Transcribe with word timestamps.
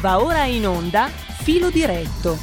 Va 0.00 0.22
ora 0.22 0.44
in 0.44 0.66
onda 0.66 1.08
Filo 1.08 1.70
diretto. 1.70 2.36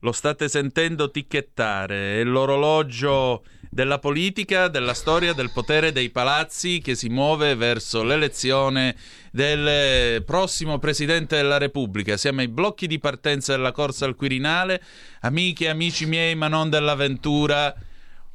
Lo 0.00 0.12
state 0.12 0.48
sentendo 0.48 1.10
ticchettare, 1.10 2.20
è 2.20 2.24
l'orologio 2.24 3.44
della 3.70 3.98
politica, 3.98 4.68
della 4.68 4.94
storia, 4.94 5.32
del 5.32 5.52
potere 5.52 5.92
dei 5.92 6.10
palazzi 6.10 6.80
che 6.80 6.94
si 6.94 7.08
muove 7.08 7.54
verso 7.54 8.02
l'elezione 8.02 8.96
del 9.30 10.22
prossimo 10.24 10.78
Presidente 10.78 11.36
della 11.36 11.58
Repubblica. 11.58 12.16
Siamo 12.16 12.40
ai 12.40 12.48
blocchi 12.48 12.86
di 12.86 12.98
partenza 12.98 13.54
della 13.54 13.72
corsa 13.72 14.04
al 14.04 14.16
Quirinale, 14.16 14.82
amiche 15.20 15.66
e 15.66 15.68
amici 15.68 16.06
miei, 16.06 16.34
ma 16.34 16.48
non 16.48 16.70
dell'avventura. 16.70 17.74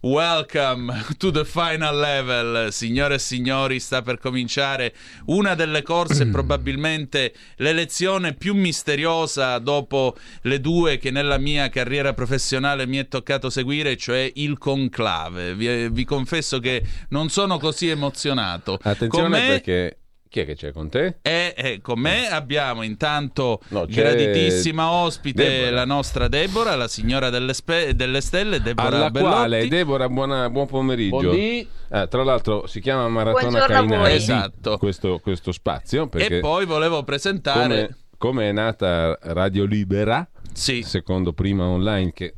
Welcome 0.06 0.94
to 1.18 1.32
the 1.32 1.46
final 1.46 1.98
level, 1.98 2.74
signore 2.74 3.16
e 3.16 3.20
signori, 3.20 3.80
sta 3.80 4.02
per 4.02 4.20
cominciare 4.20 4.94
una 5.28 5.56
delle 5.56 5.82
corse, 5.82 6.28
probabilmente 6.28 7.34
l'elezione 7.56 8.34
più 8.34 8.54
misteriosa 8.54 9.58
dopo 9.60 10.18
le 10.42 10.60
due 10.60 10.98
che 10.98 11.10
nella 11.10 11.38
mia 11.38 11.70
carriera 11.70 12.14
professionale 12.14 12.86
mi 12.86 12.98
è 12.98 13.08
toccato 13.08 13.50
seguire, 13.50 13.96
cioè 13.96 14.30
il 14.36 14.58
conclave. 14.58 15.56
Vi, 15.56 15.88
vi 15.88 16.04
confesso 16.04 16.60
che 16.60 16.84
non 17.12 17.30
sono 17.30 17.58
così 17.58 17.88
emozionato. 17.88 18.78
Attenzione 18.82 19.30
me... 19.30 19.48
perché 19.48 20.00
chi 20.34 20.40
è 20.40 20.46
che 20.48 20.56
c'è 20.56 20.72
con 20.72 20.90
te? 20.90 21.18
E, 21.22 21.54
e 21.56 21.80
con 21.80 22.00
me 22.00 22.28
abbiamo 22.28 22.82
intanto 22.82 23.60
no, 23.68 23.86
graditissima 23.86 24.90
ospite 24.90 25.44
Deborah. 25.48 25.76
la 25.76 25.86
nostra 25.86 26.28
Deborah, 26.28 26.76
la 26.76 26.88
signora 26.88 27.30
delle, 27.30 27.54
spe- 27.54 27.96
delle 27.96 28.20
stelle, 28.20 28.60
Deborah 28.60 28.88
Alla 28.88 29.12
Bellotti. 29.12 29.32
quale, 29.32 29.68
Deborah, 29.68 30.10
buona, 30.10 30.50
buon 30.50 30.66
pomeriggio. 30.66 31.20
Buondì. 31.20 31.68
Eh, 31.88 32.08
tra 32.10 32.24
l'altro 32.24 32.66
si 32.66 32.82
chiama 32.82 33.08
Maratona 33.10 33.64
Cainari 33.68 34.14
esatto. 34.14 34.80
questo, 34.80 35.20
questo 35.20 35.52
spazio. 35.52 36.10
E 36.12 36.40
poi 36.40 36.66
volevo 36.66 37.04
presentare... 37.04 37.68
Come, 37.68 37.98
come 38.18 38.50
è 38.50 38.52
nata 38.52 39.16
Radio 39.22 39.66
Libera, 39.66 40.28
sì. 40.52 40.82
secondo 40.82 41.34
prima 41.34 41.66
online 41.66 42.12
che 42.12 42.34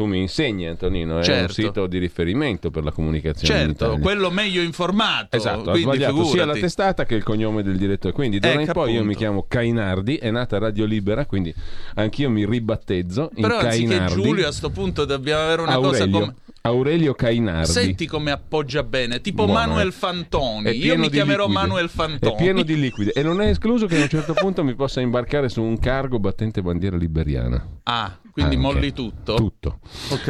tu 0.00 0.06
mi 0.06 0.18
insegni 0.18 0.66
Antonino, 0.66 1.18
è 1.18 1.22
certo. 1.22 1.60
un 1.60 1.66
sito 1.66 1.86
di 1.86 1.98
riferimento 1.98 2.70
per 2.70 2.84
la 2.84 2.90
comunicazione 2.90 3.66
Certo, 3.66 3.98
quello 4.00 4.30
meglio 4.30 4.62
informato. 4.62 5.36
Esatto, 5.36 5.72
ha 5.72 5.76
sbagliato 5.76 6.14
figurati. 6.14 6.30
sia 6.30 6.46
la 6.46 6.54
testata 6.54 7.04
che 7.04 7.14
il 7.16 7.22
cognome 7.22 7.62
del 7.62 7.76
direttore. 7.76 8.14
Quindi 8.14 8.38
d'ora 8.38 8.54
ecco, 8.54 8.60
in 8.62 8.66
poi 8.72 8.82
appunto. 8.82 9.00
io 9.00 9.04
mi 9.04 9.14
chiamo 9.14 9.44
Cainardi, 9.46 10.16
è 10.16 10.30
nata 10.30 10.56
Radio 10.56 10.86
Libera, 10.86 11.26
quindi 11.26 11.54
anch'io 11.96 12.30
mi 12.30 12.46
ribattezzo 12.46 13.30
in 13.34 13.42
Però 13.42 13.58
Cainardi. 13.58 13.94
anziché 13.94 14.22
Giulio 14.22 14.48
a 14.48 14.52
sto 14.52 14.70
punto 14.70 15.04
dobbiamo 15.04 15.42
avere 15.42 15.62
una 15.62 15.72
Aurelio. 15.72 16.06
cosa 16.06 16.08
come... 16.08 16.34
Aurelio 16.62 17.14
Cainardi. 17.14 17.70
Senti 17.70 18.06
come 18.06 18.30
appoggia 18.30 18.82
bene, 18.82 19.20
tipo 19.20 19.44
Buono, 19.44 19.60
Manuel 19.60 19.88
eh. 19.88 19.92
Fantoni. 19.92 20.64
È 20.64 20.70
Io 20.72 20.96
mi 20.98 21.08
chiamerò 21.08 21.46
liquide. 21.46 21.60
Manuel 21.60 21.88
Fantoni. 21.88 22.34
È 22.34 22.36
pieno 22.36 22.62
di 22.62 22.78
liquide 22.78 23.12
e 23.12 23.22
non 23.22 23.40
è 23.40 23.48
escluso 23.48 23.86
che 23.86 23.98
a 23.98 24.02
un 24.02 24.08
certo 24.08 24.34
punto 24.34 24.62
mi 24.64 24.74
possa 24.74 25.00
imbarcare 25.00 25.48
su 25.48 25.62
un 25.62 25.78
cargo 25.78 26.18
battente 26.18 26.60
bandiera 26.62 26.96
liberiana. 26.96 27.66
Ah, 27.84 28.18
quindi 28.32 28.56
Anche. 28.56 28.66
molli 28.66 28.92
tutto? 28.92 29.34
Tutto. 29.34 29.78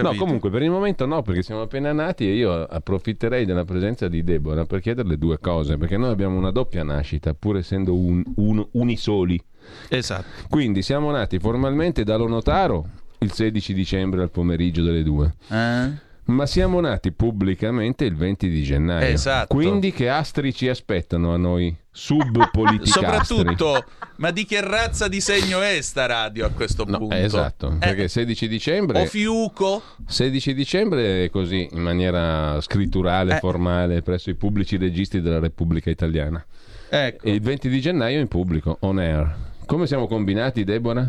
No, 0.02 0.14
comunque 0.14 0.50
per 0.50 0.62
il 0.62 0.70
momento 0.70 1.06
no, 1.06 1.22
perché 1.22 1.42
siamo 1.42 1.62
appena 1.62 1.92
nati 1.92 2.28
e 2.28 2.34
io 2.34 2.62
approfitterei 2.64 3.44
della 3.44 3.64
presenza 3.64 4.08
di 4.08 4.22
Deborah 4.22 4.64
per 4.64 4.80
chiederle 4.80 5.16
due 5.18 5.38
cose, 5.38 5.76
perché 5.76 5.96
noi 5.96 6.10
abbiamo 6.10 6.36
una 6.36 6.50
doppia 6.50 6.82
nascita, 6.82 7.34
pur 7.34 7.56
essendo 7.58 7.94
un, 7.94 8.22
un- 8.36 8.66
unisoli. 8.72 9.40
Esatto. 9.88 10.24
Quindi 10.48 10.82
siamo 10.82 11.10
nati 11.10 11.38
formalmente 11.38 12.04
dallo 12.04 12.26
notaro 12.26 12.86
il 13.18 13.32
16 13.32 13.74
dicembre 13.74 14.22
al 14.22 14.30
pomeriggio 14.30 14.82
delle 14.82 15.02
due. 15.02 15.34
Eh? 15.48 16.08
Ma 16.24 16.46
siamo 16.46 16.80
nati 16.80 17.12
pubblicamente 17.12 18.04
il 18.04 18.14
20 18.14 18.48
di 18.48 18.62
gennaio. 18.62 19.06
Esatto. 19.06 19.54
Quindi 19.54 19.92
che 19.92 20.08
astri 20.08 20.54
ci 20.54 20.68
aspettano 20.68 21.32
a 21.32 21.36
noi? 21.36 21.76
Subpoliticastri. 21.92 22.86
Soprattutto, 22.90 23.84
ma 24.16 24.30
di 24.30 24.44
che 24.44 24.60
razza 24.60 25.08
di 25.08 25.20
segno 25.20 25.60
è 25.60 25.80
sta 25.80 26.06
radio 26.06 26.46
a 26.46 26.50
questo 26.50 26.84
No, 26.86 26.98
punto? 26.98 27.14
eh, 27.14 27.22
esatto, 27.24 27.72
Eh, 27.72 27.78
perché 27.78 28.08
16 28.08 28.46
dicembre 28.48 29.00
O 29.02 29.06
fiuco? 29.06 29.82
16 30.06 30.54
dicembre 30.54 31.24
è 31.24 31.30
così, 31.30 31.68
in 31.72 31.80
maniera 31.82 32.60
scritturale, 32.60 33.36
Eh. 33.36 33.38
formale, 33.38 34.02
presso 34.02 34.30
i 34.30 34.34
pubblici 34.34 34.76
registi 34.76 35.20
della 35.20 35.40
Repubblica 35.40 35.90
Italiana. 35.90 36.44
Ecco. 36.88 37.24
E 37.26 37.32
il 37.32 37.40
20 37.40 37.68
di 37.68 37.80
gennaio 37.80 38.20
in 38.20 38.28
pubblico, 38.28 38.76
on 38.80 38.98
air. 38.98 39.34
Come 39.66 39.86
siamo 39.86 40.06
combinati, 40.06 40.64
Deborah? 40.64 41.08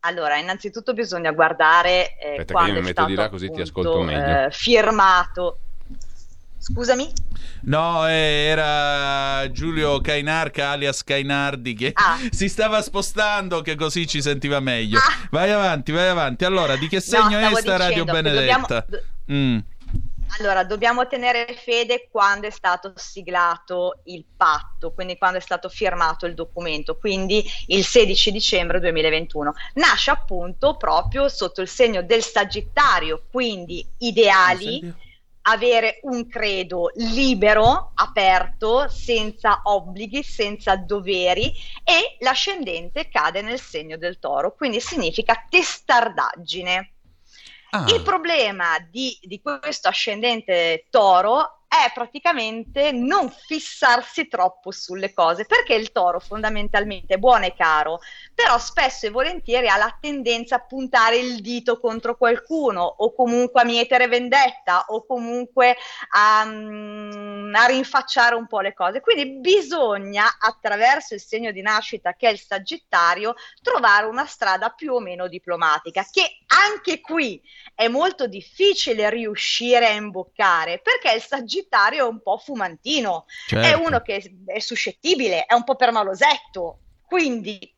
Allora, 0.00 0.36
innanzitutto 0.38 0.94
bisogna 0.94 1.32
guardare 1.32 2.16
eh, 2.18 2.30
Aspetta 2.30 2.52
quando 2.52 2.70
io 2.72 2.76
mi 2.78 2.80
è 2.80 2.82
metto 2.82 2.92
stato 3.00 3.08
di 3.08 3.14
là 3.16 3.28
così 3.28 3.46
ti 3.50 3.60
appunto, 3.60 3.80
ascolto 3.80 4.02
meglio. 4.02 4.46
eh, 4.46 4.48
firmato. 4.52 5.58
Scusami? 6.58 7.10
No, 7.62 8.06
eh, 8.08 8.12
era 8.48 9.50
Giulio 9.50 10.00
Cainarca 10.00 10.70
alias 10.70 11.02
Cainardi 11.04 11.74
che 11.74 11.90
Ah. 11.94 12.18
si 12.30 12.48
stava 12.48 12.82
spostando 12.82 13.62
che 13.62 13.74
così 13.76 14.06
ci 14.06 14.20
sentiva 14.20 14.60
meglio. 14.60 14.98
Ah. 14.98 15.28
Vai 15.30 15.50
avanti, 15.50 15.92
vai 15.92 16.08
avanti. 16.08 16.44
Allora, 16.44 16.76
di 16.76 16.88
che 16.88 17.00
segno 17.00 17.38
è 17.38 17.42
stavo 17.42 17.56
sta 17.58 17.76
Radio 17.76 18.04
dicendo 18.04 18.12
Benedetta? 18.12 18.84
dobbiamo- 18.86 19.06
Mm. 19.30 19.58
Allora, 20.38 20.62
dobbiamo 20.64 21.06
tenere 21.06 21.46
fede 21.62 22.08
quando 22.10 22.46
è 22.46 22.50
stato 22.50 22.92
siglato 22.96 24.02
il 24.04 24.24
patto, 24.36 24.92
quindi 24.92 25.16
quando 25.16 25.38
è 25.38 25.40
stato 25.40 25.70
firmato 25.70 26.26
il 26.26 26.34
documento, 26.34 26.96
quindi 26.98 27.42
il 27.68 27.82
16 27.84 28.30
dicembre 28.30 28.78
2021. 28.78 29.54
Nasce 29.74 30.10
appunto 30.10 30.76
proprio 30.76 31.28
sotto 31.30 31.62
il 31.62 31.68
segno 31.68 32.02
del 32.02 32.22
Sagittario, 32.22 33.22
quindi 33.30 33.86
ideali, 33.98 34.92
avere 35.48 36.00
un 36.02 36.26
credo 36.28 36.90
libero, 36.94 37.92
aperto, 37.94 38.88
senza 38.88 39.60
obblighi, 39.64 40.22
senza 40.22 40.76
doveri 40.76 41.52
e 41.84 42.16
l'ascendente 42.20 43.08
cade 43.08 43.42
nel 43.42 43.60
segno 43.60 43.96
del 43.96 44.18
toro, 44.18 44.54
quindi 44.54 44.80
significa 44.80 45.44
testardaggine. 45.48 46.92
Ah, 47.70 47.84
Il 47.88 48.02
problema 48.02 48.78
di, 48.90 49.18
di 49.22 49.40
questo 49.40 49.88
ascendente 49.88 50.86
toro 50.90 51.64
è 51.68 51.92
praticamente 51.92 52.92
non 52.92 53.30
fissarsi 53.30 54.26
troppo 54.26 54.70
sulle 54.70 55.12
cose, 55.12 55.44
perché 55.44 55.74
il 55.74 55.92
toro 55.92 56.18
fondamentalmente 56.18 57.14
è 57.14 57.18
buono 57.18 57.44
e 57.44 57.54
caro, 57.54 58.00
però 58.38 58.56
spesso 58.60 59.06
e 59.06 59.10
volentieri 59.10 59.66
ha 59.66 59.76
la 59.76 59.98
tendenza 60.00 60.54
a 60.54 60.60
puntare 60.60 61.16
il 61.16 61.40
dito 61.40 61.80
contro 61.80 62.16
qualcuno 62.16 62.82
o 62.82 63.12
comunque 63.12 63.62
a 63.62 63.64
mietere 63.64 64.06
vendetta 64.06 64.84
o 64.90 65.04
comunque 65.04 65.76
a, 66.10 66.44
mm, 66.44 67.52
a 67.52 67.66
rinfacciare 67.66 68.36
un 68.36 68.46
po' 68.46 68.60
le 68.60 68.74
cose. 68.74 69.00
Quindi 69.00 69.40
bisogna, 69.40 70.36
attraverso 70.38 71.14
il 71.14 71.20
segno 71.20 71.50
di 71.50 71.62
nascita 71.62 72.14
che 72.14 72.28
è 72.28 72.30
il 72.30 72.38
Sagittario, 72.38 73.34
trovare 73.60 74.06
una 74.06 74.24
strada 74.24 74.70
più 74.70 74.92
o 74.92 75.00
meno 75.00 75.26
diplomatica, 75.26 76.06
che 76.08 76.38
anche 76.46 77.00
qui 77.00 77.42
è 77.74 77.88
molto 77.88 78.28
difficile 78.28 79.10
riuscire 79.10 79.88
a 79.88 79.94
imboccare 79.94 80.78
perché 80.78 81.12
il 81.12 81.22
Sagittario 81.22 82.04
è 82.04 82.08
un 82.08 82.22
po' 82.22 82.38
fumantino, 82.38 83.24
è 83.48 83.54
certo. 83.54 83.82
uno 83.82 84.00
che 84.00 84.32
è 84.46 84.60
suscettibile, 84.60 85.44
è 85.44 85.54
un 85.54 85.64
po' 85.64 85.74
permalosetto, 85.74 86.82
quindi 87.04 87.74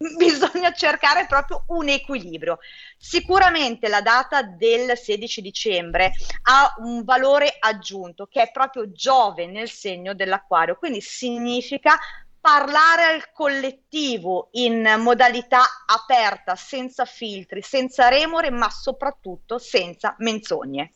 bisogna 0.16 0.72
cercare 0.72 1.26
proprio 1.26 1.64
un 1.68 1.88
equilibrio. 1.88 2.58
Sicuramente 2.96 3.88
la 3.88 4.00
data 4.00 4.42
del 4.42 4.96
16 4.96 5.42
dicembre 5.42 6.12
ha 6.44 6.74
un 6.78 7.04
valore 7.04 7.56
aggiunto 7.58 8.26
che 8.26 8.42
è 8.42 8.50
proprio 8.50 8.90
Giove 8.92 9.46
nel 9.46 9.68
segno 9.68 10.14
dell'acquario, 10.14 10.76
quindi 10.76 11.02
significa 11.02 11.98
parlare 12.40 13.02
al 13.02 13.30
collettivo 13.32 14.48
in 14.52 14.88
modalità 14.98 15.60
aperta, 15.86 16.56
senza 16.56 17.04
filtri, 17.04 17.60
senza 17.60 18.08
remore, 18.08 18.50
ma 18.50 18.70
soprattutto 18.70 19.58
senza 19.58 20.14
menzogne. 20.20 20.92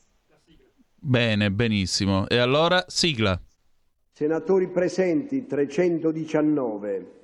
Bene, 0.94 1.50
benissimo. 1.50 2.26
E 2.28 2.38
allora, 2.38 2.82
sigla. 2.88 3.38
Senatori 4.10 4.68
presenti 4.68 5.44
319, 5.44 7.23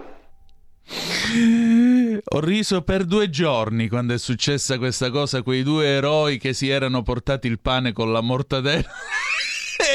Ho 2.33 2.39
riso 2.39 2.81
per 2.81 3.05
due 3.05 3.29
giorni 3.29 3.87
quando 3.87 4.13
è 4.13 4.17
successa 4.17 4.77
questa 4.77 5.09
cosa, 5.09 5.41
quei 5.41 5.63
due 5.63 5.87
eroi 5.87 6.37
che 6.37 6.53
si 6.53 6.69
erano 6.69 7.01
portati 7.03 7.47
il 7.47 7.59
pane 7.59 7.93
con 7.93 8.11
la 8.11 8.21
mortadella 8.21 8.89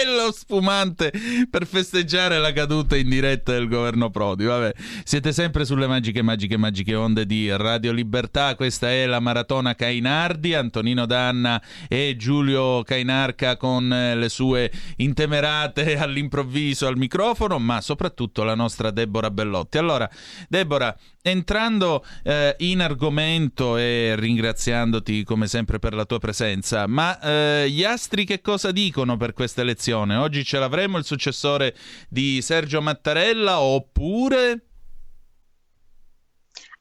lo 0.05 0.33
spumante 0.33 1.13
per 1.51 1.67
festeggiare 1.67 2.39
la 2.39 2.53
caduta 2.53 2.97
in 2.97 3.09
diretta 3.09 3.53
del 3.53 3.69
governo 3.69 4.11
Prodi. 4.11 4.45
Vabbè, 4.45 4.73
siete 5.05 5.33
sempre 5.33 5.65
sulle 5.65 5.87
magiche, 5.87 6.23
magiche, 6.23 6.57
magiche 6.57 6.95
onde 6.95 7.27
di 7.27 7.55
Radio 7.57 7.93
Libertà. 7.93 8.55
Questa 8.55 8.91
è 8.91 9.07
la 9.07 9.21
maratona 9.21 9.75
Cainardi. 9.75 10.55
Antonino 10.55 11.07
Danna 11.07 11.63
e 11.89 12.17
Giulio 12.19 12.83
Cainarca 12.83 13.57
con 13.57 13.89
le 13.89 14.29
sue 14.29 14.71
intemerate 14.97 15.97
all'improvviso 15.99 16.87
al 16.87 16.97
microfono, 16.97 17.59
ma 17.59 17.81
soprattutto 17.81 18.43
la 18.43 18.55
nostra 18.55 18.91
Deborah 18.91 19.31
Bellotti. 19.31 19.79
Allora, 19.79 20.09
Deborah, 20.49 20.97
entrando 21.23 22.05
eh, 22.23 22.55
in 22.59 22.81
argomento 22.81 23.77
e 23.77 24.15
ringraziandoti 24.17 25.25
come 25.25 25.47
sempre 25.47 25.79
per 25.79 25.95
la 25.95 26.05
tua 26.05 26.19
presenza, 26.19 26.87
ma 26.87 27.19
eh, 27.21 27.71
gli 27.71 27.85
astri 27.85 28.25
che 28.25 28.41
cosa 28.41 28.71
dicono 28.71 29.17
per 29.17 29.33
questa 29.33 29.63
elezione? 29.63 29.86
Oggi 29.93 30.45
ce 30.45 30.59
l'avremo 30.59 30.99
il 30.99 31.05
successore 31.05 31.75
di 32.09 32.41
Sergio 32.43 32.81
Mattarella 32.81 33.61
oppure... 33.61 34.67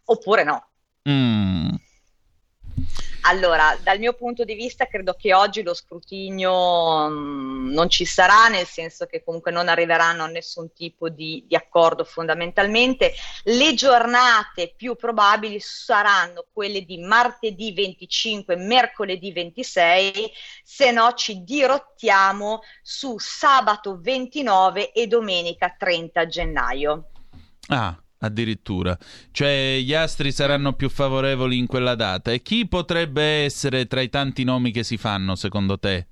Oppure 0.06 0.44
no. 0.44 0.68
Mm. 1.10 1.70
Allora, 3.28 3.76
dal 3.82 3.98
mio 3.98 4.14
punto 4.14 4.44
di 4.44 4.54
vista 4.54 4.86
credo 4.86 5.16
che 5.16 5.34
oggi 5.34 5.64
lo 5.64 5.74
scrutinio 5.74 7.10
mm, 7.10 7.72
non 7.72 7.90
ci 7.90 8.06
sarà, 8.06 8.50
nel 8.50 8.68
senso 8.68 9.08
che 9.08 9.24
comunque 9.24 9.52
non 9.52 9.68
arriveranno 9.68 10.24
a 10.24 10.28
nessun 10.28 10.72
tipo 10.74 11.10
di, 11.10 11.44
di, 11.48 11.56
accordo 11.56 12.04
fondamentalmente. 12.04 13.14
Le 13.46 13.74
giornate 13.74 14.74
più 14.76 14.96
probabili 14.96 15.60
saranno 15.60 16.46
quelle 16.54 16.86
di 16.86 17.00
martedì 17.00 17.74
25, 17.74 18.58
mercoledì 18.58 19.32
26, 19.32 20.32
se 20.64 20.92
no 20.92 21.14
ci 21.14 21.44
dirottiamo 21.44 22.62
su 22.84 23.18
sabato 23.18 23.98
29 24.00 24.92
e 24.92 25.08
domenica 25.08 25.74
30 25.76 26.28
gennaio. 26.28 27.10
Ah, 27.70 28.00
Addirittura, 28.20 28.98
cioè 29.32 29.80
gli 29.82 29.94
astri 29.94 30.32
saranno 30.32 30.74
più 30.74 30.90
favorevoli 30.90 31.58
in 31.58 31.68
quella 31.68 31.96
data. 31.96 32.32
E 32.32 32.42
chi 32.42 32.68
potrebbe 32.68 33.44
essere 33.44 33.88
tra 33.88 34.02
i 34.02 34.10
tanti 34.10 34.44
nomi 34.44 34.72
che 34.72 34.84
si 34.84 34.98
fanno, 34.98 35.36
secondo 35.36 35.78
te? 35.78 36.08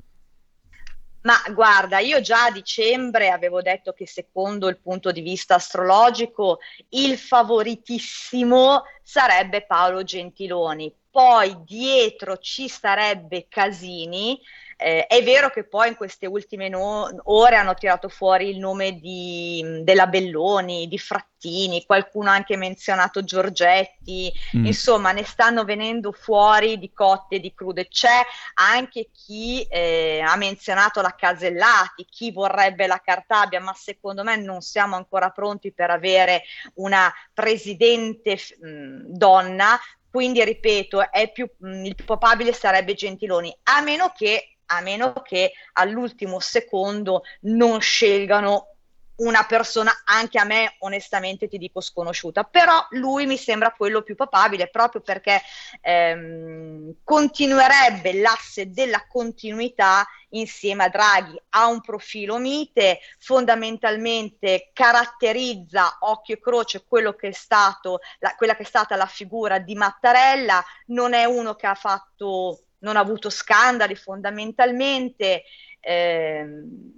Ma 1.23 1.35
guarda, 1.53 1.99
io 1.99 2.19
già 2.19 2.45
a 2.45 2.51
dicembre 2.51 3.29
avevo 3.29 3.61
detto 3.61 3.93
che 3.93 4.05
secondo 4.05 4.67
il 4.67 4.77
punto 4.77 5.11
di 5.11 5.21
vista 5.21 5.55
astrologico 5.55 6.59
il 6.89 7.17
favoritissimo 7.17 8.83
sarebbe 9.01 9.65
Paolo 9.65 10.03
Gentiloni. 10.03 10.93
Poi 11.09 11.63
dietro 11.63 12.37
ci 12.39 12.67
sarebbe 12.67 13.45
Casini, 13.47 14.37
eh, 14.83 15.07
è 15.07 15.23
vero 15.23 15.49
che 15.49 15.63
poi 15.63 15.87
in 15.87 15.95
queste 15.95 16.25
ultime 16.25 16.67
no- 16.67 17.09
ore 17.23 17.55
hanno 17.55 17.73
tirato 17.73 18.09
fuori 18.09 18.49
il 18.49 18.59
nome 18.59 18.99
di, 18.99 19.79
della 19.81 20.07
Belloni, 20.07 20.89
di 20.89 20.97
Frattini, 20.99 21.85
qualcuno 21.85 22.29
ha 22.29 22.33
anche 22.33 22.57
menzionato 22.57 23.23
Giorgetti, 23.23 24.29
mm. 24.57 24.65
insomma 24.65 25.13
ne 25.13 25.23
stanno 25.23 25.63
venendo 25.63 26.11
fuori 26.11 26.77
di 26.77 26.91
cotte 26.91 27.35
e 27.35 27.39
di 27.39 27.53
crude. 27.53 27.87
C'è 27.87 28.25
anche 28.55 29.09
chi 29.13 29.63
eh, 29.69 30.21
ha 30.21 30.35
menzionato 30.35 30.99
la 30.99 31.15
Casellati, 31.15 32.05
chi 32.09 32.33
vorrebbe 32.33 32.85
la 32.85 33.01
Cartabia, 33.03 33.61
ma 33.61 33.73
secondo 33.73 34.23
me 34.23 34.35
non 34.35 34.59
siamo 34.59 34.97
ancora 34.97 35.29
pronti 35.29 35.71
per 35.71 35.91
avere 35.91 36.43
una 36.75 37.09
presidente 37.33 38.37
mh, 38.59 39.15
donna, 39.15 39.79
quindi 40.09 40.43
ripeto, 40.43 41.01
più, 41.33 41.49
mh, 41.57 41.85
il 41.85 41.95
più 41.95 42.05
probabile 42.05 42.53
sarebbe 42.53 42.93
Gentiloni, 42.93 43.55
a 43.63 43.81
meno 43.81 44.13
che 44.15 44.52
a 44.67 44.81
meno 44.81 45.13
che 45.23 45.53
all'ultimo 45.73 46.39
secondo 46.39 47.23
non 47.41 47.79
scelgano 47.81 48.73
una 49.15 49.43
persona 49.43 49.91
anche 50.05 50.39
a 50.39 50.43
me 50.43 50.75
onestamente 50.79 51.47
ti 51.47 51.57
dico 51.57 51.81
sconosciuta. 51.81 52.43
Però 52.43 52.85
lui 52.91 53.25
mi 53.25 53.37
sembra 53.37 53.71
quello 53.71 54.01
più 54.01 54.15
papabile 54.15 54.69
proprio 54.69 55.01
perché 55.01 55.41
ehm, 55.81 56.95
continuerebbe 57.03 58.13
l'asse 58.19 58.71
della 58.71 59.05
continuità 59.07 60.05
insieme 60.29 60.85
a 60.85 60.89
Draghi. 60.89 61.39
Ha 61.49 61.67
un 61.67 61.81
profilo 61.81 62.37
mite 62.37 62.99
fondamentalmente 63.19 64.71
caratterizza 64.73 65.97
occhio 66.01 66.35
e 66.35 66.39
croce 66.39 66.85
quello 66.87 67.13
che 67.13 67.29
è 67.29 67.33
stato 67.33 67.99
la, 68.19 68.33
quella 68.35 68.55
che 68.55 68.63
è 68.63 68.65
stata 68.65 68.95
la 68.95 69.05
figura 69.05 69.59
di 69.59 69.75
Mattarella. 69.75 70.63
Non 70.87 71.13
è 71.13 71.25
uno 71.25 71.53
che 71.53 71.67
ha 71.67 71.75
fatto 71.75 72.62
non 72.83 72.95
ha 72.95 72.99
avuto 72.99 73.29
scandali 73.29 73.95
fondamentalmente, 73.95 75.43
eh, 75.79 76.45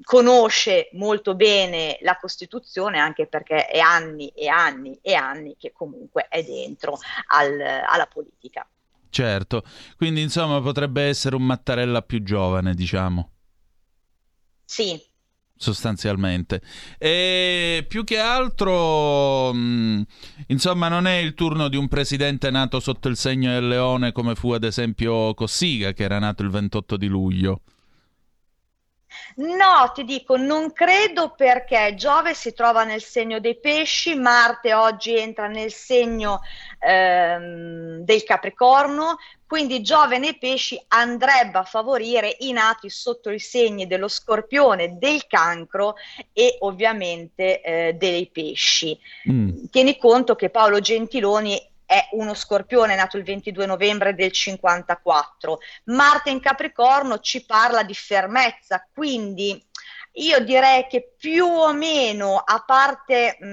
conosce 0.03 0.89
molto 0.93 1.33
bene 1.33 1.97
la 2.01 2.17
Costituzione 2.19 2.99
anche 2.99 3.25
perché 3.25 3.65
è 3.65 3.79
anni 3.79 4.27
e 4.29 4.47
anni 4.47 4.99
e 5.01 5.15
anni 5.15 5.55
che 5.57 5.71
comunque 5.71 6.27
è 6.29 6.43
dentro 6.43 6.99
al, 7.29 7.59
alla 7.59 8.05
politica. 8.05 8.67
Certo, 9.09 9.63
quindi 9.95 10.21
insomma 10.21 10.61
potrebbe 10.61 11.03
essere 11.03 11.35
un 11.35 11.43
Mattarella 11.43 12.01
più 12.01 12.21
giovane, 12.21 12.73
diciamo. 12.73 13.31
Sì, 14.65 15.01
sostanzialmente. 15.55 16.61
E 16.97 17.85
più 17.87 18.03
che 18.03 18.17
altro, 18.17 19.53
mh, 19.53 19.57
mm, 19.57 20.01
insomma, 20.47 20.87
non 20.87 21.07
è 21.07 21.15
il 21.15 21.33
turno 21.33 21.67
di 21.67 21.77
un 21.77 21.87
presidente 21.87 22.49
nato 22.51 22.79
sotto 22.79 23.07
il 23.07 23.17
segno 23.17 23.51
del 23.51 23.67
leone 23.67 24.11
come 24.11 24.35
fu 24.35 24.51
ad 24.51 24.63
esempio 24.63 25.33
Cossiga, 25.33 25.93
che 25.93 26.03
era 26.03 26.19
nato 26.19 26.43
il 26.43 26.49
28 26.49 26.97
di 26.97 27.07
luglio. 27.07 27.61
No, 29.35 29.91
ti 29.93 30.03
dico, 30.03 30.37
non 30.37 30.71
credo 30.71 31.33
perché 31.35 31.93
Giove 31.95 32.33
si 32.33 32.53
trova 32.53 32.83
nel 32.83 33.01
segno 33.01 33.39
dei 33.39 33.59
pesci, 33.59 34.15
Marte 34.15 34.73
oggi 34.73 35.17
entra 35.17 35.47
nel 35.47 35.71
segno 35.71 36.41
ehm, 36.79 37.99
del 37.99 38.23
Capricorno, 38.23 39.17
quindi 39.47 39.81
Giove 39.81 40.17
nei 40.17 40.37
pesci 40.37 40.81
andrebbe 40.89 41.59
a 41.59 41.63
favorire 41.63 42.35
i 42.39 42.51
nati 42.51 42.89
sotto 42.89 43.29
i 43.29 43.39
segni 43.39 43.87
dello 43.87 44.07
scorpione, 44.07 44.97
del 44.97 45.27
cancro 45.27 45.95
e 46.33 46.57
ovviamente 46.59 47.61
eh, 47.61 47.93
dei 47.93 48.27
pesci. 48.27 48.97
Mm. 49.29 49.65
Tieni 49.69 49.97
conto 49.97 50.35
che 50.35 50.49
Paolo 50.49 50.79
Gentiloni 50.79 51.73
è 51.85 52.09
uno 52.11 52.33
scorpione 52.33 52.95
nato 52.95 53.17
il 53.17 53.23
22 53.23 53.65
novembre 53.65 54.15
del 54.15 54.31
54. 54.31 55.59
Marte 55.85 56.29
in 56.29 56.39
Capricorno 56.39 57.19
ci 57.19 57.45
parla 57.45 57.83
di 57.83 57.93
fermezza, 57.93 58.87
quindi 58.93 59.63
io 60.17 60.39
direi 60.39 60.87
che 60.87 61.13
più 61.17 61.45
o 61.45 61.73
meno, 61.73 62.37
a 62.37 62.63
parte 62.65 63.37
mh, 63.39 63.45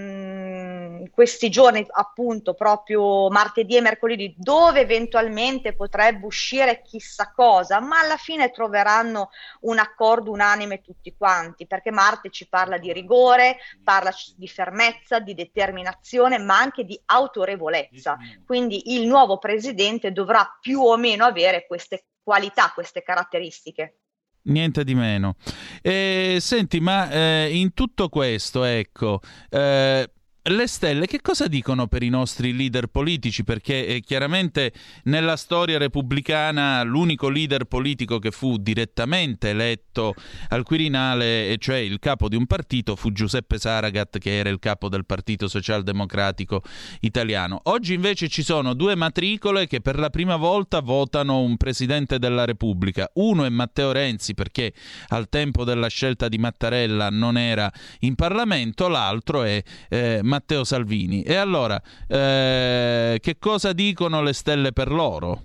mm, 1.02 1.06
questi 1.10 1.50
giorni, 1.50 1.84
appunto, 1.90 2.54
proprio 2.54 3.28
martedì 3.31 3.76
e 3.76 3.80
mercoledì, 3.80 4.35
dove 4.37 4.80
eventualmente 4.80 5.75
potrebbe 5.75 6.26
uscire 6.26 6.82
chissà 6.82 7.32
cosa, 7.35 7.80
ma 7.80 8.00
alla 8.00 8.16
fine 8.16 8.50
troveranno 8.50 9.30
un 9.62 9.78
accordo 9.78 10.30
unanime 10.30 10.80
tutti 10.80 11.14
quanti, 11.16 11.66
perché 11.66 11.90
Marte 11.90 12.30
ci 12.30 12.49
parla 12.49 12.78
di 12.78 12.92
rigore, 12.92 13.59
parla 13.82 14.12
di 14.37 14.49
fermezza, 14.49 15.18
di 15.18 15.35
determinazione, 15.35 16.38
ma 16.38 16.59
anche 16.59 16.85
di 16.85 17.00
autorevolezza. 17.06 18.16
Quindi 18.47 18.94
il 18.94 19.06
nuovo 19.06 19.38
presidente 19.38 20.12
dovrà 20.12 20.59
più 20.61 20.80
o 20.80 20.97
meno 20.97 21.25
avere 21.25 21.66
queste 21.66 22.04
qualità, 22.23 22.71
queste 22.73 23.02
caratteristiche. 23.02 23.97
Niente 24.44 24.82
di 24.82 24.94
meno. 24.94 25.37
E, 25.80 26.38
senti, 26.40 26.80
ma 26.80 27.09
eh, 27.11 27.50
in 27.52 27.75
tutto 27.75 28.09
questo, 28.09 28.64
ecco, 28.64 29.21
eh, 29.49 30.11
le 30.46 30.66
stelle 30.66 31.06
che 31.06 31.20
cosa 31.20 31.46
dicono 31.46 31.87
per 31.87 32.02
i 32.02 32.08
nostri 32.08 32.52
leader 32.52 32.88
politici? 32.88 33.44
Perché 33.44 33.87
eh, 33.87 34.00
chiaramente 34.00 34.72
nella 35.04 35.37
storia 35.37 35.78
repubblicana 35.78 36.82
l'unico 36.82 37.28
leader 37.28 37.66
politico 37.66 38.18
che 38.18 38.32
fu 38.32 38.56
direttamente 38.56 39.50
eletto 39.50 40.14
al 40.49 40.64
Quirinale, 40.64 41.56
cioè 41.58 41.76
il 41.76 42.00
capo 42.00 42.28
di 42.28 42.34
un 42.34 42.46
partito, 42.46 42.96
fu 42.96 43.12
Giuseppe 43.12 43.58
Saragat, 43.58 44.18
che 44.18 44.37
era 44.37 44.49
il 44.49 44.58
capo 44.58 44.88
del 44.88 45.06
Partito 45.06 45.46
Socialdemocratico 45.46 46.62
Italiano. 47.00 47.61
Oggi 47.64 47.94
invece 47.94 48.26
ci 48.26 48.42
sono 48.42 48.75
due 48.75 48.96
matricole 48.96 49.68
che 49.68 49.80
per 49.80 49.96
la 49.96 50.11
prima 50.11 50.34
volta 50.34 50.80
votano 50.80 51.40
un 51.40 51.56
presidente 51.56 52.18
della 52.18 52.44
Repubblica. 52.44 53.08
Uno 53.14 53.44
è 53.44 53.49
Matteo 53.49 53.92
Renzi, 53.92 54.34
perché 54.34 54.72
al 55.08 55.28
tempo 55.28 55.62
della 55.62 55.88
scelta 55.88 56.26
di 56.26 56.38
Mattarella 56.38 57.11
non 57.11 57.38
era 57.38 57.70
in 58.00 58.16
Parlamento, 58.16 58.88
l'altro 58.88 59.44
è 59.44 59.62
eh, 59.88 60.20
Matteo 60.33 60.65
Salvini. 60.65 61.23
E 61.23 61.35
allora, 61.35 61.81
eh, 62.09 63.19
che 63.21 63.39
cosa 63.39 63.75
dicono 63.75 64.23
le 64.23 64.33
stelle 64.33 64.73
per 64.73 64.91
loro? 64.91 65.43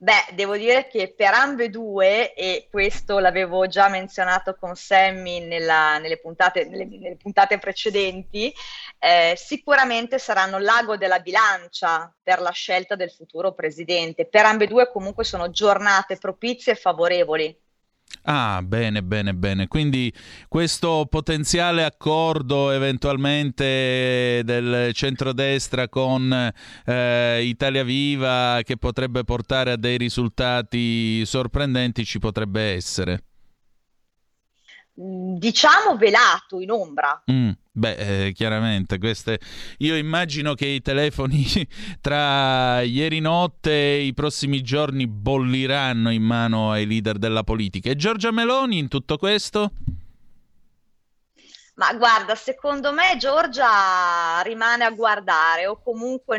Beh, 0.00 0.28
devo 0.34 0.56
dire 0.56 0.86
che 0.86 1.12
per 1.12 1.34
ambedue, 1.34 2.32
e 2.34 2.68
questo 2.70 3.18
l'avevo 3.18 3.66
già 3.66 3.88
menzionato 3.88 4.54
con 4.54 4.76
Sammy 4.76 5.44
nella, 5.44 5.98
nelle, 5.98 6.20
puntate, 6.20 6.66
nelle, 6.66 6.84
nelle, 6.84 7.16
puntate, 7.16 7.58
precedenti, 7.58 8.54
eh, 9.00 9.34
sicuramente 9.36 10.20
saranno 10.20 10.58
l'ago 10.58 10.96
della 10.96 11.18
bilancia 11.18 12.14
per 12.22 12.40
la 12.40 12.52
scelta 12.52 12.94
del 12.94 13.10
futuro 13.10 13.54
presidente. 13.54 14.26
Per 14.26 14.44
ambedue 14.44 14.88
comunque 14.92 15.24
sono 15.24 15.50
giornate 15.50 16.16
propizie 16.16 16.74
e 16.74 16.76
favorevoli. 16.76 17.58
Ah, 18.22 18.60
bene, 18.62 19.02
bene, 19.02 19.32
bene. 19.32 19.68
Quindi 19.68 20.12
questo 20.48 21.06
potenziale 21.08 21.84
accordo 21.84 22.70
eventualmente 22.70 24.42
del 24.44 24.90
centrodestra 24.92 25.88
con 25.88 26.52
eh, 26.84 27.42
Italia 27.42 27.84
Viva 27.84 28.60
che 28.64 28.76
potrebbe 28.76 29.24
portare 29.24 29.72
a 29.72 29.76
dei 29.76 29.96
risultati 29.96 31.24
sorprendenti 31.24 32.04
ci 32.04 32.18
potrebbe 32.18 32.74
essere. 32.74 33.22
Diciamo 34.92 35.96
velato 35.96 36.60
in 36.60 36.70
ombra. 36.70 37.22
Mm. 37.30 37.50
Beh, 37.78 38.26
eh, 38.26 38.32
chiaramente, 38.32 38.98
queste... 38.98 39.38
io 39.78 39.94
immagino 39.94 40.54
che 40.54 40.66
i 40.66 40.82
telefoni 40.82 41.46
tra 42.02 42.80
ieri 42.80 43.20
notte 43.20 43.70
e 43.70 44.02
i 44.02 44.14
prossimi 44.14 44.62
giorni 44.62 45.06
bolliranno 45.06 46.10
in 46.10 46.24
mano 46.24 46.72
ai 46.72 46.86
leader 46.86 47.18
della 47.18 47.44
politica. 47.44 47.88
E 47.88 47.94
Giorgia 47.94 48.32
Meloni 48.32 48.78
in 48.78 48.88
tutto 48.88 49.16
questo? 49.16 49.70
Ma 51.76 51.94
guarda, 51.94 52.34
secondo 52.34 52.92
me 52.92 53.16
Giorgia 53.16 54.40
rimane 54.42 54.82
a 54.82 54.90
guardare 54.90 55.68
o 55.68 55.80
comunque, 55.80 56.36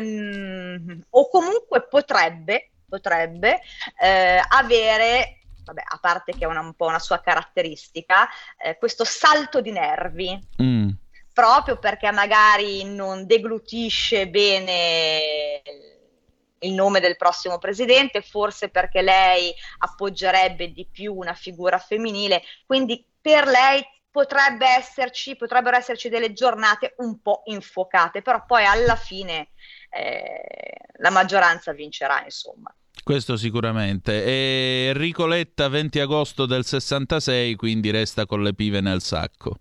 o 1.08 1.28
comunque 1.30 1.86
potrebbe, 1.88 2.72
potrebbe 2.86 3.60
eh, 3.98 4.42
avere 4.46 5.38
vabbè, 5.64 5.82
a 5.86 5.98
parte 5.98 6.32
che 6.32 6.44
è 6.44 6.46
una, 6.46 6.60
un 6.60 6.74
po' 6.74 6.84
una 6.84 6.98
sua 6.98 7.20
caratteristica, 7.20 8.28
eh, 8.62 8.76
questo 8.76 9.04
salto 9.04 9.62
di 9.62 9.70
nervi. 9.70 10.38
Mm 10.62 10.90
proprio 11.32 11.78
perché 11.78 12.10
magari 12.10 12.84
non 12.84 13.26
deglutisce 13.26 14.28
bene 14.28 15.62
il 16.60 16.72
nome 16.72 17.00
del 17.00 17.16
prossimo 17.16 17.58
presidente, 17.58 18.22
forse 18.22 18.68
perché 18.68 19.02
lei 19.02 19.52
appoggerebbe 19.78 20.72
di 20.72 20.86
più 20.90 21.14
una 21.14 21.34
figura 21.34 21.78
femminile, 21.78 22.42
quindi 22.66 23.04
per 23.20 23.46
lei 23.46 23.82
potrebbe 24.10 24.66
esserci, 24.66 25.36
potrebbero 25.36 25.76
esserci 25.76 26.08
delle 26.08 26.32
giornate 26.32 26.94
un 26.98 27.20
po' 27.20 27.42
infuocate, 27.46 28.22
però 28.22 28.44
poi 28.44 28.64
alla 28.64 28.96
fine 28.96 29.50
eh, 29.90 30.42
la 30.96 31.10
maggioranza 31.10 31.72
vincerà, 31.72 32.22
insomma. 32.24 32.74
Questo 33.02 33.36
sicuramente. 33.36 34.24
E 34.24 34.88
Enrico 34.88 35.26
Letta 35.26 35.68
20 35.68 36.00
agosto 36.00 36.44
del 36.44 36.64
66, 36.64 37.54
quindi 37.54 37.90
resta 37.90 38.26
con 38.26 38.42
le 38.42 38.52
pive 38.52 38.80
nel 38.80 39.00
sacco. 39.00 39.56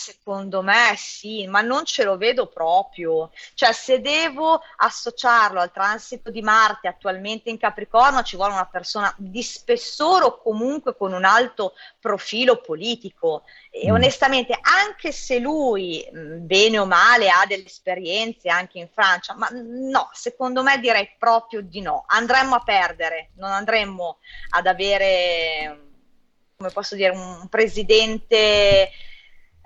Secondo 0.00 0.62
me 0.62 0.94
sì, 0.96 1.48
ma 1.48 1.60
non 1.60 1.84
ce 1.84 2.04
lo 2.04 2.16
vedo 2.16 2.46
proprio. 2.46 3.32
Cioè, 3.54 3.72
se 3.72 4.00
devo 4.00 4.62
associarlo 4.76 5.58
al 5.58 5.72
transito 5.72 6.30
di 6.30 6.40
Marte 6.40 6.86
attualmente 6.86 7.50
in 7.50 7.58
Capricorno, 7.58 8.22
ci 8.22 8.36
vuole 8.36 8.52
una 8.52 8.66
persona 8.66 9.12
di 9.18 9.42
spessore 9.42 10.24
o 10.24 10.40
comunque 10.40 10.96
con 10.96 11.12
un 11.12 11.24
alto 11.24 11.74
profilo 11.98 12.60
politico. 12.60 13.42
E 13.72 13.90
mm. 13.90 13.94
onestamente, 13.94 14.56
anche 14.62 15.10
se 15.10 15.40
lui, 15.40 16.08
mm, 16.14 16.46
bene 16.46 16.78
o 16.78 16.86
male, 16.86 17.28
ha 17.28 17.44
delle 17.44 17.66
esperienze 17.66 18.48
anche 18.48 18.78
in 18.78 18.88
Francia, 18.88 19.34
ma 19.34 19.48
no, 19.50 20.10
secondo 20.12 20.62
me 20.62 20.78
direi 20.78 21.12
proprio 21.18 21.60
di 21.60 21.80
no. 21.80 22.04
Andremmo 22.06 22.54
a 22.54 22.62
perdere, 22.62 23.30
non 23.34 23.50
andremmo 23.50 24.18
ad 24.50 24.68
avere, 24.68 25.88
come 26.56 26.70
posso 26.70 26.94
dire, 26.94 27.10
un 27.10 27.48
presidente 27.48 28.92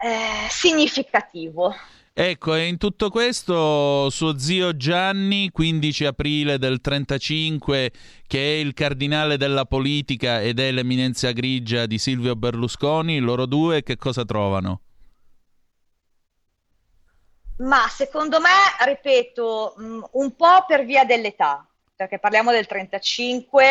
eh, 0.03 0.49
significativo. 0.49 1.75
Ecco, 2.15 2.55
e 2.55 2.67
in 2.67 2.77
tutto 2.77 3.09
questo 3.09 4.11
suo 4.11 4.37
zio 4.37 4.77
Gianni, 4.77 5.51
15 5.51 6.05
aprile 6.05 6.59
del 6.59 6.83
35, 6.83 7.91
che 8.27 8.39
è 8.39 8.59
il 8.59 8.75
cardinale 8.75 9.39
della 9.39 9.65
politica 9.65 10.43
ed 10.43 10.61
è 10.61 10.71
l'eminenza 10.73 11.31
grigia 11.31 11.87
di 11.87 11.97
Silvio 11.97 12.37
Berlusconi, 12.37 13.19
loro 13.19 13.47
due 13.47 13.83
che 13.83 13.97
cosa 13.97 14.27
trovano? 14.27 14.81
Ma 17.59 17.87
secondo 17.89 18.41
me, 18.41 18.49
ripeto, 18.85 19.77
mm, 19.81 20.03
un 20.13 20.37
po' 20.37 20.65
per 20.67 20.85
via 20.85 21.05
dell'età, 21.05 21.67
perché 21.97 22.19
parliamo 22.19 22.51
del 22.51 22.67
35, 22.67 23.65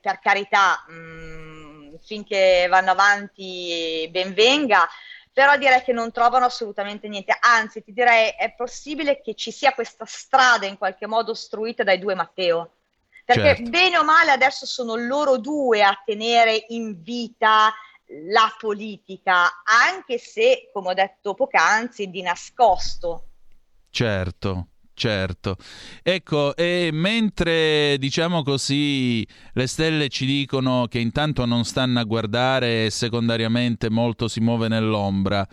per 0.00 0.18
carità, 0.20 0.84
mm, 0.90 1.94
finché 2.02 2.66
vanno 2.68 2.90
avanti 2.90 4.08
ben 4.10 4.34
venga, 4.34 4.88
però 5.34 5.56
direi 5.56 5.82
che 5.82 5.92
non 5.92 6.12
trovano 6.12 6.44
assolutamente 6.44 7.08
niente, 7.08 7.36
anzi 7.38 7.82
ti 7.82 7.92
direi 7.92 8.32
è 8.38 8.54
possibile 8.56 9.20
che 9.20 9.34
ci 9.34 9.50
sia 9.50 9.74
questa 9.74 10.04
strada 10.06 10.64
in 10.64 10.78
qualche 10.78 11.08
modo 11.08 11.32
ostruita 11.32 11.82
dai 11.82 11.98
due 11.98 12.14
Matteo, 12.14 12.74
perché 13.24 13.56
certo. 13.56 13.70
bene 13.70 13.98
o 13.98 14.04
male 14.04 14.30
adesso 14.30 14.64
sono 14.64 14.94
loro 14.94 15.38
due 15.38 15.82
a 15.82 16.00
tenere 16.04 16.66
in 16.68 17.02
vita 17.02 17.74
la 18.30 18.54
politica, 18.56 19.62
anche 19.64 20.18
se, 20.18 20.70
come 20.72 20.90
ho 20.90 20.94
detto 20.94 21.34
poc'anzi, 21.34 22.10
di 22.10 22.22
nascosto. 22.22 23.24
Certo, 23.90 24.68
Certo, 24.96 25.56
ecco, 26.04 26.54
e 26.54 26.90
mentre 26.92 27.96
diciamo 27.98 28.44
così 28.44 29.26
le 29.54 29.66
stelle 29.66 30.08
ci 30.08 30.24
dicono 30.24 30.86
che 30.88 31.00
intanto 31.00 31.44
non 31.46 31.64
stanno 31.64 31.98
a 31.98 32.04
guardare 32.04 32.86
e 32.86 32.90
secondariamente 32.90 33.90
molto 33.90 34.28
si 34.28 34.38
muove 34.38 34.68
nell'ombra, 34.68 35.44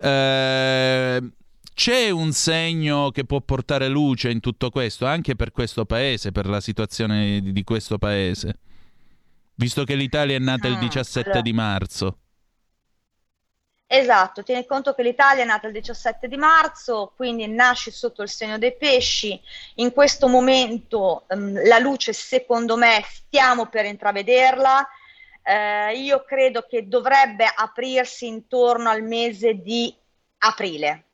eh, 0.00 1.22
c'è 1.74 2.10
un 2.10 2.32
segno 2.32 3.12
che 3.12 3.24
può 3.24 3.40
portare 3.40 3.86
luce 3.86 4.30
in 4.30 4.40
tutto 4.40 4.68
questo, 4.68 5.06
anche 5.06 5.36
per 5.36 5.52
questo 5.52 5.84
paese, 5.84 6.32
per 6.32 6.48
la 6.48 6.60
situazione 6.60 7.40
di, 7.40 7.62
questo 7.62 7.98
paese, 7.98 8.58
visto 9.54 9.84
che 9.84 9.94
l'Italia 9.94 10.34
è 10.34 10.40
nata 10.40 10.66
il 10.66 10.76
17 10.76 11.30
ah, 11.30 11.40
di 11.40 11.52
marzo. 11.52 12.18
Esatto, 13.90 14.42
tieni 14.42 14.66
conto 14.66 14.92
che 14.92 15.02
l'Italia 15.02 15.44
è 15.44 15.46
nata 15.46 15.66
il 15.66 15.72
17 15.72 16.28
di 16.28 16.36
marzo, 16.36 17.14
quindi 17.16 17.46
nasce 17.48 17.90
sotto 17.90 18.20
il 18.20 18.28
segno 18.28 18.58
dei 18.58 18.76
pesci. 18.76 19.40
In 19.76 19.92
questo 19.92 20.28
momento 20.28 21.24
um, 21.28 21.66
la 21.66 21.78
luce, 21.78 22.12
secondo 22.12 22.76
me, 22.76 23.02
stiamo 23.08 23.64
per 23.68 23.86
intravederla. 23.86 24.86
Eh, 25.42 26.00
io 26.00 26.22
credo 26.24 26.66
che 26.68 26.86
dovrebbe 26.86 27.50
aprirsi 27.50 28.26
intorno 28.26 28.90
al 28.90 29.02
mese 29.02 29.54
di 29.54 29.96
aprile. 30.40 31.04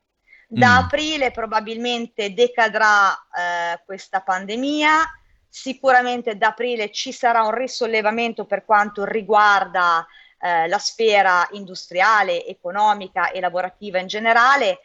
Da 0.45 0.81
mm. 0.81 0.83
aprile 0.83 1.31
probabilmente 1.31 2.33
decadrà 2.33 3.13
eh, 3.13 3.83
questa 3.85 4.19
pandemia. 4.19 5.01
Sicuramente 5.47 6.35
da 6.35 6.47
aprile 6.47 6.91
ci 6.91 7.13
sarà 7.13 7.43
un 7.43 7.55
risollevamento 7.55 8.43
per 8.43 8.65
quanto 8.65 9.05
riguarda 9.05 10.05
eh, 10.39 10.67
la 10.67 10.77
sfera 10.77 11.47
industriale, 11.51 12.45
economica 12.45 13.31
e 13.31 13.39
lavorativa 13.39 13.99
in 13.99 14.07
generale, 14.07 14.79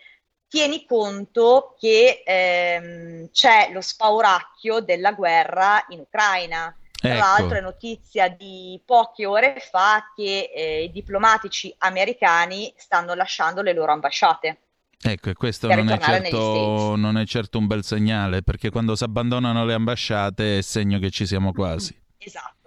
tieni 0.48 0.84
conto 0.84 1.76
che 1.78 2.22
ehm, 2.24 3.30
c'è 3.30 3.70
lo 3.72 3.80
spauracchio 3.80 4.80
della 4.80 5.12
guerra 5.12 5.84
in 5.90 6.00
Ucraina. 6.00 6.74
Tra 6.92 7.14
ecco. 7.14 7.18
l'altro 7.18 7.56
è 7.56 7.60
notizia 7.62 8.28
di 8.28 8.78
poche 8.84 9.24
ore 9.24 9.56
fa 9.70 10.12
che 10.14 10.50
eh, 10.54 10.82
i 10.82 10.92
diplomatici 10.92 11.74
americani 11.78 12.72
stanno 12.76 13.14
lasciando 13.14 13.62
le 13.62 13.72
loro 13.72 13.92
ambasciate. 13.92 14.58
Ecco, 15.02 15.30
e 15.30 15.34
questo 15.34 15.66
non 15.66 15.88
è, 15.88 15.98
certo, 15.98 16.94
non 16.96 17.16
è, 17.16 17.24
certo, 17.24 17.56
un 17.56 17.66
bel 17.66 17.82
segnale, 17.82 18.42
perché 18.42 18.68
quando 18.68 18.94
si 18.94 19.04
abbandonano 19.04 19.64
le 19.64 19.72
ambasciate 19.72 20.58
è 20.58 20.60
segno 20.60 20.98
che 20.98 21.10
ci 21.10 21.24
siamo 21.24 21.52
quasi. 21.54 21.98
Esatto. 22.18 22.59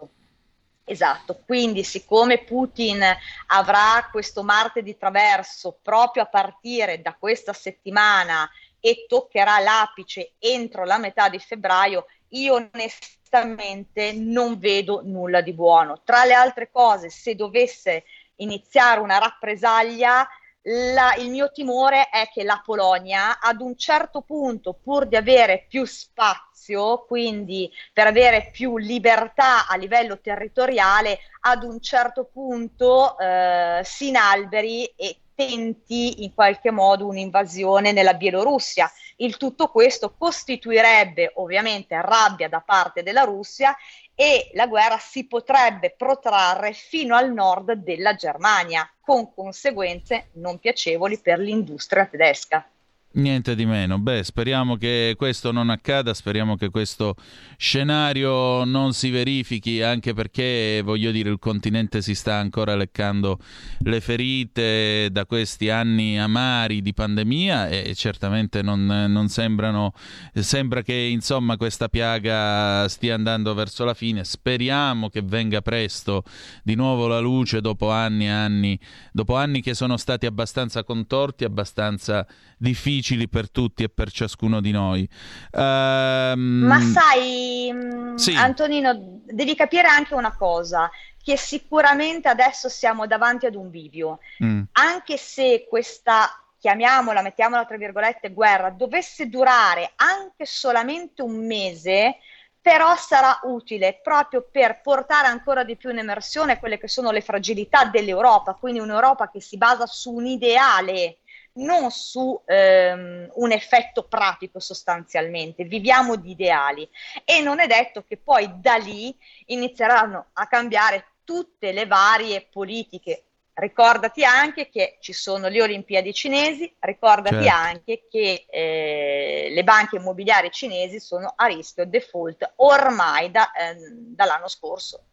Esatto, 0.86 1.42
quindi 1.46 1.84
siccome 1.84 2.44
Putin 2.44 3.02
avrà 3.48 4.10
questo 4.12 4.44
Marte 4.44 4.84
di 4.84 4.98
traverso 4.98 5.80
proprio 5.82 6.24
a 6.24 6.28
partire 6.28 7.02
da 7.02 7.16
questa 7.18 7.54
settimana 7.54 8.50
e 8.82 9.06
toccherà 9.08 9.60
l'apice 9.60 10.34
entro 10.40 10.84
la 10.84 10.98
metà 10.98 11.30
di 11.30 11.40
febbraio, 11.40 12.06
io 12.30 12.56
onestamente 12.56 14.12
non 14.12 14.60
vedo 14.60 15.02
nulla 15.06 15.40
di 15.40 15.54
buono. 15.54 16.02
Tra 16.04 16.26
le 16.26 16.34
altre 16.34 16.70
cose, 16.70 17.10
se 17.10 17.34
dovesse 17.34 18.04
iniziare 18.38 19.00
una 19.00 19.20
rappresaglia, 19.20 20.28
la, 20.64 21.16
il 21.18 21.30
mio 21.30 21.52
timore 21.52 22.10
è 22.10 22.30
che 22.32 22.44
la 22.44 22.62
Polonia 22.64 23.40
ad 23.40 23.60
un 23.60 23.76
certo 23.78 24.22
punto, 24.22 24.74
pur 24.74 25.08
di 25.08 25.16
avere 25.16 25.66
più 25.68 25.86
spazio, 25.86 27.04
quindi 27.06 27.70
per 27.92 28.08
avere 28.08 28.50
più 28.52 28.78
libertà 28.78 29.68
a 29.68 29.76
livello 29.76 30.20
territoriale, 30.20 31.20
ad 31.42 31.64
un 31.64 31.82
certo 31.82 32.30
punto 32.32 33.18
eh, 33.18 33.82
si 33.84 34.10
inalberi 34.10 34.86
e 34.96 35.18
tenti 35.36 36.24
in 36.24 36.34
qualche 36.34 36.72
modo 36.72 37.08
un'invasione 37.08 37.92
nella 37.92 38.14
Bielorussia. 38.14 38.90
Il 39.18 39.38
tutto 39.38 39.68
questo 39.68 40.16
costituirebbe 40.18 41.34
ovviamente 41.36 42.00
rabbia 42.02 42.48
da 42.48 42.62
parte 42.62 43.04
della 43.04 43.24
Russia 43.24 43.76
e 44.16 44.50
la 44.54 44.68
guerra 44.68 44.98
si 44.98 45.26
potrebbe 45.26 45.94
protrarre 45.98 46.74
fino 46.74 47.16
al 47.16 47.32
nord 47.34 47.74
della 47.74 48.16
Germania, 48.16 48.90
con 49.00 49.34
conseguenze 49.34 50.30
non 50.34 50.60
piacevoli 50.60 51.20
per 51.20 51.40
l'industria 51.40 52.06
tedesca. 52.06 52.68
Niente 53.16 53.54
di 53.54 53.68
meno. 53.68 54.00
Beh, 54.00 54.24
speriamo 54.24 54.76
che 54.76 55.14
questo 55.16 55.52
non 55.52 55.70
accada, 55.70 56.16
speriamo 56.16 56.56
che 56.56 56.72
questo 56.72 57.16
scenario 57.58 58.64
non 58.64 58.94
si 58.94 59.12
verifichi, 59.12 59.84
anche 59.84 60.16
perché, 60.16 60.82
voglio 60.84 61.12
dire, 61.12 61.30
il 61.30 61.38
continente 61.38 62.02
si 62.02 62.16
sta 62.16 62.38
ancora 62.38 62.76
leccando 62.76 63.38
le 63.82 64.02
ferite 64.02 65.10
da 65.12 65.28
questi 65.28 65.70
anni 65.70 66.20
amari 66.20 66.82
di 66.82 66.92
pandemia 66.92 67.70
e 67.70 67.94
certamente 67.94 68.64
non, 68.64 68.84
non 68.84 69.28
sembrano, 69.28 69.94
sembra 70.34 70.82
che 70.82 70.96
insomma 70.96 71.56
questa 71.56 71.90
piaga 71.90 72.88
stia 72.88 73.14
andando 73.14 73.54
verso 73.54 73.86
la 73.86 73.94
fine. 73.94 74.24
Speriamo 74.24 75.10
che 75.10 75.22
venga 75.22 75.62
presto 75.62 76.24
di 76.64 76.74
nuovo 76.74 77.06
la 77.06 77.20
luce 77.20 77.62
dopo 77.62 77.92
anni 77.92 78.26
e 78.26 78.30
anni, 78.30 78.80
dopo 79.12 79.36
anni 79.36 79.62
che 79.62 79.76
sono 79.76 79.98
stati 79.98 80.26
abbastanza 80.26 80.84
contorti, 80.84 81.44
abbastanza 81.44 82.26
difficili 82.64 83.28
per 83.28 83.52
tutti 83.52 83.84
e 83.84 83.90
per 83.90 84.10
ciascuno 84.10 84.62
di 84.62 84.72
noi. 84.72 85.08
Um... 85.52 86.64
Ma 86.66 86.80
sai, 86.80 87.70
mm, 87.72 88.16
sì. 88.16 88.34
Antonino, 88.34 89.20
devi 89.26 89.54
capire 89.54 89.88
anche 89.88 90.16
una 90.16 90.34
cosa, 90.36 90.90
che 91.22 91.38
sicuramente 91.38 92.30
adesso 92.30 92.70
siamo 92.70 93.06
davanti 93.06 93.46
ad 93.46 93.56
un 93.56 93.70
bivio, 93.70 94.20
mm. 94.44 94.62
anche 94.72 95.18
se 95.18 95.68
questa 95.70 96.38
chiamiamola, 96.58 97.22
mettiamola 97.22 97.66
tra 97.66 97.76
virgolette, 97.76 98.32
guerra, 98.32 98.70
dovesse 98.70 99.28
durare 99.28 99.92
anche 99.98 100.46
solamente 100.46 101.22
un 101.22 101.46
mese, 101.46 102.20
però 102.62 102.96
sarà 102.96 103.42
utile 103.44 104.00
proprio 104.02 104.48
per 104.50 104.80
portare 104.82 105.28
ancora 105.28 105.66
di 105.66 105.76
più 105.76 105.90
in 105.90 105.98
emersione 105.98 106.60
quelle 106.60 106.78
che 106.78 106.88
sono 106.88 107.12
le 107.12 107.20
fragilità 107.20 107.84
dell'Europa, 107.84 108.54
quindi 108.54 108.80
un'Europa 108.80 109.30
che 109.30 109.42
si 109.42 109.58
basa 109.58 109.86
su 109.86 110.14
un 110.14 110.26
ideale 110.26 111.18
non 111.56 111.92
su 111.92 112.42
ehm, 112.46 113.30
un 113.36 113.52
effetto 113.52 114.04
pratico 114.04 114.60
sostanzialmente, 114.60 115.66
viviamo 115.66 116.16
di 116.16 116.32
ideali 116.32 116.88
e 117.26 117.42
non 117.42 117.60
è 117.60 117.68
detto 117.68 118.04
che 118.08 118.18
poi 118.18 118.50
da 118.60 118.76
lì 118.76 119.16
inizieranno 119.48 120.28
a 120.34 120.48
cambiare 120.48 121.06
tutte 121.24 121.72
le 121.72 121.86
varie 121.86 122.48
politiche. 122.50 123.26
Ricordati 123.56 124.24
anche 124.24 124.68
che 124.70 124.98
ci 125.00 125.14
sono 125.14 125.48
le 125.48 125.62
Olimpiadi 125.62 126.12
cinesi, 126.12 126.74
ricordati 126.80 127.44
certo. 127.44 127.50
anche 127.52 128.08
che 128.10 128.46
eh, 128.50 129.50
le 129.52 129.64
banche 129.64 129.98
immobiliari 129.98 130.50
cinesi 130.50 131.00
sono 131.00 131.32
a 131.36 131.46
rischio 131.46 131.86
default 131.86 132.54
ormai 132.56 133.30
da, 133.30 133.52
eh, 133.52 133.76
dall'anno 134.16 134.48
scorso. 134.48 135.04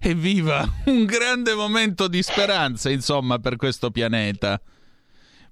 Evviva! 0.00 0.64
Un 0.86 1.04
grande 1.04 1.54
momento 1.54 2.08
di 2.08 2.24
speranza, 2.24 2.90
insomma, 2.90 3.38
per 3.38 3.54
questo 3.54 3.92
pianeta 3.92 4.60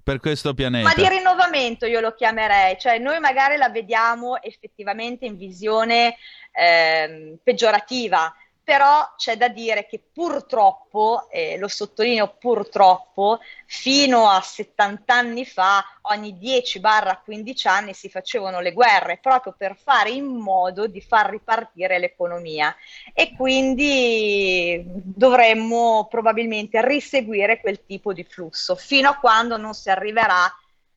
per 0.08 0.20
questo 0.20 0.54
pianeta. 0.54 0.88
Ma 0.88 0.94
di 0.94 1.06
rinnovamento 1.06 1.84
io 1.84 2.00
lo 2.00 2.14
chiamerei, 2.14 2.78
cioè 2.78 2.98
noi 2.98 3.20
magari 3.20 3.58
la 3.58 3.68
vediamo 3.68 4.40
effettivamente 4.40 5.26
in 5.26 5.36
visione 5.36 6.16
eh, 6.50 7.36
peggiorativa, 7.42 8.34
però 8.68 9.14
c'è 9.16 9.38
da 9.38 9.48
dire 9.48 9.86
che 9.86 9.98
purtroppo, 10.12 11.30
eh, 11.30 11.56
lo 11.56 11.68
sottolineo 11.68 12.36
purtroppo, 12.38 13.40
fino 13.64 14.28
a 14.28 14.42
70 14.42 15.14
anni 15.14 15.46
fa, 15.46 15.82
ogni 16.02 16.38
10-15 16.38 17.66
anni 17.66 17.94
si 17.94 18.10
facevano 18.10 18.60
le 18.60 18.74
guerre 18.74 19.20
proprio 19.22 19.54
per 19.56 19.74
fare 19.74 20.10
in 20.10 20.26
modo 20.26 20.86
di 20.86 21.00
far 21.00 21.30
ripartire 21.30 21.98
l'economia 21.98 22.76
e 23.14 23.34
quindi 23.34 24.84
dovremmo 24.84 26.06
probabilmente 26.10 26.86
riseguire 26.86 27.60
quel 27.60 27.86
tipo 27.86 28.12
di 28.12 28.22
flusso 28.22 28.74
fino 28.74 29.08
a 29.08 29.16
quando 29.16 29.56
non 29.56 29.72
si 29.72 29.88
arriverà 29.88 30.44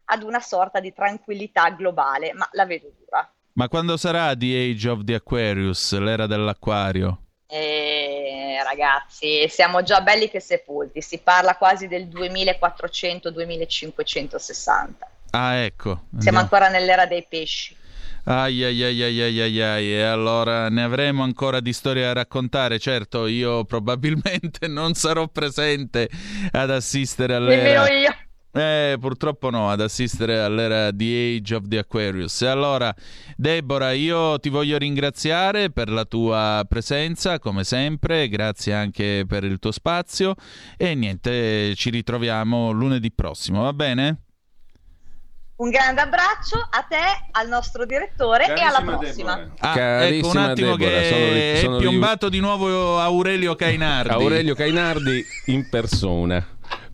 ad 0.03 0.23
una 0.23 0.41
sorta 0.41 0.81
di 0.81 0.91
tranquillità 0.91 1.69
globale, 1.69 2.33
ma 2.33 2.49
la 2.51 2.65
vedo 2.65 2.91
dura. 2.99 3.33
Ma 3.53 3.69
quando 3.69 3.95
sarà 3.95 4.35
The 4.35 4.71
Age 4.71 4.89
of 4.89 5.05
the 5.05 5.13
Aquarius, 5.13 5.97
l'era 5.97 6.27
dell'acquario? 6.27 7.27
Eh, 7.53 8.63
ragazzi, 8.63 9.45
siamo 9.49 9.83
già 9.83 9.99
belli 9.99 10.29
che 10.29 10.39
sepolti, 10.39 11.01
si 11.01 11.17
parla 11.17 11.57
quasi 11.57 11.89
del 11.89 12.07
2400-2560. 12.07 14.87
Ah, 15.31 15.55
ecco. 15.55 16.03
Siamo 16.17 16.39
ancora 16.39 16.69
nell'era 16.69 17.05
dei 17.05 17.25
pesci. 17.27 17.75
Ai 18.23 18.63
ai 18.63 18.81
ai 18.83 19.01
ai 19.01 19.41
ai 19.41 19.61
ai 19.61 19.93
e 19.95 20.03
allora 20.03 20.69
ne 20.69 20.83
avremo 20.83 21.23
ancora 21.23 21.59
di 21.59 21.73
storie 21.73 22.03
da 22.03 22.13
raccontare. 22.13 22.79
Certo, 22.79 23.27
io 23.27 23.65
probabilmente 23.65 24.67
non 24.71 24.93
sarò 24.93 25.27
presente 25.27 26.09
ad 26.51 26.69
assistere 26.69 27.35
alle. 27.35 27.57
Nemmeno 27.57 27.85
io. 27.87 28.15
Eh, 28.53 28.97
purtroppo 28.99 29.49
no, 29.49 29.69
ad 29.69 29.79
assistere 29.79 30.41
all'era 30.41 30.91
The 30.91 31.37
Age 31.37 31.55
of 31.55 31.67
the 31.67 31.77
Aquarius. 31.77 32.41
E 32.41 32.47
allora, 32.47 32.93
Deborah, 33.37 33.93
io 33.93 34.39
ti 34.39 34.49
voglio 34.49 34.77
ringraziare 34.77 35.69
per 35.69 35.89
la 35.89 36.03
tua 36.03 36.65
presenza, 36.67 37.39
come 37.39 37.63
sempre, 37.63 38.27
grazie 38.27 38.73
anche 38.73 39.23
per 39.25 39.45
il 39.45 39.57
tuo 39.59 39.71
spazio 39.71 40.35
e 40.75 40.95
niente, 40.95 41.73
ci 41.75 41.89
ritroviamo 41.89 42.71
lunedì 42.71 43.11
prossimo, 43.11 43.63
va 43.63 43.73
bene? 43.73 44.23
Un 45.61 45.69
grande 45.69 46.01
abbraccio 46.01 46.57
a 46.57 46.81
te, 46.89 46.97
al 47.31 47.47
nostro 47.47 47.85
direttore 47.85 48.47
Carissima 48.47 48.67
e 48.67 48.75
alla 48.75 48.97
prossima. 48.97 49.51
Ah, 49.59 50.05
ecco 50.05 50.29
un 50.29 50.37
attimo 50.37 50.75
Deborah, 50.75 50.99
che 50.99 51.59
sono, 51.61 51.61
sono 51.61 51.77
è 51.77 51.79
piombato 51.79 52.25
ri... 52.25 52.31
di 52.31 52.39
nuovo 52.39 52.99
Aurelio 52.99 53.55
Cainardi. 53.55 54.11
Aurelio 54.11 54.55
Cainardi 54.55 55.23
in 55.45 55.69
persona 55.69 56.43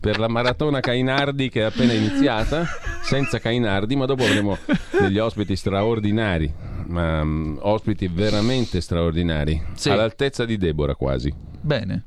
per 0.00 0.18
la 0.18 0.28
maratona 0.28 0.80
Cainardi 0.80 1.48
che 1.48 1.60
è 1.60 1.64
appena 1.64 1.92
iniziata, 1.92 2.66
senza 3.02 3.38
Cainardi, 3.38 3.96
ma 3.96 4.06
dopo 4.06 4.24
avremo 4.24 4.56
degli 5.00 5.18
ospiti 5.18 5.56
straordinari, 5.56 6.52
ma 6.86 7.20
um, 7.20 7.58
ospiti 7.60 8.08
veramente 8.08 8.80
straordinari, 8.80 9.60
sì. 9.74 9.90
all'altezza 9.90 10.44
di 10.44 10.56
Deborah 10.56 10.94
quasi. 10.94 11.32
Bene, 11.60 12.04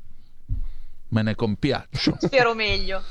me 1.08 1.22
ne 1.22 1.34
compiaccio. 1.34 2.16
Spero 2.20 2.54
meglio. 2.54 3.02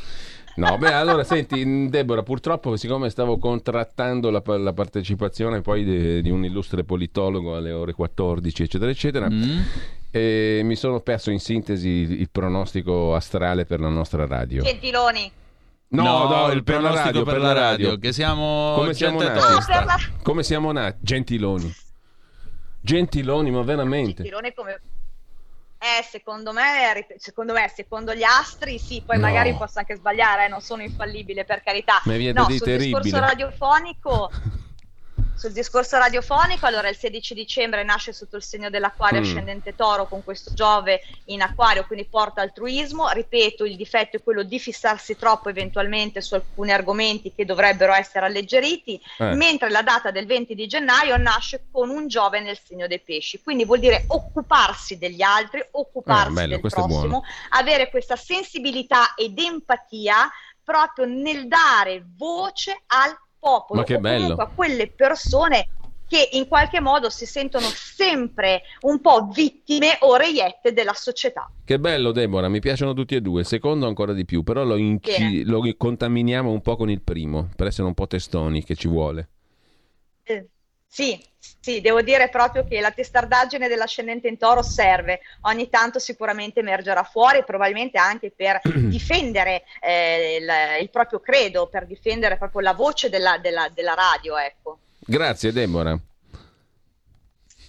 No, 0.54 0.78
beh, 0.78 0.94
allora 0.94 1.24
senti, 1.24 1.88
Deborah, 1.90 2.24
purtroppo, 2.24 2.76
siccome 2.76 3.10
stavo 3.10 3.38
contrattando 3.38 4.30
la, 4.30 4.44
la 4.58 4.74
partecipazione 4.74 5.62
poi 5.62 5.84
di, 5.86 6.22
di, 6.22 6.30
un 6.30 6.44
illustre 6.44 6.84
politologo 6.84 7.56
alle 7.56 7.72
ore 7.72 7.94
14, 7.94 8.64
eccetera, 8.64 8.92
eccetera, 8.92 9.30
mm. 9.30 9.60
Eh, 10.12 10.62
mi 10.64 10.76
sono 10.76 11.00
perso 11.00 11.32
in 11.32 11.40
sintesi 11.40 11.88
il, 11.88 12.30
pronostico 12.30 13.16
astrale 13.16 13.66
per 13.66 13.80
la 13.80 13.90
nostra 13.90 14.28
radio. 14.28 14.62
Gentiloni. 14.62 15.32
No, 15.90 16.04
no, 16.04 16.28
no 16.28 16.52
il 16.52 16.64
per 16.64 16.82
la 16.82 16.92
radio, 16.94 17.24
per 17.24 17.40
la 17.40 17.52
radio, 17.52 17.98
che 17.98 18.14
siamo 18.14 18.76
come 18.78 18.94
siamo 18.94 19.22
nati? 19.22 19.40
No, 19.40 19.86
la... 19.86 19.98
Come 20.22 20.44
siamo 20.44 20.72
nati? 20.72 20.98
Gentiloni. 21.02 21.74
Gentiloni, 22.80 23.52
ma 23.52 23.62
veramente. 23.62 24.24
Gentiloni 24.24 24.54
come 24.54 24.82
eh, 25.84 26.04
secondo 26.04 26.54
me, 26.54 27.08
secondo 27.18 27.54
me, 27.54 27.68
secondo 27.74 28.14
gli 28.14 28.22
astri, 28.22 28.78
sì, 28.78 29.02
poi 29.04 29.18
no. 29.18 29.24
magari 29.24 29.56
posso 29.56 29.80
anche 29.80 29.96
sbagliare, 29.96 30.46
eh, 30.46 30.48
non 30.48 30.62
sono 30.62 30.84
infallibile 30.84 31.44
per 31.44 31.64
carità. 31.64 32.02
Ma 32.06 32.16
no, 32.18 32.44
sul 32.44 32.60
terribile. 32.60 33.02
discorso 33.02 33.20
radiofonico 33.20 34.30
Sul 35.42 35.54
discorso 35.54 35.98
radiofonico, 35.98 36.68
allora 36.68 36.88
il 36.88 36.96
16 36.96 37.34
dicembre 37.34 37.84
nasce 37.84 38.14
sotto 38.14 38.36
il 38.36 38.44
segno 38.44 38.70
dell'acquario 38.70 39.22
mm. 39.22 39.24
ascendente 39.24 39.76
toro 39.76 40.06
con 40.06 40.24
questo 40.24 40.54
Giove 40.54 41.02
in 41.26 41.42
acquario, 41.42 41.84
quindi 41.88 42.06
porta 42.06 42.42
altruismo. 42.42 43.10
Ripeto, 43.10 43.66
il 43.66 43.76
difetto 43.76 44.18
è 44.18 44.22
quello 44.22 44.44
di 44.44 44.60
fissarsi 44.60 45.18
troppo 45.18 45.50
eventualmente 45.50 46.22
su 46.22 46.36
alcuni 46.36 46.72
argomenti 46.72 47.34
che 47.34 47.44
dovrebbero 47.44 47.92
essere 47.92 48.28
alleggeriti, 48.28 49.02
eh. 49.18 49.34
mentre 49.34 49.72
la 49.72 49.82
data 49.82 50.12
del 50.12 50.28
20 50.28 50.54
di 50.54 50.68
gennaio 50.68 51.18
nasce 51.18 51.66
con 51.72 51.90
un 51.90 52.08
Giove 52.08 52.40
nel 52.40 52.60
segno 52.64 52.86
dei 52.86 53.00
pesci, 53.00 53.42
quindi 53.42 53.66
vuol 53.66 53.80
dire 53.80 54.04
occuparsi 54.10 55.00
degli 55.00 55.24
altri, 55.24 55.66
occuparsi 55.72 56.30
eh, 56.30 56.34
bello, 56.34 56.60
del 56.60 56.70
prossimo, 56.70 57.24
avere 57.50 57.90
questa 57.90 58.16
sensibilità 58.16 59.16
ed 59.16 59.40
empatia 59.40 60.30
proprio 60.64 61.08
nel 61.08 61.48
dare 61.48 62.06
voce 62.16 62.84
al 62.86 63.18
popolo 63.42 63.80
Ma 63.80 63.86
che 63.86 63.98
bello. 63.98 64.36
a 64.36 64.48
quelle 64.54 64.88
persone 64.88 65.68
che 66.08 66.30
in 66.34 66.48
qualche 66.48 66.82
modo 66.82 67.10
si 67.10 67.26
sentono 67.26 67.66
sempre 67.68 68.64
un 68.82 69.00
po' 69.00 69.30
vittime 69.34 69.98
o 70.02 70.18
reiette 70.18 70.74
della 70.74 70.94
società. 70.94 71.50
Che 71.64 71.80
bello 71.80 72.12
Deborah, 72.12 72.50
mi 72.50 72.60
piacciono 72.60 72.94
tutti 72.94 73.16
e 73.16 73.22
due, 73.22 73.46
secondo 73.46 73.88
ancora 73.88 74.12
di 74.12 74.26
più, 74.26 74.44
però 74.44 74.66
lo, 74.66 74.76
inci- 74.76 75.46
lo 75.46 75.62
contaminiamo 75.76 76.52
un 76.52 76.62
po' 76.62 76.76
con 76.76 76.90
il 76.90 77.02
primo, 77.02 77.50
per 77.56 77.68
essere 77.68 77.88
un 77.88 77.94
po' 77.94 78.08
testoni 78.08 78.62
che 78.64 78.76
ci 78.76 78.90
vuole. 78.90 79.30
Eh, 80.24 80.50
sì, 80.94 81.18
sì, 81.40 81.80
devo 81.80 82.02
dire 82.02 82.28
proprio 82.28 82.66
che 82.66 82.82
la 82.82 82.92
testardaggine 82.92 83.70
dell'ascendente 83.70 84.28
in 84.28 84.38
toro 84.38 84.62
serve, 84.62 85.22
ogni 85.44 85.70
tanto 85.70 86.00
sicuramente 86.00 86.60
emergerà 86.60 87.04
fuori, 87.04 87.46
probabilmente 87.46 87.98
anche 87.98 88.30
per 88.36 88.60
difendere 88.90 89.64
eh, 89.80 90.40
il, 90.42 90.82
il, 90.82 90.90
proprio 90.90 91.22
credo, 91.22 91.68
per 91.68 91.88
difendere 91.88 92.38
proprio 92.38 92.60
la 92.60 92.74
voce 92.74 93.08
della, 93.08 93.38
della, 93.38 93.70
della 93.74 93.94
radio. 93.94 94.38
Ecco. 94.38 94.80
Grazie 95.00 95.54
Deborah. 95.54 95.98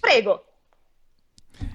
Prego. 0.00 0.46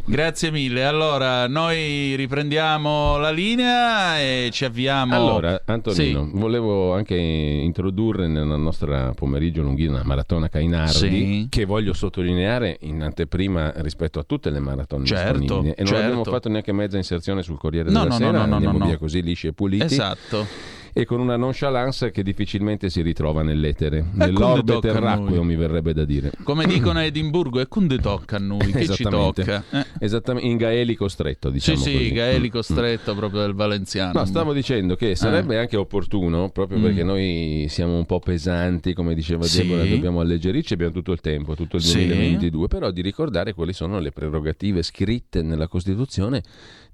Grazie 0.09 0.51
mille. 0.51 0.85
Allora, 0.85 1.47
noi 1.47 2.15
riprendiamo 2.15 3.17
la 3.17 3.29
linea 3.29 4.17
e 4.17 4.47
ci 4.53 4.63
avviamo. 4.63 5.13
Allora, 5.13 5.61
Antonino, 5.65 6.23
sì. 6.23 6.31
volevo 6.31 6.93
anche 6.93 7.13
introdurre 7.13 8.27
nella 8.27 8.55
nostra 8.55 9.11
pomeriggio 9.13 9.61
lunghina 9.61 10.03
maratona 10.05 10.47
Cainardi, 10.47 10.93
sì. 10.93 11.47
che 11.49 11.65
voglio 11.65 11.91
sottolineare 11.91 12.77
in 12.83 13.03
anteprima 13.03 13.73
rispetto 13.79 14.19
a 14.19 14.23
tutte 14.23 14.49
le 14.49 14.59
maratone 14.59 15.05
certo, 15.05 15.59
E 15.59 15.61
non 15.61 15.73
certo. 15.75 15.95
abbiamo 15.97 16.23
fatto 16.23 16.47
neanche 16.47 16.71
mezza 16.71 16.95
inserzione 16.95 17.43
sul 17.43 17.57
Corriere 17.57 17.91
no, 17.91 18.03
della 18.03 18.11
no, 18.11 18.17
Sera, 18.17 18.31
no, 18.31 18.45
no, 18.45 18.53
andiamo 18.53 18.77
no, 18.77 18.85
via 18.85 18.93
no. 18.93 18.99
così 18.99 19.21
lisci 19.21 19.47
e 19.47 19.51
puliti. 19.51 19.83
Esatto 19.83 20.75
e 20.97 21.05
con 21.05 21.19
una 21.19 21.37
nonchalance 21.37 22.09
che 22.09 22.23
difficilmente 22.23 22.89
si 22.89 23.03
ritrova 23.03 23.43
nell'etere, 23.43 24.03
nell'orbe 24.13 24.79
terracqueo 24.79 25.43
mi 25.43 25.55
verrebbe 25.55 25.93
da 25.93 26.03
dire. 26.05 26.31
Come 26.41 26.65
dicono 26.65 26.97
a 26.97 27.03
Edimburgo, 27.03 27.59
e 27.59 27.67
quando 27.67 27.95
tocca 27.97 28.37
a 28.37 28.39
noi, 28.39 28.71
che 28.71 28.87
ci 28.87 29.03
tocca? 29.03 29.63
Eh. 29.69 29.85
Esattamente, 29.99 30.49
in 30.49 30.57
gaelico 30.57 31.07
stretto 31.07 31.51
diciamo 31.51 31.77
Sì, 31.77 31.91
così. 31.91 32.05
sì, 32.05 32.11
gaelico 32.13 32.63
stretto 32.63 33.13
mm. 33.13 33.17
proprio 33.17 33.41
del 33.41 33.53
valenziano. 33.53 34.13
No, 34.13 34.25
stavo 34.25 34.53
dicendo 34.53 34.95
che 34.95 35.15
sarebbe 35.15 35.53
eh. 35.53 35.59
anche 35.59 35.77
opportuno, 35.77 36.49
proprio 36.49 36.79
mm. 36.79 36.81
perché 36.81 37.03
noi 37.03 37.67
siamo 37.69 37.95
un 37.95 38.05
po' 38.07 38.19
pesanti, 38.19 38.95
come 38.95 39.13
diceva 39.13 39.43
sì. 39.43 39.61
Deborah, 39.61 39.85
dobbiamo 39.85 40.21
alleggerirci, 40.21 40.73
abbiamo 40.73 40.93
tutto 40.93 41.11
il 41.11 41.21
tempo, 41.21 41.53
tutto 41.53 41.77
il 41.77 41.83
2022, 41.83 42.61
sì. 42.63 42.67
però 42.67 42.89
di 42.89 43.01
ricordare 43.03 43.53
quali 43.53 43.73
sono 43.73 43.99
le 43.99 44.11
prerogative 44.11 44.81
scritte 44.81 45.43
nella 45.43 45.67
Costituzione 45.67 46.41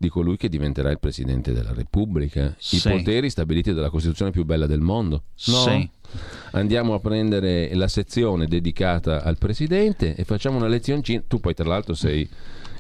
di 0.04 0.10
colui 0.10 0.36
che 0.36 0.50
diventerà 0.50 0.92
il 0.92 1.00
Presidente 1.00 1.54
della 1.54 1.74
Repubblica, 1.74 2.48
i 2.48 2.78
sì. 2.78 2.90
poteri 2.90 3.30
stabiliti 3.30 3.74
dalla 3.74 3.90
Costituzione 3.90 4.32
più 4.32 4.44
bella 4.44 4.68
del 4.68 4.82
mondo. 4.82 5.24
No? 5.46 5.64
Sì. 5.64 5.90
Andiamo 6.52 6.94
a 6.94 7.00
prendere 7.00 7.74
la 7.74 7.88
sezione 7.88 8.46
dedicata 8.46 9.24
al 9.24 9.38
Presidente 9.38 10.14
e 10.16 10.26
facciamo 10.26 10.58
una 10.58 10.68
lezioncina. 10.68 11.24
Tu 11.26 11.40
poi 11.40 11.54
tra 11.54 11.68
l'altro 11.68 11.94
sei 11.94 12.30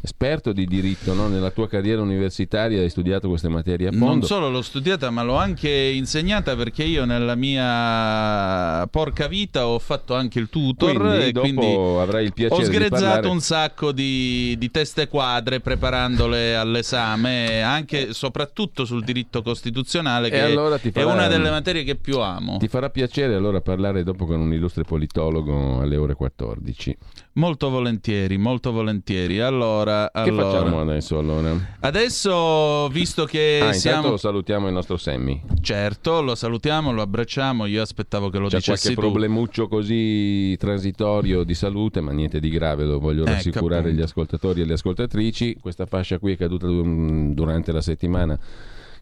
esperto 0.05 0.51
di 0.51 0.65
diritto, 0.65 1.13
no? 1.13 1.29
nella 1.29 1.49
tua 1.49 1.69
carriera 1.69 2.01
universitaria 2.01 2.81
hai 2.81 2.89
studiato 2.89 3.29
queste 3.29 3.47
materie 3.47 3.87
a 3.87 3.91
fondo. 3.91 4.05
Non 4.05 4.21
solo 4.23 4.49
l'ho 4.49 4.61
studiata, 4.61 5.09
ma 5.11 5.23
l'ho 5.23 5.37
anche 5.37 5.69
insegnata 5.69 6.57
perché 6.57 6.83
io 6.83 7.05
nella 7.05 7.35
mia 7.35 8.85
porca 8.87 9.27
vita 9.27 9.65
ho 9.65 9.79
fatto 9.79 10.13
anche 10.13 10.39
il 10.39 10.49
tutor 10.49 10.97
quindi, 10.97 11.27
e 11.27 11.31
quindi 11.31 11.65
avrai 11.65 12.25
il 12.25 12.33
piacere 12.33 12.61
ho 12.61 12.65
sgrezzato 12.65 13.01
parlare... 13.01 13.27
un 13.29 13.39
sacco 13.39 13.93
di, 13.93 14.57
di, 14.57 14.71
teste 14.71 15.07
quadre 15.07 15.61
preparandole 15.61 16.57
all'esame, 16.57 17.61
anche 17.61 18.09
e 18.09 18.13
soprattutto 18.13 18.83
sul 18.83 19.05
diritto 19.05 19.41
costituzionale, 19.41 20.29
che 20.29 20.41
allora 20.41 20.77
farà... 20.79 20.99
è 20.99 21.03
una 21.03 21.27
delle 21.29 21.49
materie 21.49 21.85
che 21.85 21.95
più 21.95 22.19
amo. 22.19 22.57
Ti 22.57 22.67
farà 22.67 22.89
piacere 22.89 23.35
allora 23.35 23.61
parlare 23.61 24.03
dopo 24.03 24.25
con 24.25 24.41
un 24.41 24.51
illustre 24.51 24.83
politologo 24.83 25.79
alle 25.79 25.95
ore 25.95 26.13
14. 26.15 26.97
Molto 27.35 27.71
volentieri, 27.71 28.37
molto 28.37 28.71
volentieri. 28.71 29.39
Allora, 29.39 30.11
che 30.13 30.19
allora... 30.19 30.51
facciamo 30.51 30.81
adesso 30.81 31.17
allora? 31.17 31.75
Adesso, 31.79 32.87
visto 32.89 33.25
che 33.25 33.59
ah, 33.59 33.73
siamo... 33.73 34.09
lo 34.09 34.17
salutiamo 34.17 34.67
il 34.67 34.73
nostro 34.73 34.97
Sammy. 34.97 35.41
Certo, 35.59 36.21
lo 36.21 36.35
salutiamo, 36.35 36.91
lo 36.91 37.01
abbracciamo. 37.01 37.65
Io 37.65 37.81
aspettavo 37.81 38.29
che 38.29 38.37
lo 38.37 38.49
C'è 38.49 38.57
dicessi 38.57 38.93
qualche 38.93 39.01
tu. 39.01 39.11
problemuccio 39.11 39.67
così 39.67 40.55
transitorio 40.59 41.43
di 41.43 41.55
salute, 41.55 42.01
ma 42.01 42.11
niente 42.11 42.39
di 42.39 42.49
grave, 42.49 42.83
lo 42.83 42.99
voglio 42.99 43.23
Ecco, 43.23 43.31
rassicurare 43.31 43.81
appunto. 43.81 43.97
gli 43.97 44.03
ascoltatori 44.03 44.61
e 44.61 44.65
le 44.65 44.73
ascoltatrici. 44.73 45.57
Questa 45.59 45.87
fascia 45.87 46.19
qui 46.19 46.33
è 46.33 46.37
caduta 46.37 46.67
durante 46.67 47.71
la 47.71 47.81
settimana 47.81 48.37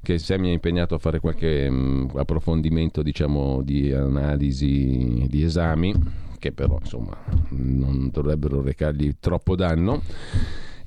che 0.02 0.18
Sammy 0.18 0.50
è 0.50 0.54
impegnato 0.54 0.96
a 0.96 1.00
fare 1.00 1.20
qualche 1.20 1.70
mh, 1.70 2.12
approfondimento, 2.16 3.04
diciamo, 3.04 3.62
di 3.62 3.92
analisi, 3.92 5.26
di 5.28 5.44
esami 5.44 6.30
che 6.42 6.52
però 6.52 6.78
insomma 6.82 7.16
non 7.50 8.10
dovrebbero 8.12 8.62
recargli 8.64 9.14
troppo 9.20 9.56
danno 9.56 10.02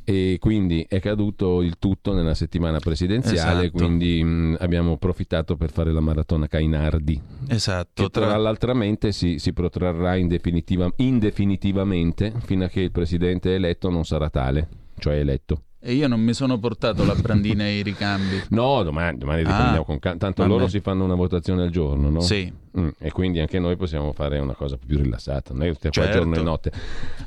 e 0.06 0.36
quindi 0.38 0.84
è 0.86 1.00
caduto 1.00 1.62
il 1.62 1.78
tutto 1.78 2.12
nella 2.12 2.34
settimana 2.34 2.78
presidenziale 2.80 3.66
Esatto. 3.66 3.78
quindi 3.84 4.22
mh, 4.22 4.56
abbiamo 4.58 4.92
approfittato 4.92 5.56
per 5.56 5.70
fare 5.70 5.92
la 5.92 6.00
maratona 6.00 6.46
Cainardi 6.48 7.18
Esatto. 7.48 8.02
che 8.02 8.10
tra 8.10 8.36
l'altramente 8.36 9.12
si, 9.12 9.38
si 9.38 9.52
protrarrà 9.54 10.16
indefinitiva- 10.16 10.92
indefinitivamente 10.96 12.32
fino 12.44 12.64
a 12.64 12.68
che 12.68 12.80
il 12.80 12.90
presidente 12.90 13.54
eletto 13.54 13.88
non 13.90 14.04
sarà 14.04 14.28
tale 14.28 14.68
cioè 14.98 15.14
eletto 15.18 15.62
E 15.80 15.94
io 15.94 16.08
non 16.08 16.20
mi 16.20 16.34
sono 16.34 16.58
portato 16.58 17.04
la 17.04 17.14
brandina 17.14 17.64
e 17.64 17.78
i 17.78 17.82
ricambi. 17.82 18.42
No, 18.50 18.82
domani, 18.82 19.18
domani 19.18 19.42
Ah, 19.42 19.46
riprendiamo 19.48 19.84
con 19.84 19.98
calma. 19.98 20.18
Tanto 20.18 20.42
vabbè. 20.42 20.54
loro 20.54 20.66
si 20.68 20.80
fanno 20.80 21.04
una 21.04 21.14
votazione 21.14 21.62
al 21.62 21.68
giorno, 21.70 22.08
no? 22.08 22.20
Sì. 22.20 22.50
Mm, 22.76 22.88
e 22.98 23.12
quindi 23.12 23.38
anche 23.38 23.60
noi 23.60 23.76
possiamo 23.76 24.12
fare 24.12 24.38
una 24.40 24.54
cosa 24.54 24.76
più 24.84 24.96
rilassata, 25.00 25.52
non 25.54 25.62
è 25.62 25.72
qua 25.78 25.90
Certo. 25.90 26.10
giorno 26.18 26.34
e 26.34 26.42
notte. 26.42 26.72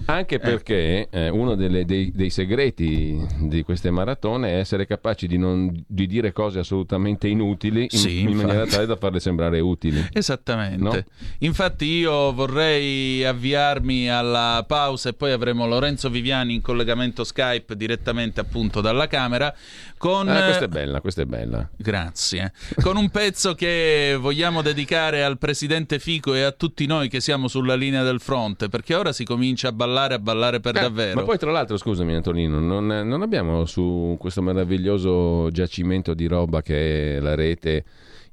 Anche 0.06 0.40
perché 0.40 1.08
eh, 1.10 1.30
uno 1.30 1.56
delle- 1.56 1.86
dei, 1.86 2.12
dei 2.14 2.30
segreti 2.30 3.18
di 3.40 3.64
queste 3.64 3.90
maratone 3.90 4.50
è 4.52 4.58
essere 4.58 4.86
capaci 4.86 5.26
di, 5.26 5.38
non, 5.38 5.72
di 5.88 6.06
dire 6.06 6.34
cose 6.34 6.60
assolutamente 6.60 7.28
inutili 7.30 7.84
in, 7.84 7.90
Sì, 7.98 8.22
in 8.22 8.34
maniera 8.36 8.66
tale 8.66 8.86
da 8.86 8.98
farle 8.98 9.22
sembrare 9.22 9.62
utili. 9.62 10.06
Esattamente. 10.12 10.84
No? 10.84 11.02
Infatti 11.40 11.86
io 11.86 12.34
vorrei 12.34 13.24
avviarmi 13.24 14.10
alla 14.12 14.66
pausa 14.68 15.10
e 15.10 15.14
poi 15.14 15.32
avremo 15.32 15.66
Lorenzo 15.66 16.10
Viviani 16.10 16.56
in 16.56 16.62
collegamento 16.62 17.24
Skype 17.24 17.76
direttamente 17.78 18.42
appunto 18.42 18.82
dalla 18.82 19.08
Camera 19.08 19.54
con 19.98 20.28
Ah, 20.28 20.44
questa 20.44 20.66
è 20.66 20.68
bella, 20.68 21.00
questa 21.02 21.22
è 21.22 21.26
bella. 21.26 21.68
Grazie. 21.76 22.52
Con 22.82 22.98
un 22.98 23.10
pezzo 23.10 23.56
che 23.56 24.16
vogliamo 24.20 24.62
dedicare 24.62 25.24
al 25.24 25.37
presidente 25.38 26.00
Fico 26.00 26.34
e 26.34 26.42
a 26.44 26.52
tutti 26.52 26.86
noi 26.86 27.08
che 27.10 27.20
siamo 27.22 27.48
sulla 27.48 27.76
linea 27.76 28.04
del 28.04 28.20
fronte, 28.20 28.68
perché 28.70 28.96
ora 28.96 29.12
si 29.12 29.24
comincia 29.24 29.70
a 29.70 29.72
ballare, 29.72 30.16
a 30.16 30.20
ballare 30.20 30.60
per 30.60 30.76
Eh, 30.78 30.82
davvero. 30.82 31.20
Ma 31.20 31.26
poi 31.26 31.38
tra 31.38 31.52
l'altro, 31.52 31.78
scusami 31.78 32.14
Antonino, 32.16 32.60
non, 32.60 32.86
non 32.88 33.22
abbiamo 33.22 33.66
su 33.66 34.16
questo 34.20 34.42
meraviglioso 34.42 35.50
giacimento 35.52 36.14
di 36.14 36.28
roba 36.28 36.62
che 36.62 37.18
è 37.18 37.20
la 37.20 37.36
rete 37.36 37.84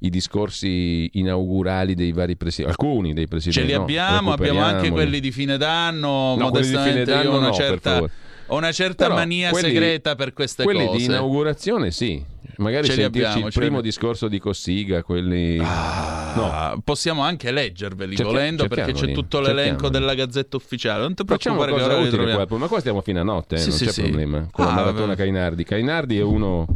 i 0.01 0.11
discorsi 0.11 1.09
inaugurali 1.15 1.95
dei 1.95 2.13
vari 2.13 2.37
presidenti, 2.37 2.71
alcuni 2.79 3.15
dei 3.15 3.25
Ce 3.25 3.29
presidenti. 3.29 3.69
li 3.69 3.77
no, 3.77 3.83
abbiamo, 3.83 4.33
abbiamo 4.33 4.61
anche 4.61 4.91
quelli 4.91 5.19
di 5.21 5.31
fine 5.33 5.57
d'anno, 5.57 6.35
No, 6.37 6.51
quelli 6.51 6.67
modestamente 6.73 7.05
d'anno 7.05 7.23
io 7.23 7.33
ho 7.33 7.39
una 7.39 7.47
no, 7.47 7.53
certa, 7.55 8.11
una 8.49 8.73
certa 8.73 9.09
mania 9.09 9.49
quelli- 9.51 9.69
segreta 9.69 10.15
per 10.15 10.35
queste 10.35 10.63
quelli 10.65 10.85
cose. 10.85 10.99
di 10.99 11.05
inaugurazione 11.05 11.91
sì, 11.91 12.23
magari 12.59 12.87
Ce 12.87 12.95
li 12.95 13.03
sentirci 13.03 13.27
abbiamo, 13.27 13.39
il 13.39 13.45
li 13.45 13.51
primo 13.51 13.65
abbiamo. 13.67 13.81
discorso 13.81 14.29
di 14.29 14.39
Cossiga, 14.39 15.03
quelli... 15.03 15.59
Ah, 15.63 16.77
Possiamo 16.83 17.23
anche 17.23 17.51
leggerveli 17.53 18.17
Cerchia- 18.17 18.33
volendo 18.35 18.67
perché 18.67 18.93
c'è 18.93 19.13
tutto 19.13 19.39
l'elenco 19.41 19.83
cerchiamoli. 19.83 19.91
della 19.99 20.15
Gazzetta 20.15 20.57
Ufficiale. 20.57 21.01
Non 21.03 21.15
ti 21.15 21.23
Facciamo 21.27 21.57
preoccupare 21.61 21.71
che 21.71 21.89
cosa 21.89 22.01
ora 22.01 22.09
li 22.09 22.09
utile 22.25 22.47
qua, 22.47 22.59
ma 22.59 22.67
qua 22.67 22.81
stiamo 22.81 23.01
fino 23.03 23.21
a 23.21 23.23
notte, 23.23 23.55
eh, 23.55 23.59
Sì, 23.59 23.69
non 23.69 23.77
sì, 23.79 23.85
c'è 23.85 23.93
sì. 23.93 24.03
problema. 24.03 24.49
Con 24.51 24.65
la 24.65 24.71
Ah, 24.71 24.75
maratona 24.75 25.07
vabbè. 25.07 25.17
Cainardi. 25.17 25.65
Cainardi 25.65 26.19
è 26.19 26.23
uno 26.23 26.67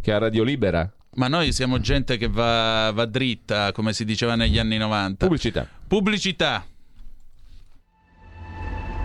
che 0.00 0.12
ha 0.12 0.18
radio 0.18 0.42
libera. 0.42 0.90
Ma 1.16 1.28
noi 1.28 1.52
siamo 1.52 1.78
gente 1.80 2.16
che 2.16 2.28
va, 2.28 2.90
va 2.92 3.04
dritta, 3.04 3.70
come 3.72 3.92
si 3.92 4.04
diceva 4.04 4.34
negli 4.34 4.58
anni 4.58 4.78
90. 4.78 5.26
Pubblicità. 5.26 5.68
Pubblicità. 5.86 6.64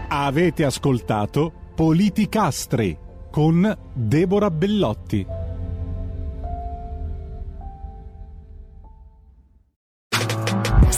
Avete 0.08 0.64
ascoltato 0.64 1.54
Politicastri 1.76 2.98
con 3.30 3.78
Deborah 3.94 4.50
Bellotti. 4.50 5.26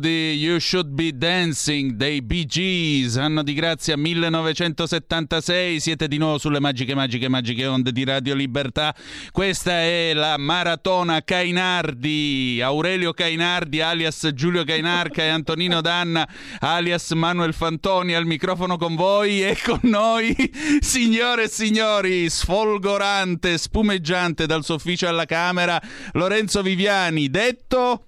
Di 0.00 0.32
You 0.32 0.58
Should 0.58 0.88
Be 0.88 1.12
Dancing 1.16 1.92
dei 1.92 2.22
Bee 2.22 2.46
Gees, 2.46 3.16
anno 3.18 3.42
di 3.42 3.52
grazia 3.52 3.96
1976, 3.96 5.78
siete 5.78 6.08
di 6.08 6.16
nuovo 6.16 6.38
sulle 6.38 6.58
magiche, 6.58 6.94
magiche, 6.94 7.28
magiche 7.28 7.66
onde 7.66 7.92
di 7.92 8.02
Radio 8.02 8.34
Libertà. 8.34 8.94
Questa 9.30 9.72
è 9.72 10.12
la 10.14 10.38
maratona 10.38 11.22
Cainardi, 11.22 12.60
Aurelio 12.62 13.12
Cainardi 13.12 13.80
alias 13.82 14.30
Giulio 14.34 14.64
Cainarca 14.64 15.22
e 15.22 15.28
Antonino 15.28 15.80
Danna 15.82 16.26
alias 16.58 17.10
Manuel 17.10 17.52
Fantoni 17.52 18.14
al 18.14 18.26
microfono 18.26 18.76
con 18.78 18.96
voi 18.96 19.44
e 19.44 19.56
con 19.62 19.80
noi, 19.82 20.34
signore 20.80 21.44
e 21.44 21.48
signori, 21.48 22.28
sfolgorante, 22.30 23.58
spumeggiante 23.58 24.46
dal 24.46 24.64
suo 24.64 24.76
ufficio 24.76 25.06
alla 25.06 25.26
Camera, 25.26 25.80
Lorenzo 26.12 26.62
Viviani, 26.62 27.28
detto... 27.28 28.06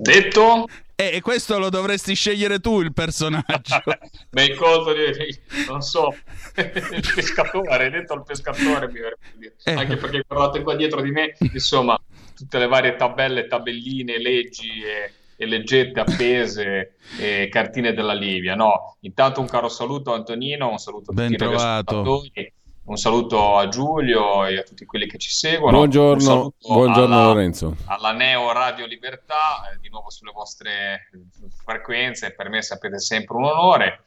Detto? 0.00 0.66
Eh, 0.96 1.16
e 1.16 1.20
questo 1.20 1.58
lo 1.58 1.68
dovresti 1.68 2.14
scegliere 2.14 2.58
tu 2.58 2.80
il 2.80 2.92
personaggio. 2.92 3.82
Beh, 4.30 4.46
di, 4.46 5.38
non 5.66 5.82
so, 5.82 6.14
il 6.56 7.12
pescatore, 7.14 7.90
detto 7.90 8.14
il 8.14 8.22
pescatore, 8.24 8.86
mi 8.86 8.94
dire. 8.94 9.18
Eh. 9.64 9.72
Anche 9.72 9.96
perché 9.96 10.24
guardate 10.26 10.62
qua 10.62 10.74
dietro 10.74 11.02
di 11.02 11.10
me, 11.10 11.36
insomma, 11.52 11.98
tutte 12.34 12.58
le 12.58 12.66
varie 12.66 12.96
tabelle, 12.96 13.46
tabelline, 13.46 14.18
leggi 14.18 14.82
e, 14.82 15.12
e 15.36 15.46
leggette 15.46 16.00
appese 16.00 16.96
e 17.18 17.48
cartine 17.50 17.92
della 17.92 18.14
Livia. 18.14 18.54
No, 18.54 18.96
intanto 19.00 19.40
un 19.40 19.46
caro 19.46 19.68
saluto 19.68 20.12
a 20.12 20.16
Antonino, 20.16 20.70
un 20.70 20.78
saluto 20.78 21.10
a 21.10 21.14
tutti 21.14 21.28
ben 21.28 21.36
trovato. 21.36 22.22
i 22.32 22.52
un 22.84 22.96
saluto 22.96 23.56
a 23.56 23.68
Giulio 23.68 24.46
e 24.46 24.58
a 24.58 24.62
tutti 24.62 24.84
quelli 24.84 25.06
che 25.06 25.18
ci 25.18 25.30
seguono. 25.30 25.76
Buongiorno, 25.76 26.54
buongiorno 26.58 27.14
alla, 27.14 27.24
Lorenzo. 27.24 27.76
Alla 27.86 28.12
Neo 28.12 28.52
Radio 28.52 28.86
Libertà, 28.86 29.70
eh, 29.72 29.78
di 29.80 29.88
nuovo 29.88 30.10
sulle 30.10 30.32
vostre 30.32 31.08
frequenze, 31.64 32.32
per 32.34 32.48
me 32.48 32.62
sapete 32.62 32.98
sempre 32.98 33.36
un 33.36 33.44
onore. 33.44 34.04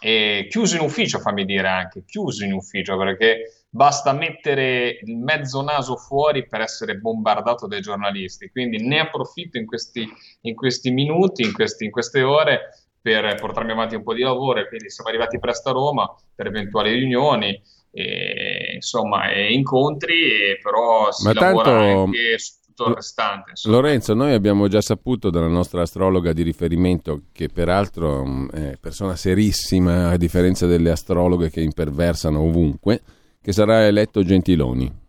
E 0.00 0.48
chiuso 0.50 0.76
in 0.76 0.82
ufficio, 0.82 1.18
fammi 1.18 1.44
dire 1.44 1.66
anche, 1.66 2.04
chiuso 2.04 2.44
in 2.44 2.52
ufficio 2.52 2.96
perché 2.98 3.64
basta 3.70 4.12
mettere 4.12 4.98
il 5.02 5.16
mezzo 5.16 5.62
naso 5.62 5.96
fuori 5.96 6.46
per 6.46 6.60
essere 6.60 6.96
bombardato 6.96 7.66
dai 7.66 7.80
giornalisti. 7.80 8.50
Quindi 8.50 8.86
ne 8.86 9.00
approfitto 9.00 9.56
in 9.56 9.64
questi, 9.64 10.06
in 10.42 10.54
questi 10.54 10.90
minuti, 10.90 11.42
in, 11.42 11.52
questi, 11.52 11.86
in 11.86 11.90
queste 11.90 12.22
ore 12.22 12.84
per 13.00 13.34
portarmi 13.34 13.72
avanti 13.72 13.94
un 13.94 14.02
po' 14.02 14.14
di 14.14 14.22
lavoro. 14.22 14.66
Quindi 14.66 14.90
siamo 14.90 15.08
arrivati 15.08 15.38
presto 15.38 15.70
a 15.70 15.72
Roma 15.72 16.14
per 16.34 16.46
eventuali 16.46 16.92
riunioni 16.92 17.58
e, 17.94 18.72
insomma, 18.74 19.30
e 19.30 19.52
incontri, 19.52 20.14
e 20.24 20.58
però 20.60 21.12
si 21.12 21.24
Ma 21.24 21.32
lavora 21.32 21.70
tanto... 21.70 22.00
anche 22.02 22.38
su 22.38 22.52
tutto 22.64 22.88
il 22.88 22.94
restante. 22.96 23.50
Insomma. 23.50 23.76
Lorenzo, 23.76 24.14
noi 24.14 24.32
abbiamo 24.32 24.66
già 24.66 24.80
saputo 24.80 25.30
dalla 25.30 25.46
nostra 25.46 25.82
astrologa 25.82 26.32
di 26.32 26.42
riferimento, 26.42 27.22
che 27.32 27.48
peraltro 27.48 28.48
è 28.50 28.76
persona 28.80 29.14
serissima, 29.14 30.08
a 30.10 30.16
differenza 30.16 30.66
delle 30.66 30.90
astrologhe 30.90 31.50
che 31.50 31.60
imperversano 31.60 32.40
ovunque, 32.40 33.00
che 33.40 33.52
sarà 33.52 33.86
eletto 33.86 34.24
Gentiloni. 34.24 35.02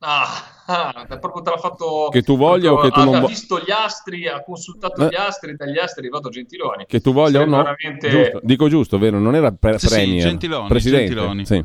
Ah, 0.00 0.26
ah, 0.66 1.06
proprio 1.18 1.42
te 1.42 1.50
l'ha 1.50 1.56
fatto. 1.56 2.08
Che 2.10 2.22
tu 2.22 2.36
voglia 2.36 2.72
o 2.72 2.80
che 2.80 2.90
tu 2.90 3.00
ha, 3.00 3.04
non 3.04 3.14
ha 3.14 3.20
voglia. 3.20 3.32
visto 3.32 3.58
gli 3.58 3.70
astri, 3.70 4.28
ha 4.28 4.42
consultato 4.44 5.06
Eh. 5.06 5.08
gli 5.08 5.14
astri, 5.16 5.56
dagli 5.56 5.78
astri 5.78 6.02
è 6.02 6.04
arrivato 6.04 6.28
Gentiloni. 6.28 6.84
Che 6.86 7.00
tu 7.00 7.12
voglia 7.12 7.40
o 7.40 7.46
no. 7.46 7.56
veramente- 7.62 8.08
Giusto. 8.10 8.40
Dico 8.42 8.68
giusto, 8.68 8.98
vero? 8.98 9.18
Non 9.18 9.34
era 9.34 9.50
pre- 9.52 9.78
Sì, 9.78 9.86
sì, 9.88 9.94
premier, 9.94 10.22
Gentiloni, 10.22 10.68
presidente. 10.68 11.06
Gentiloni. 11.06 11.46
Sì. 11.46 11.64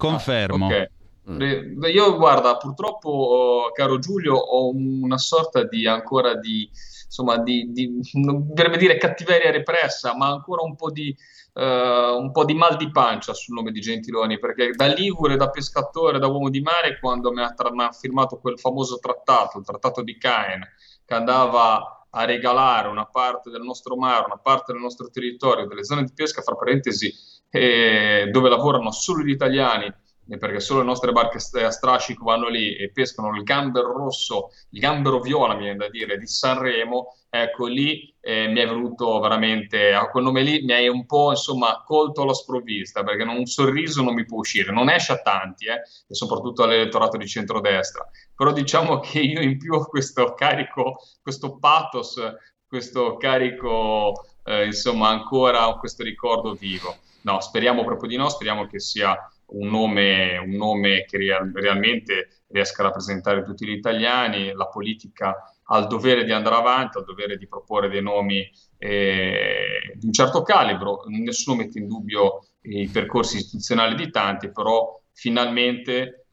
Confermo. 0.00 0.66
Ok. 0.66 0.90
Eh, 1.38 1.90
Io 1.92 2.16
guarda, 2.16 2.56
purtroppo, 2.56 3.08
oh, 3.08 3.72
caro 3.72 3.98
Giulio, 3.98 4.34
ho 4.34 4.70
una 4.74 5.18
sorta 5.18 5.62
di 5.64 5.86
ancora 5.86 6.34
di 6.34 6.68
insomma 7.04 7.38
di, 7.38 7.70
di 7.72 8.00
non 8.14 8.48
verrebbe 8.52 8.78
dire 8.78 8.96
cattiveria 8.96 9.50
repressa, 9.50 10.16
ma 10.16 10.28
ancora 10.28 10.62
un 10.62 10.76
po' 10.76 10.90
di 10.90 11.14
eh, 11.54 12.14
un 12.16 12.30
po' 12.30 12.44
di 12.44 12.54
mal 12.54 12.76
di 12.76 12.90
pancia 12.90 13.34
sul 13.34 13.54
nome 13.54 13.72
di 13.72 13.80
Gentiloni, 13.80 14.38
perché 14.38 14.70
da 14.70 14.86
Ligure, 14.86 15.36
da 15.36 15.50
pescatore, 15.50 16.18
da 16.18 16.28
uomo 16.28 16.48
di 16.48 16.60
mare, 16.60 16.98
quando 16.98 17.32
mi 17.32 17.42
ha, 17.42 17.52
tra- 17.52 17.72
mi 17.72 17.82
ha 17.82 17.90
firmato 17.90 18.38
quel 18.38 18.58
famoso 18.58 18.98
trattato, 18.98 19.58
il 19.58 19.64
trattato 19.64 20.02
di 20.02 20.16
Caen, 20.16 20.62
che 21.04 21.14
andava 21.14 22.06
a 22.10 22.24
regalare 22.24 22.88
una 22.88 23.06
parte 23.06 23.50
del 23.50 23.62
nostro 23.62 23.96
mare, 23.96 24.24
una 24.26 24.38
parte 24.38 24.72
del 24.72 24.80
nostro 24.80 25.10
territorio, 25.10 25.66
delle 25.66 25.84
zone 25.84 26.04
di 26.04 26.12
pesca, 26.12 26.42
fra 26.42 26.54
parentesi, 26.54 27.12
eh, 27.50 28.28
dove 28.30 28.48
lavorano 28.48 28.90
solo 28.92 29.22
gli 29.22 29.30
italiani, 29.30 29.92
perché 30.38 30.60
solo 30.60 30.80
le 30.80 30.86
nostre 30.86 31.10
barche 31.10 31.38
a 31.64 31.70
strascico 31.70 32.24
vanno 32.24 32.48
lì 32.48 32.76
e 32.76 32.92
pescano 32.92 33.34
il 33.34 33.42
gambero 33.42 33.92
rosso, 33.92 34.50
il 34.70 34.80
gambero 34.80 35.18
viola, 35.20 35.54
mi 35.54 35.62
viene 35.62 35.76
da 35.76 35.88
dire, 35.88 36.18
di 36.18 36.26
Sanremo, 36.26 37.16
ecco 37.28 37.66
lì 37.66 38.14
eh, 38.20 38.46
mi 38.46 38.60
è 38.60 38.66
venuto 38.66 39.18
veramente, 39.18 39.92
a 39.92 40.08
quel 40.08 40.24
nome 40.24 40.42
lì 40.42 40.62
mi 40.62 40.72
hai 40.72 40.88
un 40.88 41.04
po' 41.06 41.30
insomma 41.30 41.82
colto 41.84 42.22
alla 42.22 42.34
sprovvista, 42.34 43.02
perché 43.02 43.24
un 43.24 43.46
sorriso 43.46 44.02
non 44.02 44.14
mi 44.14 44.24
può 44.24 44.38
uscire, 44.38 44.70
non 44.72 44.88
esce 44.88 45.12
a 45.12 45.20
tanti, 45.20 45.66
eh, 45.66 45.80
e 46.06 46.14
soprattutto 46.14 46.62
all'elettorato 46.62 47.16
di 47.16 47.26
centrodestra, 47.26 48.08
però 48.34 48.52
diciamo 48.52 49.00
che 49.00 49.18
io 49.18 49.40
in 49.40 49.58
più 49.58 49.74
ho 49.74 49.84
questo 49.86 50.34
carico, 50.34 50.98
questo 51.20 51.58
pathos, 51.58 52.20
questo 52.68 53.16
carico, 53.16 54.12
eh, 54.44 54.66
insomma 54.66 55.08
ancora 55.08 55.74
questo 55.74 56.04
ricordo 56.04 56.54
vivo. 56.54 56.94
No, 57.22 57.40
speriamo 57.40 57.84
proprio 57.84 58.08
di 58.08 58.16
no, 58.16 58.28
speriamo 58.28 58.66
che 58.66 58.80
sia 58.80 59.16
un 59.52 59.68
nome, 59.68 60.38
un 60.38 60.52
nome 60.52 61.04
che 61.04 61.18
real- 61.18 61.50
realmente 61.54 62.44
riesca 62.48 62.82
a 62.82 62.86
rappresentare 62.86 63.44
tutti 63.44 63.66
gli 63.66 63.72
italiani, 63.72 64.52
la 64.52 64.66
politica 64.66 65.52
ha 65.64 65.78
il 65.78 65.86
dovere 65.86 66.24
di 66.24 66.32
andare 66.32 66.56
avanti, 66.56 66.96
ha 66.96 67.00
il 67.00 67.06
dovere 67.06 67.36
di 67.36 67.46
proporre 67.46 67.88
dei 67.88 68.02
nomi 68.02 68.48
eh, 68.78 69.94
di 69.94 70.06
un 70.06 70.12
certo 70.12 70.42
calibro, 70.42 71.02
nessuno 71.06 71.58
mette 71.58 71.78
in 71.78 71.86
dubbio 71.86 72.44
i 72.62 72.88
percorsi 72.88 73.36
istituzionali 73.36 73.94
di 73.94 74.10
tanti, 74.10 74.50
però 74.50 75.00
finalmente 75.12 76.26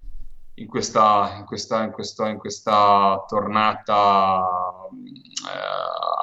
in 0.56 0.67
questa, 0.67 1.36
in 1.38 1.45
questa, 1.45 1.84
in 1.84 1.91
questa, 1.91 2.30
in 2.30 2.38
questa 2.38 3.23
tornata 3.28 4.41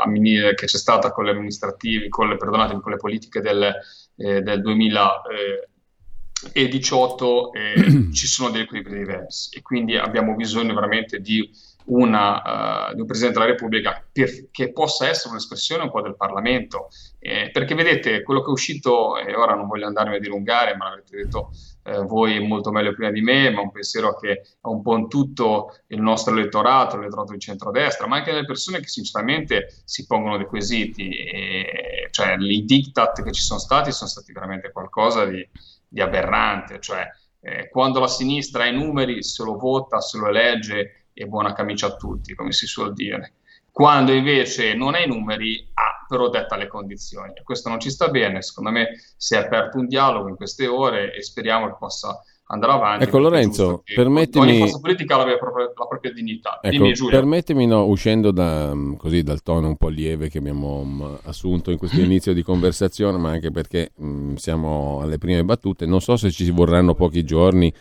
eh, 0.07 0.55
che 0.55 0.67
c'è 0.67 0.79
stata 0.79 1.13
con 1.13 1.25
le 1.25 1.31
amministrative, 1.31 2.09
con 2.09 2.29
le, 2.29 2.37
con 2.37 2.91
le 2.91 2.97
politiche 2.97 3.41
del, 3.41 3.73
eh, 4.17 4.43
del 4.43 4.61
2018 4.61 7.53
eh, 7.53 8.11
ci 8.13 8.27
sono 8.27 8.51
degli 8.51 8.63
equilibri 8.63 8.99
diversi. 8.99 9.57
E 9.57 9.63
quindi 9.63 9.97
abbiamo 9.97 10.35
bisogno 10.35 10.75
veramente 10.75 11.21
di, 11.21 11.49
una, 11.87 12.91
eh, 12.91 12.95
di 12.95 13.01
un 13.01 13.07
Presidente 13.07 13.39
della 13.39 13.51
Repubblica 13.51 14.03
per- 14.11 14.51
che 14.51 14.73
possa 14.73 15.09
essere 15.09 15.31
un'espressione 15.31 15.83
un 15.83 15.91
po' 15.91 16.03
del 16.03 16.17
Parlamento, 16.17 16.89
Eh, 17.27 17.49
perché 17.51 17.75
vedete 17.75 18.23
quello 18.23 18.43
che 18.43 18.49
è 18.49 18.53
uscito, 18.53 19.17
e 19.17 19.35
ora 19.35 19.55
non 19.55 19.67
voglio 19.67 19.87
andarmi 19.87 20.17
a 20.17 20.19
dilungare, 20.19 20.77
ma 20.77 20.91
l'avete 20.91 21.17
detto 21.17 21.53
eh, 21.85 22.03
voi 22.03 22.39
molto 22.47 22.71
meglio 22.71 22.93
prima 22.95 23.11
di 23.11 23.23
me, 23.23 23.49
ma 23.51 23.63
un 23.63 23.71
pensiero 23.71 24.15
che 24.19 24.33
è 24.33 24.41
un 24.69 24.83
po' 24.83 24.95
in 24.97 25.09
tutto 25.09 25.75
il 25.89 26.03
nostro 26.03 26.35
elettorato, 26.35 26.97
l'elettorato 26.99 27.33
di 27.33 27.39
centrodestra, 27.39 28.07
ma 28.07 28.17
anche 28.17 28.31
delle 28.31 28.45
persone 28.45 28.81
che 28.81 28.89
sinceramente 28.89 29.69
si 29.85 30.05
pongono 30.07 30.37
dei 30.37 30.45
quesiti, 30.45 31.17
e, 31.17 32.09
cioè 32.11 32.37
i 32.39 32.65
diktat 32.65 33.23
che 33.23 33.33
ci 33.33 33.43
sono 33.43 33.59
stati 33.59 33.91
sono 33.91 34.11
stati 34.11 34.33
veramente 34.33 34.71
qualcosa 34.71 35.25
di, 35.25 35.47
di 35.89 36.01
aberrante, 36.03 36.79
cioè 36.81 37.09
eh, 37.41 37.69
quando 37.71 38.01
la 38.01 38.09
sinistra 38.09 38.65
ha 38.65 38.67
i 38.67 38.75
numeri 38.75 39.23
se 39.23 39.43
lo 39.45 39.57
vota, 39.57 40.01
se 40.01 40.19
lo 40.19 40.29
elegge 40.29 41.04
e 41.15 41.27
buona 41.27 41.55
camicia 41.55 41.87
a 41.87 41.97
tutti, 41.97 42.35
come 42.35 42.53
si 42.53 42.67
suol 42.67 42.93
dire. 42.93 43.35
Quando 43.71 44.13
invece 44.13 44.75
non 44.75 44.95
ha 44.95 45.01
i 45.01 45.07
numeri, 45.07 45.69
ha 45.75 45.95
però 46.07 46.29
detta 46.29 46.57
le 46.57 46.67
condizioni. 46.67 47.33
Questo 47.43 47.69
non 47.69 47.81
ci 47.81 47.91
sta 47.91 48.09
bene. 48.09 48.43
Secondo 48.43 48.71
me 48.71 48.89
si 49.17 49.35
è 49.35 49.39
aperto 49.39 49.79
un 49.79 49.87
dialogo 49.87 50.29
in 50.29 50.37
queste 50.37 50.67
ore 50.67 51.15
e 51.15 51.23
speriamo 51.23 51.67
che 51.67 51.77
possa 51.79 52.21
andare 52.47 52.73
avanti. 52.73 53.05
Ecco, 53.05 53.19
Lorenzo, 53.19 53.83
permettimi- 53.85 54.49
Ogni 54.49 54.59
forza 54.59 54.81
politica 54.81 55.19
abbia 55.19 55.33
la 55.33 55.39
propria, 55.39 55.73
la 55.75 55.87
propria 55.87 56.13
dignità. 56.13 56.59
Ecco, 56.61 56.85
Dimmi, 56.85 56.93
permettimi, 57.09 57.67
no, 57.67 57.87
uscendo 57.87 58.31
da, 58.31 58.75
mm, 58.75 58.95
così, 58.95 59.23
dal 59.23 59.43
tono 59.43 59.69
un 59.69 59.77
po' 59.77 59.89
lieve 59.89 60.29
che 60.29 60.39
abbiamo 60.39 60.85
mm, 60.85 61.15
assunto 61.25 61.71
in 61.71 61.79
questo 61.79 62.01
inizio 62.01 62.33
di 62.33 62.43
conversazione, 62.43 63.19
ma 63.19 63.31
anche 63.31 63.51
perché 63.51 63.93
mm, 64.01 64.35
siamo 64.35 65.01
alle 65.01 65.19
prime 65.19 65.45
battute, 65.45 65.87
non 65.87 66.01
so 66.01 66.17
se 66.17 66.31
ci 66.31 66.51
vorranno 66.51 66.95
pochi 66.95 67.25
giorni, 67.25 67.73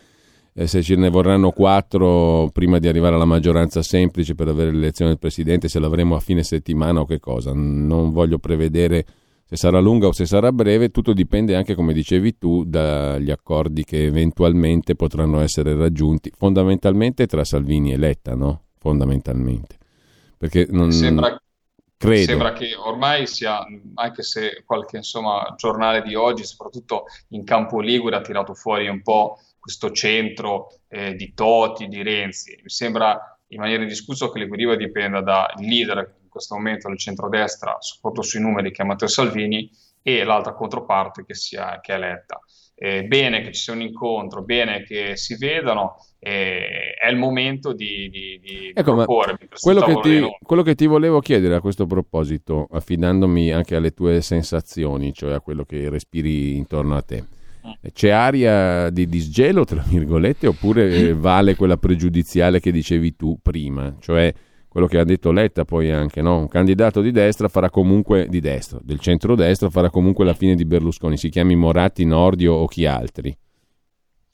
eh, 0.54 0.68
se 0.68 0.82
ce 0.82 0.96
ne 0.96 1.10
vorranno 1.10 1.52
quattro 1.52 2.50
prima 2.54 2.80
di 2.80 2.88
arrivare 2.88 3.16
alla 3.16 3.26
maggioranza 3.26 3.82
semplice 3.82 4.36
per 4.36 4.48
avere 4.48 4.72
l'elezione 4.72 5.12
del 5.12 5.20
Presidente, 5.20 5.68
se 5.68 5.80
l'avremo 5.80 6.16
a 6.16 6.20
fine 6.20 6.44
settimana 6.44 7.00
o 7.02 7.06
che 7.06 7.20
cosa. 7.20 7.52
Non 7.54 8.12
voglio 8.12 8.38
prevedere 8.38 9.06
se 9.46 9.56
sarà 9.58 9.80
lunga 9.80 10.08
o 10.08 10.12
se 10.12 10.26
sarà 10.26 10.52
breve, 10.52 10.90
tutto 10.90 11.14
dipende 11.14 11.56
anche, 11.56 11.76
come 11.76 11.94
dicevi 11.94 12.38
tu, 12.38 12.64
dagli 12.64 13.30
accordi 13.30 13.84
che 13.84 14.06
eventualmente 14.06 14.96
potranno 14.96 15.42
essere 15.42 15.76
raggiunti, 15.76 16.32
fondamentalmente 16.36 17.26
tra 17.28 17.44
Salvini 17.44 17.94
e 17.94 17.98
Letta, 17.98 18.36
no? 18.36 18.64
Fondamentalmente. 18.80 19.78
Perché 20.38 20.68
non 20.70 20.92
Sembra, 20.92 21.40
credo. 21.98 22.24
sembra 22.26 22.54
che 22.54 22.76
ormai 22.76 23.28
sia, 23.28 23.64
anche 23.96 24.24
se 24.24 24.64
qualche 24.66 24.98
insomma, 24.98 25.54
giornale 25.56 26.02
di 26.02 26.16
oggi, 26.16 26.44
soprattutto 26.44 27.06
in 27.30 27.44
campo 27.44 27.80
Ligure, 27.80 28.16
ha 28.16 28.22
tirato 28.22 28.54
fuori 28.54 28.88
un 28.88 29.02
po' 29.02 29.38
questo 29.64 29.92
centro 29.92 30.82
eh, 30.90 31.16
di 31.16 31.34
Toti, 31.34 31.88
di 31.88 32.04
Renzi. 32.04 32.60
Mi 32.62 32.70
sembra 32.70 33.40
in 33.48 33.62
maniera 33.62 33.84
indiscussa 33.84 34.30
che 34.30 34.40
l'equilibrio 34.40 34.76
dipenda 34.76 35.22
dal 35.22 35.54
leader, 35.60 36.16
in 36.22 36.28
questo 36.28 36.56
momento 36.56 36.90
nel 36.90 36.98
centrodestra, 36.98 37.78
soprattutto 37.80 38.28
sui 38.28 38.42
numeri, 38.42 38.74
che 38.74 38.84
è 38.84 38.86
Matteo 38.86 39.08
Salvini, 39.08 39.72
e 40.02 40.26
l'altra 40.26 40.54
controparte 40.54 41.24
che, 41.24 41.34
sia, 41.34 41.80
che 41.80 41.94
è 41.94 41.98
Letta. 41.98 42.42
Eh, 42.76 43.06
bene 43.06 43.42
che 43.42 43.54
ci 43.54 43.62
sia 43.62 43.72
un 43.72 43.80
incontro, 43.80 44.44
bene 44.44 44.84
che 44.84 45.16
si 45.16 45.38
vedano, 45.38 45.96
eh, 46.20 46.96
è 47.02 47.08
il 47.10 47.16
momento 47.16 47.72
di, 47.72 48.10
di, 48.10 48.40
di 48.42 48.72
ecco, 48.76 49.06
quello, 49.06 49.82
che 49.82 50.00
ti, 50.02 50.38
quello 50.42 50.62
che 50.62 50.76
ti 50.76 50.88
volevo 50.88 51.22
chiedere 51.22 51.56
a 51.56 51.62
questo 51.62 51.86
proposito, 51.86 52.68
affidandomi 52.70 53.54
anche 53.54 53.78
alle 53.78 53.92
tue 53.92 54.20
sensazioni, 54.20 55.14
cioè 55.14 55.36
a 55.36 55.40
quello 55.40 55.64
che 55.64 55.88
respiri 55.88 56.58
intorno 56.58 56.98
a 56.98 57.02
te. 57.02 57.42
Mm. 57.66 57.72
C'è 57.94 58.10
aria 58.10 58.90
di 58.90 59.08
disgelo, 59.08 59.64
tra 59.66 59.82
virgolette, 59.86 60.48
oppure 60.48 61.14
vale 61.16 61.56
quella 61.56 61.78
pregiudiziale 61.78 62.60
che 62.60 62.72
dicevi 62.72 63.16
tu 63.16 63.38
prima? 63.42 63.96
Cioè 64.00 64.34
quello 64.74 64.88
che 64.88 64.98
ha 64.98 65.04
detto 65.04 65.32
Letta 65.32 65.66
poi 65.66 65.92
anche, 65.92 66.24
no? 66.24 66.40
un 66.40 66.48
candidato 66.48 67.02
di 67.02 67.12
destra 67.12 67.48
farà 67.48 67.70
comunque, 67.70 68.28
di 68.28 68.40
destra, 68.40 68.80
del 68.82 69.00
centrodestra 69.00 69.70
farà 69.70 69.92
comunque 69.92 70.26
la 70.26 70.34
fine 70.34 70.56
di 70.56 70.66
Berlusconi, 70.66 71.16
si 71.16 71.30
chiami 71.30 71.56
Moratti, 71.56 72.06
Nordio 72.06 72.54
o 72.54 72.66
chi 72.66 72.88
altri. 72.88 73.38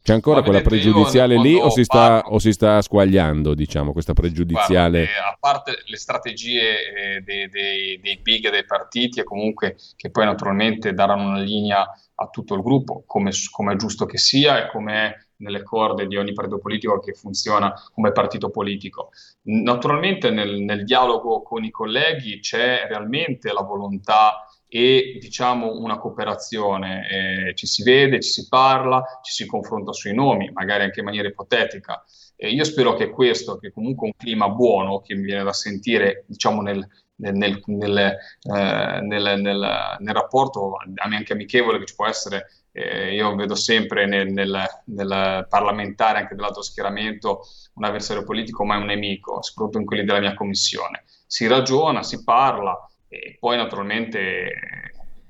C'è 0.02 0.14
ancora 0.14 0.42
quella 0.42 0.62
pregiudiziale 0.62 1.38
lì 1.38 1.56
o 1.56 1.70
si, 1.70 1.84
sta, 1.84 2.24
o 2.26 2.40
si, 2.40 2.54
sta, 2.54 2.82
squagliando, 2.82 3.54
diciamo, 3.54 3.92
questa 3.92 4.14
pregiudiziale? 4.14 5.04
Guarda, 5.04 5.28
eh, 5.28 5.30
a 5.34 5.38
parte 5.38 5.74
le 5.86 5.98
strategie 5.98 7.18
eh, 7.18 7.22
dei, 7.22 7.50
dei, 7.50 8.00
dei 8.00 8.18
big 8.18 8.50
dei 8.50 8.66
partiti 8.66 9.20
e 9.20 9.24
comunque 9.24 9.76
che 9.98 10.10
poi 10.10 10.24
naturalmente 10.24 10.94
daranno 10.94 11.28
una 11.28 11.42
linea 11.42 11.86
a 12.22 12.28
tutto 12.28 12.54
il 12.56 12.62
gruppo, 12.62 13.04
come, 13.06 13.32
come 13.50 13.74
è 13.74 13.76
giusto 13.78 14.06
che 14.06 14.18
sia 14.18 14.64
e 14.64 14.70
come 14.70 14.94
è 14.94 15.16
nelle 15.38 15.64
corde 15.64 16.06
di 16.06 16.18
ogni 16.18 16.34
partito 16.34 16.60
politico 16.60 17.00
che 17.00 17.14
funziona 17.14 17.74
come 17.94 18.12
partito 18.12 18.50
politico. 18.50 19.12
Naturalmente 19.44 20.30
nel, 20.30 20.60
nel 20.60 20.84
dialogo 20.84 21.42
con 21.42 21.64
i 21.64 21.72
colleghi 21.72 22.40
c'è 22.42 22.86
realmente 22.88 23.54
la 23.54 23.62
volontà 23.62 24.46
e 24.68 25.18
diciamo 25.20 25.80
una 25.80 25.98
cooperazione, 25.98 27.10
eh, 27.10 27.56
ci 27.56 27.66
si 27.66 27.84
vede, 27.84 28.20
ci 28.20 28.30
si 28.30 28.48
parla, 28.48 29.04
ci 29.24 29.34
si 29.34 29.48
confronta 29.48 29.94
sui 29.94 30.14
nomi, 30.14 30.52
magari 30.52 30.84
anche 30.84 31.00
in 31.00 31.06
maniera 31.06 31.28
ipotetica. 31.28 32.04
E 32.36 32.50
io 32.50 32.64
spero 32.64 32.94
che 32.94 33.10
questo, 33.10 33.58
che 33.58 33.72
comunque 33.72 34.08
un 34.08 34.14
clima 34.16 34.50
buono, 34.50 35.02
che 35.02 35.16
mi 35.16 35.24
viene 35.24 35.44
da 35.44 35.54
sentire 35.54 36.26
diciamo 36.28 36.62
nel, 36.62 36.88
nel, 37.20 37.36
nel, 37.36 37.62
nel, 37.66 37.98
eh, 37.98 39.02
nel 39.02 40.14
rapporto 40.14 40.78
anche 40.96 41.34
amichevole 41.34 41.80
che 41.80 41.86
ci 41.86 41.96
può 41.96 42.08
essere 42.08 42.48
eh, 42.72 43.14
io 43.14 43.36
vedo 43.36 43.56
sempre 43.56 44.06
nel, 44.06 44.32
nel, 44.32 44.64
nel, 44.86 45.46
parlamentare, 45.50 46.20
anche 46.20 46.36
dell'altro 46.36 46.62
schieramento, 46.62 47.46
un 47.74 47.84
avversario 47.84 48.24
politico, 48.24 48.64
ma 48.64 48.76
è 48.76 48.80
un 48.80 48.86
nemico, 48.86 49.42
soprattutto 49.42 49.80
in 49.80 49.86
quelli 49.86 50.06
della 50.06 50.20
mia 50.20 50.34
commissione. 50.34 51.04
Si 51.26 51.48
ragiona, 51.48 52.04
si 52.04 52.24
parla 52.24 52.78
e 53.08 53.38
poi 53.40 53.58
naturalmente 53.58 54.52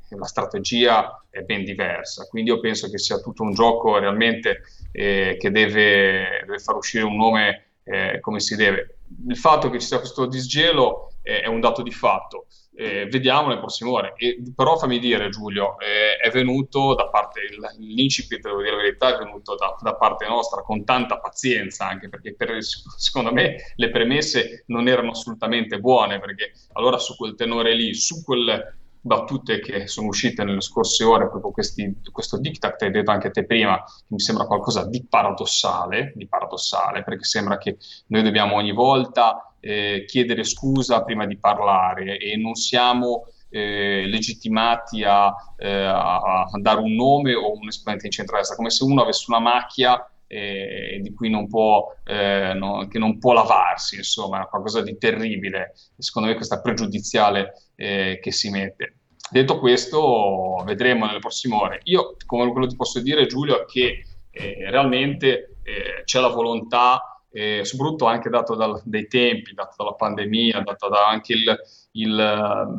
la 0.10 0.26
strategia 0.26 1.24
è 1.30 1.42
ben 1.42 1.64
diversa. 1.64 2.26
Quindi 2.28 2.50
io 2.50 2.60
penso 2.60 2.90
che 2.90 2.98
sia 2.98 3.20
tutto 3.20 3.44
un 3.44 3.54
gioco 3.54 3.98
realmente 3.98 4.62
eh, 4.92 5.38
che 5.40 5.52
deve, 5.52 6.44
deve, 6.46 6.60
far 6.60 6.76
uscire 6.76 7.04
un 7.04 7.16
nome 7.16 7.68
eh, 7.84 8.20
come 8.20 8.40
si 8.40 8.56
deve. 8.56 8.99
Il 9.28 9.38
fatto 9.38 9.70
che 9.70 9.80
ci 9.80 9.88
sia 9.88 10.00
questo 10.00 10.26
disgelo 10.26 11.14
eh, 11.22 11.42
è 11.42 11.48
un 11.48 11.60
dato 11.60 11.82
di 11.82 11.92
fatto 11.92 12.48
eh, 12.80 13.08
vediamo 13.08 13.50
nelle 13.50 13.60
prossime 13.60 13.90
ore. 13.90 14.14
E, 14.16 14.42
però 14.56 14.78
fammi 14.78 15.00
dire, 15.00 15.28
Giulio, 15.28 15.78
eh, 15.80 16.16
è 16.16 16.30
venuto 16.32 16.96
da 16.96 17.10
parte, 17.10 17.42
l'incipit, 17.78 18.40
devo 18.40 18.62
dire 18.62 18.78
la 18.78 18.82
verità, 18.82 19.14
è 19.14 19.18
venuto 19.18 19.56
da, 19.56 19.76
da, 19.82 19.96
parte 19.96 20.26
nostra 20.28 20.62
con 20.62 20.86
tanta 20.86 21.20
pazienza, 21.20 21.86
anche 21.90 22.08
perché 22.08 22.36
per, 22.36 22.56
secondo 22.62 23.34
me 23.34 23.74
le 23.76 23.90
premesse 23.90 24.64
non 24.68 24.88
erano 24.88 25.12
assolutamente 25.12 25.80
buone, 25.80 26.22
perché 26.22 26.54
allora 26.74 26.98
su 26.98 27.18
quel 27.18 27.36
tenore 27.36 27.76
lì, 27.76 27.94
su 27.94 28.24
quel 28.24 28.78
battute 29.02 29.60
che 29.60 29.88
sono 29.88 30.08
uscite 30.08 30.44
nelle 30.44 30.62
scorse 30.62 31.04
ore, 31.04 31.30
proprio 31.30 31.52
questi, 31.52 32.02
questo 32.12 32.38
diktat, 32.38 32.82
hai 32.82 32.92
detto 32.92 33.12
anche 33.12 33.32
te 33.32 33.46
prima, 33.46 33.78
che 33.84 34.06
mi 34.08 34.20
sembra 34.20 34.46
qualcosa 34.46 34.86
di 34.88 35.06
paradossale, 35.08 36.14
di 36.16 36.28
paradossale, 36.28 37.04
perché 37.04 37.24
sembra 37.24 37.58
che 37.58 37.78
noi 38.08 38.24
dobbiamo 38.24 38.56
ogni 38.56 38.74
volta 38.74 39.54
eh, 39.60 40.06
chiedere 40.08 40.44
scusa 40.44 41.04
prima 41.04 41.26
di 41.26 41.38
parlare 41.38 42.18
e 42.18 42.38
non 42.38 42.56
siamo 42.56 43.26
eh, 43.50 44.06
legittimati 44.06 45.04
a, 45.04 45.34
eh, 45.58 45.86
a, 45.86 46.46
dare 46.60 46.80
un 46.80 46.94
nome 46.94 47.34
o 47.34 47.52
un 47.54 47.68
esponente 47.68 48.06
in 48.06 48.12
centrodestra, 48.12 48.56
come 48.56 48.70
se 48.70 48.84
uno 48.84 49.02
avesse 49.02 49.26
una 49.28 49.40
macchia 49.40 50.10
eh, 50.32 51.00
di 51.02 51.12
cui 51.14 51.30
non 51.30 51.48
può, 51.48 51.92
eh, 52.06 52.54
no, 52.54 52.88
che 52.88 53.00
non 53.00 53.18
può 53.18 53.34
lavarsi, 53.34 53.96
insomma, 53.96 54.46
qualcosa 54.46 54.82
di 54.84 54.98
terribile, 54.98 55.74
secondo 55.98 56.30
me 56.30 56.36
questa 56.36 56.62
pregiudiziale 56.62 57.54
eh, 57.76 58.20
che 58.22 58.32
si 58.32 58.52
mette. 58.52 58.94
Detto 59.32 59.60
questo, 59.60 60.62
vedremo 60.66 61.06
nelle 61.06 61.20
prossime 61.20 61.56
ore. 61.56 61.80
Io, 61.86 62.16
come 62.26 62.52
quello 62.52 62.68
ti 62.68 62.76
posso 62.76 63.02
dire, 63.02 63.26
Giulio, 63.26 63.64
è 63.64 63.66
che 63.66 64.04
eh, 64.30 64.70
realmente 64.70 65.58
eh, 65.64 66.04
c'è 66.04 66.20
la 66.20 66.30
volontà, 66.30 67.24
eh, 67.32 67.66
soprattutto 67.66 68.06
anche 68.06 68.30
dato 68.30 68.56
dal, 68.56 68.80
dai 68.86 69.08
tempi, 69.08 69.54
dato 69.54 69.74
dalla 69.78 69.94
pandemia, 69.94 70.62
dato 70.62 70.90
da 70.90 71.08
anche 71.08 71.34
il, 71.34 71.60
il 71.94 72.78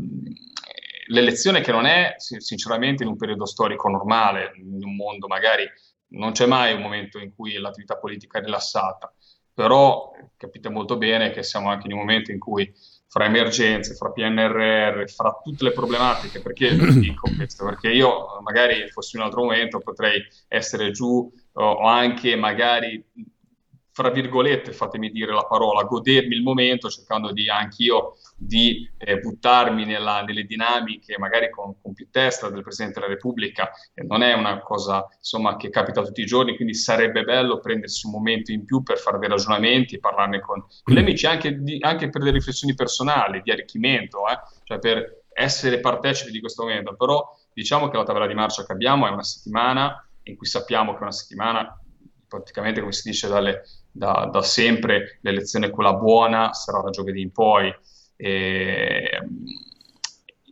l'elezione 1.11 1.61
che 1.61 1.73
non 1.73 1.87
è 1.87 2.15
sinceramente 2.17 3.03
in 3.03 3.09
un 3.09 3.17
periodo 3.17 3.45
storico 3.45 3.89
normale, 3.89 4.53
in 4.57 4.85
un 4.85 4.95
mondo 4.95 5.27
magari 5.27 5.69
non 6.11 6.33
c'è 6.33 6.47
mai 6.47 6.75
un 6.75 6.81
momento 6.81 7.19
in 7.19 7.35
cui 7.35 7.59
l'attività 7.59 7.97
politica 7.97 8.39
è 8.39 8.45
rilassata, 8.45 9.13
però 9.53 10.11
capite 10.37 10.69
molto 10.69 10.97
bene 10.97 11.31
che 11.31 11.43
siamo 11.43 11.71
anche 11.71 11.87
in 11.87 11.93
un 11.93 11.99
momento 12.01 12.31
in 12.31 12.39
cui 12.39 12.73
fra 13.09 13.25
emergenze, 13.25 13.95
fra 13.95 14.11
PNRR, 14.11 15.09
fra 15.09 15.39
tutte 15.43 15.65
le 15.65 15.73
problematiche, 15.73 16.41
perché 16.41 16.75
dico 16.99 17.29
questo? 17.35 17.65
Perché 17.65 17.91
io 17.91 18.41
magari 18.43 18.89
fossi 18.89 19.17
in 19.17 19.23
un 19.23 19.29
altro 19.29 19.43
momento 19.43 19.81
potrei 19.81 20.23
essere 20.47 20.93
giù 20.93 21.31
o 21.53 21.87
anche 21.87 22.37
magari 22.37 23.05
fra 23.93 24.11
virgolette, 24.11 24.73
fatemi 24.73 25.11
dire 25.11 25.33
la 25.33 25.45
parola, 25.45 25.83
godermi 25.83 26.35
il 26.35 26.43
momento, 26.43 26.89
cercando 26.89 27.33
di 27.33 27.49
anch'io 27.49 28.17
di 28.37 28.89
eh, 28.97 29.19
buttarmi 29.19 29.85
nella, 29.85 30.23
nelle 30.23 30.45
dinamiche, 30.45 31.19
magari 31.19 31.51
con, 31.51 31.75
con, 31.81 31.93
più 31.93 32.09
testa 32.11 32.49
del 32.49 32.63
Presidente 32.63 33.01
della 33.01 33.13
Repubblica, 33.13 33.71
eh, 33.93 34.05
non 34.05 34.23
è 34.23 34.33
una 34.33 34.61
cosa 34.61 35.07
insomma, 35.17 35.57
che 35.57 35.71
capita 35.71 36.03
tutti 36.03 36.23
i 36.23 36.27
giorni, 36.27 36.55
quindi 36.57 36.75
sarebbe 36.75 37.25
bello 37.25 37.61
prendersi 37.61 38.07
un 38.07 38.13
momento 38.13 38.53
in 38.53 38.65
più 38.65 38.83
per 38.83 38.99
fare 38.99 39.19
dei 39.19 39.29
ragionamenti, 39.29 39.99
parlarne 39.99 40.41
con, 40.41 40.65
con 40.83 40.95
gli 40.95 40.99
amici, 40.99 41.27
anche, 41.27 41.61
di, 41.61 41.79
anche, 41.81 42.09
per 42.09 42.21
delle 42.23 42.33
riflessioni 42.33 42.75
personali, 42.75 43.43
di 43.43 43.51
arricchimento, 43.51 44.27
eh? 44.29 44.39
cioè 44.65 44.79
per 44.79 45.25
essere 45.33 45.81
partecipi 45.81 46.31
di 46.31 46.41
questo 46.41 46.63
momento, 46.63 46.95
però 46.97 47.37
diciamo 47.53 47.89
che 47.89 47.97
la 47.97 48.05
tabella 48.05 48.27
di 48.27 48.35
marcia 48.35 48.65
che 48.65 48.73
abbiamo 48.73 49.07
è 49.07 49.11
una 49.11 49.23
settimana 49.23 50.05
in 50.25 50.37
cui 50.37 50.47
sappiamo 50.47 50.93
che 50.93 50.99
è 50.99 51.03
una 51.03 51.13
settimana 51.13 51.81
praticamente 52.31 52.81
come 52.81 52.93
si 52.93 53.09
dice 53.09 53.27
dalle, 53.27 53.63
da, 53.91 54.29
da, 54.31 54.43
sempre, 54.43 55.19
l'elezione 55.23 55.71
quella 55.71 55.95
buona 55.95 56.53
sarà 56.53 56.81
da 56.81 56.91
giovedì 56.91 57.21
in 57.21 57.33
poi. 57.33 57.75
E, 58.17 59.11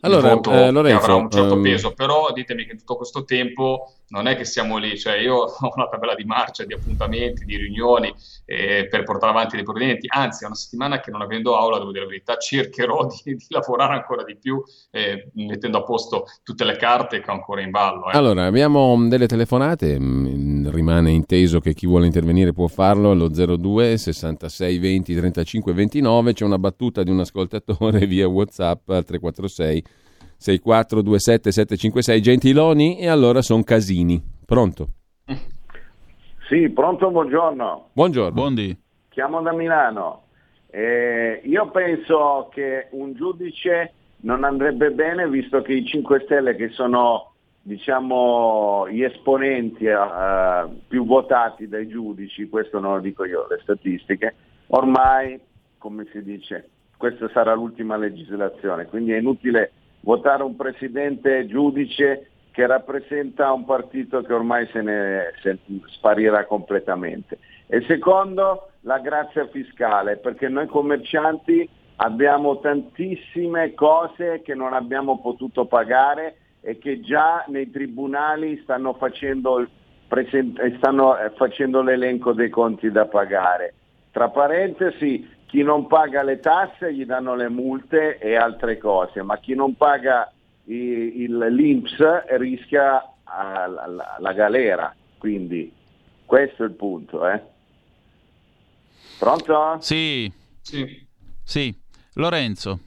allora, 0.01 0.33
eh, 0.33 0.71
Lorenzo, 0.71 0.99
avrà 0.99 1.15
un 1.15 1.31
certo 1.31 1.55
um... 1.55 1.63
peso, 1.63 1.93
però 1.93 2.33
ditemi 2.33 2.65
che 2.65 2.73
in 2.73 2.79
tutto 2.79 2.97
questo 2.97 3.25
tempo 3.25 3.93
non 4.09 4.27
è 4.27 4.37
che 4.37 4.45
siamo 4.45 4.77
lì, 4.79 4.99
cioè 4.99 5.17
io 5.17 5.37
ho 5.45 5.73
una 5.75 5.89
tabella 5.89 6.15
di 6.15 6.25
marcia, 6.25 6.65
di 6.65 6.73
appuntamenti, 6.73 7.45
di 7.45 7.57
riunioni 7.57 8.13
eh, 8.45 8.87
per 8.89 9.03
portare 9.03 9.33
avanti 9.33 9.57
dei 9.57 9.65
provvedimenti, 9.65 10.07
anzi 10.09 10.45
è 10.45 10.47
una 10.47 10.55
settimana 10.55 11.01
che 11.01 11.11
non 11.11 11.23
avendo 11.23 11.57
aula, 11.57 11.79
devo 11.79 11.93
dire 11.93 12.05
la 12.05 12.11
verità, 12.11 12.37
cercherò 12.37 13.07
di, 13.25 13.35
di 13.35 13.47
lavorare 13.49 13.95
ancora 13.95 14.25
di 14.25 14.37
più 14.37 14.63
eh, 14.91 15.31
mettendo 15.35 15.79
a 15.79 15.83
posto 15.83 16.27
tutte 16.43 16.65
le 16.65 16.77
carte 16.77 17.21
che 17.21 17.31
ho 17.31 17.35
ancora 17.35 17.61
in 17.61 17.71
ballo. 17.71 18.11
Eh. 18.11 18.17
Allora, 18.17 18.47
abbiamo 18.47 19.09
delle 19.09 19.27
telefonate, 19.27 19.99
mm, 19.99 20.69
rimane 20.71 21.11
inteso 21.11 21.61
che 21.61 21.75
chi 21.75 21.87
vuole 21.87 22.07
intervenire 22.07 22.53
può 22.53 22.67
farlo 22.67 23.11
allo 23.11 23.29
02 23.29 23.97
66 23.97 24.79
20 24.79 25.15
35 25.15 25.73
29, 25.73 26.33
c'è 26.33 26.45
una 26.45 26.59
battuta 26.59 27.03
di 27.03 27.11
un 27.11 27.21
ascoltatore 27.21 28.07
via 28.07 28.27
Whatsapp 28.27 28.89
al 28.89 29.05
346 29.05 29.85
6427 30.39 31.51
756 31.51 32.23
Gentiloni 32.23 32.99
e 32.99 33.09
allora 33.09 33.43
sono 33.43 33.63
Casini. 33.65 34.23
Pronto? 34.47 34.89
Sì, 36.49 36.71
pronto, 36.71 37.11
buongiorno. 37.11 37.91
Buongiorno. 37.93 38.33
Buondì. 38.33 38.77
Chiamo 39.11 39.43
da 39.43 39.53
Milano. 39.53 40.23
Eh, 40.71 41.43
io 41.45 41.71
penso 41.71 42.49
che 42.53 42.89
un 42.93 43.15
giudice 43.15 43.93
non 44.21 44.45
andrebbe 44.45 44.91
bene 44.91 45.29
visto 45.29 45.61
che 45.61 45.75
i 45.75 45.85
5 45.85 46.23
Stelle 46.25 46.55
che 46.57 46.69
sono 46.71 47.33
diciamo 47.61 48.89
gli 48.89 49.03
esponenti 49.03 49.85
uh, 49.85 50.81
più 50.89 51.05
votati 51.05 51.69
dai 51.69 51.87
giudici, 51.87 52.49
questo 52.49 52.81
non 52.81 52.95
lo 52.95 53.01
dico 53.01 53.27
io, 53.27 53.47
le 53.47 53.59
statistiche, 53.63 54.35
ormai, 54.69 55.39
come 55.77 56.07
si 56.11 56.23
dice, 56.23 56.71
questa 56.97 57.29
sarà 57.29 57.53
l'ultima 57.53 57.99
legislazione, 57.99 58.87
quindi 58.87 59.13
è 59.13 59.19
inutile 59.19 59.73
votare 60.01 60.43
un 60.43 60.57
presidente 60.57 61.47
giudice 61.47 62.31
che 62.51 62.67
rappresenta 62.67 63.53
un 63.53 63.65
partito 63.65 64.23
che 64.23 64.33
ormai 64.33 64.67
se 64.73 64.83
ne 64.83 65.33
se 65.43 65.59
sparirà 65.87 66.45
completamente. 66.45 67.39
E 67.69 67.83
secondo, 67.83 68.71
la 68.81 68.99
grazia 68.99 69.47
fiscale, 69.47 70.17
perché 70.17 70.49
noi 70.49 70.67
commercianti 70.67 71.69
abbiamo 71.97 72.59
tantissime 72.59 73.75
cose 73.75 74.43
che 74.43 74.55
non 74.55 74.73
abbiamo 74.73 75.21
potuto 75.21 75.67
pagare 75.67 76.37
e 76.61 76.79
che 76.79 77.01
già 77.01 77.45
nei 77.49 77.71
tribunali 77.71 78.61
stanno 78.63 78.95
facendo, 78.95 79.67
present- 80.09 80.77
stanno 80.79 81.17
facendo 81.37 81.83
l'elenco 81.83 82.33
dei 82.33 82.49
conti 82.49 82.91
da 82.91 83.07
pagare. 83.07 83.75
Tra 84.11 84.31
parentesi, 84.31 85.29
chi 85.49 85.63
non 85.63 85.87
paga 85.87 86.23
le 86.23 86.41
tasse 86.41 86.93
gli 86.93 87.07
danno 87.07 87.35
le 87.35 87.49
multe 87.49 88.19
e 88.19 88.37
altre 88.37 88.77
cose, 88.77 89.23
ma 89.23 89.39
chi 89.39 89.55
non 89.55 89.77
paga 89.77 90.31
i, 90.65 91.23
il, 91.23 91.39
l'Inps 91.39 91.97
rischia 92.37 92.97
uh, 92.99 93.71
la, 93.71 94.17
la, 94.19 94.33
galera. 94.35 94.95
Quindi 95.17 95.73
questo 96.27 96.65
è 96.65 96.67
il 96.67 96.73
punto. 96.73 97.27
Eh? 97.27 97.41
Pronto? 99.19 99.79
Sì. 99.81 100.31
Sì. 100.61 101.07
Sì. 101.43 101.75
Lorenzo. 102.15 102.81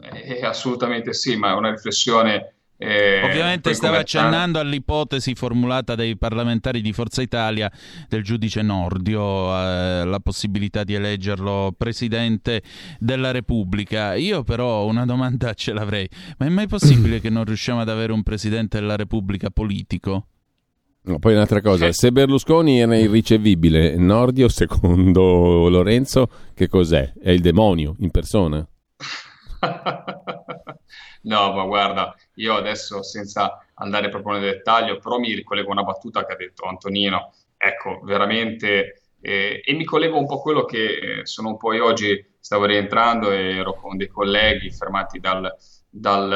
Eh, 0.00 0.44
assolutamente 0.44 1.12
sì, 1.12 1.36
ma 1.36 1.50
è 1.50 1.54
una 1.54 1.70
riflessione 1.70 2.54
eh, 2.78 3.22
Ovviamente 3.24 3.72
stava 3.72 3.98
accennando 3.98 4.58
all'ipotesi 4.58 5.34
formulata 5.34 5.94
dai 5.94 6.16
parlamentari 6.16 6.82
di 6.82 6.92
Forza 6.92 7.22
Italia 7.22 7.70
del 8.08 8.22
giudice 8.22 8.60
Nordio, 8.60 9.22
eh, 9.56 10.04
la 10.04 10.20
possibilità 10.22 10.84
di 10.84 10.92
eleggerlo 10.92 11.74
presidente 11.76 12.62
della 12.98 13.30
Repubblica. 13.30 14.14
Io 14.14 14.42
però 14.42 14.84
una 14.84 15.06
domanda 15.06 15.54
ce 15.54 15.72
l'avrei, 15.72 16.08
ma 16.38 16.46
è 16.46 16.50
mai 16.50 16.66
possibile 16.66 17.20
che 17.20 17.30
non 17.30 17.44
riusciamo 17.44 17.80
ad 17.80 17.88
avere 17.88 18.12
un 18.12 18.22
presidente 18.22 18.78
della 18.78 18.96
Repubblica 18.96 19.48
politico? 19.50 20.26
No, 21.02 21.18
poi 21.18 21.34
un'altra 21.34 21.60
cosa, 21.60 21.90
se 21.92 22.10
Berlusconi 22.10 22.80
era 22.80 22.96
irricevibile, 22.96 23.96
Nordio 23.96 24.48
secondo 24.48 25.68
Lorenzo 25.68 26.28
che 26.52 26.68
cos'è? 26.68 27.12
È 27.18 27.30
il 27.30 27.40
demonio 27.40 27.94
in 28.00 28.10
persona? 28.10 28.66
no, 31.26 31.52
ma 31.52 31.64
guarda, 31.64 32.14
io 32.34 32.54
adesso 32.54 33.02
senza 33.02 33.64
andare 33.74 34.08
proprio 34.08 34.34
nel 34.34 34.50
dettaglio, 34.50 34.98
però 34.98 35.18
mi 35.18 35.34
ricollego 35.34 35.68
a 35.68 35.72
una 35.72 35.82
battuta 35.82 36.24
che 36.24 36.32
ha 36.32 36.36
detto 36.36 36.64
Antonino, 36.64 37.32
ecco, 37.56 38.00
veramente, 38.02 39.02
eh, 39.20 39.60
e 39.64 39.72
mi 39.74 39.84
collego 39.84 40.18
un 40.18 40.26
po' 40.26 40.38
a 40.38 40.40
quello 40.40 40.64
che 40.64 41.20
eh, 41.20 41.26
sono 41.26 41.50
un 41.50 41.56
po' 41.56 41.72
io 41.72 41.84
oggi, 41.84 42.34
stavo 42.38 42.64
rientrando 42.64 43.32
e 43.32 43.56
ero 43.56 43.74
con 43.74 43.96
dei 43.96 44.08
colleghi 44.08 44.70
fermati 44.70 45.18
dal, 45.18 45.52
dal, 45.90 46.32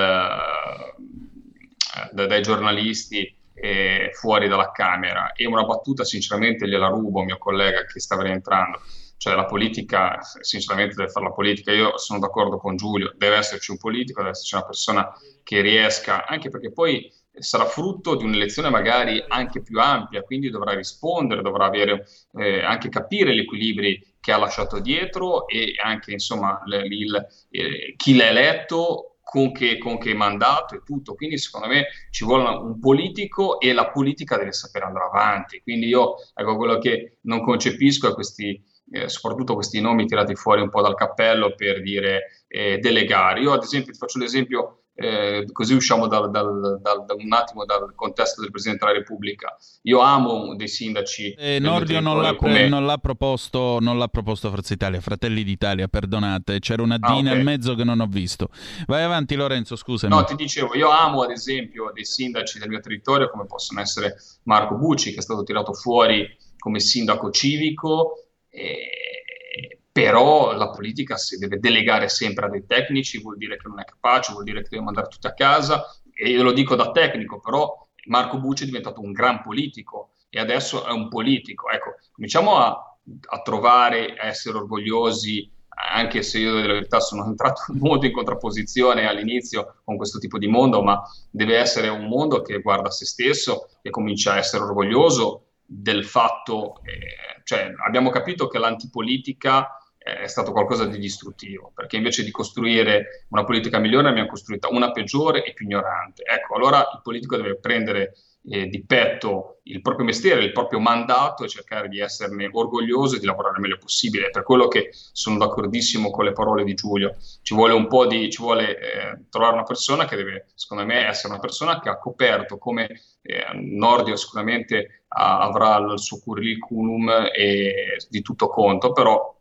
eh, 2.17 2.27
dai 2.27 2.43
giornalisti 2.43 3.37
eh, 3.55 4.11
fuori 4.13 4.49
dalla 4.49 4.73
Camera. 4.73 5.33
E 5.33 5.47
una 5.47 5.63
battuta 5.65 6.03
sinceramente 6.05 6.67
gliela 6.67 6.89
rubo 6.89 7.23
mio 7.23 7.39
collega 7.39 7.85
che 7.85 8.01
stava 8.01 8.23
rientrando 8.23 8.81
cioè 9.21 9.35
la 9.35 9.45
politica, 9.45 10.19
sinceramente 10.41 10.95
deve 10.95 11.11
fare 11.11 11.27
la 11.27 11.33
politica, 11.33 11.73
io 11.73 11.99
sono 11.99 12.19
d'accordo 12.19 12.57
con 12.57 12.77
Giulio, 12.77 13.13
deve 13.19 13.37
esserci 13.37 13.71
un 13.71 13.77
politico, 13.77 14.21
deve 14.21 14.31
esserci 14.31 14.55
una 14.55 14.65
persona 14.65 15.13
che 15.43 15.61
riesca, 15.61 16.25
anche 16.27 16.49
perché 16.49 16.73
poi 16.73 17.13
sarà 17.31 17.67
frutto 17.67 18.15
di 18.15 18.25
un'elezione 18.25 18.71
magari 18.71 19.23
anche 19.29 19.61
più 19.61 19.79
ampia, 19.79 20.23
quindi 20.23 20.49
dovrà 20.49 20.73
rispondere, 20.73 21.43
dovrà 21.43 21.67
avere, 21.67 22.07
eh, 22.33 22.65
anche 22.65 22.89
capire 22.89 23.35
gli 23.35 23.41
equilibri 23.41 24.03
che 24.19 24.33
ha 24.33 24.39
lasciato 24.39 24.81
dietro 24.81 25.47
e 25.49 25.75
anche 25.85 26.13
insomma 26.13 26.63
il, 26.65 26.91
il, 26.91 27.27
eh, 27.51 27.95
chi 27.99 28.17
l'ha 28.17 28.27
eletto 28.27 29.17
con 29.23 29.53
che, 29.53 29.77
con 29.77 29.99
che, 29.99 30.15
mandato 30.15 30.77
e 30.77 30.83
tutto. 30.83 31.15
Quindi 31.15 31.37
secondo 31.37 31.67
me 31.67 31.89
ci 32.11 32.25
vuole 32.25 32.49
un 32.49 32.81
politico 32.81 33.61
e 33.61 33.75
la 33.75 33.91
politica 33.91 34.39
deve 34.39 34.53
sapere 34.53 34.87
andare 34.87 35.05
avanti. 35.05 35.61
Quindi 35.61 35.89
io, 35.89 36.15
ecco, 36.35 36.57
quello 36.57 36.79
che 36.79 37.19
non 37.25 37.43
concepisco 37.43 38.09
è 38.09 38.15
questi 38.15 38.61
eh, 38.91 39.09
soprattutto 39.09 39.55
questi 39.55 39.81
nomi 39.81 40.07
tirati 40.07 40.35
fuori 40.35 40.61
un 40.61 40.71
po' 40.71 40.83
dal 40.83 40.95
cappello 40.95 41.55
per 41.55 41.81
dire 41.83 42.45
eh, 42.49 42.79
delegare. 42.79 43.41
Io 43.41 43.53
ad 43.53 43.63
esempio 43.63 43.93
ti 43.93 43.99
faccio 43.99 44.19
l'esempio, 44.19 44.83
eh, 44.95 45.47
così 45.53 45.75
usciamo 45.75 46.09
dal, 46.09 46.31
dal, 46.31 46.81
dal, 46.83 47.05
da 47.05 47.15
un 47.15 47.33
attimo 47.33 47.65
dal 47.65 47.95
contesto 47.95 48.41
del 48.41 48.51
Presidente 48.51 48.85
della 48.85 48.99
Repubblica. 48.99 49.57
Io 49.83 50.01
amo 50.01 50.57
dei 50.57 50.67
sindaci. 50.67 51.35
Eh, 51.39 51.59
Nordio 51.61 52.01
non 52.01 52.21
l'ha, 52.21 52.35
come... 52.35 52.69
non, 52.69 52.85
l'ha 52.85 52.99
proposto, 52.99 53.79
non 53.81 53.97
l'ha 53.97 54.09
proposto 54.09 54.51
Forza 54.51 54.75
Italia, 54.75 55.01
Fratelli 55.01 55.45
d'Italia, 55.45 55.87
perdonate, 55.87 56.59
c'era 56.59 56.83
una 56.83 56.99
D 56.99 57.05
nel 57.05 57.27
ah, 57.27 57.31
okay. 57.31 57.43
mezzo 57.43 57.75
che 57.77 57.85
non 57.85 58.01
ho 58.01 58.07
visto. 58.07 58.49
Vai 58.87 59.05
avanti 59.05 59.37
Lorenzo, 59.37 59.77
scusami. 59.77 60.13
No, 60.13 60.25
ti 60.25 60.35
dicevo, 60.35 60.75
io 60.75 60.91
amo 60.91 61.23
ad 61.23 61.31
esempio 61.31 61.93
dei 61.95 62.05
sindaci 62.05 62.59
del 62.59 62.69
mio 62.69 62.81
territorio 62.81 63.31
come 63.31 63.47
possono 63.47 63.81
essere 63.81 64.17
Marco 64.43 64.75
Bucci, 64.75 65.13
che 65.13 65.21
è 65.21 65.23
stato 65.23 65.45
tirato 65.45 65.73
fuori 65.73 66.29
come 66.59 66.81
sindaco 66.81 67.31
civico 67.31 68.30
eh, 68.61 69.81
però 69.93 70.53
la 70.53 70.71
politica 70.71 71.17
si 71.17 71.37
deve 71.37 71.59
delegare 71.59 72.09
sempre 72.09 72.47
a 72.47 72.49
dei 72.49 72.65
tecnici, 72.67 73.21
vuol 73.21 73.37
dire 73.37 73.57
che 73.57 73.69
non 73.69 73.81
è 73.81 73.85
capace, 73.85 74.33
vuol 74.33 74.45
dire 74.45 74.63
che 74.63 74.69
deve 74.71 74.85
mandare 74.85 75.09
tutti 75.09 75.27
a 75.27 75.35
casa, 75.35 75.85
e 76.15 76.29
io 76.31 76.43
lo 76.43 76.53
dico 76.53 76.77
da 76.77 76.91
tecnico, 76.91 77.41
però 77.41 77.89
Marco 78.07 78.39
Bucci 78.39 78.63
è 78.63 78.67
diventato 78.67 79.01
un 79.01 79.13
gran 79.13 79.43
politico 79.43 80.13
e 80.29 80.39
adesso 80.39 80.87
è 80.87 80.93
un 80.93 81.09
politico. 81.09 81.69
Ecco, 81.71 81.97
cominciamo 82.13 82.57
a, 82.57 82.99
a 83.31 83.43
trovare, 83.43 84.15
a 84.17 84.27
essere 84.27 84.59
orgogliosi, 84.59 85.51
anche 85.93 86.23
se 86.23 86.39
io 86.39 86.55
della 86.55 86.75
verità 86.75 87.01
sono 87.01 87.25
entrato 87.27 87.63
molto 87.75 88.07
in 88.07 88.13
contrapposizione 88.13 89.09
all'inizio 89.09 89.81
con 89.85 89.97
questo 89.97 90.19
tipo 90.19 90.39
di 90.39 90.47
mondo, 90.47 90.83
ma 90.83 91.03
deve 91.31 91.57
essere 91.57 91.89
un 91.89 92.07
mondo 92.07 92.43
che 92.43 92.61
guarda 92.61 92.91
se 92.91 93.07
stesso 93.07 93.69
e 93.83 93.91
comincia 93.91 94.35
a 94.35 94.39
essere 94.39 94.63
orgoglioso 94.65 95.47
del 95.73 96.05
fatto, 96.05 96.83
eh, 96.83 97.43
cioè 97.45 97.73
abbiamo 97.87 98.11
capito 98.11 98.49
che 98.49 98.59
l'antipolitica 98.59 99.77
è 99.97 100.27
stato 100.27 100.51
qualcosa 100.51 100.87
di 100.87 100.99
distruttivo, 100.99 101.71
perché 101.73 101.97
invece 101.97 102.25
di 102.25 102.33
costruire 102.33 103.27
una 103.29 103.45
politica 103.45 103.79
migliore 103.79 104.05
ne 104.05 104.11
abbiamo 104.11 104.29
costruita 104.29 104.69
una 104.69 104.91
peggiore 104.91 105.45
e 105.45 105.53
più 105.53 105.67
ignorante. 105.67 106.25
Ecco, 106.25 106.57
allora 106.57 106.81
il 106.81 107.01
politico 107.03 107.37
deve 107.37 107.59
prendere 107.61 108.15
eh, 108.49 108.67
di 108.67 108.85
petto 108.85 109.61
il 109.65 109.83
proprio 109.83 110.05
mestiere, 110.05 110.43
il 110.43 110.53
proprio 110.53 110.81
mandato 110.81 111.45
e 111.45 111.49
cercare 111.49 111.89
di 111.89 112.01
esserne 112.01 112.49
orgoglioso 112.51 113.17
e 113.17 113.19
di 113.21 113.27
lavorare 113.27 113.57
il 113.57 113.61
meglio 113.61 113.79
possibile. 113.79 114.31
Per 114.31 114.43
quello 114.43 114.69
che 114.69 114.91
sono 114.93 115.39
d'accordissimo 115.39 116.11
con 116.11 116.25
le 116.25 116.33
parole 116.33 116.65
di 116.65 116.75
Giulio. 116.75 117.17
Ci 117.43 117.55
vuole 117.55 117.75
un 117.75 117.87
po' 117.87 118.07
di, 118.07 118.31
ci 118.31 118.43
vuole 118.43 118.79
eh, 118.79 119.25
trovare 119.29 119.55
una 119.55 119.63
persona 119.63 120.07
che 120.07 120.17
deve, 120.17 120.47
secondo 120.55 120.85
me, 120.85 121.07
essere 121.07 121.33
una 121.33 121.41
persona 121.41 121.81
che 121.81 121.89
ha 121.89 121.99
coperto 121.99 122.59
come 122.59 122.89
eh, 123.23 123.45
Nordio 123.55 124.17
sicuramente 124.17 125.05
ha, 125.09 125.41
avrà 125.41 125.77
il 125.79 125.99
suo 125.99 126.19
curriculum 126.19 127.09
e 127.35 127.97
di 128.09 128.23
tutto 128.23 128.49
conto, 128.49 128.93
però 128.93 129.39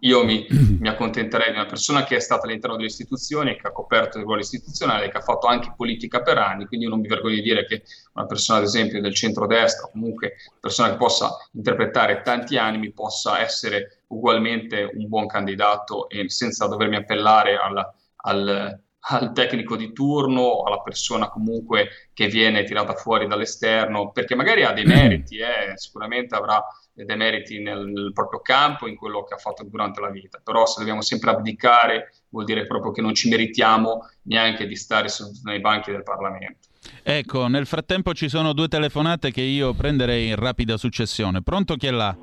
io 0.00 0.24
mi, 0.24 0.46
mi, 0.80 0.88
accontenterei 0.88 1.50
di 1.50 1.58
una 1.58 1.66
persona 1.66 2.04
che 2.04 2.16
è 2.16 2.20
stata 2.20 2.46
all'interno 2.46 2.76
delle 2.76 2.88
istituzioni, 2.88 3.56
che 3.56 3.66
ha 3.68 3.72
coperto 3.72 4.18
il 4.18 4.24
ruolo 4.24 4.40
istituzionale, 4.40 5.10
che 5.10 5.18
ha 5.18 5.22
fatto 5.22 5.46
anche 5.46 5.74
politica 5.76 6.22
per 6.22 6.38
anni, 6.38 6.66
quindi 6.66 6.86
io 6.86 6.92
non 6.92 7.00
mi 7.00 7.08
vergogno 7.08 7.34
di 7.34 7.42
dire 7.42 7.66
che 7.66 7.82
una 8.14 8.26
persona, 8.26 8.58
ad 8.58 8.64
esempio, 8.64 9.00
del 9.00 9.14
centrodestra, 9.14 9.86
o 9.86 9.90
comunque 9.90 10.34
una 10.48 10.58
persona 10.60 10.90
che 10.90 10.96
possa 10.96 11.36
interpretare 11.52 12.22
tanti 12.22 12.56
anni, 12.56 12.92
possa 12.92 13.40
essere 13.40 14.04
ugualmente 14.08 14.90
un 14.94 15.08
buon 15.08 15.26
candidato 15.26 16.08
e 16.08 16.28
senza 16.30 16.66
dovermi 16.66 16.96
appellare 16.96 17.56
al, 17.56 17.92
al, 18.16 18.80
al 19.06 19.32
tecnico 19.32 19.76
di 19.76 19.92
turno, 19.92 20.62
alla 20.62 20.80
persona 20.80 21.28
comunque 21.28 22.10
che 22.14 22.28
viene 22.28 22.64
tirata 22.64 22.94
fuori 22.94 23.26
dall'esterno, 23.26 24.10
perché 24.12 24.34
magari 24.34 24.62
ha 24.62 24.72
dei 24.72 24.84
meriti, 24.84 25.36
eh, 25.36 25.76
sicuramente 25.76 26.34
avrà 26.34 26.62
dei 26.92 27.16
meriti 27.16 27.60
nel, 27.60 27.86
nel, 27.86 28.12
proprio 28.12 28.40
campo, 28.40 28.86
in 28.86 28.96
quello 28.96 29.24
che 29.24 29.34
ha 29.34 29.38
fatto 29.38 29.64
durante 29.64 30.00
la 30.00 30.10
vita, 30.10 30.40
però 30.42 30.64
se 30.64 30.76
dobbiamo 30.78 31.02
sempre 31.02 31.30
abdicare 31.30 32.14
vuol 32.30 32.44
dire 32.44 32.66
proprio 32.66 32.92
che 32.92 33.02
non 33.02 33.14
ci 33.14 33.28
meritiamo 33.28 34.08
neanche 34.22 34.66
di 34.66 34.76
stare 34.76 35.08
su, 35.08 35.24
nei 35.42 35.60
banchi 35.60 35.90
del 35.90 36.02
Parlamento. 36.02 36.68
Ecco, 37.02 37.48
nel 37.48 37.66
frattempo 37.66 38.14
ci 38.14 38.28
sono 38.28 38.52
due 38.52 38.68
telefonate 38.68 39.30
che 39.32 39.40
io 39.40 39.74
prenderei 39.74 40.28
in 40.28 40.36
rapida 40.36 40.76
successione. 40.76 41.42
Pronto 41.42 41.76
chi 41.76 41.88
è 41.88 41.90
là? 41.90 42.16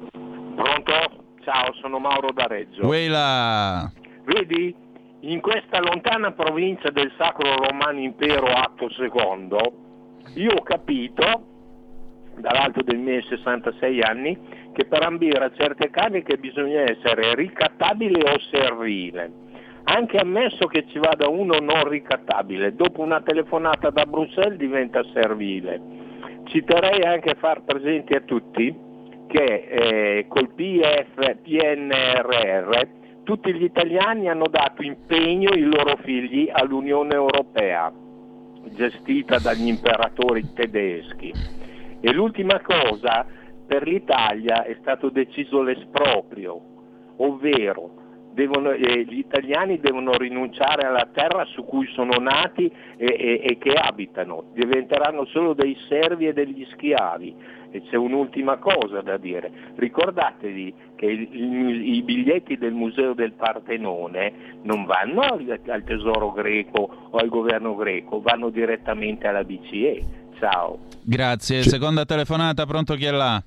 Pronto? 0.55 0.93
Ciao, 1.43 1.73
sono 1.81 1.99
Mauro 1.99 2.31
da 2.31 2.45
Reggio. 2.45 2.85
Quella. 2.85 3.91
Vedi? 4.25 4.89
In 5.23 5.39
questa 5.39 5.79
lontana 5.79 6.31
provincia 6.31 6.89
del 6.89 7.11
Sacro 7.15 7.55
Romano 7.55 7.99
Impero 7.99 8.47
Atto 8.47 8.89
II, 8.89 9.55
io 10.41 10.51
ho 10.51 10.63
capito, 10.63 11.43
dall'alto 12.37 12.81
dei 12.81 12.97
miei 12.97 13.21
66 13.21 14.01
anni, 14.01 14.35
che 14.73 14.85
per 14.85 15.03
ambire 15.03 15.45
a 15.45 15.51
certe 15.53 15.91
cariche 15.91 16.37
bisogna 16.37 16.81
essere 16.89 17.35
ricattabile 17.35 18.31
o 18.31 18.39
servile. 18.51 19.31
Anche 19.83 20.17
ammesso 20.17 20.65
che 20.65 20.87
ci 20.87 20.97
vada 20.97 21.29
uno 21.29 21.59
non 21.59 21.87
ricattabile, 21.87 22.73
dopo 22.73 23.01
una 23.01 23.21
telefonata 23.21 23.91
da 23.91 24.07
Bruxelles 24.07 24.57
diventa 24.57 25.03
servile. 25.13 25.79
Ci 26.45 26.63
terrei 26.63 27.03
anche 27.03 27.35
far 27.35 27.61
presenti 27.61 28.13
a 28.13 28.21
tutti 28.21 28.75
che 29.27 29.67
eh, 29.69 30.25
col 30.27 30.49
PF, 30.49 31.35
PNRR 31.43 32.99
tutti 33.23 33.53
gli 33.53 33.63
italiani 33.63 34.29
hanno 34.29 34.47
dato 34.47 34.81
impegno 34.81 35.51
i 35.53 35.61
loro 35.61 35.97
figli 35.97 36.49
all'Unione 36.51 37.13
Europea, 37.13 37.91
gestita 38.73 39.39
dagli 39.39 39.67
imperatori 39.67 40.53
tedeschi. 40.53 41.33
E 41.99 42.11
l'ultima 42.11 42.59
cosa, 42.61 43.25
per 43.67 43.87
l'Italia 43.87 44.63
è 44.63 44.75
stato 44.81 45.09
deciso 45.09 45.61
l'esproprio, 45.61 46.59
ovvero 47.17 48.00
devono, 48.33 48.71
eh, 48.71 49.05
gli 49.05 49.19
italiani 49.19 49.79
devono 49.79 50.13
rinunciare 50.13 50.85
alla 50.87 51.07
terra 51.11 51.45
su 51.45 51.63
cui 51.63 51.87
sono 51.93 52.17
nati 52.19 52.71
e, 52.97 53.05
e, 53.05 53.41
e 53.43 53.57
che 53.57 53.73
abitano, 53.73 54.45
diventeranno 54.53 55.25
solo 55.25 55.53
dei 55.53 55.77
servi 55.87 56.27
e 56.27 56.33
degli 56.33 56.65
schiavi. 56.73 57.59
E 57.73 57.83
c'è 57.89 57.95
un'ultima 57.95 58.57
cosa 58.57 58.99
da 59.01 59.15
dire, 59.15 59.49
ricordatevi 59.75 60.73
che 60.95 61.05
il, 61.05 61.29
il, 61.31 61.95
i 61.95 62.01
biglietti 62.03 62.57
del 62.57 62.73
Museo 62.73 63.13
del 63.13 63.31
Partenone 63.31 64.59
non 64.63 64.83
vanno 64.83 65.21
al, 65.21 65.59
al 65.67 65.83
Tesoro 65.85 66.31
greco 66.31 67.07
o 67.11 67.17
al 67.17 67.29
governo 67.29 67.75
greco, 67.75 68.19
vanno 68.19 68.49
direttamente 68.49 69.27
alla 69.27 69.45
BCE. 69.45 70.19
Ciao. 70.37 70.79
Grazie. 71.03 71.63
Seconda 71.63 72.03
telefonata, 72.03 72.65
pronto 72.65 72.95
chi 72.95 73.05
è 73.05 73.11
là? 73.11 73.41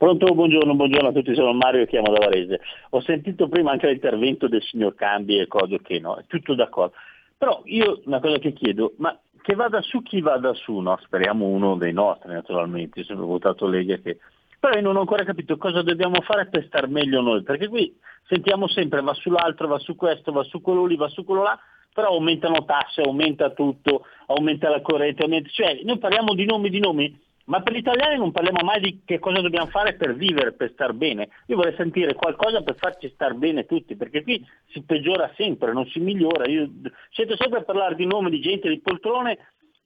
Pronto, 0.00 0.32
buongiorno, 0.32 0.74
buongiorno 0.76 1.08
a 1.08 1.12
tutti, 1.12 1.34
sono 1.34 1.52
Mario 1.52 1.82
e 1.82 1.86
chiamo 1.86 2.10
da 2.10 2.24
Varese. 2.24 2.58
Ho 2.88 3.02
sentito 3.02 3.48
prima 3.48 3.72
anche 3.72 3.86
l'intervento 3.86 4.48
del 4.48 4.62
signor 4.62 4.94
Cambi 4.94 5.38
e 5.38 5.46
cose 5.46 5.78
che 5.82 6.00
no, 6.00 6.16
è 6.16 6.24
tutto 6.26 6.54
d'accordo. 6.54 6.94
Però 7.36 7.60
io 7.66 8.00
una 8.06 8.18
cosa 8.18 8.38
che 8.38 8.54
chiedo, 8.54 8.94
ma 8.96 9.14
che 9.42 9.54
vada 9.54 9.82
su 9.82 10.00
chi 10.00 10.22
vada 10.22 10.54
su, 10.54 10.78
no? 10.78 10.98
speriamo 11.02 11.44
uno 11.44 11.76
dei 11.76 11.92
nostri 11.92 12.32
naturalmente, 12.32 13.00
io 13.00 13.04
sono 13.04 13.26
votato 13.26 13.66
Lega 13.66 13.98
che... 13.98 14.16
Però 14.58 14.74
io 14.74 14.80
non 14.80 14.96
ho 14.96 15.00
ancora 15.00 15.22
capito 15.22 15.58
cosa 15.58 15.82
dobbiamo 15.82 16.22
fare 16.22 16.46
per 16.46 16.64
star 16.64 16.88
meglio 16.88 17.20
noi, 17.20 17.42
perché 17.42 17.68
qui 17.68 17.94
sentiamo 18.26 18.68
sempre 18.68 19.02
va 19.02 19.12
sull'altro, 19.12 19.68
va 19.68 19.78
su 19.80 19.96
questo, 19.96 20.32
va 20.32 20.44
su 20.44 20.62
quello 20.62 20.86
lì, 20.86 20.96
va 20.96 21.08
su 21.08 21.24
quello 21.24 21.42
là, 21.42 21.58
però 21.92 22.12
aumentano 22.12 22.64
tasse, 22.64 23.02
aumenta 23.02 23.50
tutto, 23.50 24.06
aumenta 24.28 24.70
la 24.70 24.80
corrente, 24.80 25.24
aumenta... 25.24 25.50
cioè 25.50 25.78
noi 25.82 25.98
parliamo 25.98 26.32
di 26.32 26.46
nomi 26.46 26.70
di 26.70 26.80
nomi, 26.80 27.28
ma 27.44 27.62
per 27.62 27.72
gli 27.72 27.78
italiani 27.78 28.16
non 28.16 28.30
parliamo 28.32 28.62
mai 28.62 28.80
di 28.80 29.00
che 29.04 29.18
cosa 29.18 29.40
dobbiamo 29.40 29.66
fare 29.66 29.94
per 29.94 30.14
vivere, 30.14 30.52
per 30.52 30.70
star 30.72 30.92
bene. 30.92 31.28
Io 31.46 31.56
vorrei 31.56 31.74
sentire 31.76 32.14
qualcosa 32.14 32.62
per 32.62 32.76
farci 32.76 33.10
star 33.14 33.34
bene 33.34 33.66
tutti, 33.66 33.96
perché 33.96 34.22
qui 34.22 34.44
si 34.68 34.82
peggiora 34.82 35.30
sempre, 35.36 35.72
non 35.72 35.86
si 35.86 35.98
migliora. 36.00 36.48
Io 36.48 36.70
sento 37.10 37.36
sempre 37.36 37.64
parlare 37.64 37.96
di 37.96 38.06
nome 38.06 38.30
di 38.30 38.40
gente 38.40 38.68
di 38.68 38.80
poltrone, 38.80 39.38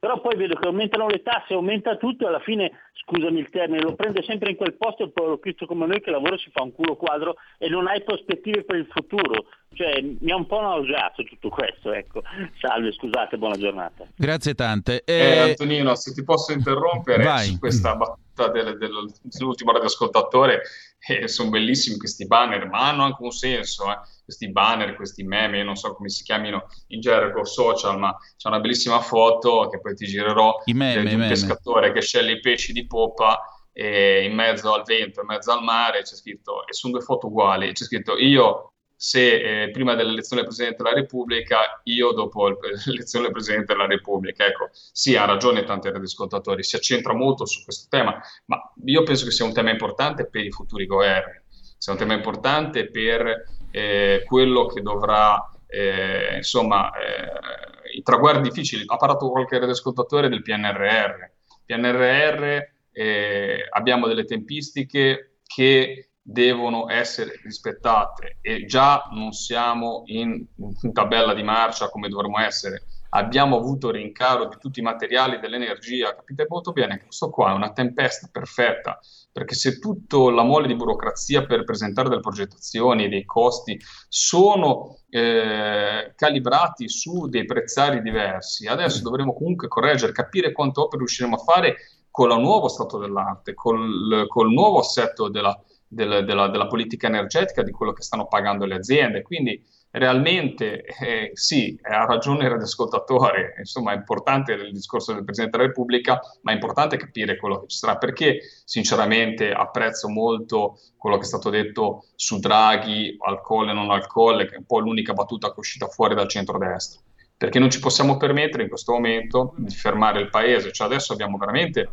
però 0.04 0.20
poi 0.20 0.36
vedo 0.36 0.54
che 0.56 0.66
aumentano 0.66 1.08
le 1.08 1.22
tasse, 1.22 1.54
aumenta 1.54 1.96
tutto 1.96 2.24
e 2.24 2.28
alla 2.28 2.40
fine, 2.40 2.70
scusami 3.06 3.38
il 3.38 3.48
termine, 3.48 3.80
lo 3.80 3.94
prende 3.94 4.22
sempre 4.22 4.50
in 4.50 4.56
quel 4.56 4.74
posto 4.74 5.02
il 5.02 5.12
povero 5.12 5.38
Cristo 5.38 5.64
come 5.64 5.86
noi 5.86 6.02
che 6.02 6.10
lavora 6.10 6.36
si 6.36 6.50
fa 6.52 6.62
un 6.62 6.74
culo 6.74 6.94
quadro 6.94 7.36
e 7.56 7.70
non 7.70 7.86
hai 7.86 8.04
prospettive 8.04 8.64
per 8.64 8.76
il 8.76 8.86
futuro. 8.90 9.46
Cioè, 9.72 10.02
mi 10.02 10.30
ha 10.30 10.36
un 10.36 10.44
po' 10.44 10.60
nauseato 10.60 11.22
tutto 11.22 11.48
questo, 11.48 11.90
ecco. 11.90 12.22
Salve, 12.60 12.92
scusate, 12.92 13.38
buona 13.38 13.56
giornata. 13.56 14.06
Grazie 14.14 14.52
tante. 14.52 15.04
Eh, 15.06 15.14
eh, 15.14 15.38
Antonino, 15.38 15.94
se 15.94 16.12
ti 16.12 16.22
posso 16.22 16.52
interrompere 16.52 17.24
Vai. 17.24 17.46
su 17.46 17.58
questa 17.58 17.96
battuta 17.96 18.23
del, 18.34 18.76
del- 18.78 19.12
dell'ultimo 19.22 19.72
radioascoltatore, 19.72 20.62
eh, 21.06 21.28
sono 21.28 21.50
bellissimi 21.50 21.96
questi 21.98 22.26
banner, 22.26 22.66
ma 22.68 22.88
hanno 22.88 23.04
anche 23.04 23.22
un 23.22 23.30
senso, 23.30 23.90
eh. 23.90 23.98
questi 24.24 24.50
banner, 24.50 24.94
questi 24.96 25.22
meme, 25.22 25.58
io 25.58 25.64
non 25.64 25.76
so 25.76 25.94
come 25.94 26.08
si 26.08 26.22
chiamino 26.24 26.66
in 26.88 27.00
gergo 27.00 27.44
social, 27.44 27.98
ma 27.98 28.16
c'è 28.36 28.48
una 28.48 28.60
bellissima 28.60 29.00
foto 29.00 29.68
che 29.68 29.80
poi 29.80 29.94
ti 29.94 30.06
girerò 30.06 30.54
I 30.64 30.72
meme, 30.72 31.04
di 31.06 31.14
un 31.14 31.20
meme. 31.20 31.28
pescatore 31.28 31.92
che 31.92 32.00
sceglie 32.00 32.32
i 32.32 32.40
pesci 32.40 32.72
di 32.72 32.86
poppa 32.86 33.40
e 33.72 34.24
in 34.24 34.34
mezzo 34.34 34.72
al 34.72 34.82
vento, 34.84 35.20
in 35.20 35.26
mezzo 35.26 35.52
al 35.52 35.62
mare, 35.62 36.02
c'è 36.02 36.14
scritto, 36.14 36.66
e 36.66 36.72
sono 36.72 36.94
due 36.94 37.02
foto 37.02 37.26
uguali, 37.26 37.72
c'è 37.72 37.84
scritto 37.84 38.16
io 38.16 38.73
se 38.96 39.64
eh, 39.64 39.70
prima 39.70 39.94
dell'elezione 39.94 40.42
del 40.42 40.50
Presidente 40.50 40.82
della 40.82 40.94
Repubblica, 40.94 41.80
io 41.84 42.12
dopo 42.12 42.48
l'elezione 42.86 43.24
del 43.24 43.32
Presidente 43.32 43.72
della 43.72 43.86
Repubblica. 43.86 44.46
Ecco, 44.46 44.70
sì, 44.72 45.16
ha 45.16 45.24
ragione 45.24 45.64
tanti 45.64 45.90
radioascoltatori, 45.90 46.62
si 46.62 46.76
accentra 46.76 47.12
molto 47.14 47.46
su 47.46 47.62
questo 47.64 47.86
tema, 47.88 48.20
ma 48.46 48.60
io 48.84 49.02
penso 49.02 49.24
che 49.24 49.30
sia 49.30 49.44
un 49.44 49.52
tema 49.52 49.70
importante 49.70 50.26
per 50.28 50.44
i 50.44 50.50
futuri 50.50 50.86
governi, 50.86 51.40
sia 51.76 51.92
un 51.92 51.98
tema 51.98 52.14
importante 52.14 52.90
per 52.90 53.44
eh, 53.70 54.22
quello 54.26 54.66
che 54.66 54.80
dovrà, 54.80 55.50
eh, 55.66 56.36
insomma, 56.36 56.90
eh, 56.92 57.96
i 57.96 58.02
traguardi 58.02 58.48
difficili. 58.48 58.84
Ha 58.86 58.96
parlato 58.96 59.30
qualche 59.30 59.58
radioascoltatore 59.58 60.28
del 60.28 60.42
PNRR. 60.42 61.30
PNRR 61.66 62.72
eh, 62.92 63.66
abbiamo 63.70 64.06
delle 64.06 64.24
tempistiche 64.24 65.38
che 65.44 66.10
devono 66.26 66.88
essere 66.90 67.38
rispettate 67.42 68.38
e 68.40 68.64
già 68.64 69.08
non 69.12 69.32
siamo 69.32 70.04
in, 70.06 70.42
in 70.56 70.92
tabella 70.94 71.34
di 71.34 71.42
marcia 71.42 71.90
come 71.90 72.08
dovremmo 72.08 72.40
essere. 72.40 72.84
Abbiamo 73.10 73.56
avuto 73.56 73.90
rincaro 73.90 74.48
di 74.48 74.56
tutti 74.58 74.80
i 74.80 74.82
materiali 74.82 75.38
dell'energia, 75.38 76.16
capite 76.16 76.46
molto 76.48 76.72
bene 76.72 76.96
che 76.96 77.04
questo 77.04 77.30
qua 77.30 77.50
è 77.50 77.54
una 77.54 77.72
tempesta 77.72 78.28
perfetta, 78.32 78.98
perché 79.30 79.54
se 79.54 79.78
tutto 79.78 80.30
la 80.30 80.42
mole 80.42 80.66
di 80.66 80.74
burocrazia 80.74 81.44
per 81.44 81.62
presentare 81.62 82.08
delle 82.08 82.22
progettazioni 82.22 83.04
e 83.04 83.08
dei 83.08 83.24
costi 83.24 83.78
sono 84.08 84.98
eh, 85.10 86.12
calibrati 86.16 86.88
su 86.88 87.28
dei 87.28 87.44
prezzari 87.44 88.02
diversi, 88.02 88.66
adesso 88.66 89.02
dovremo 89.02 89.34
comunque 89.34 89.68
correggere, 89.68 90.10
capire 90.10 90.50
quante 90.50 90.80
opere 90.80 90.98
riusciremo 90.98 91.36
a 91.36 91.38
fare 91.38 91.76
con 92.10 92.30
il 92.30 92.40
nuovo 92.40 92.68
stato 92.68 92.98
dell'arte, 92.98 93.54
col, 93.54 94.24
col 94.26 94.50
nuovo 94.50 94.80
assetto 94.80 95.28
della, 95.28 95.56
del- 95.94 96.24
della, 96.24 96.48
della 96.48 96.66
politica 96.66 97.06
energetica, 97.06 97.62
di 97.62 97.70
quello 97.70 97.92
che 97.92 98.02
stanno 98.02 98.26
pagando 98.26 98.66
le 98.66 98.74
aziende. 98.74 99.22
Quindi 99.22 99.62
realmente 99.94 100.82
eh, 100.82 101.30
sì, 101.34 101.78
ha 101.82 102.04
ragione 102.04 102.44
il 102.44 102.50
radioascoltatore, 102.50 103.54
insomma 103.58 103.92
è 103.92 103.96
importante 103.96 104.52
il 104.52 104.72
discorso 104.72 105.12
del 105.12 105.22
Presidente 105.22 105.56
della 105.56 105.68
Repubblica, 105.68 106.20
ma 106.42 106.50
è 106.50 106.54
importante 106.54 106.96
capire 106.96 107.36
quello 107.36 107.60
che 107.60 107.68
ci 107.68 107.76
sarà, 107.76 107.96
perché 107.96 108.40
sinceramente 108.64 109.52
apprezzo 109.52 110.08
molto 110.08 110.80
quello 110.96 111.16
che 111.16 111.22
è 111.22 111.26
stato 111.26 111.48
detto 111.48 112.06
su 112.16 112.40
Draghi, 112.40 113.16
al 113.20 113.40
colle 113.40 113.72
non 113.72 113.90
al 113.90 114.06
colle, 114.08 114.46
che 114.46 114.54
è 114.54 114.58
un 114.58 114.66
po' 114.66 114.80
l'unica 114.80 115.12
battuta 115.12 115.48
che 115.48 115.54
è 115.54 115.58
uscita 115.58 115.86
fuori 115.86 116.16
dal 116.16 116.28
centrodestra. 116.28 117.00
Perché 117.36 117.58
non 117.58 117.70
ci 117.70 117.78
possiamo 117.78 118.16
permettere 118.16 118.64
in 118.64 118.68
questo 118.68 118.92
momento 118.92 119.54
di 119.58 119.74
fermare 119.74 120.20
il 120.20 120.30
paese, 120.30 120.72
cioè 120.72 120.86
adesso 120.86 121.12
abbiamo 121.12 121.36
veramente 121.36 121.88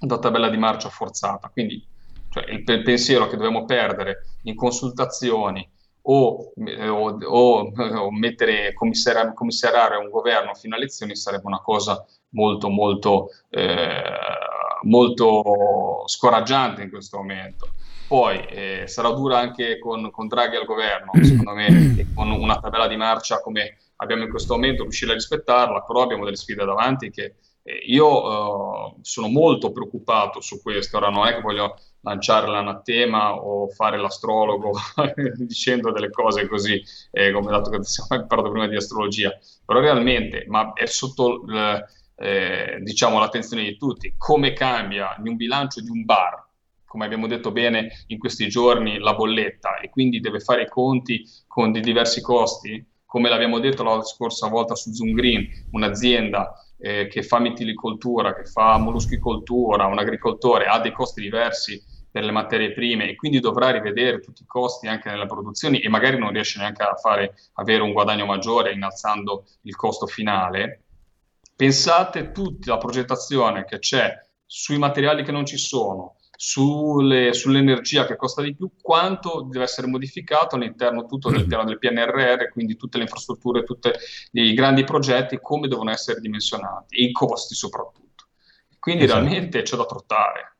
una 0.00 0.18
tabella 0.18 0.48
di 0.48 0.56
marcia 0.56 0.88
forzata, 0.88 1.48
quindi 1.48 1.86
cioè, 2.30 2.44
il, 2.50 2.82
pensiero 2.82 3.26
che 3.26 3.36
dobbiamo 3.36 3.64
perdere 3.64 4.38
in 4.44 4.54
consultazioni 4.54 5.68
o, 6.02 6.52
eh, 6.66 6.88
o- 6.88 7.18
o- 7.22 7.72
o 7.72 8.10
mettere 8.10 8.72
commissari- 8.72 9.34
commissariare 9.34 9.96
un 9.96 10.08
governo 10.08 10.54
fino 10.54 10.74
alle 10.74 10.84
elezioni 10.84 11.14
sarebbe 11.16 11.46
una 11.46 11.60
cosa 11.60 12.04
molto 12.30 12.68
molto 12.68 13.28
eh, 13.50 14.02
molto 14.82 16.04
scoraggiante 16.06 16.82
in 16.82 16.90
questo 16.90 17.18
momento. 17.18 17.68
Poi 18.06 18.44
eh, 18.46 18.84
sarà 18.86 19.10
dura 19.10 19.38
anche 19.38 19.78
con, 19.78 20.10
con 20.10 20.26
Draghi 20.26 20.56
al 20.56 20.64
governo, 20.64 21.12
secondo 21.22 21.52
me, 21.52 22.06
con 22.14 22.30
una 22.30 22.58
tabella 22.58 22.88
di 22.88 22.96
marcia 22.96 23.40
come 23.40 23.76
abbiamo 23.96 24.24
in 24.24 24.30
questo 24.30 24.54
momento, 24.54 24.82
riuscire 24.82 25.12
a 25.12 25.14
rispettarla, 25.14 25.82
però 25.82 26.02
abbiamo 26.02 26.24
delle 26.24 26.36
sfide 26.36 26.64
davanti 26.64 27.10
che 27.10 27.34
eh, 27.62 27.74
io 27.86 28.88
eh, 28.88 28.94
sono 29.02 29.28
molto 29.28 29.70
preoccupato 29.70 30.40
su 30.40 30.60
questo. 30.60 30.96
Ora 30.96 31.10
non 31.10 31.26
è 31.26 31.34
che 31.34 31.40
voglio 31.40 31.76
lanciare 32.02 32.46
l'anatema 32.46 33.34
o 33.34 33.68
fare 33.68 33.98
l'astrologo 33.98 34.72
dicendo 35.36 35.92
delle 35.92 36.10
cose 36.10 36.46
così, 36.46 36.82
eh, 37.10 37.32
come 37.32 37.50
dato 37.50 37.70
che 37.70 37.82
stiamo 37.82 38.24
parlando 38.26 38.52
prima 38.52 38.68
di 38.68 38.76
astrologia, 38.76 39.36
però 39.64 39.80
realmente, 39.80 40.44
ma 40.48 40.72
è 40.72 40.86
sotto 40.86 41.44
eh, 42.16 42.78
diciamo 42.82 43.18
l'attenzione 43.18 43.64
di 43.64 43.76
tutti, 43.76 44.14
come 44.16 44.52
cambia 44.52 45.16
in 45.18 45.28
un 45.28 45.36
bilancio 45.36 45.80
di 45.80 45.90
un 45.90 46.04
bar? 46.04 46.48
Come 46.84 47.04
abbiamo 47.04 47.26
detto 47.26 47.52
bene 47.52 48.04
in 48.08 48.18
questi 48.18 48.48
giorni, 48.48 48.98
la 48.98 49.14
bolletta. 49.14 49.78
E 49.78 49.90
quindi 49.90 50.18
deve 50.18 50.40
fare 50.40 50.62
i 50.62 50.68
conti 50.68 51.24
con 51.46 51.70
dei 51.70 51.82
diversi 51.82 52.20
costi, 52.20 52.84
come 53.06 53.28
l'abbiamo 53.28 53.60
detto 53.60 53.84
la 53.84 54.02
scorsa 54.02 54.48
volta 54.48 54.74
su 54.74 54.92
Zoom 54.92 55.12
Green, 55.12 55.48
un'azienda 55.70 56.52
eh, 56.78 57.06
che 57.06 57.22
fa 57.22 57.38
mitilicoltura, 57.38 58.34
che 58.34 58.44
fa 58.44 58.76
molluschicoltura, 58.78 59.86
un 59.86 59.98
agricoltore 59.98 60.66
ha 60.66 60.80
dei 60.80 60.92
costi 60.92 61.20
diversi 61.20 61.80
per 62.10 62.24
le 62.24 62.32
materie 62.32 62.72
prime 62.72 63.08
e 63.08 63.14
quindi 63.14 63.40
dovrà 63.40 63.70
rivedere 63.70 64.20
tutti 64.20 64.42
i 64.42 64.46
costi 64.46 64.88
anche 64.88 65.08
nelle 65.10 65.26
produzioni 65.26 65.80
e 65.80 65.88
magari 65.88 66.18
non 66.18 66.32
riesce 66.32 66.58
neanche 66.58 66.82
a 66.82 66.96
fare, 66.96 67.34
avere 67.54 67.82
un 67.82 67.92
guadagno 67.92 68.26
maggiore 68.26 68.72
innalzando 68.72 69.44
il 69.62 69.76
costo 69.76 70.06
finale. 70.06 70.82
Pensate 71.54 72.32
tutta 72.32 72.72
la 72.72 72.78
progettazione 72.78 73.64
che 73.64 73.78
c'è 73.78 74.12
sui 74.44 74.78
materiali 74.78 75.22
che 75.22 75.30
non 75.30 75.46
ci 75.46 75.56
sono, 75.58 76.16
sulle- 76.34 77.34
sull'energia 77.34 78.06
che 78.06 78.16
costa 78.16 78.40
di 78.42 78.56
più, 78.56 78.70
quanto 78.80 79.42
deve 79.42 79.64
essere 79.64 79.86
modificato 79.86 80.56
all'interno 80.56 81.04
tutto 81.04 81.30
del 81.30 81.46
piano 81.46 81.64
del 81.64 81.78
PNRR, 81.78 82.48
quindi 82.50 82.76
tutte 82.76 82.96
le 82.96 83.04
infrastrutture, 83.04 83.62
tutti 83.62 83.90
i 84.32 84.54
grandi 84.54 84.82
progetti, 84.84 85.38
come 85.38 85.68
devono 85.68 85.90
essere 85.90 86.18
dimensionati, 86.18 86.96
e 86.96 87.04
i 87.04 87.12
costi 87.12 87.54
soprattutto. 87.54 88.24
Quindi 88.78 89.04
Esatto. 89.04 89.20
realmente 89.20 89.62
c'è 89.62 89.76
da 89.76 89.84
trottare. 89.84 90.56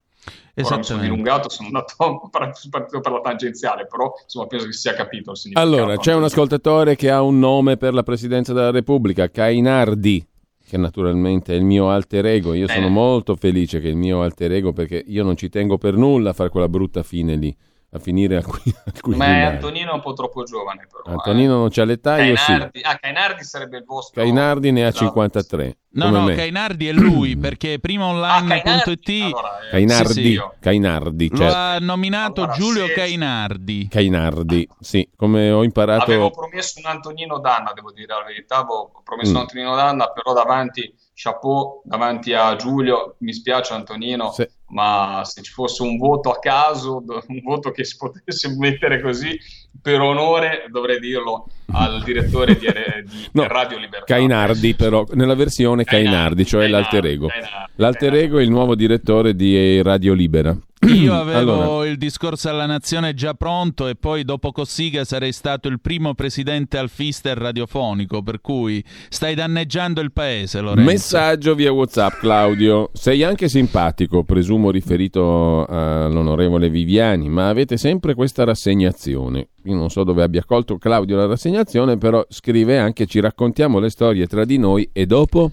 Ora 0.67 0.77
mi 0.77 0.85
sono 0.85 1.01
dilungato, 1.01 1.49
sono 1.49 1.69
andato 1.69 1.95
partito 2.71 3.01
per 3.01 3.13
la 3.13 3.21
tangenziale, 3.21 3.87
però 3.87 4.13
insomma 4.23 4.47
penso 4.47 4.67
che 4.67 4.73
si 4.73 4.81
sia 4.81 4.95
capito 4.95 5.33
il 5.33 5.37
significato. 5.37 5.67
Allora, 5.75 5.97
c'è 5.97 6.15
un 6.15 6.25
ascoltatore 6.25 6.97
che 6.97 7.11
ha 7.11 7.23
un 7.23 7.39
nome 7.39 7.77
per 7.77 7.95
la 7.95 8.03
presidenza 8.03 8.53
della 8.53 8.71
Repubblica, 8.71 9.31
Cainardi, 9.31 10.27
che 10.67 10.77
naturalmente 10.77 11.53
è 11.53 11.57
il 11.57 11.65
mio 11.65 11.91
alter 11.91 12.27
ego. 12.27 12.55
Io 12.55 12.69
sono 12.69 12.87
Eh. 12.87 12.91
molto 12.91 13.35
felice 13.37 13.81
che 13.81 13.89
il 13.89 13.97
mio 13.97 14.23
alter 14.23 14.53
ego, 14.53 14.73
perché 14.73 15.03
io 15.07 15.25
non 15.25 15.37
ci 15.37 15.49
tengo 15.49 15.79
per 15.79 15.95
nulla 15.97 16.31
a 16.31 16.33
fare 16.33 16.51
quella 16.51 16.69
brutta 16.69 17.03
fine 17.03 17.35
lì. 17.37 17.57
A 17.93 17.99
finire 17.99 18.37
al, 18.37 18.45
qui- 18.45 18.61
al 18.75 18.93
Ma 18.95 19.01
Quirinale. 19.01 19.45
Antonino 19.45 19.91
è 19.91 19.95
un 19.95 20.01
po' 20.01 20.13
troppo 20.13 20.45
giovane, 20.45 20.87
però. 20.91 21.03
eh. 21.07 21.11
Antonino 21.17 21.57
non 21.57 21.69
c'ha 21.71 21.85
l'età, 21.85 22.23
io 22.23 22.37
sì. 22.37 22.45
Cainardi, 22.47 22.81
ah, 22.83 22.97
Cainardi 22.99 23.45
sarebbe 23.45 23.79
il 23.79 23.85
vostro. 23.85 24.23
Cainardi 24.23 24.71
ne 24.71 24.87
ha 24.87 24.93
53. 24.93 25.77
No, 25.93 26.05
come 26.05 26.19
no, 26.19 26.25
me. 26.27 26.35
Cainardi 26.37 26.87
è 26.87 26.93
lui, 26.93 27.37
perché 27.37 27.81
prima 27.81 28.07
online.it 28.07 29.33
Cainardi, 29.73 30.13
Sì, 30.13 30.23
sì. 30.35 30.41
Cainardi, 30.61 31.29
lo 31.31 31.37
certo. 31.37 31.57
ha 31.57 31.79
nominato 31.81 32.47
Giulio 32.51 32.87
Cainardi. 32.95 33.89
Cainardi, 33.91 34.69
sì, 34.79 35.09
come 35.17 35.51
ho 35.51 35.65
imparato... 35.65 36.05
Avevo 36.05 36.31
promesso 36.31 36.79
un 36.79 36.87
Antonino 36.87 37.41
Danna, 37.41 37.73
devo 37.73 37.91
dire 37.93 38.15
la 38.15 38.23
verità, 38.25 38.59
avevo 38.59 38.93
promesso 39.03 39.33
Mm. 39.33 39.35
un 39.35 39.41
Antonino 39.41 39.75
Danna, 39.75 40.07
però 40.13 40.33
davanti, 40.33 40.95
chapeau, 41.23 41.83
davanti 41.85 42.33
a 42.33 42.57
Giulio, 42.57 43.17
mi 43.19 43.33
spiace 43.33 43.75
Antonino, 43.75 44.31
Sì. 44.33 44.49
ma 44.69 45.21
se 45.25 45.43
ci 45.43 45.53
fosse 45.53 45.83
un 45.83 45.99
voto 45.99 46.31
a 46.31 46.39
caso, 46.39 47.05
un 47.27 47.41
voto 47.43 47.71
che 47.71 47.85
si 47.85 47.97
potesse 47.97 48.55
mettere 48.57 49.01
così, 49.03 49.39
per 49.83 50.01
onore, 50.01 50.67
dovrei 50.71 50.99
dirlo 50.99 51.47
al 51.73 52.03
direttore 52.03 52.57
di, 52.57 52.67
di 53.05 53.29
No, 53.33 53.47
Radio 53.47 53.79
Libertà. 53.79 54.05
Cainardi 54.07 54.75
però, 54.75 55.05
nella 55.13 55.35
versione 55.35 55.85
Cainardi, 55.85 56.45
cioè 56.47 56.67
l'alter 56.69 57.05
ego. 57.07 57.29
L'alter 57.77 58.15
ego 58.15 58.39
è 58.39 58.43
il 58.43 58.51
nuovo 58.51 58.75
direttore 58.75 59.35
di 59.35 59.81
Radio 59.83 60.13
Libera. 60.15 60.57
Io 60.87 61.13
avevo 61.15 61.39
Allora, 61.39 61.87
il 61.89 61.99
discorso 61.99 62.49
alla 62.49 62.65
nazione 62.65 63.13
già 63.13 63.35
pronto 63.35 63.87
e 63.87 63.97
poi 63.97 64.25
dopo 64.25 64.51
Cossiga 64.51 65.05
sarei 65.05 65.33
stato 65.33 65.69
il 65.69 65.79
primo 65.79 66.15
presidente 66.15 66.79
alfister 66.79 67.37
radiofonico, 67.37 68.23
per 68.23 68.41
cui 68.41 68.83
stai 69.11 69.35
danneggiando 69.35 70.01
il 70.01 70.11
paese, 70.11 70.61
Lorenzo. 70.61 70.91
Messaggio 70.91 71.55
via 71.55 71.71
WhatsApp, 71.71 72.21
Claudio. 72.21 72.91
Sei 72.95 73.23
anche 73.23 73.49
simpatico, 73.49 74.25
presumo 74.25 74.71
riferito 74.71 75.67
all'onorevole 75.67 76.71
Viviani, 76.71 77.29
ma 77.29 77.51
avete 77.51 77.77
sempre 77.77 78.15
questa 78.15 78.45
rassegnazione. 78.45 79.49
Io 79.65 79.77
non 79.77 79.91
so 79.91 80.03
dove 80.03 80.23
abbia 80.23 80.45
colto 80.45 80.79
Claudio 80.79 81.17
la 81.17 81.27
rassegnazione, 81.27 81.99
però 81.99 82.25
scrive 82.31 82.79
anche 82.79 83.05
ci 83.05 83.21
raccontiamo 83.21 83.81
le 83.81 83.91
storie 83.91 84.27
tra 84.27 84.47
di 84.47 84.57
noi 84.57 84.89
e 84.93 85.05
dopo 85.05 85.53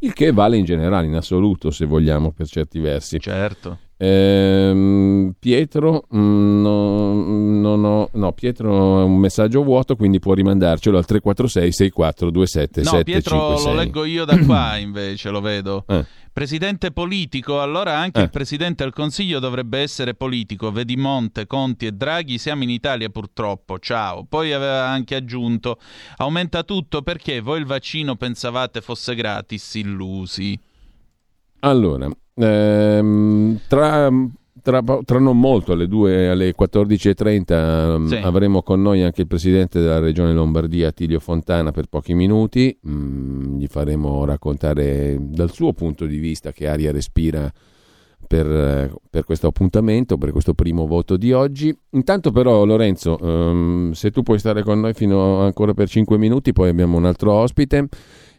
il 0.00 0.12
che 0.12 0.32
vale 0.32 0.56
in 0.56 0.64
generale, 0.64 1.06
in 1.06 1.14
assoluto, 1.14 1.70
se 1.70 1.86
vogliamo, 1.86 2.32
per 2.32 2.46
certi 2.48 2.80
versi. 2.80 3.20
Certo. 3.20 3.78
Ehm, 3.98 5.34
Pietro, 5.38 6.06
mm, 6.14 6.60
no, 6.62 7.12
no, 7.14 7.76
no, 7.76 8.08
no, 8.12 8.32
Pietro 8.32 9.00
è 9.00 9.04
un 9.04 9.16
messaggio 9.16 9.62
vuoto, 9.62 9.96
quindi 9.96 10.18
può 10.18 10.34
rimandarcelo 10.34 10.98
al 10.98 11.06
346 11.06 11.72
6427 11.72 12.82
No, 12.82 13.02
Pietro 13.02 13.58
lo 13.58 13.74
leggo 13.74 14.04
io 14.04 14.24
da 14.24 14.38
qua 14.38 14.76
invece, 14.78 15.30
lo 15.30 15.40
vedo. 15.40 15.84
Eh. 15.88 16.04
Presidente 16.36 16.90
politico, 16.90 17.62
allora 17.62 17.96
anche 17.96 18.20
Eh. 18.20 18.24
il 18.24 18.30
Presidente 18.30 18.84
del 18.84 18.92
Consiglio 18.92 19.38
dovrebbe 19.38 19.78
essere 19.78 20.12
politico. 20.14 20.70
Vedi 20.70 20.94
Monte, 20.96 21.46
Conti 21.46 21.86
e 21.86 21.92
Draghi, 21.92 22.36
siamo 22.36 22.62
in 22.62 22.68
Italia 22.68 23.08
purtroppo, 23.08 23.78
ciao. 23.78 24.26
Poi 24.28 24.52
aveva 24.52 24.86
anche 24.86 25.14
aggiunto, 25.14 25.78
aumenta 26.18 26.62
tutto 26.62 27.00
perché 27.00 27.40
voi 27.40 27.60
il 27.60 27.64
vaccino 27.64 28.16
pensavate 28.16 28.82
fosse 28.82 29.14
gratis, 29.14 29.76
illusi. 29.76 30.60
Allora, 31.60 32.08
ehm, 32.34 33.60
tra, 33.68 34.10
tra, 34.62 34.82
tra 35.04 35.18
non 35.18 35.38
molto, 35.38 35.72
alle, 35.72 35.86
2, 35.88 36.28
alle 36.28 36.54
14.30, 36.54 37.94
ehm, 37.94 38.06
Sì. 38.08 38.16
avremo 38.16 38.62
con 38.62 38.82
noi 38.82 39.02
anche 39.02 39.22
il 39.22 39.26
presidente 39.26 39.80
della 39.80 39.98
regione 39.98 40.32
Lombardia, 40.32 40.92
Tilio 40.92 41.20
Fontana, 41.20 41.70
per 41.72 41.86
pochi 41.86 42.14
minuti. 42.14 42.76
Mm, 42.88 43.58
gli 43.58 43.66
faremo 43.68 44.24
raccontare 44.24 45.16
dal 45.20 45.50
suo 45.52 45.72
punto 45.72 46.06
di 46.06 46.18
vista 46.18 46.52
che 46.52 46.68
aria 46.68 46.92
respira 46.92 47.50
per, 48.26 48.92
per 49.08 49.24
questo 49.24 49.46
appuntamento, 49.46 50.18
per 50.18 50.32
questo 50.32 50.52
primo 50.54 50.86
voto 50.86 51.16
di 51.16 51.32
oggi. 51.32 51.76
Intanto 51.90 52.32
però 52.32 52.64
Lorenzo, 52.64 53.18
ehm, 53.18 53.92
se 53.92 54.10
tu 54.10 54.22
puoi 54.22 54.38
stare 54.38 54.62
con 54.62 54.80
noi 54.80 54.94
fino 54.94 55.40
ancora 55.42 55.74
per 55.74 55.88
5 55.88 56.18
minuti, 56.18 56.52
poi 56.52 56.68
abbiamo 56.68 56.96
un 56.96 57.04
altro 57.04 57.32
ospite. 57.32 57.88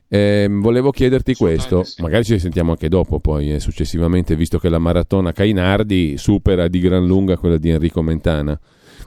Ehm, 0.10 0.62
volevo 0.62 0.91
chiederti 0.91 1.34
questo, 1.34 1.84
magari 1.97 2.24
ci 2.24 2.39
sentiamo 2.39 2.72
anche 2.72 2.88
dopo, 2.88 3.20
poi 3.20 3.53
eh, 3.53 3.60
successivamente, 3.60 4.36
visto 4.36 4.58
che 4.58 4.70
la 4.70 4.80
maratona 4.80 5.34
Cainardi 5.34 6.18
supera 6.18 6.68
di 6.68 6.80
gran 6.80 7.05
lunga 7.05 7.38
quella 7.38 7.58
di 7.58 7.70
Enrico 7.70 8.01
Mentana. 8.01 8.58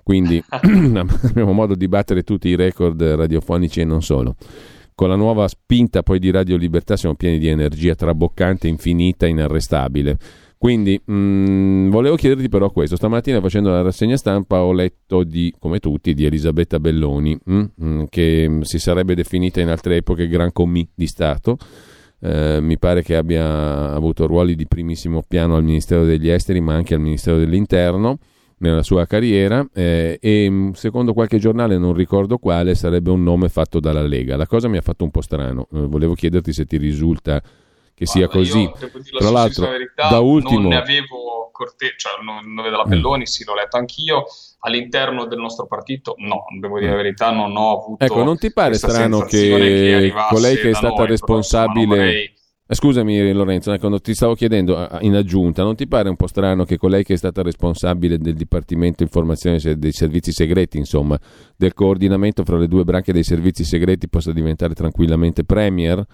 Quindi 0.02 0.42
abbiamo 0.50 1.52
modo 1.52 1.74
di 1.74 1.88
battere 1.88 2.22
tutti 2.22 2.48
i 2.48 2.56
record 2.56 3.02
radiofonici 3.02 3.80
e 3.80 3.84
non 3.84 4.02
solo. 4.02 4.36
Con 4.94 5.08
la 5.08 5.16
nuova 5.16 5.48
spinta 5.48 6.02
poi 6.02 6.18
di 6.18 6.30
Radio 6.30 6.58
Libertà 6.58 6.94
siamo 6.94 7.14
pieni 7.14 7.38
di 7.38 7.48
energia 7.48 7.94
traboccante, 7.94 8.68
infinita, 8.68 9.26
inarrestabile. 9.26 10.18
Quindi 10.60 11.00
mh, 11.02 11.88
volevo 11.88 12.16
chiederti 12.16 12.50
però 12.50 12.68
questo. 12.68 12.94
Stamattina 12.94 13.40
facendo 13.40 13.70
la 13.70 13.80
rassegna 13.80 14.18
stampa 14.18 14.60
ho 14.60 14.74
letto 14.74 15.24
di, 15.24 15.54
come 15.58 15.78
tutti, 15.78 16.12
di 16.12 16.26
Elisabetta 16.26 16.78
Belloni, 16.78 17.34
mh, 17.42 17.64
mh, 17.74 18.04
che 18.10 18.46
mh, 18.46 18.60
si 18.60 18.78
sarebbe 18.78 19.14
definita 19.14 19.62
in 19.62 19.68
altre 19.68 19.96
epoche 19.96 20.28
gran 20.28 20.52
commis 20.52 20.88
di 20.94 21.06
Stato. 21.06 21.56
Eh, 22.20 22.58
mi 22.60 22.76
pare 22.76 23.02
che 23.02 23.16
abbia 23.16 23.94
avuto 23.94 24.26
ruoli 24.26 24.54
di 24.54 24.66
primissimo 24.66 25.22
piano 25.26 25.56
al 25.56 25.64
Ministero 25.64 26.04
degli 26.04 26.28
Esteri, 26.28 26.60
ma 26.60 26.74
anche 26.74 26.92
al 26.92 27.00
Ministero 27.00 27.38
dell'Interno 27.38 28.18
nella 28.58 28.82
sua 28.82 29.06
carriera 29.06 29.66
eh, 29.72 30.18
e 30.20 30.70
secondo 30.74 31.14
qualche 31.14 31.38
giornale, 31.38 31.78
non 31.78 31.94
ricordo 31.94 32.36
quale, 32.36 32.74
sarebbe 32.74 33.08
un 33.08 33.22
nome 33.22 33.48
fatto 33.48 33.80
dalla 33.80 34.06
Lega. 34.06 34.36
La 34.36 34.46
cosa 34.46 34.68
mi 34.68 34.76
ha 34.76 34.82
fatto 34.82 35.04
un 35.04 35.10
po' 35.10 35.22
strano. 35.22 35.68
Eh, 35.72 35.86
volevo 35.86 36.12
chiederti 36.12 36.52
se 36.52 36.66
ti 36.66 36.76
risulta 36.76 37.42
che 38.00 38.06
sia 38.06 38.28
Guarda, 38.28 38.38
così. 38.38 38.62
io 38.62 38.72
la 39.10 39.18
Tra 39.18 39.30
l'altro, 39.30 39.68
verità, 39.68 40.08
da 40.08 40.20
ultimo, 40.20 40.60
non 40.60 40.68
ne 40.70 40.76
avevo 40.76 41.50
corte- 41.52 41.92
cioè 41.98 42.12
non, 42.24 42.50
nome 42.50 42.70
della 42.70 42.84
Belloni, 42.84 43.26
sì, 43.26 43.44
l'ho 43.44 43.54
letto 43.54 43.76
anch'io. 43.76 44.24
All'interno 44.60 45.26
del 45.26 45.38
nostro 45.38 45.66
partito, 45.66 46.14
no, 46.16 46.44
devo 46.58 46.78
dire 46.78 46.92
la 46.92 46.96
verità, 46.96 47.30
non 47.30 47.54
ho 47.54 47.78
avuto. 47.78 48.02
Ecco, 48.02 48.24
non 48.24 48.38
ti 48.38 48.50
pare 48.54 48.72
strano 48.74 49.20
che, 49.20 49.94
arrivasse 49.94 50.34
colei 50.34 50.56
che 50.56 50.70
è 50.70 50.74
stata 50.74 51.04
responsabile... 51.04 51.96
non 51.96 52.04
Eh, 52.06 52.34
Scusami 52.72 53.32
Lorenzo, 53.32 53.72
ecco, 53.72 54.00
ti 54.00 54.14
stavo 54.14 54.36
chiedendo 54.36 54.88
in 55.00 55.16
aggiunta, 55.16 55.64
non 55.64 55.74
ti 55.74 55.88
pare 55.88 56.08
un 56.08 56.14
po' 56.14 56.28
strano 56.28 56.64
che 56.64 56.78
colei 56.78 57.02
che 57.02 57.14
è 57.14 57.16
stata 57.16 57.42
responsabile 57.42 58.16
del 58.16 58.34
Dipartimento 58.34 59.02
Informazione 59.02 59.58
dei 59.76 59.90
Servizi 59.90 60.30
Segreti, 60.30 60.78
insomma, 60.78 61.18
del 61.56 61.74
coordinamento 61.74 62.44
fra 62.44 62.56
le 62.56 62.68
due 62.68 62.84
branche 62.84 63.12
dei 63.12 63.24
servizi 63.24 63.64
segreti 63.64 64.08
possa 64.08 64.30
diventare 64.30 64.74
tranquillamente 64.74 65.42
Premier? 65.42 66.06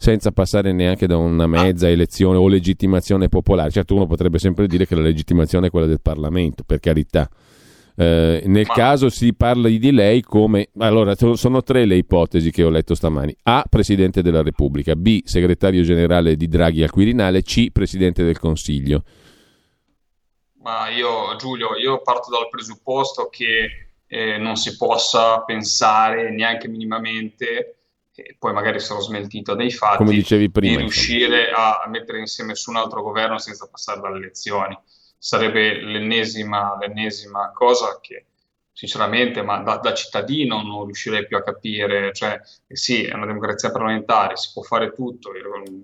Senza 0.00 0.30
passare 0.30 0.72
neanche 0.72 1.08
da 1.08 1.16
una 1.16 1.48
mezza 1.48 1.88
elezione 1.88 2.38
o 2.38 2.46
legittimazione 2.46 3.28
popolare. 3.28 3.72
Certo, 3.72 3.96
uno 3.96 4.06
potrebbe 4.06 4.38
sempre 4.38 4.68
dire 4.68 4.86
che 4.86 4.94
la 4.94 5.00
legittimazione 5.02 5.66
è 5.66 5.70
quella 5.70 5.86
del 5.86 6.00
Parlamento, 6.00 6.62
per 6.62 6.78
carità. 6.78 7.28
Eh, 7.96 8.44
nel 8.46 8.68
caso 8.68 9.08
si 9.08 9.34
parla 9.34 9.68
di 9.68 9.90
lei 9.90 10.22
come 10.22 10.68
allora 10.78 11.16
so- 11.16 11.34
sono 11.34 11.64
tre 11.64 11.84
le 11.84 11.96
ipotesi 11.96 12.52
che 12.52 12.62
ho 12.62 12.70
letto 12.70 12.94
stamani 12.94 13.36
A. 13.42 13.64
Presidente 13.68 14.22
della 14.22 14.42
Repubblica 14.42 14.94
B. 14.94 15.22
Segretario 15.24 15.82
generale 15.82 16.36
di 16.36 16.46
Draghi 16.46 16.84
al 16.84 16.90
Quirinale 16.90 17.42
C. 17.42 17.72
Presidente 17.72 18.22
del 18.22 18.38
Consiglio 18.38 19.02
Ma 20.62 20.88
io, 20.90 21.34
Giulio, 21.38 21.74
io 21.74 22.00
parto 22.02 22.30
dal 22.30 22.48
presupposto 22.48 23.28
che 23.28 23.88
eh, 24.06 24.38
non 24.38 24.54
si 24.54 24.76
possa 24.76 25.40
pensare 25.40 26.30
neanche 26.30 26.68
minimamente, 26.68 27.77
poi 28.38 28.52
magari 28.52 28.80
sarò 28.80 29.00
smentito 29.00 29.54
dai 29.54 29.70
fatti, 29.70 29.98
Come 29.98 30.12
dicevi 30.12 30.50
prima, 30.50 30.76
di 30.76 30.80
riuscire 30.82 31.50
a, 31.50 31.84
mettere 31.88 32.18
insieme 32.18 32.54
su 32.54 32.70
un 32.70 32.76
altro 32.76 33.02
governo 33.02 33.38
senza 33.38 33.68
passare 33.68 34.00
dalle 34.00 34.18
elezioni. 34.18 34.78
Sarebbe 35.16 35.80
l'ennesima, 35.82 36.76
l'ennesima 36.78 37.50
cosa 37.52 37.98
che 38.00 38.26
sinceramente, 38.72 39.42
ma 39.42 39.58
da, 39.58 39.78
da 39.78 39.92
cittadino 39.92 40.62
non 40.62 40.84
riuscirei 40.84 41.26
più 41.26 41.36
a 41.36 41.42
capire, 41.42 42.12
cioè 42.12 42.40
sì, 42.68 43.02
è 43.02 43.14
una 43.14 43.26
democrazia 43.26 43.72
parlamentare, 43.72 44.36
si 44.36 44.50
può 44.52 44.62
fare 44.62 44.92
tutto, 44.92 45.32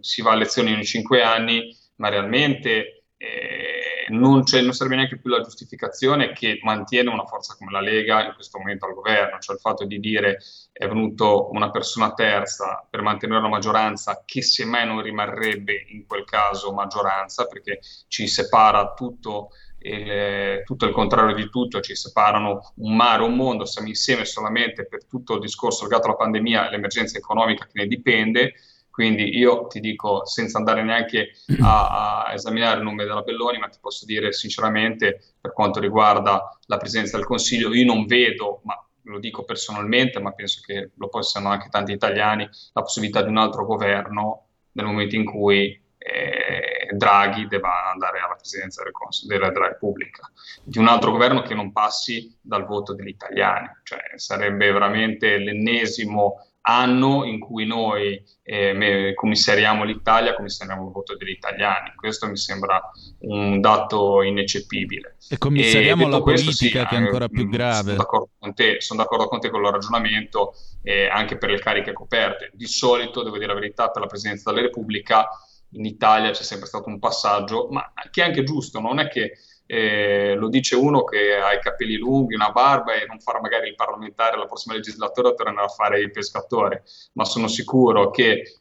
si 0.01 0.22
va 0.22 0.30
a 0.30 0.35
elezioni 0.35 0.72
ogni 0.72 0.85
cinque 0.85 1.20
anni, 1.20 1.76
ma 1.97 2.09
realmente 2.09 3.07
eh, 3.16 3.64
non, 4.09 4.43
non 4.45 4.73
serve 4.73 4.97
neanche 4.97 5.19
più 5.19 5.31
la 5.31 5.41
giustificazione 5.41 6.33
che 6.33 6.59
mantiene 6.63 7.11
una 7.11 7.25
forza 7.25 7.55
come 7.57 7.71
la 7.71 7.81
Lega 7.81 8.27
in 8.27 8.35
questo 8.35 8.59
momento 8.59 8.87
al 8.87 8.95
governo, 8.95 9.39
cioè 9.39 9.55
il 9.55 9.61
fatto 9.61 9.85
di 9.85 10.01
dire 10.01 10.39
è 10.73 10.87
venuto 10.87 11.51
una 11.53 11.71
persona 11.71 12.13
terza 12.15 12.87
per 12.89 13.03
mantenere 13.03 13.41
la 13.41 13.49
maggioranza 13.49 14.23
che 14.25 14.43
semmai 14.43 14.87
non 14.87 15.03
rimarrebbe 15.03 15.87
in 15.89 16.07
quel 16.07 16.25
caso 16.25 16.73
maggioranza 16.73 17.47
perché 17.47 17.81
ci 18.09 18.27
separa 18.27 18.93
tutto 18.95 19.51
il, 19.85 20.63
tutto 20.65 20.87
il 20.87 20.93
contrario 20.93 21.35
di 21.35 21.49
tutto, 21.51 21.81
ci 21.81 21.95
separano 21.95 22.73
un 22.77 22.97
mare, 22.97 23.23
un 23.23 23.35
mondo, 23.35 23.65
siamo 23.65 23.89
insieme 23.89 24.25
solamente 24.25 24.87
per 24.87 25.05
tutto 25.07 25.35
il 25.35 25.41
discorso 25.41 25.85
legato 25.85 26.07
alla 26.07 26.17
pandemia 26.17 26.65
e 26.65 26.67
all'emergenza 26.69 27.19
economica 27.19 27.67
che 27.67 27.81
ne 27.81 27.87
dipende. 27.87 28.55
Quindi 28.95 29.37
io 29.37 29.67
ti 29.67 29.81
dico, 29.81 30.25
senza 30.25 30.59
andare 30.59 30.85
neanche 30.85 31.33
a, 31.61 32.27
a, 32.27 32.33
esaminare 32.33 32.79
il 32.79 32.85
nome 32.85 33.03
della 33.03 33.23
Belloni, 33.23 33.59
ma 33.59 33.67
ti 33.67 33.79
posso 33.81 34.05
dire 34.05 34.33
sinceramente, 34.33 35.35
per 35.41 35.53
quanto 35.53 35.81
riguarda 35.81 36.57
la 36.67 36.77
presidenza 36.77 37.17
del 37.17 37.27
Consiglio, 37.27 37.75
io 37.75 37.85
non 37.85 38.07
vedo, 38.07 38.61
ma 38.63 38.81
lo 39.03 39.19
dico 39.19 39.43
personalmente, 39.43 40.21
ma 40.21 40.31
penso 40.31 40.61
che 40.65 40.93
lo 40.95 41.09
possano 41.09 41.49
anche 41.49 41.71
tanti 41.71 41.91
italiani, 41.91 42.49
la 42.73 42.83
possibilità 42.83 43.21
di 43.23 43.31
un 43.31 43.39
altro 43.39 43.67
governo 43.67 44.47
nel 44.75 44.87
momento 44.87 45.17
in 45.17 45.25
cui 45.25 45.77
eh, 45.99 46.95
Draghi 46.95 47.49
debba 47.49 47.91
andare 47.91 48.21
alla 48.21 48.37
presidenza 48.37 48.85
del 48.85 48.93
Cons- 48.93 49.27
della, 49.27 49.51
della, 49.51 49.71
Repubblica, 49.71 50.31
di 50.63 50.79
un 50.79 50.87
altro 50.87 51.11
governo 51.11 51.43
che 51.43 51.55
non 51.55 51.73
passi 51.73 52.33
dal 52.41 52.65
voto 52.65 52.95
degli 52.95 53.09
italiani, 53.09 53.69
cioè 53.83 53.99
sarebbe 54.15 54.71
veramente 54.71 55.37
l'ennesimo 55.39 56.37
anno 56.67 57.25
in 57.25 57.41
cui 57.41 57.67
noi 57.67 58.23
eh, 58.43 59.12
commissariamo 59.15 59.85
l'Italia, 59.85 60.35
commissariamo 60.35 60.87
il 60.87 60.93
voto 60.93 61.17
degli 61.17 61.31
italiani. 61.31 61.93
Questo 61.95 62.27
mi 62.27 62.37
sembra 62.37 62.81
un 63.21 63.61
dato 63.61 64.23
ineccepibile. 64.23 65.17
E 65.29 65.37
commissariamo 65.37 66.07
e 66.07 66.11
la 66.11 66.21
questo, 66.21 66.51
politica 66.51 66.81
sì, 66.81 66.87
che 66.87 66.95
è 66.95 66.99
ancora 66.99 67.29
più 67.29 67.49
grave. 67.49 67.83
Sono 67.83 67.97
d'accordo 67.97 68.31
con 68.39 68.55
te, 68.55 68.81
sono 68.81 69.03
d'accordo 69.03 69.29
con 69.29 69.41
te 69.41 69.51
con 69.51 69.62
il 69.62 69.71
ragionamento 69.71 70.55
eh, 70.83 71.07
anche 71.09 71.37
per 71.37 71.51
le 71.51 71.59
cariche 71.59 71.93
coperte. 71.93 72.51
Di 72.55 72.67
solito, 72.67 73.23
devo 73.23 73.37
dire 73.37 73.53
la 73.53 73.61
verità, 73.61 73.91
per 73.91 74.03
la 74.03 74.09
Presidenza 74.09 74.51
della 74.51 74.62
Repubblica 74.62 75.29
in 75.73 75.85
Italia 75.85 76.31
c'è 76.31 76.43
sempre 76.43 76.67
stato 76.67 76.89
un 76.89 76.99
passaggio, 76.99 77.69
ma 77.71 77.93
che 78.11 78.23
è 78.23 78.27
anche 78.27 78.45
giusto, 78.45 78.81
non 78.81 79.01
è 79.01 79.09
che 79.09 79.33
eh, 79.67 80.35
lo 80.35 80.49
dice 80.49 80.77
uno 80.77 81.05
che 81.05 81.35
ha 81.35 81.53
i 81.53 81.61
capelli 81.61 81.97
lunghi, 81.97 82.35
una 82.35 82.51
barba 82.51 82.95
e 82.95 83.07
non 83.07 83.21
farà 83.21 83.41
magari 83.41 83.69
il 83.69 83.75
parlamentare 83.75 84.37
la 84.37 84.47
prossima 84.47 84.75
legislatura, 84.75 85.33
tornerà 85.33 85.65
a 85.65 85.69
fare 85.69 86.01
il 86.01 86.11
pescatore, 86.11 86.85
ma 87.12 87.25
sono 87.25 87.49
sicuro 87.49 88.11
che 88.11 88.59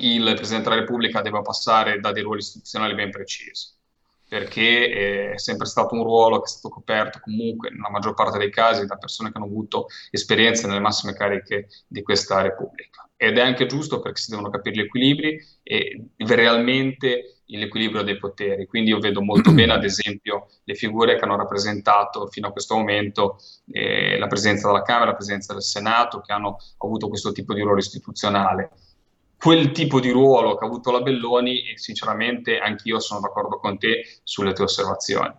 il 0.00 0.32
Presidente 0.34 0.68
della 0.68 0.80
Repubblica 0.80 1.22
debba 1.22 1.42
passare 1.42 2.00
da 2.00 2.10
dei 2.10 2.22
ruoli 2.22 2.40
istituzionali 2.40 2.94
ben 2.94 3.10
precisi 3.10 3.74
perché 4.28 5.32
è 5.32 5.38
sempre 5.38 5.66
stato 5.66 5.94
un 5.94 6.02
ruolo 6.02 6.40
che 6.40 6.46
è 6.46 6.48
stato 6.48 6.68
coperto 6.68 7.20
comunque 7.22 7.70
nella 7.70 7.90
maggior 7.90 8.14
parte 8.14 8.38
dei 8.38 8.50
casi 8.50 8.84
da 8.84 8.96
persone 8.96 9.30
che 9.30 9.38
hanno 9.38 9.46
avuto 9.46 9.86
esperienze 10.10 10.66
nelle 10.66 10.80
massime 10.80 11.14
cariche 11.14 11.68
di 11.86 12.02
questa 12.02 12.40
Repubblica. 12.40 13.08
Ed 13.16 13.38
è 13.38 13.40
anche 13.40 13.66
giusto 13.66 14.00
perché 14.00 14.20
si 14.20 14.30
devono 14.30 14.50
capire 14.50 14.76
gli 14.76 14.80
equilibri 14.80 15.38
e 15.62 16.08
realmente 16.18 17.35
l'equilibrio 17.46 18.02
dei 18.02 18.18
poteri. 18.18 18.66
Quindi 18.66 18.90
io 18.90 18.98
vedo 18.98 19.22
molto 19.22 19.52
bene, 19.52 19.72
ad 19.72 19.84
esempio, 19.84 20.48
le 20.64 20.74
figure 20.74 21.16
che 21.16 21.24
hanno 21.24 21.36
rappresentato 21.36 22.26
fino 22.28 22.48
a 22.48 22.52
questo 22.52 22.76
momento 22.76 23.38
eh, 23.70 24.18
la 24.18 24.26
presenza 24.26 24.66
della 24.66 24.82
Camera, 24.82 25.10
la 25.10 25.16
presenza 25.16 25.52
del 25.52 25.62
Senato, 25.62 26.20
che 26.20 26.32
hanno 26.32 26.58
avuto 26.78 27.08
questo 27.08 27.32
tipo 27.32 27.54
di 27.54 27.60
ruolo 27.60 27.78
istituzionale 27.78 28.70
quel 29.38 29.70
tipo 29.70 30.00
di 30.00 30.10
ruolo 30.10 30.56
che 30.56 30.64
ha 30.64 30.66
avuto 30.66 30.90
la 30.90 31.02
Belloni 31.02 31.68
e 31.68 31.78
sinceramente 31.78 32.58
anch'io 32.58 32.98
sono 32.98 33.20
d'accordo 33.20 33.58
con 33.58 33.78
te 33.78 34.02
sulle 34.22 34.52
tue 34.52 34.64
osservazioni. 34.64 35.32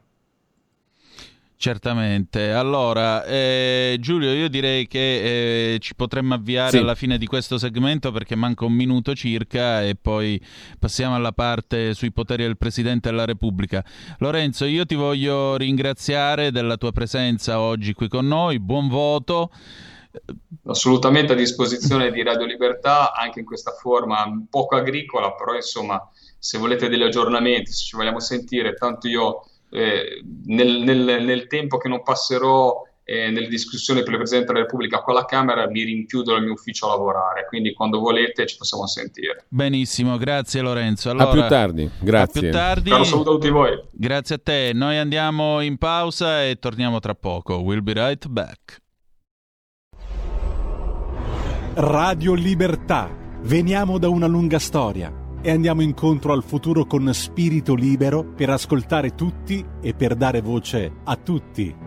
Certamente. 1.59 2.51
Allora, 2.51 3.25
eh, 3.25 3.97
Giulio, 3.99 4.31
io 4.31 4.47
direi 4.47 4.87
che 4.87 5.73
eh, 5.73 5.79
ci 5.79 5.95
potremmo 5.95 6.35
avviare 6.35 6.69
sì. 6.69 6.77
alla 6.77 6.93
fine 6.93 7.17
di 7.17 7.25
questo 7.25 7.57
segmento 7.57 8.11
perché 8.11 8.35
manca 8.35 8.63
un 8.65 8.73
minuto 8.73 9.15
circa 9.15 9.81
e 9.81 9.95
poi 9.99 10.39
passiamo 10.77 11.15
alla 11.15 11.31
parte 11.31 11.95
sui 11.95 12.11
poteri 12.11 12.43
del 12.43 12.57
Presidente 12.57 13.09
della 13.09 13.25
Repubblica. 13.25 13.83
Lorenzo, 14.19 14.65
io 14.65 14.85
ti 14.85 14.93
voglio 14.93 15.57
ringraziare 15.57 16.51
della 16.51 16.77
tua 16.77 16.91
presenza 16.91 17.59
oggi 17.59 17.93
qui 17.93 18.07
con 18.07 18.27
noi. 18.27 18.59
Buon 18.59 18.87
voto 18.87 19.49
assolutamente 20.65 21.33
a 21.33 21.35
disposizione 21.35 22.11
di 22.11 22.23
Radio 22.23 22.45
Libertà 22.45 23.13
anche 23.13 23.39
in 23.39 23.45
questa 23.45 23.71
forma 23.71 24.25
poco 24.49 24.75
agricola, 24.75 25.33
però 25.33 25.55
insomma 25.55 26.07
se 26.37 26.59
volete 26.59 26.87
degli 26.87 27.01
aggiornamenti, 27.01 27.71
se 27.71 27.83
ci 27.83 27.95
vogliamo 27.95 28.19
sentire, 28.19 28.75
tanto 28.75 29.07
io 29.07 29.41
eh, 29.69 30.21
nel, 30.45 30.81
nel, 30.81 31.23
nel, 31.23 31.47
tempo 31.47 31.77
che 31.77 31.89
non 31.89 32.03
passerò 32.03 32.83
eh, 33.03 33.29
nelle 33.29 33.47
discussioni 33.47 34.01
per 34.01 34.11
il 34.11 34.17
Presidente 34.17 34.51
della 34.51 34.65
Repubblica 34.65 35.01
con 35.01 35.13
la 35.13 35.25
Camera 35.25 35.69
mi 35.69 35.83
rinchiudo 35.83 36.33
nel 36.33 36.43
mio 36.43 36.53
ufficio 36.53 36.87
a 36.87 36.89
lavorare, 36.89 37.45
quindi 37.47 37.73
quando 37.73 37.99
volete 37.99 38.45
ci 38.45 38.57
possiamo 38.57 38.85
sentire. 38.85 39.45
Benissimo, 39.47 40.17
grazie 40.17 40.61
Lorenzo. 40.61 41.09
Allora, 41.09 41.29
a 41.29 41.31
più 41.31 41.47
tardi, 41.47 41.89
grazie. 41.99 42.39
A 42.39 42.43
più 42.43 42.51
tardi. 42.51 42.89
Caro 42.89 43.03
saluto 43.03 43.29
a 43.29 43.33
tutti 43.33 43.49
voi. 43.49 43.81
Grazie 43.91 44.35
a 44.35 44.39
te, 44.43 44.71
noi 44.73 44.97
andiamo 44.97 45.61
in 45.61 45.77
pausa 45.77 46.43
e 46.43 46.57
torniamo 46.59 46.99
tra 46.99 47.15
poco. 47.15 47.57
We'll 47.57 47.81
be 47.81 47.93
right 47.93 48.27
back. 48.27 48.81
Radio 51.75 52.33
Libertà. 52.33 53.15
Veniamo 53.39 53.99
da 53.99 54.09
una 54.09 54.27
lunga 54.27 54.59
storia 54.59 55.25
e 55.47 55.51
andiamo 55.51 55.81
incontro 55.81 56.33
al 56.33 56.43
futuro 56.43 56.85
con 56.85 57.09
spirito 57.13 57.73
libero 57.73 58.21
per 58.21 58.49
ascoltare 58.49 59.15
tutti 59.15 59.65
e 59.79 59.93
per 59.93 60.15
dare 60.15 60.41
voce 60.41 60.91
a 61.05 61.15
tutti. 61.15 61.86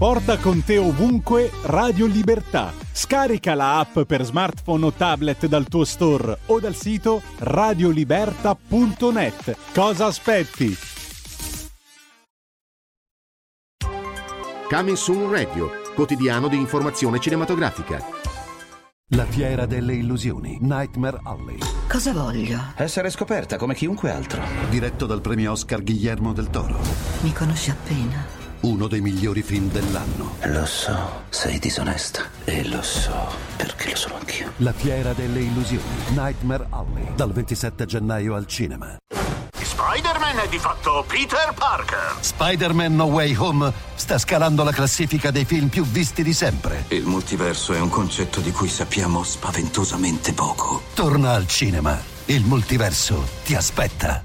Porta 0.00 0.38
con 0.38 0.64
te 0.64 0.78
ovunque 0.78 1.50
Radio 1.64 2.06
Libertà. 2.06 2.72
Scarica 2.90 3.52
la 3.52 3.80
app 3.80 4.00
per 4.00 4.24
smartphone 4.24 4.86
o 4.86 4.92
tablet 4.92 5.44
dal 5.44 5.68
tuo 5.68 5.84
store 5.84 6.38
o 6.46 6.58
dal 6.58 6.74
sito 6.74 7.20
radioliberta.net. 7.36 9.56
Cosa 9.74 10.06
aspetti? 10.06 10.74
Coming 14.70 14.96
Soon 14.96 15.30
Radio, 15.30 15.70
quotidiano 15.94 16.48
di 16.48 16.56
informazione 16.56 17.20
cinematografica. 17.20 18.02
La 19.08 19.26
fiera 19.26 19.66
delle 19.66 19.92
illusioni, 19.92 20.56
Nightmare 20.62 21.20
Alley. 21.24 21.58
Cosa 21.86 22.14
voglio? 22.14 22.58
Essere 22.76 23.10
scoperta 23.10 23.58
come 23.58 23.74
chiunque 23.74 24.10
altro. 24.10 24.40
Diretto 24.70 25.04
dal 25.04 25.20
premio 25.20 25.50
Oscar 25.50 25.82
Guillermo 25.82 26.32
del 26.32 26.48
Toro. 26.48 26.78
Mi 27.20 27.34
conosci 27.34 27.68
appena 27.68 28.39
uno 28.60 28.86
dei 28.88 29.00
migliori 29.00 29.42
film 29.42 29.70
dell'anno. 29.70 30.36
Lo 30.44 30.66
so, 30.66 31.22
sei 31.30 31.58
disonesta. 31.58 32.22
E 32.44 32.66
lo 32.66 32.82
so, 32.82 33.28
perché 33.56 33.90
lo 33.90 33.96
sono 33.96 34.16
anch'io. 34.16 34.52
La 34.56 34.72
fiera 34.72 35.12
delle 35.12 35.40
illusioni. 35.40 35.84
Nightmare 36.10 36.66
Alley. 36.70 37.14
Dal 37.14 37.32
27 37.32 37.86
gennaio 37.86 38.34
al 38.34 38.46
cinema. 38.46 38.96
Spider-Man 39.62 40.38
è 40.40 40.48
di 40.48 40.58
fatto 40.58 41.04
Peter 41.08 41.54
Parker. 41.54 42.16
Spider-Man 42.20 42.94
No 42.94 43.04
Way 43.04 43.34
Home 43.36 43.72
sta 43.94 44.18
scalando 44.18 44.62
la 44.62 44.72
classifica 44.72 45.30
dei 45.30 45.44
film 45.44 45.68
più 45.68 45.84
visti 45.84 46.22
di 46.22 46.32
sempre. 46.32 46.84
Il 46.88 47.06
multiverso 47.06 47.72
è 47.72 47.80
un 47.80 47.88
concetto 47.88 48.40
di 48.40 48.50
cui 48.52 48.68
sappiamo 48.68 49.22
spaventosamente 49.22 50.32
poco. 50.32 50.82
Torna 50.94 51.32
al 51.32 51.46
cinema. 51.46 51.98
Il 52.26 52.44
multiverso 52.44 53.26
ti 53.42 53.54
aspetta. 53.54 54.22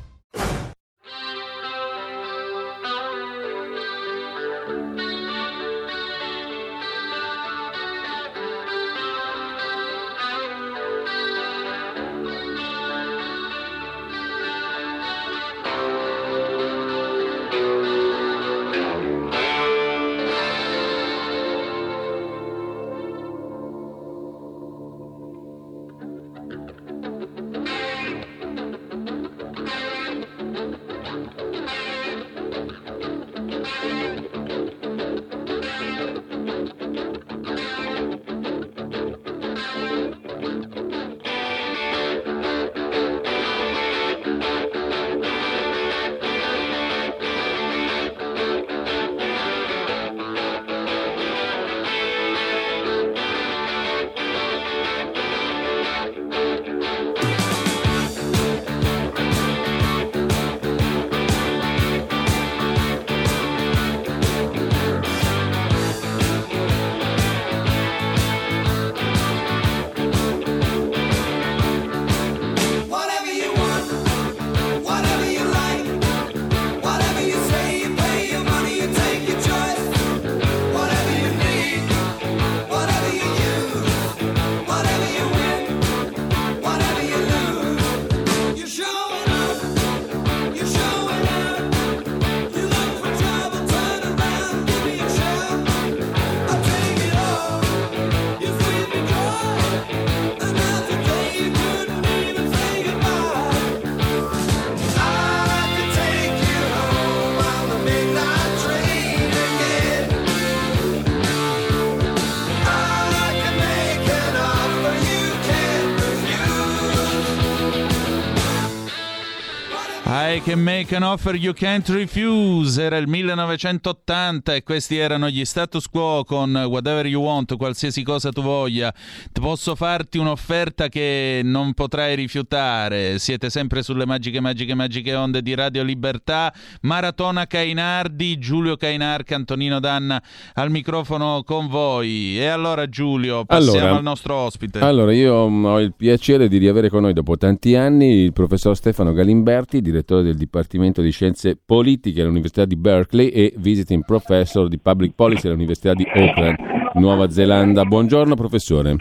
Make 120.65 120.95
an 120.95 121.03
offer 121.03 121.35
you 121.35 121.53
can't 121.53 121.87
refuse. 121.89 122.81
Era 122.81 122.97
il 122.97 123.07
1980 123.07 124.55
e 124.55 124.63
questi 124.63 124.97
erano 124.97 125.29
gli 125.29 125.45
status 125.45 125.87
quo 125.87 126.23
con 126.25 126.55
whatever 126.55 127.05
you 127.05 127.21
want, 127.21 127.55
qualsiasi 127.55 128.01
cosa 128.01 128.31
tu 128.31 128.41
voglia. 128.41 128.91
Posso 129.31 129.75
farti 129.75 130.17
un'offerta 130.17 130.87
che 130.87 131.41
non 131.43 131.75
potrai 131.75 132.15
rifiutare. 132.15 133.19
Siete 133.19 133.51
sempre 133.51 133.83
sulle 133.83 134.07
magiche, 134.07 134.39
magiche, 134.39 134.73
magiche 134.73 135.13
onde 135.13 135.43
di 135.43 135.53
Radio 135.53 135.83
Libertà. 135.83 136.51
Maratona 136.81 137.45
Cainardi, 137.45 138.39
Giulio 138.39 138.75
Cainarca, 138.75 139.35
Antonino 139.35 139.79
Danna 139.79 140.19
al 140.55 140.71
microfono 140.71 141.43
con 141.45 141.67
voi. 141.67 142.39
E 142.39 142.47
allora 142.47 142.89
Giulio, 142.89 143.45
passiamo 143.45 143.77
Allora, 143.77 143.97
al 143.97 144.03
nostro 144.03 144.33
ospite. 144.33 144.79
Allora, 144.79 145.13
io 145.13 145.47
mm, 145.47 145.65
ho 145.65 145.79
il 145.79 145.93
piacere 145.95 146.47
di 146.47 146.57
riavere 146.57 146.89
con 146.89 147.03
noi 147.03 147.13
dopo 147.13 147.37
tanti 147.37 147.75
anni 147.75 148.23
il 148.23 148.33
professor 148.33 148.75
Stefano 148.75 149.13
Galimberti, 149.13 149.79
direttore 149.79 150.23
del 150.23 150.33
Dipartimento 150.35 150.53
di 151.01 151.11
Scienze 151.11 151.57
Politiche 151.63 152.21
all'Università 152.21 152.63
di 152.63 152.77
Berkeley 152.77 153.27
e 153.27 153.53
visiting 153.57 154.05
professor 154.05 154.69
di 154.69 154.77
Public 154.79 155.13
Policy 155.13 155.47
all'Università 155.49 155.93
di 155.93 156.05
Auckland, 156.09 156.55
Nuova 156.93 157.29
Zelanda. 157.29 157.83
Buongiorno 157.83 158.35
professore. 158.35 158.95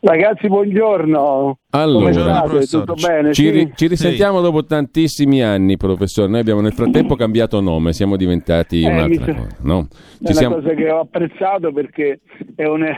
Ragazzi, 0.00 0.48
buongiorno. 0.48 1.58
Allora, 1.70 2.42
Come 2.46 2.62
state? 2.62 2.84
Tutto 2.84 2.94
bene? 2.94 3.32
Ci, 3.32 3.42
Sì? 3.44 3.50
ri- 3.50 3.72
ci 3.76 3.86
risentiamo 3.86 4.40
dopo 4.40 4.64
tantissimi 4.64 5.40
anni, 5.42 5.76
professore. 5.76 6.28
Noi 6.28 6.40
abbiamo 6.40 6.60
nel 6.60 6.72
frattempo 6.72 7.14
cambiato 7.14 7.60
nome, 7.60 7.92
siamo 7.92 8.16
diventati 8.16 8.82
Eh, 8.82 8.88
un'altra 8.90 9.24
sa- 9.24 9.34
cosa. 9.34 9.56
No? 9.62 9.80
È 9.88 9.94
Ci 10.16 10.22
una 10.22 10.32
siamo- 10.32 10.54
cosa 10.56 10.74
che 10.74 10.90
ho 10.90 10.98
apprezzato 11.00 11.72
perché 11.72 12.20
è 12.56 12.64
una, 12.66 12.88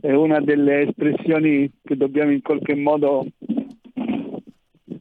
è 0.00 0.12
una 0.12 0.40
delle 0.40 0.82
espressioni 0.88 1.70
che 1.82 1.96
dobbiamo 1.96 2.30
in 2.30 2.42
qualche 2.42 2.74
modo 2.74 3.26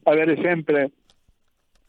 avere 0.04 0.38
sempre. 0.42 0.92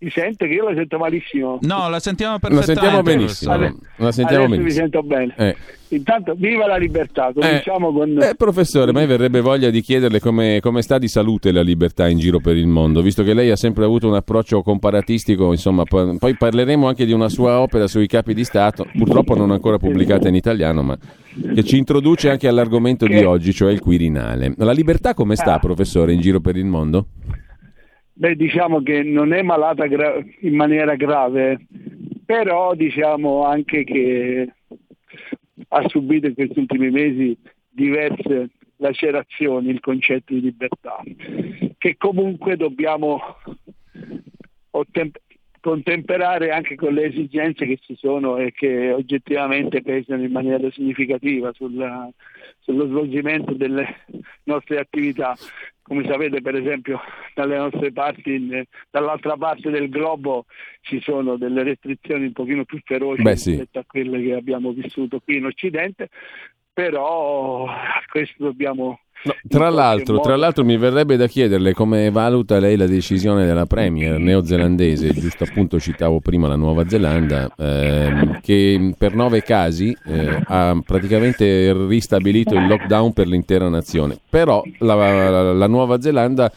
Mi 0.03 0.09
sente 0.09 0.47
che 0.49 0.55
io 0.55 0.67
la 0.67 0.75
sento 0.75 0.97
malissimo. 0.97 1.59
No, 1.61 1.91
la 1.91 2.01
sentiamo 2.01 2.33
La 2.33 2.39
perfettamente. 2.39 2.73
sentiamo 2.81 3.03
benissimo. 3.03 3.53
professore. 3.55 3.81
La 3.97 4.13
sentiamo 4.13 4.45
Adesso 4.45 4.59
mi 4.59 4.65
benissimo. 4.65 4.83
sento 4.91 5.03
bene. 5.03 5.35
Eh. 5.37 5.57
Intanto, 5.95 6.35
viva 6.39 6.67
la 6.67 6.77
libertà. 6.79 7.31
Cominciamo 7.35 7.93
con. 7.93 8.23
Eh, 8.23 8.35
professore, 8.35 8.93
a 8.93 8.95
me 8.95 9.05
verrebbe 9.05 9.43
voglia 9.43 9.69
di 9.69 9.83
chiederle 9.83 10.19
come, 10.19 10.61
come 10.63 10.81
sta 10.81 10.97
di 10.97 11.07
salute 11.07 11.53
la 11.53 11.61
libertà 11.61 12.09
in 12.09 12.17
giro 12.19 12.39
per 12.41 12.57
il 12.57 12.67
mondo, 12.67 13.03
visto 13.03 13.23
che 13.23 13.35
lei 13.35 13.51
ha 13.51 13.57
sempre 13.57 13.85
avuto 13.85 14.09
un 14.09 14.15
approccio 14.15 14.63
comparatistico, 14.63 15.53
insomma, 15.53 15.85
po- 15.85 16.17
poi 16.19 16.35
parleremo 16.35 16.89
anche 16.89 17.05
di 17.05 17.13
una 17.13 17.29
sua 17.29 17.61
opera 17.61 17.87
sui 17.87 18.07
capi 18.07 18.33
di 18.33 18.45
Stato, 18.45 18.87
purtroppo 18.97 19.35
non 19.37 19.51
ancora 19.51 19.77
pubblicata 19.77 20.29
in 20.29 20.35
italiano, 20.35 20.83
ma 20.83 20.97
che 21.55 21.63
ci 21.63 21.77
introduce 21.77 22.31
anche 22.31 22.49
all'argomento 22.49 23.07
di 23.07 23.23
oggi, 23.23 23.53
cioè 23.53 23.71
il 23.71 23.81
Quirinale. 23.81 24.55
La 24.57 24.73
libertà 24.73 25.13
come 25.13 25.37
sta, 25.37 25.55
Ah. 25.55 25.59
professore, 25.59 26.15
in 26.15 26.21
giro 26.23 26.41
per 26.41 26.57
il 26.57 26.65
mondo? 26.65 27.07
Beh, 28.21 28.37
diciamo 28.37 28.83
che 28.83 29.03
non 29.03 29.33
è 29.33 29.41
malata 29.41 29.87
gra- 29.87 30.23
in 30.41 30.55
maniera 30.55 30.95
grave, 30.95 31.59
però 32.27 32.75
diciamo 32.75 33.47
anche 33.47 33.83
che 33.83 34.53
ha 35.69 35.89
subito 35.89 36.27
in 36.27 36.35
questi 36.35 36.59
ultimi 36.59 36.91
mesi 36.91 37.35
diverse 37.71 38.51
lacerazioni 38.77 39.71
il 39.71 39.81
concetto 39.81 40.35
di 40.35 40.43
libertà, 40.43 41.01
che 41.79 41.97
comunque 41.97 42.59
dobbiamo 42.59 43.23
ottem- 44.73 45.17
contemperare 45.59 46.51
anche 46.51 46.75
con 46.75 46.93
le 46.93 47.05
esigenze 47.05 47.65
che 47.65 47.79
ci 47.81 47.97
sono 47.97 48.37
e 48.37 48.53
che 48.53 48.93
oggettivamente 48.93 49.81
pesano 49.81 50.23
in 50.23 50.33
maniera 50.33 50.71
significativa 50.73 51.55
sulla- 51.55 52.11
sullo 52.71 52.87
svolgimento 52.87 53.53
delle 53.53 54.05
nostre 54.45 54.79
attività. 54.79 55.37
Come 55.83 56.07
sapete, 56.07 56.41
per 56.41 56.55
esempio, 56.55 57.01
dalle 57.35 57.57
nostre 57.57 57.91
parti, 57.91 58.35
in- 58.35 58.65
dall'altra 58.91 59.37
parte 59.37 59.71
del 59.71 59.89
globo 59.89 60.47
ci 60.83 61.01
sono 61.01 61.37
delle 61.37 61.65
restrizioni 61.65 62.27
un 62.27 62.33
pochino 62.33 62.65
più 62.65 62.79
feroci 62.85 63.23
Beh, 63.23 63.37
sì. 63.37 63.51
rispetto 63.51 63.81
a 63.81 63.85
quelle 63.87 64.23
che 64.23 64.35
abbiamo 64.35 64.71
vissuto 64.71 65.19
qui 65.19 65.37
in 65.37 65.47
Occidente, 65.47 66.09
però 66.73 67.67
a 67.67 68.03
questo 68.09 68.45
dobbiamo 68.45 69.01
Tra 69.49 69.69
in 69.69 69.75
l'altro, 69.75 70.05
qualche 70.05 70.23
tra 70.23 70.31
modo- 70.31 70.37
l'altro 70.37 70.65
mi 70.65 70.77
verrebbe 70.79 71.17
da 71.17 71.27
chiederle 71.27 71.75
come 71.75 72.11
valuta 72.11 72.59
lei 72.59 72.77
la 72.77 72.87
decisione 72.87 73.45
della 73.45 73.67
Premier 73.67 74.19
neozelandese, 74.19 75.13
giusto 75.13 75.45
appunto 75.45 75.79
citavo 75.79 76.21
prima 76.21 76.49
la 76.49 76.57
Nuova 76.57 76.89
Zelanda, 76.89 77.51
ehm, 77.57 78.41
che 78.41 78.95
per 78.97 79.15
nove 79.15 79.43
casi 79.43 79.95
eh, 80.07 80.41
ha 80.47 80.81
praticamente 80.85 81.73
ristabilito 81.87 82.55
il 82.55 82.67
lockdown 82.67 83.13
per 83.13 83.27
l'intera 83.27 83.69
nazione. 83.69 84.17
Però 84.31 84.63
la, 84.79 84.95
la- 84.95 85.53
la 85.53 85.67
Nuova 85.67 86.01
Zelanda 86.01 86.51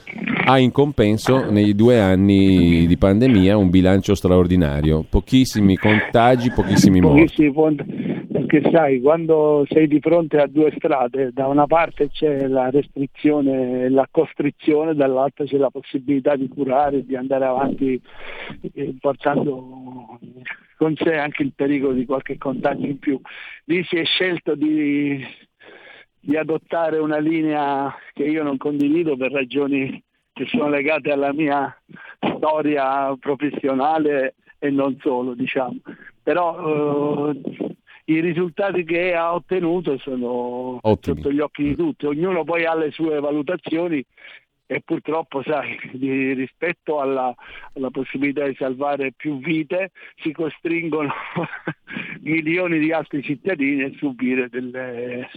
ha 0.45 0.59
in 0.59 0.71
compenso 0.71 1.49
nei 1.49 1.73
due 1.73 1.99
anni 1.99 2.85
di 2.85 2.97
pandemia 2.97 3.57
un 3.57 3.69
bilancio 3.69 4.13
straordinario, 4.13 5.05
pochissimi 5.09 5.77
contagi, 5.77 6.51
pochissimi 6.51 6.99
morti. 6.99 7.21
perché 8.53 8.69
sai, 8.71 9.01
quando 9.01 9.65
sei 9.69 9.87
di 9.87 9.99
fronte 9.99 10.37
a 10.37 10.47
due 10.47 10.71
strade, 10.75 11.31
da 11.31 11.47
una 11.47 11.65
parte 11.65 12.09
c'è 12.09 12.47
la 12.47 12.69
restrizione 12.69 13.83
e 13.83 13.89
la 13.89 14.07
costrizione, 14.11 14.93
dall'altra 14.93 15.45
c'è 15.45 15.57
la 15.57 15.69
possibilità 15.69 16.35
di 16.35 16.47
curare, 16.47 17.05
di 17.05 17.15
andare 17.15 17.45
avanti 17.45 17.99
eh, 18.73 18.95
portando 18.99 20.19
con 20.77 20.95
sé 20.97 21.15
anche 21.15 21.43
il 21.43 21.53
pericolo 21.55 21.93
di 21.93 22.05
qualche 22.05 22.37
contagio 22.37 22.85
in 22.85 22.99
più. 22.99 23.19
Lì 23.65 23.83
si 23.85 23.95
è 23.95 24.03
scelto 24.03 24.55
di, 24.55 25.23
di 26.19 26.35
adottare 26.35 26.97
una 26.97 27.19
linea 27.19 27.95
che 28.13 28.23
io 28.23 28.43
non 28.43 28.57
condivido 28.57 29.15
per 29.15 29.31
ragioni 29.31 30.03
che 30.33 30.45
sono 30.47 30.67
legate 30.67 31.11
alla 31.11 31.31
mia 31.31 31.75
storia 32.37 33.15
professionale 33.19 34.35
e 34.57 34.69
non 34.69 34.97
solo, 34.99 35.33
diciamo. 35.35 35.77
Però 36.21 37.29
eh, 37.31 37.75
i 38.05 38.19
risultati 38.19 38.83
che 38.83 39.13
ha 39.13 39.33
ottenuto 39.33 39.97
sono 39.99 40.79
Ottimi. 40.81 41.15
sotto 41.15 41.31
gli 41.31 41.39
occhi 41.39 41.63
di 41.63 41.75
tutti, 41.75 42.05
ognuno 42.05 42.43
poi 42.43 42.65
ha 42.65 42.75
le 42.75 42.91
sue 42.91 43.19
valutazioni 43.19 44.03
e 44.65 44.81
purtroppo, 44.83 45.43
sai, 45.43 45.77
di- 45.93 46.33
rispetto 46.33 46.99
alla, 46.99 47.33
alla 47.73 47.89
possibilità 47.89 48.47
di 48.47 48.55
salvare 48.57 49.13
più 49.15 49.39
vite, 49.39 49.91
si 50.21 50.31
costringono 50.31 51.11
milioni 52.21 52.79
di 52.79 52.91
altri 52.91 53.21
cittadini 53.21 53.83
a 53.83 53.91
subire 53.97 54.47
delle, 54.49 55.29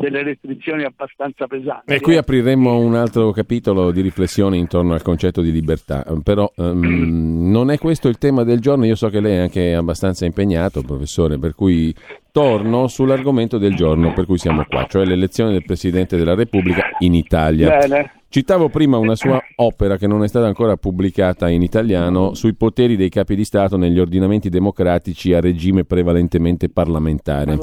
delle 0.00 0.22
restrizioni 0.22 0.84
abbastanza 0.84 1.46
pesanti. 1.46 1.92
E 1.92 2.00
qui 2.00 2.16
apriremmo 2.16 2.78
un 2.78 2.94
altro 2.94 3.30
capitolo 3.30 3.90
di 3.92 4.00
riflessione 4.00 4.56
intorno 4.56 4.94
al 4.94 5.02
concetto 5.02 5.40
di 5.40 5.52
libertà, 5.52 6.04
però 6.22 6.50
ehm, 6.56 7.50
non 7.50 7.70
è 7.70 7.78
questo 7.78 8.08
il 8.08 8.18
tema 8.18 8.44
del 8.44 8.60
giorno, 8.60 8.84
io 8.84 8.96
so 8.96 9.08
che 9.08 9.20
lei 9.20 9.36
è 9.36 9.40
anche 9.40 9.74
abbastanza 9.74 10.24
impegnato, 10.24 10.82
professore, 10.82 11.38
per 11.38 11.54
cui 11.54 11.94
torno 12.32 12.88
sull'argomento 12.88 13.58
del 13.58 13.74
giorno 13.74 14.12
per 14.14 14.24
cui 14.24 14.38
siamo 14.38 14.64
qua, 14.64 14.86
cioè 14.88 15.04
l'elezione 15.04 15.52
del 15.52 15.64
Presidente 15.64 16.16
della 16.16 16.34
Repubblica 16.34 16.96
in 17.00 17.14
Italia. 17.14 17.68
Bene. 17.68 18.21
Citavo 18.32 18.70
prima 18.70 18.96
una 18.96 19.14
sua 19.14 19.38
opera 19.56 19.98
che 19.98 20.06
non 20.06 20.24
è 20.24 20.26
stata 20.26 20.46
ancora 20.46 20.78
pubblicata 20.78 21.50
in 21.50 21.60
italiano 21.60 22.32
sui 22.32 22.54
poteri 22.54 22.96
dei 22.96 23.10
capi 23.10 23.36
di 23.36 23.44
Stato 23.44 23.76
negli 23.76 23.98
ordinamenti 23.98 24.48
democratici 24.48 25.34
a 25.34 25.40
regime 25.40 25.84
prevalentemente 25.84 26.70
parlamentare. 26.70 27.58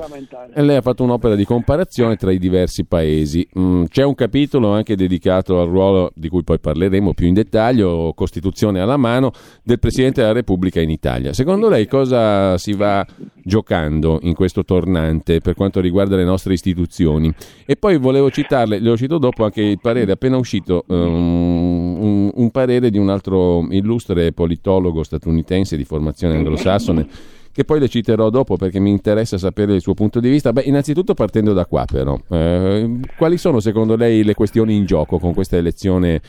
E 0.54 0.62
lei 0.62 0.76
ha 0.76 0.82
fatto 0.82 1.04
un'opera 1.04 1.34
di 1.34 1.44
comparazione 1.44 2.18
tra 2.18 2.32
i 2.32 2.38
diversi 2.38 2.86
paesi. 2.86 3.48
Mm, 3.58 3.86
c'è 3.86 4.04
un 4.04 4.14
capitolo 4.14 4.70
anche 4.70 4.96
dedicato 4.96 5.60
al 5.60 5.70
ruolo, 5.70 6.12
di 6.14 6.30
cui 6.30 6.44
poi 6.44 6.60
parleremo 6.60 7.16
più 7.16 7.26
in 7.26 7.34
dettaglio, 7.34 8.14
Costituzione 8.14 8.80
alla 8.80 8.98
mano, 8.98 9.32
del 9.64 9.80
Presidente 9.80 10.22
della 10.22 10.34
Repubblica 10.34 10.80
in 10.80 10.92
Italia. 10.92 11.34
Secondo 11.34 11.68
lei 11.68 11.88
cosa 11.88 12.60
si 12.60 12.74
va 12.74 13.04
giocando 13.44 14.20
in 14.22 14.36
questo 14.36 14.64
tornante 14.64 15.40
per 15.40 15.56
quanto 15.56 15.80
riguarda 15.80 16.16
le 16.16 16.26
nostre 16.26 16.54
istituzioni? 16.54 17.34
E 17.66 17.76
poi 17.76 17.98
volevo 17.98 18.30
citarle, 18.30 18.78
le 18.78 18.90
ho 18.92 18.98
cito 18.98 19.18
dopo 19.18 19.46
anche 19.46 19.64
il 19.64 19.80
parere 19.82 20.12
appena 20.12 20.38
uscito, 20.38 20.58
um, 20.68 21.98
un, 22.00 22.32
un 22.34 22.52
parere 22.52 22.90
di 22.90 22.98
un 22.98 23.10
altro 23.10 23.66
illustre 23.72 24.32
politologo 24.32 25.04
statunitense 25.04 25.78
di 25.78 25.86
formazione 25.86 26.36
anglosassone 26.36 27.08
che 27.52 27.66
poi 27.66 27.80
le 27.80 27.90
citerò 27.90 28.30
dopo 28.30 28.56
perché 28.56 28.80
mi 28.80 28.90
interessa 28.90 29.38
sapere 29.38 29.74
il 29.74 29.82
suo 29.82 29.94
punto 29.94 30.20
di 30.20 30.30
vista. 30.30 30.54
Beh, 30.54 30.62
innanzitutto 30.62 31.14
partendo 31.14 31.54
da 31.54 31.66
qua 31.66 31.86
però, 31.86 32.18
eh, 32.30 33.00
quali 33.18 33.38
sono 33.38 33.60
secondo 33.60 33.96
lei 33.96 34.24
le 34.24 34.34
questioni 34.34 34.76
in 34.76 34.86
gioco 34.86 35.20
con 35.20 35.34
questa 35.34 35.58
elezione 35.58 36.22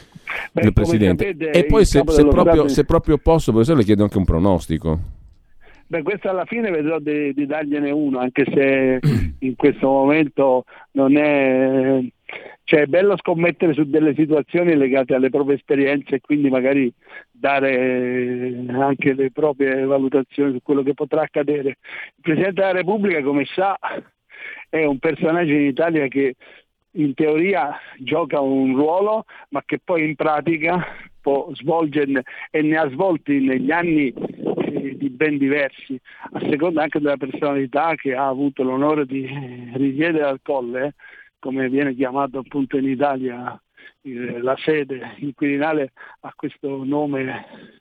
Beh, 0.52 0.62
del 0.62 0.72
Presidente? 0.72 1.28
e 1.28 1.64
poi 1.66 1.84
se, 1.84 2.02
se 2.06 2.26
proprio, 2.26 2.68
se 2.68 2.84
proprio 2.84 3.18
posso, 3.18 3.52
professore, 3.52 3.78
le 3.78 3.84
chiedo 3.84 4.02
anche 4.02 4.18
un 4.18 4.24
pronostico. 4.24 4.98
Beh, 5.86 6.02
questo 6.02 6.28
alla 6.28 6.44
fine 6.44 6.70
vedrò 6.70 7.00
di, 7.00 7.34
di 7.34 7.46
dargliene 7.46 7.90
uno, 7.90 8.20
anche 8.20 8.44
se 8.52 9.00
in 9.38 9.56
questo 9.56 9.88
momento 9.88 10.64
non 10.92 11.16
è... 11.16 12.00
Cioè, 12.70 12.82
è 12.82 12.86
bello 12.86 13.16
scommettere 13.16 13.74
su 13.74 13.82
delle 13.82 14.14
situazioni 14.14 14.76
legate 14.76 15.12
alle 15.16 15.28
proprie 15.28 15.56
esperienze 15.56 16.14
e 16.14 16.20
quindi 16.20 16.50
magari 16.50 16.92
dare 17.28 18.64
anche 18.68 19.12
le 19.12 19.32
proprie 19.32 19.84
valutazioni 19.84 20.52
su 20.52 20.60
quello 20.62 20.84
che 20.84 20.94
potrà 20.94 21.22
accadere. 21.22 21.70
Il 21.70 22.22
Presidente 22.22 22.60
della 22.60 22.70
Repubblica, 22.70 23.22
come 23.22 23.44
sa, 23.44 23.76
è 24.68 24.84
un 24.84 25.00
personaggio 25.00 25.50
in 25.50 25.66
Italia 25.66 26.06
che 26.06 26.36
in 26.92 27.12
teoria 27.14 27.76
gioca 27.98 28.38
un 28.38 28.76
ruolo, 28.76 29.24
ma 29.48 29.64
che 29.66 29.80
poi 29.82 30.04
in 30.04 30.14
pratica 30.14 30.80
può 31.20 31.50
svolgere 31.54 32.22
e 32.52 32.62
ne 32.62 32.76
ha 32.76 32.88
svolti 32.88 33.40
negli 33.40 33.72
anni 33.72 34.12
eh, 34.12 34.96
di 34.96 35.10
ben 35.10 35.38
diversi, 35.38 36.00
a 36.34 36.38
seconda 36.48 36.82
anche 36.82 37.00
della 37.00 37.16
personalità 37.16 37.96
che 37.96 38.14
ha 38.14 38.28
avuto 38.28 38.62
l'onore 38.62 39.06
di 39.06 39.28
risiedere 39.74 40.22
al 40.22 40.38
Colle, 40.40 40.94
come 41.40 41.68
viene 41.68 41.94
chiamato 41.94 42.38
appunto 42.38 42.76
in 42.76 42.88
Italia 42.88 43.60
eh, 44.02 44.38
la 44.40 44.56
sede, 44.56 45.16
il 45.18 45.34
Quirinale 45.34 45.92
ha 46.20 46.32
questo 46.36 46.84
nome 46.84 47.78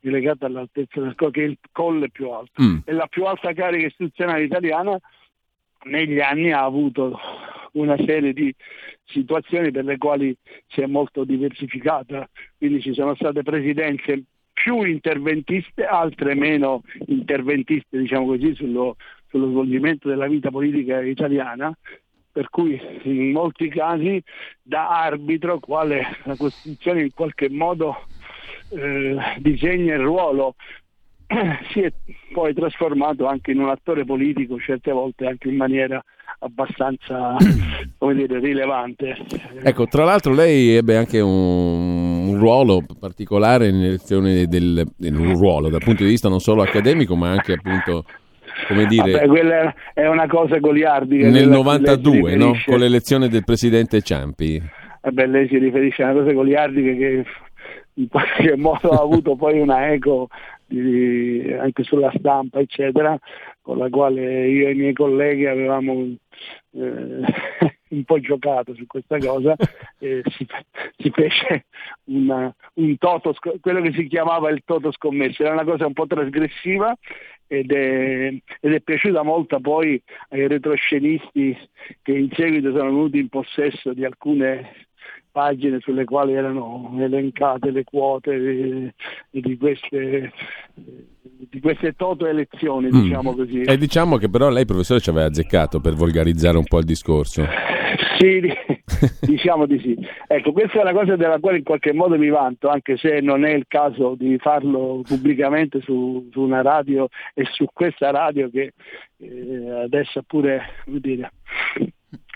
legato 0.00 0.46
all'altezza 0.46 1.00
del 1.00 1.14
Colle, 1.14 1.30
che 1.32 1.42
è 1.42 1.46
il 1.46 1.58
colle 1.72 2.10
più 2.10 2.30
alto. 2.30 2.62
Mm. 2.62 2.78
È 2.84 2.92
la 2.92 3.06
più 3.06 3.24
alta 3.24 3.52
carica 3.52 3.86
istituzionale 3.86 4.44
italiana, 4.44 4.98
negli 5.84 6.20
anni 6.20 6.52
ha 6.52 6.62
avuto 6.62 7.18
una 7.72 7.96
serie 7.96 8.32
di 8.32 8.54
situazioni 9.04 9.70
per 9.70 9.84
le 9.84 9.96
quali 9.96 10.36
si 10.66 10.80
è 10.80 10.86
molto 10.86 11.24
diversificata, 11.24 12.28
quindi 12.56 12.80
ci 12.80 12.92
sono 12.92 13.14
state 13.14 13.42
presidenze 13.42 14.24
più 14.52 14.82
interventiste, 14.82 15.84
altre 15.84 16.34
meno 16.34 16.82
interventiste, 17.06 17.98
diciamo 17.98 18.26
così, 18.26 18.54
sullo, 18.54 18.96
sullo 19.28 19.50
svolgimento 19.50 20.08
della 20.08 20.26
vita 20.26 20.50
politica 20.50 21.00
italiana, 21.00 21.72
per 22.38 22.50
cui 22.50 22.80
in 23.02 23.32
molti 23.32 23.68
casi 23.68 24.22
da 24.62 24.88
arbitro, 24.90 25.58
quale 25.58 26.06
la 26.22 26.36
Costituzione 26.36 27.02
in 27.02 27.12
qualche 27.12 27.50
modo 27.50 28.04
eh, 28.68 29.16
disegna 29.38 29.94
il 29.94 30.02
ruolo, 30.02 30.54
si 31.72 31.80
è 31.80 31.92
poi 32.32 32.54
trasformato 32.54 33.26
anche 33.26 33.50
in 33.50 33.58
un 33.58 33.70
attore 33.70 34.04
politico, 34.04 34.56
certe 34.60 34.92
volte 34.92 35.26
anche 35.26 35.48
in 35.48 35.56
maniera 35.56 36.00
abbastanza 36.38 37.34
come 37.98 38.14
dire, 38.14 38.38
rilevante. 38.38 39.16
Ecco, 39.60 39.88
tra 39.88 40.04
l'altro 40.04 40.32
lei 40.32 40.76
ebbe 40.76 40.96
anche 40.96 41.18
un, 41.18 42.28
un 42.28 42.38
ruolo 42.38 42.84
particolare 43.00 43.72
nell'elezione 43.72 44.46
del, 44.46 44.88
del- 44.96 45.16
un 45.16 45.36
ruolo 45.36 45.70
dal 45.70 45.82
punto 45.82 46.04
di 46.04 46.10
vista 46.10 46.28
non 46.28 46.38
solo 46.38 46.62
accademico 46.62 47.16
ma 47.16 47.30
anche 47.30 47.54
appunto 47.54 48.04
come 48.66 48.86
dire 48.86 49.12
Vabbè, 49.12 49.26
quella 49.26 49.74
è 49.94 50.06
una 50.06 50.26
cosa 50.26 50.58
goliardica. 50.58 51.28
nel 51.28 51.48
quella 51.48 51.58
a 51.58 51.62
cui 51.62 51.72
lei 51.80 51.92
si 51.92 52.08
92 52.10 52.36
no? 52.36 52.52
con 52.64 52.78
l'elezione 52.78 53.28
del 53.28 53.44
presidente 53.44 54.02
Ciampi. 54.02 54.62
Vabbè, 55.02 55.26
lei 55.26 55.48
si 55.48 55.58
riferisce 55.58 56.02
a 56.02 56.10
una 56.10 56.20
cosa 56.20 56.32
goliardica 56.32 56.92
che 56.92 57.24
in 57.94 58.08
qualche 58.08 58.56
modo 58.56 58.90
ha 58.90 59.02
avuto 59.02 59.36
poi 59.36 59.60
una 59.60 59.92
eco 59.92 60.28
di- 60.66 61.54
anche 61.58 61.82
sulla 61.82 62.12
stampa, 62.16 62.58
eccetera, 62.60 63.18
con 63.62 63.78
la 63.78 63.88
quale 63.88 64.48
io 64.48 64.68
e 64.68 64.72
i 64.72 64.74
miei 64.74 64.92
colleghi 64.92 65.46
avevamo 65.46 66.14
eh, 66.78 67.76
un 67.90 68.04
po' 68.04 68.20
giocato 68.20 68.74
su 68.74 68.86
questa 68.86 69.18
cosa 69.18 69.54
e 69.98 70.22
si, 70.26 70.46
si 70.96 71.10
fece 71.10 71.66
una- 72.04 72.54
un 72.74 72.98
toto, 72.98 73.34
quello 73.60 73.80
che 73.80 73.92
si 73.92 74.06
chiamava 74.06 74.50
il 74.50 74.62
toto 74.64 74.92
scommesso, 74.92 75.42
era 75.42 75.52
una 75.52 75.64
cosa 75.64 75.86
un 75.86 75.94
po' 75.94 76.06
trasgressiva 76.06 76.94
ed 77.46 77.72
è, 77.72 78.26
ed 78.60 78.72
è 78.74 78.80
piaciuta 78.80 79.22
molto 79.22 79.58
poi 79.60 80.00
ai 80.30 80.46
retroscenisti 80.46 81.56
che 82.02 82.12
in 82.12 82.30
seguito 82.32 82.70
sono 82.70 82.84
venuti 82.84 83.18
in 83.18 83.28
possesso 83.28 83.94
di 83.94 84.04
alcune 84.04 84.87
pagine 85.30 85.78
sulle 85.80 86.04
quali 86.04 86.32
erano 86.34 86.94
elencate 86.98 87.70
le 87.70 87.84
quote 87.84 88.92
di, 89.30 89.40
di 89.42 89.56
queste, 89.56 90.32
di 90.74 91.60
queste 91.60 91.92
toto 91.92 92.26
elezioni, 92.26 92.88
Mm. 92.88 93.02
diciamo 93.02 93.34
così. 93.34 93.62
E 93.62 93.76
diciamo 93.78 94.16
che 94.16 94.28
però 94.28 94.48
lei 94.48 94.64
professore 94.64 95.00
ci 95.00 95.10
aveva 95.10 95.26
azzeccato 95.26 95.80
per 95.80 95.94
volgarizzare 95.94 96.56
un 96.56 96.64
po' 96.64 96.78
il 96.78 96.84
discorso. 96.84 97.44
Sì, 98.18 98.40
di- 98.40 98.52
diciamo 99.20 99.66
di 99.66 99.78
sì. 99.78 99.96
Ecco, 100.26 100.52
questa 100.52 100.78
è 100.78 100.82
una 100.82 100.92
cosa 100.92 101.14
della 101.14 101.38
quale 101.38 101.58
in 101.58 101.62
qualche 101.64 101.92
modo 101.92 102.18
mi 102.18 102.28
vanto, 102.28 102.68
anche 102.68 102.96
se 102.96 103.20
non 103.20 103.44
è 103.44 103.52
il 103.52 103.66
caso 103.68 104.14
di 104.18 104.36
farlo 104.38 105.02
pubblicamente 105.06 105.80
su, 105.82 106.28
su 106.32 106.40
una 106.40 106.62
radio 106.62 107.06
e 107.34 107.44
su 107.52 107.66
questa 107.72 108.10
radio 108.10 108.50
che 108.50 108.72
eh, 109.18 109.70
adesso 109.84 110.22
pure, 110.26 110.62
come 110.84 110.98
dire, 111.00 111.30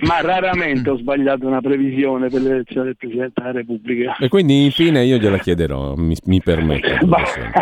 ma 0.06 0.20
raramente 0.20 0.90
ho 0.90 0.96
sbagliato 0.96 1.46
una 1.46 1.60
previsione 1.60 2.28
per 2.28 2.42
l'elezione 2.42 2.86
del 2.86 2.96
Presidente 2.96 3.40
della 3.40 3.52
Repubblica. 3.52 4.16
E 4.16 4.28
quindi 4.28 4.64
infine 4.64 5.04
io 5.04 5.18
gliela 5.18 5.38
chiederò, 5.38 5.94
mi, 5.94 6.16
mi 6.24 6.40
professore. 6.42 7.52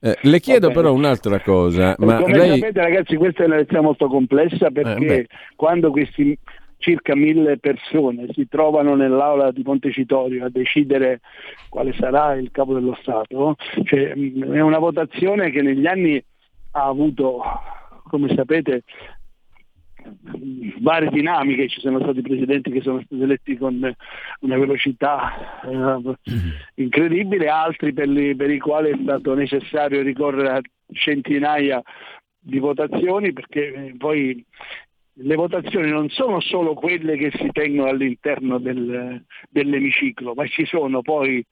Eh, 0.00 0.18
le 0.22 0.40
chiedo 0.40 0.70
però 0.70 0.92
un'altra 0.92 1.40
cosa, 1.40 1.94
ma 1.98 2.20
Come 2.20 2.36
lei... 2.36 2.58
sapete 2.58 2.80
ragazzi 2.80 3.16
questa 3.16 3.42
è 3.42 3.46
un'elezione 3.46 3.82
molto 3.82 4.06
complessa 4.08 4.70
perché 4.70 5.06
Eh, 5.06 5.26
quando 5.56 5.90
questi 5.90 6.36
circa 6.78 7.14
mille 7.14 7.58
persone 7.58 8.26
si 8.32 8.46
trovano 8.48 8.94
nell'aula 8.94 9.50
di 9.52 9.62
Montecitorio 9.64 10.44
a 10.44 10.50
decidere 10.50 11.20
quale 11.70 11.94
sarà 11.94 12.34
il 12.34 12.50
capo 12.50 12.74
dello 12.74 12.96
Stato, 13.00 13.56
cioè, 13.84 14.14
mh, 14.14 14.52
è 14.52 14.60
una 14.60 14.78
votazione 14.78 15.50
che 15.50 15.62
negli 15.62 15.86
anni 15.86 16.22
ha 16.72 16.84
avuto, 16.84 17.42
come 18.08 18.34
sapete, 18.34 18.82
varie 20.80 21.10
dinamiche, 21.10 21.68
ci 21.68 21.80
sono 21.80 22.00
stati 22.00 22.20
presidenti 22.20 22.70
che 22.70 22.82
sono 22.82 23.02
stati 23.04 23.22
eletti 23.22 23.56
con 23.56 23.94
una 24.40 24.58
velocità 24.58 25.60
eh, 25.62 26.16
incredibile, 26.76 27.48
altri 27.48 27.92
per, 27.92 28.08
li- 28.08 28.34
per 28.34 28.50
i 28.50 28.58
quali 28.58 28.90
è 28.90 28.98
stato 29.00 29.34
necessario 29.34 30.02
ricorrere 30.02 30.48
a 30.48 30.60
centinaia 30.92 31.82
di 32.38 32.58
votazioni 32.58 33.32
perché 33.32 33.94
poi 33.96 34.44
le 35.16 35.36
votazioni 35.36 35.90
non 35.90 36.08
sono 36.08 36.40
solo 36.40 36.74
quelle 36.74 37.16
che 37.16 37.30
si 37.36 37.48
tengono 37.52 37.88
all'interno 37.88 38.58
del- 38.58 39.24
dell'emiciclo, 39.48 40.34
ma 40.34 40.44
ci 40.46 40.64
sono 40.64 41.02
poi 41.02 41.44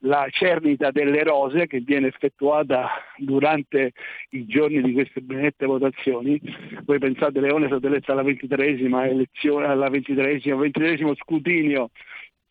la 0.00 0.26
cernita 0.30 0.90
delle 0.90 1.22
rose 1.22 1.66
che 1.66 1.80
viene 1.80 2.08
effettuata 2.08 2.90
durante 3.16 3.92
i 4.30 4.44
giorni 4.44 4.82
di 4.82 4.92
queste 4.92 5.22
benedette 5.22 5.64
votazioni. 5.64 6.38
Voi 6.84 6.98
pensate 6.98 7.40
Leone 7.40 7.64
è 7.64 7.68
stato 7.68 7.86
eletto 7.86 8.12
alla 8.12 8.22
ventitreesima 8.22 9.06
elezione, 9.06 9.66
alla 9.66 9.88
ventitreesima, 9.88 10.56
ventitreesimo 10.56 11.14
scrutinio 11.14 11.90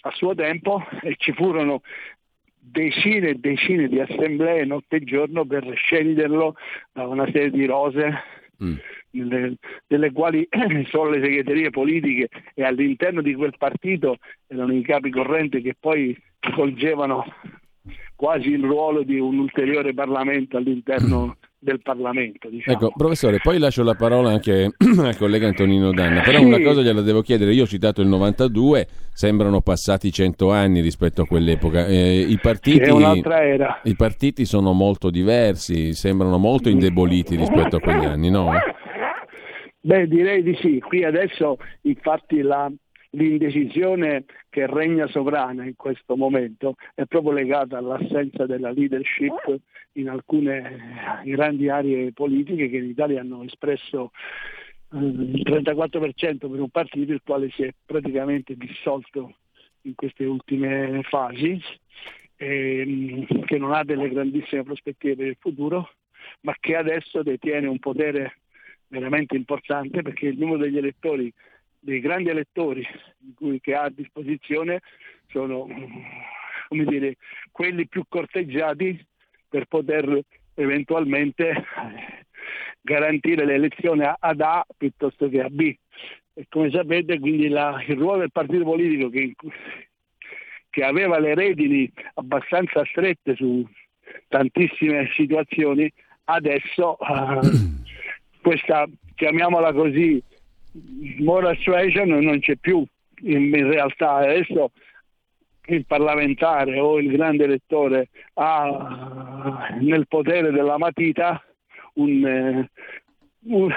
a 0.01 0.11
suo 0.11 0.33
tempo 0.33 0.83
e 1.01 1.15
ci 1.17 1.31
furono 1.33 1.81
decine 2.57 3.29
e 3.29 3.35
decine 3.35 3.87
di 3.87 3.99
assemblee 3.99 4.65
notte 4.65 4.95
e 4.95 5.03
giorno 5.03 5.45
per 5.45 5.71
sceglierlo 5.75 6.55
da 6.91 7.05
una 7.05 7.25
serie 7.25 7.51
di 7.51 7.65
rose 7.65 8.43
nelle- 9.11 9.55
delle 9.87 10.11
quali 10.11 10.47
solo 10.89 11.11
le 11.11 11.21
segreterie 11.21 11.69
politiche 11.69 12.29
e 12.53 12.63
all'interno 12.63 13.21
di 13.21 13.33
quel 13.33 13.55
partito 13.57 14.17
erano 14.47 14.73
i 14.73 14.81
capi 14.81 15.09
correnti 15.09 15.61
che 15.61 15.75
poi 15.79 16.17
svolgevano 16.39 17.25
quasi 18.15 18.49
il 18.49 18.63
ruolo 18.63 19.03
di 19.03 19.19
un 19.19 19.39
ulteriore 19.39 19.93
Parlamento 19.93 20.57
all'interno 20.57 21.37
del 21.65 21.81
Parlamento. 21.81 22.47
Diciamo. 22.47 22.77
Ecco, 22.77 22.91
professore, 22.95 23.39
poi 23.41 23.57
lascio 23.57 23.83
la 23.83 23.95
parola 23.95 24.29
anche 24.29 24.69
al 25.01 25.17
collega 25.17 25.47
Antonino 25.47 25.91
Danna, 25.91 26.21
però 26.21 26.37
Sì. 26.37 26.45
una 26.45 26.61
cosa 26.61 26.81
gliela 26.81 27.01
devo 27.01 27.21
chiedere, 27.21 27.51
io 27.53 27.63
ho 27.63 27.67
citato 27.67 28.01
il 28.01 28.07
92, 28.07 28.87
sembrano 29.11 29.61
passati 29.61 30.11
cento 30.11 30.51
anni 30.51 30.79
rispetto 30.79 31.23
a 31.23 31.25
quell'epoca, 31.25 31.87
Eh, 31.87 32.19
i, 32.21 32.37
partiti, 32.41 32.89
i 33.83 33.95
partiti 33.95 34.45
sono 34.45 34.71
molto 34.73 35.09
diversi, 35.09 35.93
sembrano 35.93 36.37
molto 36.37 36.69
indeboliti 36.69 37.35
rispetto 37.35 37.77
a 37.77 37.79
quegli 37.79 38.05
anni, 38.05 38.29
no? 38.29 38.51
Beh, 39.81 40.07
direi 40.07 40.41
di 40.41 40.57
sì. 40.61 40.79
Qui 40.79 41.03
adesso 41.03 41.57
infatti 41.81 42.41
la- 42.41 42.71
l'indecisione 43.15 44.25
che 44.49 44.67
regna 44.67 45.07
sovrana 45.07 45.65
in 45.65 45.75
questo 45.75 46.15
momento 46.15 46.75
è 46.93 47.05
proprio 47.05 47.31
legata 47.31 47.77
all'assenza 47.77 48.45
della 48.45 48.71
leadership 48.71 49.59
in 49.93 50.09
alcune 50.09 51.23
grandi 51.23 51.69
aree 51.69 52.11
politiche 52.11 52.69
che 52.69 52.77
in 52.77 52.85
Italia 52.85 53.21
hanno 53.21 53.43
espresso 53.43 54.11
eh, 54.93 54.97
il 54.97 55.43
34% 55.43 56.37
per 56.37 56.59
un 56.59 56.69
partito 56.69 57.13
il 57.13 57.21
quale 57.23 57.49
si 57.51 57.63
è 57.63 57.73
praticamente 57.85 58.55
dissolto 58.55 59.35
in 59.81 59.95
queste 59.95 60.25
ultime 60.25 61.01
fasi, 61.03 61.61
ehm, 62.37 63.45
che 63.45 63.57
non 63.57 63.73
ha 63.73 63.83
delle 63.83 64.09
grandissime 64.09 64.63
prospettive 64.63 65.15
per 65.15 65.27
il 65.27 65.37
futuro, 65.39 65.89
ma 66.41 66.55
che 66.59 66.75
adesso 66.75 67.23
detiene 67.23 67.67
un 67.67 67.79
potere 67.79 68.39
veramente 68.87 69.35
importante 69.35 70.01
perché 70.01 70.27
il 70.27 70.37
numero 70.37 70.59
degli 70.59 70.77
elettori, 70.77 71.31
dei 71.85 71.99
grandi 71.99 72.29
elettori 72.29 72.83
che 73.61 73.75
ha 73.75 73.83
a 73.83 73.89
disposizione 73.89 74.81
sono 75.27 75.67
dire, 76.69 77.17
quelli 77.51 77.87
più 77.87 78.03
corteggiati 78.09 78.99
per 79.47 79.65
poter 79.65 80.19
eventualmente 80.55 81.63
garantire 82.81 83.45
l'elezione 83.45 84.15
ad 84.17 84.41
A 84.41 84.65
piuttosto 84.75 85.29
che 85.29 85.41
a 85.41 85.49
B. 85.49 85.73
E 86.33 86.45
come 86.49 86.71
sapete 86.71 87.19
quindi 87.19 87.47
la- 87.49 87.83
il 87.87 87.97
ruolo 87.97 88.19
del 88.19 88.31
partito 88.31 88.63
politico 88.63 89.09
che, 89.09 89.35
che 90.69 90.83
aveva 90.83 91.19
le 91.19 91.35
redini 91.35 91.89
abbastanza 92.15 92.83
strette 92.85 93.35
su 93.35 93.65
tantissime 94.27 95.09
situazioni, 95.13 95.91
adesso 96.25 96.97
eh, 96.99 97.39
questa, 98.41 98.85
chiamiamola 99.15 99.71
così, 99.71 100.21
moral 101.19 101.57
suasion 101.57 102.09
non 102.09 102.39
c'è 102.39 102.55
più 102.55 102.83
in, 103.21 103.53
in 103.53 103.69
realtà. 103.69 104.15
Adesso 104.15 104.71
il 105.67 105.85
parlamentare 105.85 106.79
o 106.79 106.99
il 106.99 107.11
grande 107.11 107.45
elettore 107.45 108.09
ha 108.33 109.69
nel 109.79 110.07
potere 110.07 110.51
della 110.51 110.77
matita 110.77 111.43
un, 111.93 112.25
eh, 112.25 112.69
un, 113.45 113.73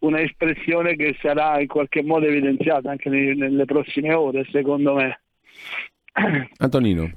una 0.00 0.20
espressione 0.20 0.96
che 0.96 1.16
sarà 1.20 1.60
in 1.60 1.66
qualche 1.66 2.02
modo 2.02 2.26
evidenziata 2.26 2.90
anche 2.90 3.08
nelle 3.08 3.64
prossime 3.64 4.12
ore, 4.14 4.46
secondo 4.50 4.94
me. 4.94 5.20
Antonino. 6.58 7.10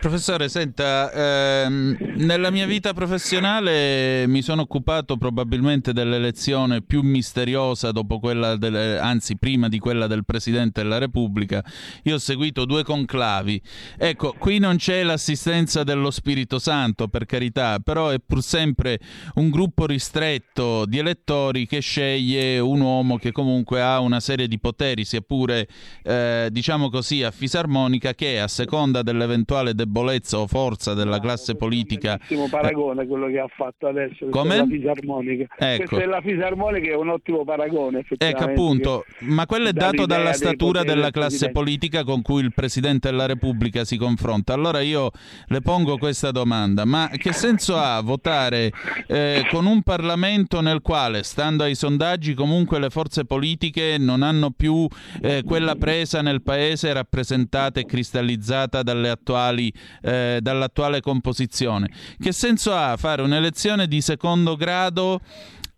Professore, 0.00 0.48
senta, 0.48 1.12
ehm, 1.12 1.94
nella 2.16 2.48
mia 2.48 2.64
vita 2.64 2.94
professionale 2.94 4.26
mi 4.26 4.40
sono 4.40 4.62
occupato 4.62 5.18
probabilmente 5.18 5.92
dell'elezione 5.92 6.80
più 6.80 7.02
misteriosa 7.02 7.92
dopo 7.92 8.18
quella, 8.18 8.56
delle, 8.56 8.98
anzi 8.98 9.36
prima 9.36 9.68
di 9.68 9.78
quella 9.78 10.06
del 10.06 10.24
Presidente 10.24 10.80
della 10.80 10.96
Repubblica. 10.96 11.62
Io 12.04 12.14
ho 12.14 12.18
seguito 12.18 12.64
due 12.64 12.82
conclavi. 12.82 13.60
Ecco, 13.98 14.34
qui 14.38 14.58
non 14.58 14.76
c'è 14.76 15.02
l'assistenza 15.02 15.84
dello 15.84 16.10
Spirito 16.10 16.58
Santo, 16.58 17.08
per 17.08 17.26
carità, 17.26 17.78
però 17.78 18.08
è 18.08 18.16
pur 18.26 18.42
sempre 18.42 18.98
un 19.34 19.50
gruppo 19.50 19.84
ristretto 19.84 20.86
di 20.86 20.96
elettori 20.96 21.66
che 21.66 21.80
sceglie 21.80 22.58
un 22.58 22.80
uomo 22.80 23.18
che 23.18 23.32
comunque 23.32 23.82
ha 23.82 24.00
una 24.00 24.20
serie 24.20 24.48
di 24.48 24.58
poteri, 24.58 25.04
sia 25.04 25.20
pure, 25.20 25.68
eh, 26.02 26.48
diciamo 26.50 26.88
così, 26.88 27.22
a 27.22 27.30
fisarmonica, 27.30 28.14
che 28.14 28.40
a 28.40 28.48
seconda 28.48 29.02
dell'eventuale 29.02 29.74
debolezza 29.74 29.88
debolezza 29.90 30.38
o 30.38 30.46
forza 30.46 30.94
della 30.94 31.18
classe 31.18 31.56
politica. 31.56 32.18
È 32.26 32.34
un 32.34 32.48
paragone 32.48 33.06
quello 33.06 33.26
che 33.26 33.40
ha 33.40 33.48
fatto 33.48 33.88
adesso. 33.88 34.28
Come? 34.30 34.56
La 34.56 34.66
fisarmonica. 34.66 35.46
Ecco. 35.58 35.84
Questa 35.86 36.04
è 36.04 36.06
la 36.06 36.20
fisarmonica 36.22 36.90
è 36.90 36.94
un 36.94 37.08
ottimo 37.08 37.44
paragone. 37.44 38.04
Ecco 38.16 38.44
appunto, 38.44 39.04
ma 39.20 39.46
quello 39.46 39.68
è 39.68 39.72
dato 39.72 40.06
dalla 40.06 40.32
statura 40.32 40.84
della 40.84 41.10
classe 41.10 41.50
politica 41.50 42.04
con 42.04 42.22
cui 42.22 42.42
il 42.42 42.54
Presidente 42.54 43.10
della 43.10 43.26
Repubblica 43.26 43.84
si 43.84 43.96
confronta. 43.96 44.54
Allora 44.54 44.80
io 44.80 45.10
le 45.46 45.60
pongo 45.60 45.98
questa 45.98 46.30
domanda, 46.30 46.84
ma 46.84 47.10
che 47.12 47.32
senso 47.32 47.76
ha 47.76 48.00
votare 48.00 48.70
eh, 49.08 49.44
con 49.50 49.66
un 49.66 49.82
Parlamento 49.82 50.60
nel 50.60 50.80
quale, 50.80 51.24
stando 51.24 51.64
ai 51.64 51.74
sondaggi, 51.74 52.34
comunque 52.34 52.78
le 52.78 52.90
forze 52.90 53.24
politiche 53.24 53.96
non 53.98 54.22
hanno 54.22 54.50
più 54.50 54.86
eh, 55.20 55.42
quella 55.44 55.74
presa 55.74 56.22
nel 56.22 56.42
Paese 56.42 56.92
rappresentata 56.92 57.80
e 57.80 57.86
cristallizzata 57.86 58.82
dalle 58.82 59.10
attuali 59.10 59.72
eh, 60.02 60.38
dall'attuale 60.40 61.00
composizione. 61.00 61.90
Che 62.18 62.32
senso 62.32 62.74
ha 62.74 62.96
fare 62.96 63.22
un'elezione 63.22 63.86
di 63.86 64.00
secondo 64.00 64.56
grado 64.56 65.20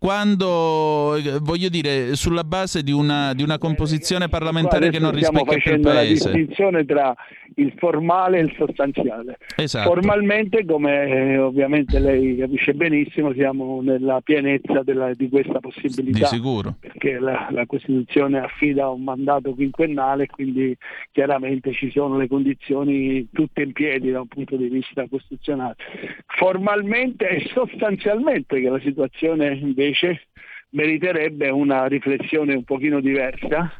quando, 0.03 1.15
eh, 1.15 1.39
voglio 1.39 1.69
dire, 1.69 2.17
sulla 2.17 2.43
base 2.43 2.83
di 2.83 2.91
una, 2.91 3.33
di 3.33 3.41
una 3.41 3.57
composizione 3.57 4.27
parlamentare 4.27 4.89
che 4.89 4.99
non 4.99 5.11
rispecchia 5.11 5.75
il 5.75 5.79
Paese? 5.79 5.79
Stiamo 5.79 5.79
facendo 5.79 5.93
la 5.93 6.03
distinzione 6.03 6.85
tra 6.85 7.15
il 7.55 7.73
formale 7.77 8.39
e 8.39 8.41
il 8.41 8.53
sostanziale. 8.57 9.37
Esatto. 9.55 9.87
Formalmente, 9.87 10.65
come 10.65 11.05
eh, 11.05 11.37
ovviamente 11.37 11.99
lei 11.99 12.35
capisce 12.35 12.73
benissimo, 12.73 13.31
siamo 13.31 13.81
nella 13.81 14.19
pienezza 14.19 14.81
della, 14.83 15.13
di 15.13 15.29
questa 15.29 15.59
possibilità. 15.59 16.17
Di 16.17 16.25
sicuro. 16.25 16.75
Perché 16.81 17.17
la, 17.17 17.47
la, 17.51 17.65
Costituzione 17.65 18.39
affida 18.39 18.89
un 18.89 19.03
mandato 19.03 19.53
quinquennale, 19.53 20.27
quindi 20.27 20.75
chiaramente 21.13 21.71
ci 21.71 21.89
sono 21.91 22.17
le 22.17 22.27
condizioni 22.27 23.29
tutte 23.31 23.61
in 23.61 23.71
piedi 23.71 24.11
da 24.11 24.19
un 24.19 24.27
punto 24.27 24.57
di 24.57 24.67
vista 24.67 25.07
costituzionale. 25.07 25.75
Formalmente 26.25 27.29
e 27.29 27.49
sostanzialmente 27.53 28.59
che 28.59 28.67
la 28.67 28.81
situazione 28.81 29.53
invece 29.55 29.92
meriterebbe 30.69 31.49
una 31.49 31.85
riflessione 31.85 32.53
un 32.53 32.63
pochino 32.63 32.99
diversa 32.99 33.71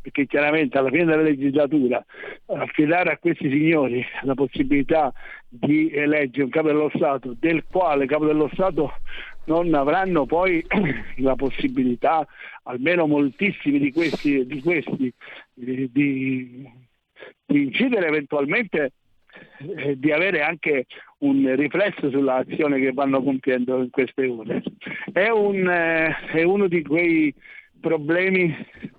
perché 0.00 0.26
chiaramente 0.26 0.78
alla 0.78 0.90
fine 0.90 1.04
della 1.04 1.22
legislatura 1.22 2.04
affidare 2.46 3.10
a 3.10 3.18
questi 3.18 3.50
signori 3.50 4.04
la 4.22 4.34
possibilità 4.34 5.12
di 5.48 5.90
eleggere 5.90 6.44
un 6.44 6.50
capo 6.50 6.68
dello 6.68 6.90
Stato 6.94 7.34
del 7.38 7.64
quale 7.64 8.06
capo 8.06 8.24
dello 8.24 8.48
Stato 8.52 8.92
non 9.46 9.74
avranno 9.74 10.26
poi 10.26 10.64
la 11.18 11.34
possibilità, 11.34 12.26
almeno 12.64 13.06
moltissimi 13.06 13.78
di 13.78 13.92
questi, 13.92 14.46
di, 14.46 14.60
questi, 14.60 15.12
di, 15.54 15.90
di 15.92 16.70
incidere 17.46 18.06
eventualmente 18.06 18.92
eh, 19.76 19.98
di 19.98 20.12
avere 20.12 20.42
anche 20.42 20.86
un 21.18 21.54
riflesso 21.56 22.10
sull'azione 22.10 22.78
che 22.78 22.92
vanno 22.92 23.22
compiendo 23.22 23.82
in 23.82 23.90
queste 23.90 24.26
ore. 24.26 24.62
È, 25.12 25.28
un, 25.28 25.68
eh, 25.68 26.16
è 26.32 26.42
uno 26.42 26.68
di 26.68 26.82
quei 26.82 27.34
problemi 27.80 28.54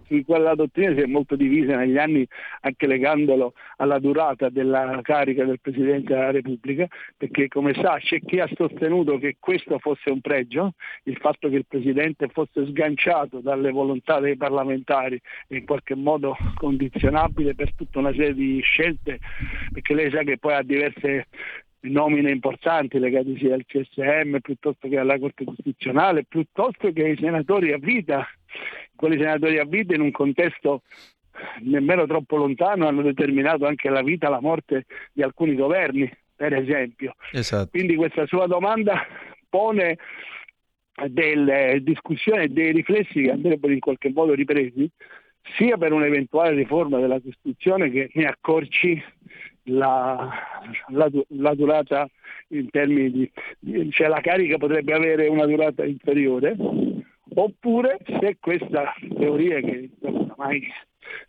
su 0.08 0.24
cui 0.24 0.40
la 0.40 0.56
dottrina 0.56 0.94
si 0.94 1.02
è 1.02 1.06
molto 1.06 1.36
divisa 1.36 1.76
negli 1.76 1.98
anni 1.98 2.26
anche 2.62 2.88
legandolo 2.88 3.54
alla 3.78 4.00
durata 4.00 4.50
della 4.50 5.00
carica 5.02 5.44
del 5.44 5.60
Presidente 5.60 6.14
della 6.14 6.32
Repubblica, 6.32 6.88
perché 7.16 7.48
come 7.48 7.74
sa 7.74 7.98
c'è 8.00 8.20
chi 8.22 8.40
ha 8.40 8.50
sostenuto 8.56 9.18
che 9.18 9.36
questo 9.40 9.78
fosse 9.80 10.10
un 10.10 10.22
pregio, 10.22 10.74
il 11.04 11.18
fatto 11.18 11.50
che 11.50 11.56
il 11.56 11.66
Presidente 11.68 12.30
fosse 12.30 12.66
sganciato 12.68 13.40
dalle 13.40 13.72
volontà 13.72 14.20
dei 14.20 14.38
parlamentari 14.38 15.20
e 15.48 15.58
in 15.58 15.66
qualche 15.66 15.96
modo 15.96 16.36
condizionabile 16.56 17.54
per 17.54 17.74
tutta 17.76 18.00
una 18.00 18.12
serie 18.12 18.34
di 18.34 18.60
scelte, 18.62 19.20
perché 19.72 19.94
lei 19.94 20.10
sa 20.10 20.24
che 20.24 20.38
poi 20.38 20.54
ha 20.54 20.64
diverse 20.64 21.28
nomine 21.82 22.32
importanti 22.32 23.00
legate 23.00 23.38
sia 23.38 23.54
al 23.54 23.66
CSM 23.66 24.40
piuttosto 24.40 24.88
che 24.88 24.98
alla 24.98 25.20
Corte 25.20 25.44
Costituzionale, 25.44 26.26
piuttosto 26.26 26.92
che 26.92 27.04
ai 27.04 27.18
senatori 27.18 27.72
a 27.72 27.78
vita. 27.78 28.28
Quelli 28.96 29.18
senatori 29.18 29.60
a 29.60 29.66
vita 29.66 29.94
in 29.94 30.02
un 30.02 30.12
contesto 30.12 30.84
nemmeno 31.62 32.06
troppo 32.08 32.36
lontano 32.36 32.88
hanno 32.88 33.02
determinato 33.02 33.66
anche 33.66 33.90
la 33.90 34.02
vita, 34.02 34.30
la 34.30 34.42
morte 34.42 34.86
di 35.12 35.22
alcuni 35.22 35.56
governi, 35.56 36.10
per 36.36 36.54
esempio. 36.54 37.16
Esatto. 37.32 37.70
Quindi 37.70 37.96
questa 37.96 38.26
sua 38.26 38.48
domanda 38.48 39.06
pone 39.50 39.98
delle 41.10 41.80
discussioni 41.84 42.44
e 42.44 42.48
dei 42.48 42.72
riflessi 42.72 43.22
che 43.22 43.32
andrebbero 43.32 43.72
in 43.72 43.80
qualche 43.80 44.10
modo 44.10 44.34
ripresi 44.34 44.90
sia 45.56 45.78
per 45.78 45.94
un'eventuale 45.94 46.56
riforma 46.56 47.00
della 47.00 47.22
Costituzione 47.22 47.90
che 47.92 48.10
ne 48.14 48.26
accorci 48.26 49.02
la, 49.70 50.30
la, 50.88 51.10
la, 51.30 51.54
durata 51.54 52.10
in 52.50 52.70
termini 52.70 53.12
di, 53.60 53.92
cioè 53.92 54.08
la 54.08 54.22
carica 54.22 54.58
potrebbe 54.58 54.94
avere 54.94 55.28
una 55.28 55.46
durata 55.46 55.86
inferiore, 55.86 56.56
oppure 57.36 57.98
se 58.06 58.38
questa 58.40 58.94
teoria 59.18 59.60
che 59.60 59.90
ormai 60.02 60.68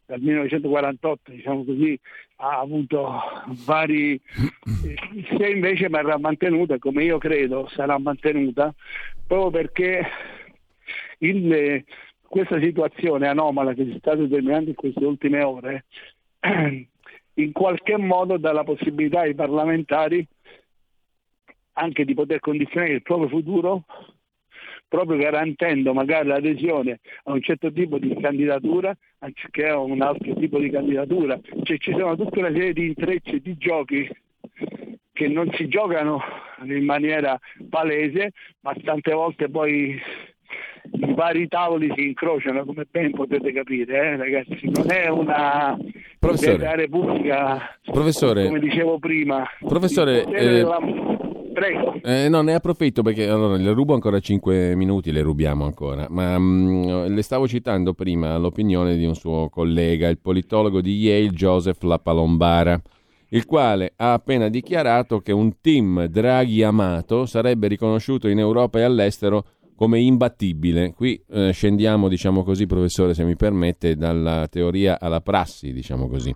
dal 0.06 0.20
1948 0.20 1.30
diciamo 1.30 1.64
così, 1.64 1.98
ha 2.36 2.58
avuto 2.60 3.20
vari 3.64 4.20
se 5.36 5.48
invece 5.48 5.88
verrà 5.88 6.18
mantenuta 6.18 6.78
come 6.78 7.04
io 7.04 7.18
credo 7.18 7.68
sarà 7.68 7.98
mantenuta 7.98 8.72
proprio 9.26 9.50
perché 9.50 10.06
il, 11.18 11.84
questa 12.22 12.60
situazione 12.60 13.28
anomala 13.28 13.74
che 13.74 13.84
si 13.84 13.96
sta 13.98 14.14
determinando 14.14 14.70
in 14.70 14.76
queste 14.76 15.04
ultime 15.04 15.42
ore 15.42 15.84
in 17.34 17.52
qualche 17.52 17.96
modo 17.96 18.36
dà 18.36 18.52
la 18.52 18.64
possibilità 18.64 19.20
ai 19.20 19.34
parlamentari 19.34 20.26
anche 21.72 22.04
di 22.04 22.14
poter 22.14 22.40
condizionare 22.40 22.92
il 22.92 23.02
proprio 23.02 23.28
futuro 23.28 23.84
proprio 24.89 25.19
garantendo 25.19 25.93
magari 25.93 26.28
l'adesione 26.28 27.01
a 27.24 27.32
un 27.32 27.43
certo 27.43 27.70
tipo 27.73 27.98
di 27.98 28.16
candidatura 28.20 28.97
anziché 29.19 29.69
a 29.69 29.78
un 29.78 30.01
altro 30.01 30.35
tipo 30.35 30.59
di 30.59 30.70
candidatura. 30.70 31.39
Cioè 31.62 31.77
ci 31.78 31.93
sono 31.93 32.16
tutta 32.16 32.39
una 32.39 32.51
serie 32.52 32.73
di 32.73 32.86
intrecci 32.86 33.40
di 33.40 33.56
giochi 33.59 34.09
che 35.12 35.28
non 35.28 35.51
si 35.55 35.66
giocano 35.69 36.20
in 36.65 36.85
maniera 36.85 37.39
palese, 37.69 38.31
ma 38.60 38.73
tante 38.85 39.12
volte 39.12 39.48
poi 39.51 40.01
i 40.90 41.12
vari 41.15 41.48
tavoli 41.48 41.93
si 41.97 42.06
incrociano, 42.06 42.65
come 42.65 42.86
ben 42.90 43.10
potete 43.10 43.52
capire, 43.52 43.94
eh, 44.12 44.16
ragazzi. 44.16 44.59
Non 44.70 44.90
è 44.90 45.09
una 45.09 45.77
Professore. 46.19 46.77
Repubblica, 46.77 47.78
Professore. 47.85 48.47
come 48.47 48.60
dicevo 48.60 48.98
prima. 48.98 49.44
Professore, 49.66 50.23
eh, 50.24 50.31
della- 50.48 50.78
Prego. 51.59 52.01
Eh, 52.05 52.28
no, 52.28 52.40
ne 52.43 52.55
approfitto 52.55 53.02
perché 53.02 53.28
allora, 53.28 53.56
le 53.56 53.72
rubo 53.72 53.93
ancora 53.93 54.20
5 54.20 54.76
minuti, 54.76 55.10
le 55.10 55.22
rubiamo 55.22 55.64
ancora, 55.64 56.06
ma 56.09 56.39
mm, 56.39 57.06
le 57.06 57.22
stavo 57.22 57.48
citando 57.48 57.94
prima 57.94 58.36
l'opinione 58.36 58.97
di 58.97 59.05
un 59.05 59.16
suo 59.16 59.48
collega, 59.48 60.06
il 60.06 60.20
politologo 60.20 60.80
di 60.80 60.97
Yale, 60.98 61.30
Joseph 61.30 61.82
Lapalombara, 61.82 62.80
il 63.30 63.44
quale 63.44 63.93
ha 63.97 64.12
appena 64.12 64.48
dichiarato 64.48 65.18
che 65.18 65.32
un 65.32 65.60
team 65.60 66.05
Draghi-Amato 66.05 67.26
sarebbe 67.26 67.66
riconosciuto 67.66 68.28
in 68.28 68.39
Europa 68.39 68.78
e 68.78 68.82
all'estero 68.82 69.44
come 69.74 69.98
imbattibile. 69.98 70.93
Qui 70.94 71.20
eh, 71.28 71.51
scendiamo, 71.51 72.06
diciamo 72.06 72.44
così, 72.44 72.66
professore, 72.66 73.14
se 73.14 73.24
mi 73.24 73.35
permette, 73.35 73.97
dalla 73.97 74.47
teoria 74.48 75.01
alla 75.01 75.20
prassi, 75.20 75.72
diciamo 75.72 76.06
così. 76.06 76.32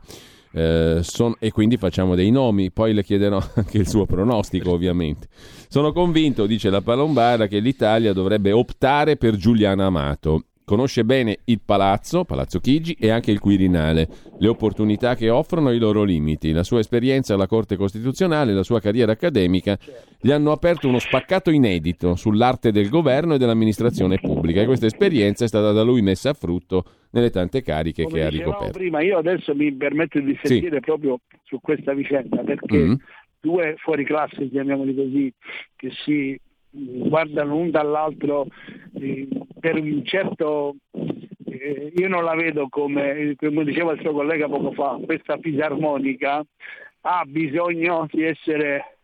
Eh, 0.55 0.99
son- 1.03 1.35
e 1.39 1.51
quindi 1.51 1.77
facciamo 1.77 2.15
dei 2.15 2.31
nomi, 2.31 2.71
poi 2.71 2.93
le 2.93 3.03
chiederò 3.03 3.41
anche 3.55 3.79
il 3.79 3.89
suo 3.89 4.07
pronostico 4.07 4.71
ovviamente. 4.73 5.29
Sono 5.69 5.93
convinto, 5.93 6.47
dice 6.47 6.69
la 6.71 6.83
Palombara, 6.83 7.47
che 7.47 7.59
l'Italia 7.59 8.13
dovrebbe 8.13 8.53
optare 8.53 9.17
per 9.17 9.37
Giuliano 9.37 9.85
Amato. 9.87 10.45
Conosce 10.65 11.05
bene 11.05 11.39
il 11.47 11.61
palazzo, 11.65 12.25
Palazzo 12.25 12.61
Chigi, 12.61 12.97
e 12.99 13.11
anche 13.11 13.33
il 13.33 13.41
Quirinale, 13.41 14.09
le 14.37 14.49
opportunità 14.49 15.17
che 15.17 15.29
offrono 15.29 15.71
e 15.71 15.75
i 15.75 15.79
loro 15.79 16.05
limiti. 16.05 16.53
La 16.53 16.63
sua 16.63 16.79
esperienza 16.79 17.35
alla 17.35 17.49
Corte 17.49 17.77
Costituzionale 17.77 18.53
la 18.53 18.63
sua 18.63 18.81
carriera 18.81 19.13
accademica 19.13 19.77
gli 20.21 20.31
hanno 20.31 20.53
aperto 20.53 20.87
uno 20.89 21.01
spaccato 21.01 21.51
inedito 21.51 22.15
sull'arte 22.15 22.71
del 22.71 22.89
governo 22.89 23.35
e 23.35 23.39
dell'amministrazione 23.39 24.19
pubblica 24.19 24.61
e 24.61 24.67
questa 24.67 24.87
esperienza 24.87 25.45
è 25.45 25.49
stata 25.49 25.73
da 25.73 25.83
lui 25.83 26.01
messa 26.01 26.31
a 26.31 26.35
frutto 26.35 26.85
nelle 27.11 27.31
tante 27.31 27.61
cariche 27.61 28.05
Come 28.05 28.19
che 28.21 28.25
ha 28.25 28.29
ricoperto. 28.31 28.79
prima, 28.79 29.03
io 29.03 29.19
adesso 29.19 29.55
mi 29.57 29.73
permetto 29.73 30.21
di 30.21 30.39
Sì. 30.43 30.47
sentire 30.49 30.79
proprio 30.79 31.19
su 31.43 31.59
questa 31.61 31.93
vicenda 31.93 32.41
perché 32.43 32.77
Mhm. 32.79 32.97
due 33.41 33.75
fuori 33.79 34.05
classe, 34.05 34.49
chiamiamoli 34.49 34.95
così, 34.95 35.33
che 35.75 35.91
si 36.05 36.39
guardano 36.73 37.57
un 37.57 37.71
dall'altro 37.71 38.47
eh, 38.95 39.29
per 39.61 39.77
un 39.77 40.05
certo 40.05 40.77
eh, 41.63 41.93
io 41.95 42.09
non 42.09 42.25
la 42.25 42.35
vedo 42.35 42.69
come, 42.69 43.35
come 43.37 43.65
diceva 43.65 43.93
il 43.93 44.01
suo 44.01 44.13
collega 44.13 44.49
poco 44.49 44.73
fa, 44.73 44.99
questa 45.05 45.39
fisarmonica 45.39 46.45
ha 47.03 47.25
bisogno 47.27 48.07
di 48.11 48.25
essere 48.25 48.97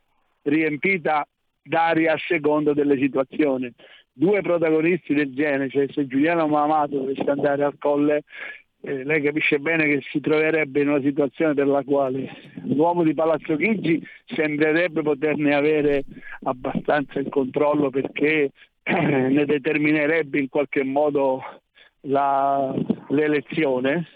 riempita 0.43 1.27
d'aria 1.62 2.15
a 2.15 2.20
secondo 2.27 2.73
delle 2.73 2.97
situazioni. 2.99 3.73
Due 4.12 4.40
protagonisti 4.40 5.15
del 5.15 5.32
genere, 5.32 5.69
cioè 5.69 5.86
se 5.93 6.07
Giuliano 6.07 6.49
Mamato 6.49 6.99
dovesse 6.99 7.31
andare 7.31 7.62
al 7.62 7.77
colle, 7.78 8.24
eh, 8.81 9.05
lei 9.05 9.23
capisce 9.23 9.59
bene 9.59 9.87
che 9.87 10.03
si 10.11 10.21
troverebbe 10.21 10.83
in 10.83 10.89
una 10.89 11.01
situazione 11.01 11.55
per 11.55 11.67
la 11.67 11.83
quale 11.83 12.31
l'uomo 12.65 13.03
di 13.03 13.15
Palazzo 13.15 13.57
Chigi 13.57 14.03
sembrerebbe 14.27 15.03
poterne 15.03 15.55
avere 15.55 16.05
abbastanza 16.43 17.19
il 17.19 17.29
controllo 17.29 17.91
perché 17.91 18.53
ne 18.89 19.45
determinerebbe 19.45 20.39
in 20.39 20.49
qualche 20.49 20.85
modo 20.85 21.43
la- 22.03 22.75
l'elezione. 23.09 24.07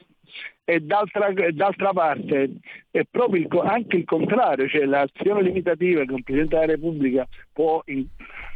E 0.64 0.78
d'altra, 0.78 1.32
d'altra 1.50 1.92
parte 1.92 2.50
è 2.90 3.02
proprio 3.10 3.42
il 3.42 3.48
anche 3.68 3.96
il 3.96 4.04
contrario, 4.04 4.68
cioè 4.68 4.84
l'azione 4.84 5.42
limitativa 5.42 6.04
che 6.04 6.12
un 6.12 6.22
Presidente 6.22 6.54
della 6.54 6.72
Repubblica 6.72 7.26
può, 7.52 7.82
in- 7.86 8.06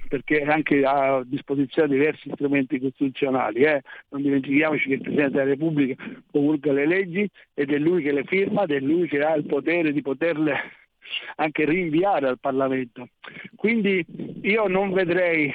perché 0.09 0.43
anche 0.43 0.85
ha 0.85 1.17
a 1.17 1.25
disposizione 1.25 1.89
diversi 1.89 2.31
strumenti 2.33 2.79
costituzionali, 2.79 3.63
eh. 3.63 3.83
non 4.11 4.23
dimentichiamoci 4.23 4.89
che 4.89 4.95
il 4.95 5.01
Presidente 5.01 5.39
della 5.39 5.51
Repubblica 5.51 6.05
promulga 6.31 6.73
le 6.73 6.87
leggi 6.87 7.29
ed 7.55 7.73
è 7.73 7.79
lui 7.79 8.03
che 8.03 8.13
le 8.13 8.25
firma 8.25 8.63
ed 8.63 8.71
è 8.73 8.81
lui 8.81 9.09
che 9.09 9.21
ha 9.21 9.35
il 9.35 9.47
potere 9.47 9.93
di 9.93 10.03
poterle 10.03 10.55
anche 11.37 11.65
rinviare 11.65 12.29
al 12.29 12.41
Parlamento. 12.41 13.09
Quindi 13.55 14.05
io 14.43 14.67
non 14.67 14.93
vedrei 14.93 15.53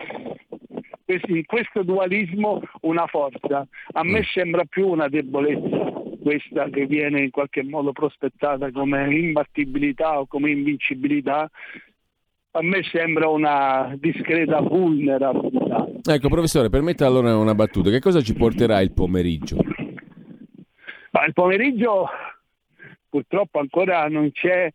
in 1.06 1.46
questo 1.46 1.84
dualismo 1.84 2.62
una 2.82 3.06
forza. 3.08 3.68
A 3.94 4.04
me 4.04 4.24
sembra 4.24 4.64
più 4.66 4.88
una 4.88 5.10
debolezza 5.10 6.00
questa 6.22 6.70
che 6.70 6.86
viene 6.86 7.22
in 7.22 7.32
qualche 7.32 7.64
modo 7.64 7.92
prospettata 7.92 8.72
come 8.72 9.14
imbattibilità 9.14 10.20
o 10.20 10.28
come 10.28 10.52
invincibilità. 10.52 11.50
A 12.54 12.62
me 12.62 12.84
sembra 12.84 13.30
una 13.30 13.96
discreta 13.98 14.60
vulnerabilità. 14.60 15.88
Ecco, 16.04 16.28
professore, 16.28 16.70
permetta 16.70 17.06
allora 17.06 17.38
una 17.38 17.56
battuta. 17.56 17.90
Che 17.90 18.00
cosa 18.00 18.22
ci 18.22 18.34
porterà 18.34 18.82
il 18.82 18.92
pomeriggio? 18.92 19.56
Ma 21.12 21.26
il 21.26 21.34
pomeriggio 21.34 22.10
purtroppo 23.08 23.60
ancora 23.60 24.08
non 24.08 24.32
c'è 24.32 24.70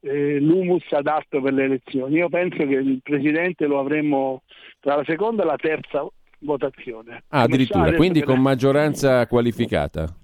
eh, 0.00 0.40
l'humus 0.40 0.84
adatto 0.90 1.40
per 1.40 1.52
le 1.52 1.64
elezioni. 1.64 2.16
Io 2.16 2.28
penso 2.28 2.56
che 2.66 2.74
il 2.74 3.00
Presidente 3.02 3.66
lo 3.66 3.78
avremo 3.78 4.42
tra 4.80 4.96
la 4.96 5.04
seconda 5.06 5.42
e 5.42 5.46
la 5.46 5.56
terza 5.56 6.06
votazione. 6.40 7.22
Ah, 7.28 7.42
addirittura, 7.42 7.92
quindi 7.92 8.22
con 8.22 8.40
maggioranza 8.40 9.26
qualificata. 9.26 10.16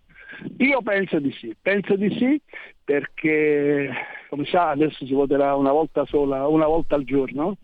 Io 0.58 0.82
penso 0.82 1.18
di 1.18 1.32
sì, 1.32 1.54
penso 1.60 1.96
di 1.96 2.10
sì 2.16 2.40
perché 2.84 3.90
come 4.28 4.44
sa 4.44 4.70
adesso 4.70 5.04
si 5.04 5.12
voterà 5.12 5.54
una 5.54 5.72
volta 5.72 6.04
sola, 6.06 6.46
una 6.46 6.66
volta 6.66 6.94
al 6.94 7.04
giorno, 7.04 7.56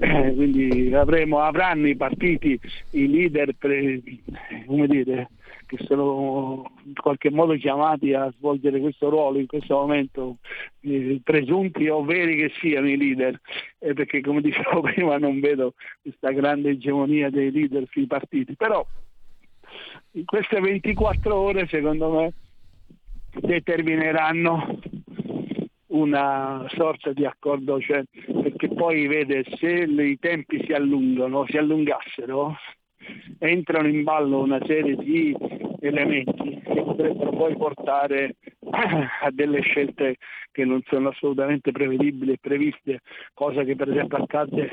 eh, 0.00 0.32
quindi 0.34 0.94
avremo, 0.94 1.40
avranno 1.40 1.88
i 1.88 1.96
partiti, 1.96 2.58
i 2.90 3.08
leader 3.08 3.54
pre- 3.56 4.02
come 4.66 4.86
dire, 4.86 5.30
che 5.66 5.78
sono 5.84 6.70
in 6.84 6.94
qualche 6.94 7.30
modo 7.30 7.54
chiamati 7.54 8.12
a 8.14 8.32
svolgere 8.36 8.80
questo 8.80 9.08
ruolo 9.08 9.38
in 9.38 9.46
questo 9.46 9.74
momento, 9.74 10.36
eh, 10.80 11.20
presunti 11.22 11.88
o 11.88 12.04
veri 12.04 12.36
che 12.36 12.52
siano 12.60 12.88
i 12.88 12.96
leader, 12.96 13.38
eh, 13.78 13.92
perché 13.92 14.20
come 14.20 14.40
dicevo 14.42 14.80
prima 14.80 15.18
non 15.18 15.40
vedo 15.40 15.74
questa 16.00 16.30
grande 16.30 16.70
egemonia 16.70 17.30
dei 17.30 17.50
leader 17.50 17.86
sui 17.90 18.06
partiti, 18.06 18.54
però 18.54 18.86
queste 20.24 20.60
24 20.60 21.34
ore 21.34 21.66
secondo 21.68 22.10
me 22.10 22.32
determineranno 23.40 24.78
una 25.88 26.66
sorta 26.68 27.12
di 27.12 27.24
accordo, 27.24 27.80
cioè, 27.80 28.02
perché 28.42 28.68
poi 28.68 29.06
vede 29.06 29.44
se 29.56 29.68
i 29.68 30.18
tempi 30.18 30.62
si 30.64 30.72
allungano, 30.72 31.46
si 31.48 31.56
allungassero, 31.56 32.56
entrano 33.38 33.88
in 33.88 34.02
ballo 34.02 34.40
una 34.40 34.58
serie 34.66 34.96
di 34.96 35.34
elementi 35.80 36.60
che 36.62 36.82
potrebbero 36.82 37.30
poi 37.30 37.56
portare 37.56 38.36
a 38.70 39.30
delle 39.30 39.60
scelte 39.60 40.16
che 40.50 40.64
non 40.64 40.82
sono 40.86 41.08
assolutamente 41.08 41.70
prevedibili 41.72 42.32
e 42.32 42.38
previste, 42.40 43.00
cosa 43.32 43.62
che 43.62 43.76
per 43.76 43.90
esempio 43.90 44.18
accadde 44.18 44.70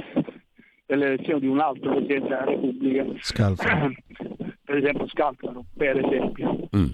per 0.94 0.98
l'elezione 0.98 1.40
di 1.40 1.48
un 1.48 1.60
altro 1.60 1.96
Presidente 1.96 2.28
della 2.28 2.46
Repubblica, 2.46 3.04
per 4.64 4.78
esempio 4.78 5.08
Scalfaro, 5.08 5.66
per 5.76 5.98
esempio. 5.98 6.70
Mm. 6.76 6.86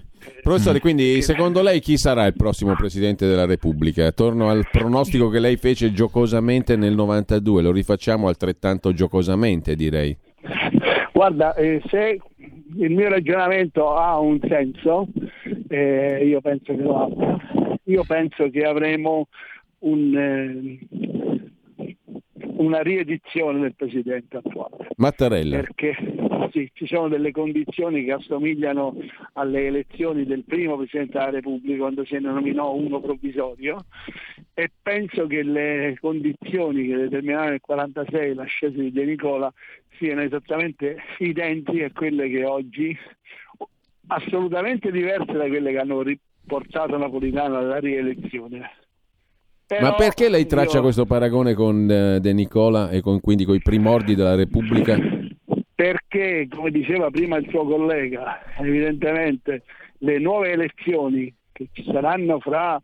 Professore, 0.42 0.80
quindi 0.80 1.20
secondo 1.20 1.60
lei 1.60 1.80
chi 1.80 1.98
sarà 1.98 2.24
il 2.26 2.34
prossimo 2.34 2.74
Presidente 2.74 3.26
della 3.26 3.44
Repubblica? 3.44 4.10
Torno 4.12 4.48
al 4.48 4.66
pronostico 4.70 5.28
che 5.28 5.38
lei 5.38 5.56
fece 5.56 5.92
giocosamente 5.92 6.76
nel 6.76 6.94
92, 6.94 7.62
lo 7.62 7.72
rifacciamo 7.72 8.26
altrettanto 8.26 8.92
giocosamente 8.94 9.74
direi. 9.74 10.16
Guarda, 11.12 11.54
eh, 11.54 11.82
se 11.86 12.18
il 12.76 12.90
mio 12.90 13.10
ragionamento 13.10 13.94
ha 13.94 14.18
un 14.18 14.40
senso, 14.48 15.08
eh, 15.68 16.24
io 16.24 16.40
penso 16.40 16.74
che 16.74 16.82
lo 16.82 17.02
abbia. 17.02 17.36
Io 17.84 18.04
penso 18.06 18.48
che 18.48 18.62
avremo 18.62 19.26
un, 19.80 20.16
eh, 20.16 20.78
una 22.60 22.80
riedizione 22.82 23.60
del 23.60 23.74
presidente 23.74 24.36
attuale. 24.36 24.88
Mattarella. 24.96 25.60
Perché 25.60 25.96
sì, 26.52 26.70
ci 26.74 26.86
sono 26.86 27.08
delle 27.08 27.30
condizioni 27.30 28.04
che 28.04 28.12
assomigliano 28.12 28.96
alle 29.34 29.66
elezioni 29.66 30.24
del 30.24 30.44
primo 30.44 30.76
Presidente 30.76 31.18
della 31.18 31.30
Repubblica 31.30 31.78
quando 31.78 32.04
se 32.04 32.18
ne 32.18 32.30
nominò 32.30 32.74
uno 32.74 33.00
provvisorio 33.00 33.86
e 34.54 34.70
penso 34.82 35.26
che 35.26 35.42
le 35.42 35.96
condizioni 36.00 36.86
che 36.86 36.96
determinarono 36.96 37.50
nel 37.50 37.60
1946 37.66 38.34
l'ascesa 38.34 38.78
di 38.78 38.92
De 38.92 39.04
Nicola 39.04 39.52
siano 39.96 40.22
esattamente 40.22 40.96
identiche 41.18 41.84
a 41.84 41.92
quelle 41.92 42.28
che 42.28 42.44
oggi, 42.44 42.96
assolutamente 44.08 44.90
diverse 44.90 45.32
da 45.32 45.46
quelle 45.46 45.72
che 45.72 45.78
hanno 45.78 46.02
riportato 46.02 46.96
Napolitano 46.98 47.58
alla 47.58 47.78
rielezione. 47.78 48.70
Però 49.76 49.90
Ma 49.90 49.94
perché 49.94 50.28
lei 50.28 50.46
traccia 50.46 50.78
io- 50.78 50.82
questo 50.82 51.06
paragone 51.06 51.54
con 51.54 51.88
eh, 51.88 52.18
De 52.18 52.32
Nicola 52.32 52.90
e 52.90 53.00
con, 53.00 53.20
quindi 53.20 53.44
con 53.44 53.54
i 53.54 53.60
primordi 53.62 54.16
della 54.16 54.34
Repubblica? 54.34 54.98
perché, 55.72 56.46
come 56.50 56.70
diceva 56.70 57.08
prima 57.08 57.36
il 57.38 57.48
suo 57.48 57.64
collega, 57.64 58.40
evidentemente 58.58 59.62
le 59.98 60.18
nuove 60.18 60.50
elezioni 60.50 61.32
che 61.52 61.68
ci 61.72 61.84
saranno 61.84 62.38
fra 62.40 62.78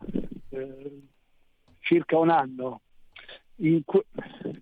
eh, 0.51 1.03
circa 1.81 2.19
un 2.19 2.31
anno 2.31 2.81
in 3.57 3.83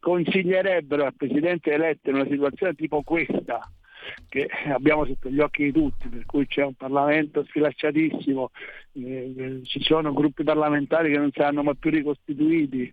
consiglierebbero 0.00 1.04
al 1.04 1.14
Presidente 1.14 1.72
eletto 1.72 2.08
in 2.10 2.16
una 2.16 2.26
situazione 2.28 2.74
tipo 2.74 3.02
questa, 3.02 3.60
che 4.28 4.48
abbiamo 4.66 5.04
sotto 5.06 5.30
gli 5.30 5.40
occhi 5.40 5.64
di 5.64 5.72
tutti, 5.72 6.08
per 6.08 6.24
cui 6.26 6.46
c'è 6.46 6.64
un 6.64 6.74
Parlamento 6.74 7.44
sfilacciatissimo, 7.44 8.50
eh, 8.92 9.60
ci 9.64 9.82
sono 9.82 10.12
gruppi 10.12 10.44
parlamentari 10.44 11.10
che 11.10 11.18
non 11.18 11.30
saranno 11.32 11.62
mai 11.62 11.76
più 11.76 11.90
ricostituiti 11.90 12.92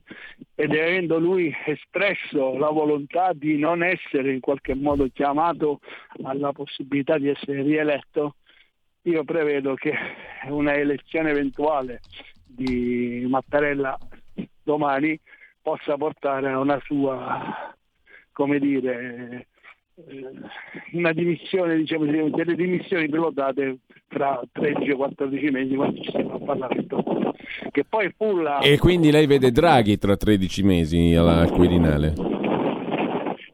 ed 0.56 0.72
avendo 0.72 1.20
lui 1.20 1.56
espresso 1.66 2.58
la 2.58 2.70
volontà 2.70 3.32
di 3.34 3.58
non 3.58 3.84
essere 3.84 4.34
in 4.34 4.40
qualche 4.40 4.76
modo 4.76 5.08
chiamato 5.12 5.80
alla 6.24 6.52
possibilità 6.52 7.18
di 7.18 7.30
essere 7.30 7.62
rieletto, 7.62 8.36
io 9.04 9.24
prevedo 9.24 9.74
che 9.74 9.94
una 10.50 10.76
elezione 10.76 11.32
eventuale 11.32 12.02
di 12.46 13.26
Mattarella 13.28 13.98
domani 14.64 15.20
possa 15.62 15.98
portare 15.98 16.50
a 16.50 16.60
una 16.60 16.80
sua, 16.84 17.76
come 18.32 18.60
dire, 18.60 19.48
una 20.94 21.14
dimissione, 21.14 21.78
diciamo, 21.78 22.06
delle 22.06 22.56
dimissioni 22.56 23.10
pilotate 23.10 23.80
fra 24.08 24.42
13 24.52 24.92
o 24.92 24.98
14 24.98 25.52
mesi 25.52 25.76
quando 25.76 26.02
ci 26.02 26.12
sarà 26.12 26.34
il 26.36 26.44
Parlamento. 26.44 27.34
Che 27.72 27.86
poi 27.86 28.14
fu 28.16 28.38
la... 28.38 28.60
E 28.60 28.78
quindi 28.78 29.12
lei 29.12 29.26
vede 29.26 29.52
Draghi 29.52 29.98
tra 29.98 30.16
13 30.16 30.64
mesi 30.64 31.14
alla 31.16 31.42
al 31.42 31.52
Quirinale? 31.52 32.14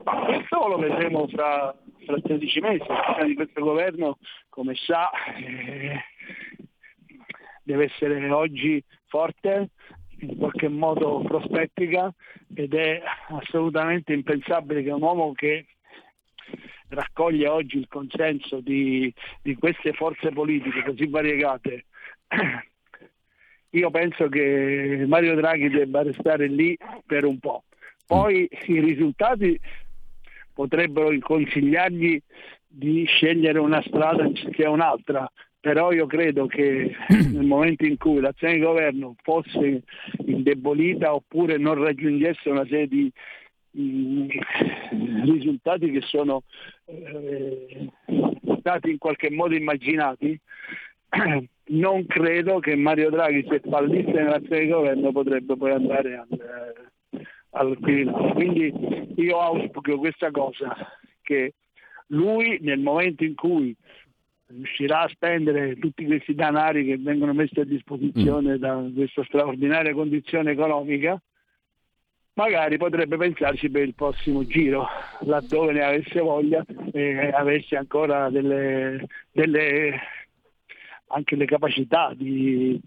Ma 0.04 0.26
questo 0.26 0.68
lo 0.68 0.78
vedremo 0.78 1.28
fra 1.28 1.76
fra 2.08 2.20
13 2.22 2.60
mesi. 2.62 2.86
Di 3.26 3.36
questo 3.36 3.62
governo, 3.62 4.18
come 4.50 4.74
sa, 4.76 5.12
eh, 5.36 6.00
deve 7.62 7.84
essere 7.84 8.30
oggi 8.32 8.82
forte, 9.08 9.70
in 10.22 10.38
qualche 10.38 10.70
modo 10.70 11.22
prospettica 11.22 12.12
ed 12.56 12.74
è 12.74 13.02
assolutamente 13.30 14.14
impensabile 14.14 14.82
che 14.82 14.92
un 14.92 15.02
uomo 15.02 15.34
che 15.34 15.66
raccoglie 16.90 17.48
oggi 17.48 17.78
il 17.78 17.88
consenso 17.88 18.60
di, 18.60 19.14
di 19.42 19.56
queste 19.56 19.94
forze 19.94 20.32
politiche 20.32 20.84
così 20.84 21.08
variegate, 21.08 21.86
io 23.72 23.92
penso 23.92 24.30
che 24.30 25.04
Mario 25.08 25.36
Draghi 25.36 25.70
debba 25.70 26.04
restare 26.04 26.48
lì 26.48 26.78
per 27.06 27.26
un 27.26 27.40
po'. 27.40 27.64
Poi 28.06 28.48
i 28.68 28.80
risultati 28.80 29.60
potrebbero 30.54 31.16
consigliargli 31.20 32.22
di 32.66 33.06
scegliere 33.06 33.60
una 33.60 33.82
strada 33.86 34.24
anziché 34.24 34.66
un'altra, 34.66 35.30
però 35.60 35.92
io 35.92 36.06
credo 36.06 36.46
che 36.48 36.96
nel 37.10 37.46
momento 37.46 37.86
in 37.86 37.98
cui 37.98 38.20
l'azione 38.20 38.54
di 38.54 38.60
governo 38.62 39.16
fosse 39.22 39.84
indebolita 40.26 41.14
oppure 41.14 41.58
non 41.58 41.82
raggiungesse 41.84 42.50
una 42.50 42.64
serie 42.64 42.88
di 42.88 43.12
risultati 45.24 45.92
che 45.92 46.02
sono 46.02 46.44
eh, 46.86 47.90
stati 48.60 48.90
in 48.92 48.98
qualche 48.98 49.30
modo 49.30 49.56
immaginati, 49.56 50.40
non 51.70 52.06
credo 52.06 52.60
che 52.60 52.76
Mario 52.76 53.10
Draghi 53.10 53.46
se 53.50 53.62
fallisse 53.68 54.12
nell'azione 54.12 54.62
di 54.62 54.68
governo 54.68 55.12
potrebbe 55.12 55.56
poi 55.56 55.72
andare 55.72 56.16
al, 56.16 56.74
al 57.52 57.78
Quirinale. 57.80 58.34
Quindi 58.34 58.74
io 59.16 59.40
auspico 59.40 59.98
questa 59.98 60.32
cosa, 60.32 60.76
che 61.22 61.54
lui 62.08 62.58
nel 62.62 62.80
momento 62.80 63.24
in 63.24 63.36
cui 63.36 63.76
riuscirà 64.48 65.02
a 65.02 65.10
spendere 65.10 65.76
tutti 65.78 66.06
questi 66.06 66.34
danari 66.34 66.86
che 66.86 66.98
vengono 66.98 67.34
messi 67.34 67.60
a 67.60 67.66
disposizione 67.66 68.54
mm. 68.56 68.60
da 68.60 68.90
questa 68.96 69.24
straordinaria 69.26 69.94
condizione 69.94 70.52
economica, 70.52 71.22
magari 72.38 72.78
potrebbe 72.78 73.18
pensarci 73.18 73.70
per 73.70 73.82
il 73.82 73.96
prossimo 73.96 74.46
giro, 74.46 74.88
laddove 75.22 75.74
ne 75.74 75.82
avesse 75.84 76.20
voglia 76.20 76.64
e 76.92 77.30
avesse 77.34 77.76
ancora 77.76 78.30
delle, 78.30 79.06
delle 79.32 80.00
anche 81.08 81.36
le 81.36 81.46
capacità 81.46 82.14
di, 82.16 82.80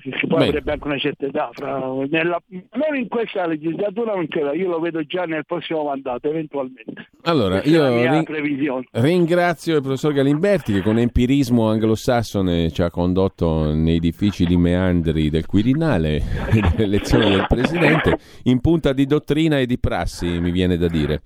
che 0.00 0.26
poi 0.26 0.38
Beh. 0.38 0.46
avrebbe 0.48 0.72
anche 0.72 0.86
una 0.86 0.98
certa 0.98 1.26
età, 1.26 1.50
fra, 1.52 1.78
nella, 2.08 2.40
non 2.48 2.96
in 2.96 3.08
questa 3.08 3.46
legislatura 3.46 4.14
non 4.14 4.28
c'era, 4.28 4.52
io 4.54 4.68
lo 4.68 4.80
vedo 4.80 5.04
già 5.04 5.24
nel 5.24 5.44
prossimo 5.44 5.84
mandato 5.84 6.28
eventualmente. 6.28 7.08
Allora, 7.22 7.62
io 7.62 8.10
ring- 8.10 8.88
ringrazio 8.92 9.76
il 9.76 9.82
professor 9.82 10.12
Galimberti 10.12 10.72
che 10.72 10.82
con 10.82 10.98
empirismo 10.98 11.68
anglosassone 11.68 12.70
ci 12.70 12.82
ha 12.82 12.90
condotto 12.90 13.74
nei 13.74 13.98
difficili 13.98 14.56
meandri 14.56 15.30
del 15.30 15.46
Quirinale 15.46 16.22
dell'elezione 16.76 17.30
del 17.30 17.46
Presidente, 17.46 18.18
in 18.44 18.60
punta 18.60 18.92
di 18.92 19.06
dottrina 19.06 19.58
e 19.58 19.66
di 19.66 19.78
prassi, 19.78 20.40
mi 20.40 20.50
viene 20.50 20.76
da 20.76 20.88
dire. 20.88 21.22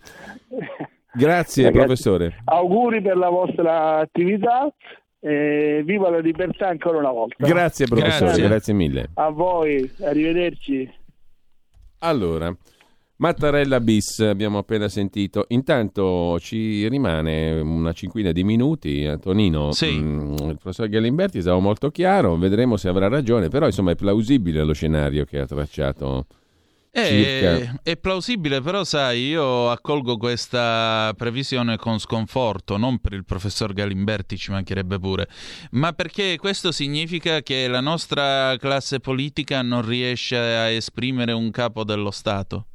Grazie 1.17 1.65
Ragazzi, 1.65 1.85
professore. 1.85 2.43
Auguri 2.45 3.01
per 3.01 3.17
la 3.17 3.29
vostra 3.29 3.99
attività 3.99 4.73
eh, 5.27 5.83
viva 5.85 6.11
la 6.11 6.19
libertà 6.19 6.69
ancora 6.69 6.99
una 6.99 7.11
volta. 7.11 7.47
Grazie 7.47 7.87
professore, 7.87 8.25
grazie, 8.25 8.47
grazie 8.47 8.75
mille. 8.75 9.11
A 9.15 9.31
voi, 9.31 9.91
arrivederci. 10.03 10.93
Allora, 12.01 12.55
Mattarella 13.17 13.81
bis 13.81 14.19
abbiamo 14.19 14.59
appena 14.59 14.87
sentito. 14.89 15.47
Intanto 15.49 16.39
ci 16.41 16.87
rimane 16.89 17.59
una 17.59 17.93
cinquina 17.93 18.33
di 18.33 18.45
minuti. 18.45 19.07
Antonino, 19.07 19.73
sì. 19.73 19.93
mh, 19.99 20.03
mm, 20.03 20.51
il 20.51 20.59
professor 20.61 20.89
Gallimberti 20.89 21.39
è 21.39 21.41
stato 21.41 21.59
molto 21.59 21.91
chiaro, 21.91 22.37
vedremo 22.37 22.77
se 22.77 22.89
avrà 22.89 23.09
ragione, 23.09 23.49
però 23.49 23.65
insomma 23.65 23.93
è 23.93 23.97
plausibile 23.97 24.63
lo 24.63 24.75
scenario 24.75 25.25
che 25.25 25.39
ha 25.39 25.47
tracciato 25.47 26.27
è, 27.03 27.71
è, 27.83 27.97
plausibile, 27.97 28.61
però 28.61 28.85
sai, 28.85 29.27
io 29.27 29.69
accolgo 29.69 30.17
questa 30.17 31.13
previsione 31.17 31.77
con 31.77 31.99
sconforto, 31.99 32.77
non 32.77 33.01
per 33.01 33.15
il 33.15 33.25
professor 33.25 33.73
Galimberti, 33.73 34.37
ci 34.37 34.53
mancherebbe 34.53 35.01
pure, 35.01 35.29
ma 35.73 35.93
perché 35.93 36.37
questo 36.39 36.71
significa 36.71 37.43
che 37.43 37.67
la 37.67 37.81
nostra 37.81 38.57
classe 38.59 39.01
politica 39.01 39.61
non 39.63 39.85
riesce 39.85 40.37
a 40.37 40.69
esprimere 40.69 41.33
un 41.33 41.51
capo 41.51 41.83
dello 41.83 42.13
Stato. 42.13 42.67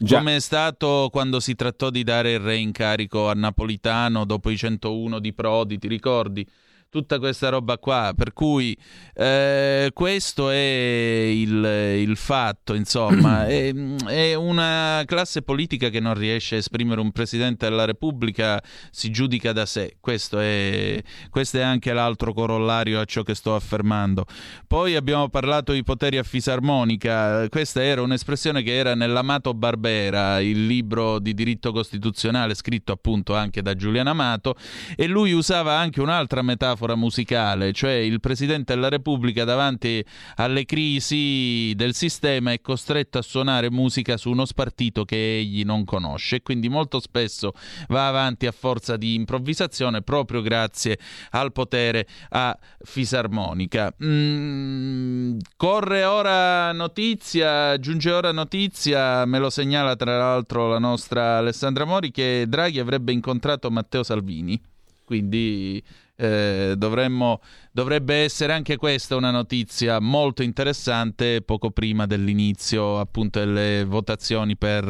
Già. 0.00 0.18
Come 0.18 0.36
è 0.36 0.40
stato 0.40 1.08
quando 1.10 1.40
si 1.40 1.54
trattò 1.54 1.90
di 1.90 2.04
dare 2.04 2.32
il 2.32 2.38
re 2.38 2.56
incarico 2.56 3.28
a 3.28 3.34
Napolitano 3.34 4.24
dopo 4.24 4.48
i 4.48 4.56
101 4.56 5.18
di 5.18 5.34
Prodi, 5.34 5.76
ti 5.76 5.88
ricordi? 5.88 6.48
Tutta 6.90 7.18
questa 7.18 7.48
roba 7.50 7.78
qua. 7.78 8.12
Per 8.16 8.32
cui 8.32 8.76
eh, 9.14 9.90
questo 9.92 10.50
è 10.50 10.56
il, 10.56 11.64
il 11.98 12.16
fatto, 12.16 12.74
insomma, 12.74 13.46
è, 13.46 13.72
è, 14.06 14.34
una 14.34 15.02
classe 15.06 15.42
politica 15.42 15.88
che 15.90 16.00
non 16.00 16.14
riesce 16.14 16.56
a 16.56 16.58
esprimere 16.58 17.00
un 17.00 17.12
presidente 17.12 17.68
della 17.68 17.84
Repubblica, 17.84 18.62
si 18.90 19.10
giudica 19.10 19.52
da 19.52 19.66
sé. 19.66 19.96
Questo 20.00 20.38
è, 20.38 21.02
questo 21.30 21.58
è 21.58 21.62
anche 21.62 21.92
l'altro 21.92 22.32
corollario 22.32 23.00
a 23.00 23.04
ciò 23.04 23.22
che 23.22 23.34
sto 23.34 23.54
affermando. 23.54 24.24
Poi 24.66 24.96
abbiamo 24.96 25.28
parlato 25.28 25.72
di 25.72 25.82
poteri 25.82 26.18
a 26.18 26.22
fisarmonica, 26.22 27.48
questa 27.48 27.82
era 27.82 28.02
un'espressione 28.02 28.62
che 28.62 28.74
era 28.74 28.94
nell'Amato 28.94 29.54
Barbera, 29.54 30.40
il 30.40 30.66
libro 30.66 31.18
di 31.18 31.34
diritto 31.34 31.72
costituzionale 31.72 32.54
scritto 32.54 32.92
appunto 32.92 33.34
anche 33.34 33.62
da 33.62 33.74
Giuliano 33.74 34.10
Amato, 34.10 34.54
e 34.96 35.06
lui 35.06 35.32
usava 35.32 35.76
anche 35.76 36.00
un'altra 36.00 36.42
metafora 36.42 36.77
metafora 36.78 36.94
musicale, 36.94 37.72
cioè 37.72 37.92
il 37.92 38.20
Presidente 38.20 38.74
della 38.74 38.88
Repubblica 38.88 39.42
davanti 39.44 40.04
alle 40.36 40.64
crisi 40.64 41.72
del 41.74 41.94
sistema 41.94 42.52
è 42.52 42.60
costretto 42.60 43.18
a 43.18 43.22
suonare 43.22 43.70
musica 43.70 44.16
su 44.16 44.30
uno 44.30 44.44
spartito 44.44 45.04
che 45.04 45.38
egli 45.38 45.64
non 45.64 45.84
conosce 45.84 46.36
e 46.36 46.42
quindi 46.42 46.68
molto 46.68 47.00
spesso 47.00 47.52
va 47.88 48.06
avanti 48.06 48.46
a 48.46 48.52
forza 48.52 48.96
di 48.96 49.14
improvvisazione 49.14 50.02
proprio 50.02 50.40
grazie 50.40 50.98
al 51.30 51.50
potere 51.52 52.06
a 52.30 52.56
fisarmonica. 52.84 53.92
Mm, 54.02 55.38
corre 55.56 56.04
ora 56.04 56.72
notizia, 56.72 57.76
giunge 57.78 58.12
ora 58.12 58.30
notizia, 58.30 59.24
me 59.24 59.38
lo 59.38 59.50
segnala 59.50 59.96
tra 59.96 60.16
l'altro 60.16 60.68
la 60.68 60.78
nostra 60.78 61.38
Alessandra 61.38 61.84
Mori 61.84 62.12
che 62.12 62.44
Draghi 62.46 62.78
avrebbe 62.78 63.12
incontrato 63.12 63.70
Matteo 63.70 64.04
Salvini. 64.04 64.60
Quindi 65.04 65.82
eh, 66.18 66.74
dovremmo, 66.76 67.40
dovrebbe 67.72 68.16
essere 68.16 68.52
anche 68.52 68.76
questa 68.76 69.16
una 69.16 69.30
notizia 69.30 70.00
molto 70.00 70.42
interessante 70.42 71.42
poco 71.42 71.70
prima 71.70 72.06
dell'inizio 72.06 72.98
appunto 72.98 73.38
delle 73.38 73.84
votazioni 73.84 74.56
per 74.56 74.84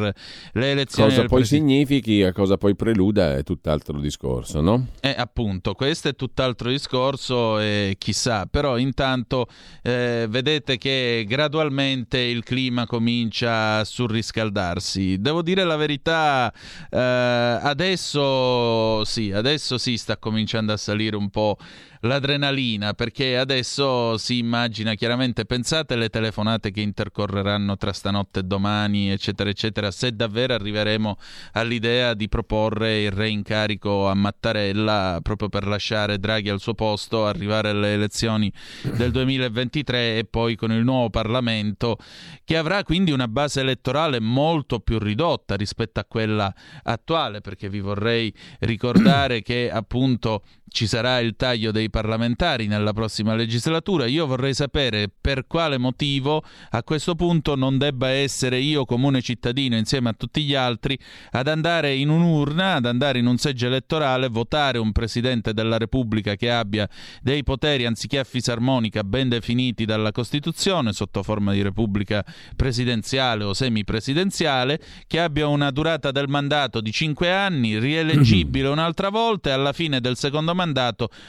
le 0.53 0.71
elezioni. 0.71 1.09
Cosa 1.09 1.25
poi 1.25 1.39
presi- 1.39 1.55
significhi 1.55 2.21
e 2.21 2.31
cosa 2.31 2.57
poi 2.57 2.75
preluda 2.75 3.35
è 3.35 3.43
tutt'altro 3.43 3.99
discorso, 3.99 4.61
no? 4.61 4.87
Eh, 5.01 5.15
appunto, 5.17 5.73
questo 5.73 6.09
è 6.09 6.15
tutt'altro 6.15 6.69
discorso 6.69 7.59
e 7.59 7.95
chissà, 7.97 8.45
però 8.45 8.77
intanto 8.77 9.47
eh, 9.81 10.27
vedete 10.29 10.77
che 10.77 11.25
gradualmente 11.27 12.19
il 12.19 12.43
clima 12.43 12.85
comincia 12.85 13.79
a 13.79 13.83
surriscaldarsi. 13.83 15.19
Devo 15.19 15.41
dire 15.41 15.63
la 15.63 15.75
verità, 15.75 16.53
eh, 16.89 16.97
adesso 16.97 19.03
sì, 19.05 19.31
adesso 19.31 19.77
sì 19.77 19.97
sta 19.97 20.17
cominciando 20.17 20.73
a 20.73 20.77
salire 20.77 21.15
un 21.15 21.29
po' 21.29 21.57
l'adrenalina 22.01 22.93
perché 22.93 23.37
adesso 23.37 24.17
si 24.17 24.37
immagina 24.37 24.93
chiaramente 24.93 25.45
pensate 25.45 25.95
alle 25.95 26.09
telefonate 26.09 26.71
che 26.71 26.81
intercorreranno 26.81 27.75
tra 27.77 27.91
stanotte 27.91 28.39
e 28.39 28.43
domani 28.43 29.11
eccetera 29.11 29.49
eccetera. 29.49 29.91
Se 29.91 30.11
davvero 30.11 30.53
arriveremo 30.53 31.17
all'idea 31.53 32.13
di 32.13 32.29
proporre 32.29 33.01
il 33.01 33.11
reincarico 33.11 34.07
a 34.07 34.13
Mattarella 34.13 35.19
proprio 35.21 35.49
per 35.49 35.67
lasciare 35.67 36.19
Draghi 36.19 36.49
al 36.49 36.59
suo 36.59 36.73
posto 36.73 37.25
arrivare 37.25 37.69
alle 37.69 37.93
elezioni 37.93 38.51
del 38.95 39.11
2023 39.11 40.17
e 40.17 40.25
poi 40.25 40.55
con 40.55 40.71
il 40.71 40.83
nuovo 40.83 41.09
Parlamento 41.09 41.97
che 42.43 42.57
avrà 42.57 42.83
quindi 42.83 43.11
una 43.11 43.27
base 43.27 43.61
elettorale 43.61 44.19
molto 44.19 44.79
più 44.79 44.99
ridotta 44.99 45.55
rispetto 45.55 45.99
a 45.99 46.05
quella 46.05 46.53
attuale 46.83 47.41
perché 47.41 47.69
vi 47.69 47.79
vorrei 47.79 48.33
ricordare 48.59 49.41
che 49.41 49.69
appunto 49.71 50.43
ci 50.69 50.87
sarà 50.87 51.19
il 51.19 51.35
taglio 51.35 51.71
dei 51.71 51.89
parlamentari 51.89 52.67
nella 52.67 52.93
prossima 52.93 53.35
legislatura. 53.35 54.05
Io 54.05 54.25
vorrei 54.25 54.53
sapere 54.53 55.09
per 55.09 55.45
quale 55.47 55.77
motivo 55.77 56.43
a 56.69 56.83
questo 56.83 57.15
punto 57.15 57.55
non 57.55 57.77
debba 57.77 58.09
essere 58.09 58.59
io 58.59 58.85
comune 58.85 59.21
cittadino 59.21 59.75
insieme 59.75 60.09
a 60.09 60.13
tutti 60.13 60.43
gli 60.43 60.55
altri 60.55 60.97
ad 61.31 61.47
andare 61.47 61.95
in 61.95 62.09
un'urna, 62.09 62.75
ad 62.75 62.85
andare 62.85 63.19
in 63.19 63.25
un 63.25 63.37
seggio 63.37 63.67
elettorale, 63.67 64.27
votare 64.29 64.77
un 64.77 64.91
Presidente 64.91 65.53
della 65.53 65.77
Repubblica 65.77 66.35
che 66.35 66.51
abbia 66.51 66.87
dei 67.21 67.43
poteri 67.43 67.85
anziché 67.85 68.19
a 68.19 68.23
fisarmonica 68.23 69.03
ben 69.03 69.29
definiti 69.29 69.85
dalla 69.85 70.11
Costituzione 70.11 70.93
sotto 70.93 71.23
forma 71.23 71.51
di 71.51 71.61
Repubblica 71.61 72.23
presidenziale 72.55 73.43
o 73.43 73.53
semipresidenziale, 73.53 74.79
che 75.07 75.19
abbia 75.19 75.47
una 75.47 75.71
durata 75.71 76.11
del 76.11 76.27
mandato 76.27 76.79
di 76.79 76.91
cinque 76.91 77.31
anni, 77.31 77.79
rieleggibile 77.79 78.67
un'altra 78.69 79.09
volta 79.09 79.49
e 79.49 79.53
alla 79.53 79.73
fine 79.73 79.99
del 79.99 80.15
secondo 80.15 80.51
mandato 80.51 80.58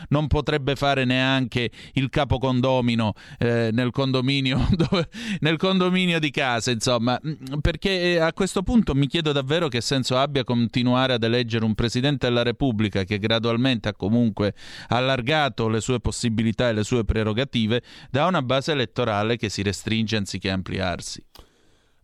non 0.09 0.27
potrebbe 0.27 0.77
fare 0.77 1.05
neanche 1.05 1.71
il 1.95 2.09
capocondomino 2.09 3.13
eh, 3.39 3.71
nel, 3.73 3.91
condominio, 3.91 4.67
dove, 4.77 5.09
nel 5.41 5.57
condominio 5.57 6.19
di 6.19 6.31
casa, 6.31 6.71
insomma, 6.71 7.19
perché 7.61 8.21
a 8.21 8.33
questo 8.33 8.63
punto 8.63 8.95
mi 8.95 9.07
chiedo 9.07 9.33
davvero 9.33 9.69
che 9.69 9.81
senso 9.81 10.17
abbia 10.17 10.45
continuare 10.45 11.15
ad 11.15 11.23
eleggere 11.23 11.65
un 11.65 11.75
Presidente 11.75 12.27
della 12.27 12.43
Repubblica 12.43 13.05
che 13.05 13.19
gradualmente 13.19 13.89
ha 13.89 13.95
comunque 13.95 14.55
allargato 14.89 15.69
le 15.69 15.81
sue 15.81 16.01
possibilità 16.01 16.69
e 16.69 16.73
le 16.73 16.85
sue 16.85 17.05
prerogative 17.05 17.83
da 18.11 18.27
una 18.27 18.43
base 18.43 18.73
elettorale 18.73 19.37
che 19.37 19.49
si 19.49 19.63
restringe 19.63 20.17
anziché 20.17 20.51
ampliarsi. 20.51 21.25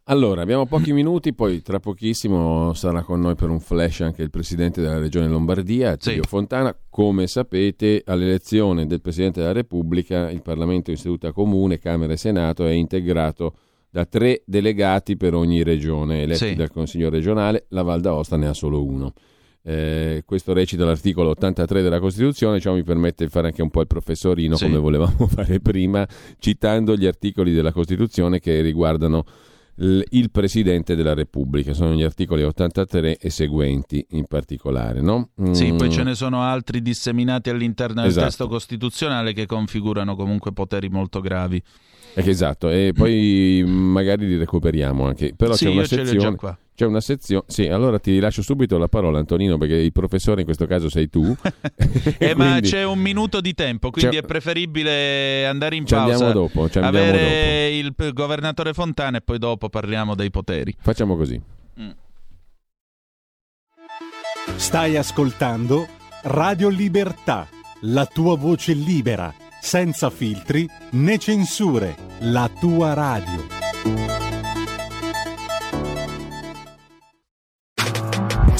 Allora, 0.08 0.42
abbiamo 0.42 0.66
pochi 0.66 0.92
minuti, 0.92 1.32
poi 1.34 1.62
tra 1.62 1.80
pochissimo 1.80 2.72
sarà 2.74 3.02
con 3.02 3.20
noi 3.20 3.34
per 3.34 3.50
un 3.50 3.60
flash 3.60 4.00
anche 4.02 4.22
il 4.22 4.30
Presidente 4.30 4.80
della 4.80 4.98
Regione 4.98 5.26
Lombardia, 5.28 5.90
Attilio 5.92 6.22
Sì. 6.22 6.28
Fontana. 6.28 6.76
Come 6.88 7.26
sapete, 7.26 8.02
all'elezione 8.06 8.86
del 8.86 9.00
Presidente 9.00 9.40
della 9.40 9.52
Repubblica 9.52 10.30
il 10.30 10.42
Parlamento 10.42 10.90
in 10.90 10.96
seduta 10.96 11.32
comune, 11.32 11.78
Camera 11.78 12.12
e 12.12 12.16
Senato, 12.16 12.64
è 12.66 12.70
integrato 12.70 13.54
da 13.90 14.04
tre 14.04 14.42
delegati 14.46 15.16
per 15.16 15.34
ogni 15.34 15.62
regione 15.62 16.22
eletti 16.22 16.48
Sì. 16.48 16.54
dal 16.54 16.70
Consiglio 16.70 17.08
regionale, 17.10 17.66
la 17.70 17.82
Val 17.82 18.00
d'Aosta 18.00 18.36
ne 18.36 18.46
ha 18.48 18.52
solo 18.54 18.84
uno. 18.84 19.12
Eh, 19.62 20.22
questo 20.24 20.52
recita 20.52 20.84
l'articolo 20.84 21.30
83 21.30 21.82
della 21.82 21.98
Costituzione, 21.98 22.60
ciò 22.60 22.72
mi 22.74 22.84
permette 22.84 23.24
di 23.24 23.30
fare 23.30 23.48
anche 23.48 23.62
un 23.62 23.70
po' 23.70 23.80
il 23.80 23.88
professorino 23.88 24.54
Sì. 24.54 24.66
come 24.66 24.78
volevamo 24.78 25.26
fare 25.26 25.58
prima, 25.58 26.06
citando 26.38 26.94
gli 26.94 27.06
articoli 27.06 27.52
della 27.52 27.72
Costituzione 27.72 28.38
che 28.38 28.60
riguardano 28.60 29.24
il 29.78 30.30
Presidente 30.30 30.94
della 30.94 31.12
Repubblica, 31.14 31.74
sono 31.74 31.92
gli 31.94 32.02
articoli 32.02 32.42
83 32.42 33.18
e 33.18 33.30
seguenti 33.30 34.04
in 34.10 34.24
particolare. 34.26 35.00
No? 35.00 35.30
Sì, 35.52 35.72
Mm, 35.72 35.76
poi 35.76 35.90
ce 35.90 36.02
ne 36.02 36.14
sono 36.14 36.40
altri 36.42 36.80
disseminati 36.80 37.50
all'interno 37.50 38.00
del 38.00 38.10
Esatto. 38.10 38.26
testo 38.26 38.48
costituzionale 38.48 39.32
che 39.32 39.44
configurano 39.46 40.16
comunque 40.16 40.52
poteri 40.52 40.88
molto 40.88 41.20
gravi. 41.20 41.62
eh, 42.14 42.28
Esatto, 42.28 42.70
e 42.70 42.92
poi 42.94 43.62
magari 43.68 44.26
li 44.26 44.36
recuperiamo 44.38 45.06
anche. 45.06 45.34
Però 45.36 45.54
Sì, 45.54 45.66
c'è 45.66 45.70
una 45.70 45.84
sezione. 45.84 46.36
C'è 46.76 46.84
una 46.84 47.00
sezione. 47.00 47.44
Sì, 47.46 47.66
allora 47.68 47.98
ti 47.98 48.10
rilascio 48.12 48.42
subito 48.42 48.76
la 48.76 48.86
parola, 48.86 49.18
Antonino, 49.18 49.56
perché 49.56 49.76
il 49.76 49.92
professore 49.92 50.40
in 50.40 50.44
questo 50.44 50.66
caso 50.66 50.88
sei 50.90 51.08
tu. 51.08 51.34
Eh, 52.18 52.34
ma 52.34 52.50
Quindi 52.50 52.68
c'è 52.68 52.84
un 52.84 52.98
minuto 52.98 53.40
di 53.40 53.54
tempo, 53.54 53.90
quindi 53.90 54.16
C'è- 54.16 54.22
è 54.22 54.26
preferibile 54.26 55.46
andare 55.46 55.76
in 55.76 55.86
Ci 55.86 55.94
pausa, 55.94 56.12
andiamo 56.12 56.32
dopo, 56.32 56.68
ci 56.70 56.78
andiamo 56.78 57.08
avere 57.08 57.76
il 57.76 57.94
p- 57.94 58.12
governatore 58.12 58.72
Fontana 58.74 59.16
e 59.18 59.20
poi 59.22 59.38
dopo 59.38 59.68
parliamo 59.68 60.14
dei 60.14 60.30
poteri. 60.30 60.74
Facciamo 60.78 61.16
così. 61.16 61.40
Stai 64.56 64.96
ascoltando 64.96 65.86
Radio 66.22 66.68
Libertà, 66.68 67.48
la 67.82 68.06
tua 68.06 68.36
voce 68.36 68.72
libera, 68.74 69.32
senza 69.60 70.10
filtri 70.10 70.68
né 70.92 71.18
censure, 71.18 71.96
la 72.20 72.50
tua 72.58 72.94
radio. 72.94 74.25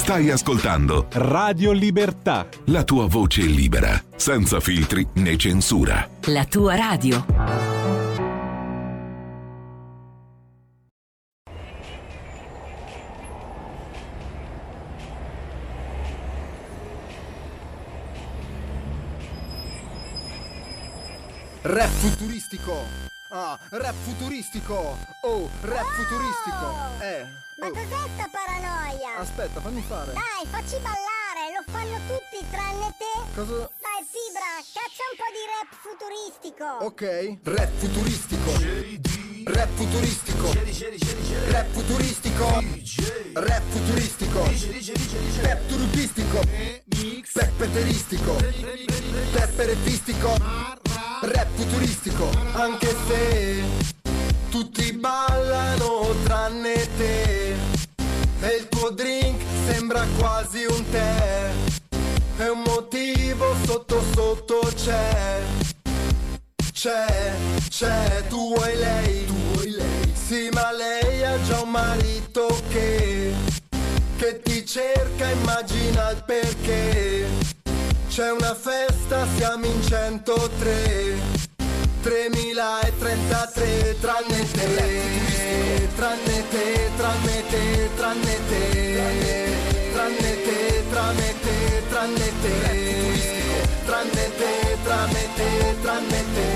Stai 0.07 0.31
ascoltando 0.31 1.09
Radio 1.15 1.73
Libertà. 1.73 2.47
la 2.67 2.85
tua 2.85 3.07
voce 3.07 3.41
libera, 3.43 4.01
senza 4.15 4.61
filtri 4.61 5.05
né 5.15 5.37
censura. 5.37 6.09
La 6.27 6.45
tua 6.45 6.77
radio. 6.77 7.27
Rap 21.63 21.89
futuristico. 21.89 22.73
Ah, 23.33 23.59
rap 23.71 23.95
futuristico. 24.05 24.97
Oh, 25.23 25.51
rap 25.63 25.85
futuristico. 25.97 27.03
Eh. 27.03 27.46
Ma 27.59 27.71
cos'è 27.71 28.09
sta 28.15 28.29
paranoia? 28.31 29.17
Aspetta, 29.17 29.61
fammi 29.63 29.83
fare. 29.89 30.13
Dai, 30.13 30.45
facci 30.51 30.77
ballare, 30.77 31.57
lo 31.57 31.65
fanno 31.73 31.97
tutti 32.07 32.45
tranne 32.51 32.95
te. 32.99 33.15
Cosa? 33.35 33.71
Dai, 33.81 34.05
Fibra, 34.05 34.61
caccia 34.77 35.05
un 35.09 35.17
po' 35.17 35.31
di 35.33 35.43
rap 35.49 35.71
futuristico. 35.81 36.67
Ok. 36.85 37.03
Rap 37.45 37.73
futuristico. 37.79 38.51
Rap 39.47 39.69
futuristico. 39.75 40.53
Rap 41.45 41.67
futuristico. 41.71 42.63
Rap 43.33 43.63
futuristico. 43.71 44.43
Pep 45.41 45.67
turupistico. 45.67 46.41
Pep 47.33 47.51
peteristico. 47.57 48.37
Pepperefistico. 49.33 50.37
Rap 51.23 51.49
futuristico. 51.55 52.31
Anche 52.53 52.95
se 53.07 53.63
tutti 54.51 54.93
ballano 54.93 56.15
tranne 56.25 56.75
te. 56.99 57.46
E 58.41 58.57
il 58.61 58.69
tuo 58.69 58.91
drink 58.91 59.41
sembra 59.67 60.05
quasi 60.19 60.65
un 60.65 60.91
tè. 60.91 61.51
E 62.39 62.49
un 62.49 62.63
motivo 62.65 63.55
sotto 63.65 64.03
sotto 64.15 64.61
c'è. 64.75 65.41
C'è, 66.73 67.33
c'è, 67.69 68.25
tu 68.29 68.55
vuoi 68.55 68.77
lei, 68.77 69.25
tu 69.27 69.35
vuoi 69.53 69.71
lei. 69.71 70.13
Sì, 70.15 70.49
ma 70.53 70.71
lei 70.73 71.25
ha 71.25 71.43
già 71.43 71.61
un 71.61 71.71
marito 71.71 72.47
che, 72.69 73.33
che 74.17 74.41
ti 74.43 74.67
cerca, 74.67 75.31
immagina 75.31 76.11
il 76.11 76.23
perché. 76.25 77.27
C'è 78.09 78.31
una 78.31 78.55
festa, 78.55 79.27
siamo 79.37 79.65
in 79.67 79.83
103. 79.83 81.45
3033 82.03 83.97
tranne 84.01 84.51
te, 84.53 85.26
tranne 85.97 86.39
te, 86.51 86.65
tranne 86.97 87.43
te, 87.51 87.91
tranne 87.97 88.37
te, 88.49 88.61
tranne 89.95 90.33
te, 90.45 90.59
tranne 90.91 91.31
te, 91.43 91.57
tranne 91.91 92.29
te, 92.29 92.57
tranne 93.87 94.27
te, 94.37 94.57
tranne 94.85 95.25
te, 95.37 95.75
tranne 95.83 96.23
te, 96.35 96.49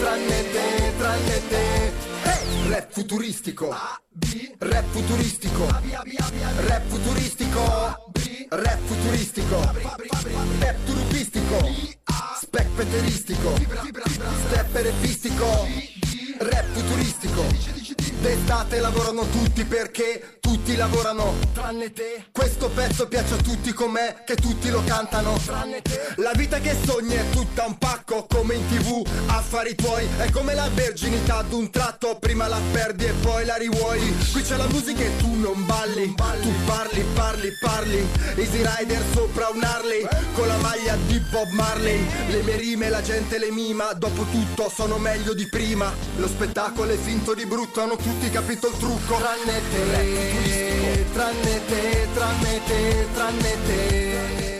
tranne 0.00 0.40
te, 0.52 0.92
tranne 0.98 1.38
te. 1.50 1.64
Rap 2.68 2.92
futuristico, 2.92 3.68
rap 4.58 4.84
futuristico, 4.92 5.66
rap 6.68 6.82
futuristico, 6.88 7.96
rap 8.50 8.78
futuristico, 8.86 9.60
rap 10.60 10.76
turupistico, 10.86 11.58
spec 12.40 12.66
peteristico, 12.76 13.54
stepperefistico, 14.48 15.66
rap 16.40 16.64
futuristico. 16.72 17.77
D'estate 18.20 18.80
lavorano 18.80 19.26
tutti 19.28 19.64
perché 19.64 20.38
tutti 20.40 20.74
lavorano 20.76 21.34
tranne 21.52 21.92
te. 21.92 22.26
Questo 22.32 22.68
pezzo 22.68 23.06
piace 23.06 23.34
a 23.34 23.36
tutti 23.36 23.72
com'è 23.72 24.24
che 24.26 24.34
tutti 24.34 24.70
lo 24.70 24.82
cantano 24.84 25.38
tranne 25.44 25.82
te. 25.82 26.14
La 26.16 26.32
vita 26.34 26.58
che 26.58 26.76
sogni 26.84 27.14
è 27.14 27.28
tutta 27.30 27.64
un 27.66 27.78
pacco 27.78 28.26
come 28.28 28.54
in 28.54 28.66
tv, 28.68 29.06
affari 29.26 29.74
tuoi. 29.74 30.06
È 30.18 30.30
come 30.30 30.54
la 30.54 30.68
verginità 30.74 31.42
d'un 31.42 31.70
tratto, 31.70 32.18
prima 32.18 32.48
la 32.48 32.60
perdi 32.72 33.04
e 33.04 33.12
poi 33.12 33.44
la 33.44 33.56
rivuoi. 33.56 34.16
Qui 34.32 34.42
c'è 34.42 34.56
la 34.56 34.66
musica 34.68 35.02
e 35.02 35.16
tu 35.18 35.34
non 35.34 35.64
balli, 35.64 36.14
tu 36.40 36.52
parli, 36.64 37.04
parli, 37.14 37.50
parli. 37.60 38.06
Easy 38.36 38.64
Rider 38.64 39.02
sopra 39.12 39.48
un 39.48 39.62
Harley 39.62 40.06
con 40.34 40.46
la 40.46 40.56
maglia 40.56 40.96
di 41.06 41.20
Bob 41.30 41.48
Marley. 41.50 42.04
Le 42.28 42.42
mie 42.42 42.56
rime 42.56 42.88
la 42.88 43.02
gente 43.02 43.38
le 43.38 43.50
mima, 43.50 43.92
dopo 43.92 44.24
tutto 44.30 44.70
sono 44.74 44.98
meglio 44.98 45.34
di 45.34 45.46
prima. 45.48 45.92
Lo 46.16 46.26
spettacolo 46.26 46.92
è 46.92 46.96
finto 46.96 47.34
di 47.34 47.46
brutto, 47.46 47.86
hanno 47.88 47.96
tutti 47.96 48.28
capito 48.28 48.68
il 48.68 48.76
trucco. 48.76 49.16
Tranne 49.16 49.60
te, 49.70 51.06
tranne 51.12 51.64
te, 51.66 52.08
tranne 52.12 52.60
te, 52.66 53.06
tranne 53.14 53.56
te. 53.66 54.57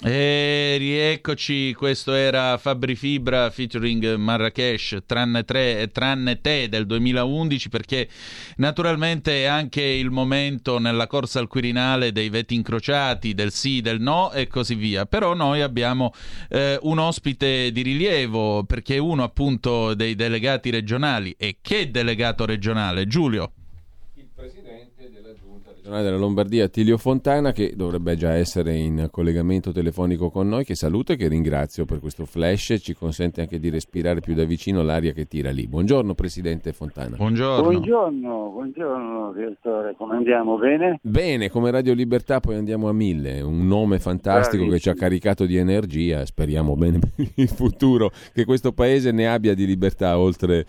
E 0.00 0.76
rieccoci, 0.78 1.74
questo 1.74 2.14
era 2.14 2.56
Fabri 2.56 2.94
Fibra 2.94 3.50
featuring 3.50 4.14
Marrakesh, 4.14 4.98
tranne, 5.04 5.42
tre, 5.42 5.90
tranne 5.92 6.40
te 6.40 6.68
del 6.68 6.86
2011, 6.86 7.68
perché 7.68 8.08
naturalmente 8.58 9.42
è 9.42 9.46
anche 9.46 9.82
il 9.82 10.10
momento 10.10 10.78
nella 10.78 11.08
corsa 11.08 11.40
al 11.40 11.48
Quirinale 11.48 12.12
dei 12.12 12.28
veti 12.28 12.54
incrociati, 12.54 13.34
del 13.34 13.50
sì, 13.50 13.80
del 13.80 14.00
no 14.00 14.30
e 14.30 14.46
così 14.46 14.76
via. 14.76 15.04
Però 15.04 15.34
noi 15.34 15.62
abbiamo 15.62 16.12
eh, 16.48 16.78
un 16.82 16.98
ospite 17.00 17.72
di 17.72 17.82
rilievo, 17.82 18.62
perché 18.62 18.94
è 18.94 18.98
uno 18.98 19.24
appunto 19.24 19.94
dei 19.94 20.14
delegati 20.14 20.70
regionali. 20.70 21.34
E 21.36 21.58
che 21.60 21.90
delegato 21.90 22.44
regionale? 22.44 23.08
Giulio 23.08 23.50
della 25.27 25.27
Lombardia 25.88 26.68
Tilio 26.68 26.98
Fontana 26.98 27.52
che 27.52 27.72
dovrebbe 27.74 28.14
già 28.14 28.32
essere 28.32 28.76
in 28.76 29.08
collegamento 29.10 29.72
telefonico 29.72 30.28
con 30.28 30.46
noi 30.46 30.64
che 30.64 30.74
saluto 30.74 31.12
e 31.12 31.16
che 31.16 31.28
ringrazio 31.28 31.86
per 31.86 31.98
questo 31.98 32.26
flash 32.26 32.76
ci 32.78 32.94
consente 32.94 33.40
anche 33.40 33.58
di 33.58 33.70
respirare 33.70 34.20
più 34.20 34.34
da 34.34 34.44
vicino 34.44 34.82
l'aria 34.82 35.12
che 35.12 35.26
tira 35.26 35.50
lì 35.50 35.66
buongiorno 35.66 36.14
Presidente 36.14 36.74
Fontana 36.74 37.16
buongiorno 37.16 37.62
buongiorno, 37.62 38.50
buongiorno 38.50 39.32
direttore 39.32 39.94
come 39.96 40.16
andiamo 40.16 40.58
bene? 40.58 40.98
bene 41.00 41.48
come 41.48 41.70
Radio 41.70 41.94
Libertà 41.94 42.40
poi 42.40 42.56
andiamo 42.56 42.88
a 42.88 42.92
mille 42.92 43.40
un 43.40 43.66
nome 43.66 43.98
fantastico 43.98 44.64
Bravissimo. 44.64 44.72
che 44.72 44.78
ci 44.80 44.88
ha 44.90 44.94
caricato 44.94 45.46
di 45.46 45.56
energia 45.56 46.26
speriamo 46.26 46.76
bene 46.76 46.98
per 46.98 47.26
il 47.34 47.48
futuro 47.48 48.10
che 48.34 48.44
questo 48.44 48.72
paese 48.72 49.10
ne 49.10 49.26
abbia 49.26 49.54
di 49.54 49.64
libertà 49.64 50.18
oltre 50.18 50.66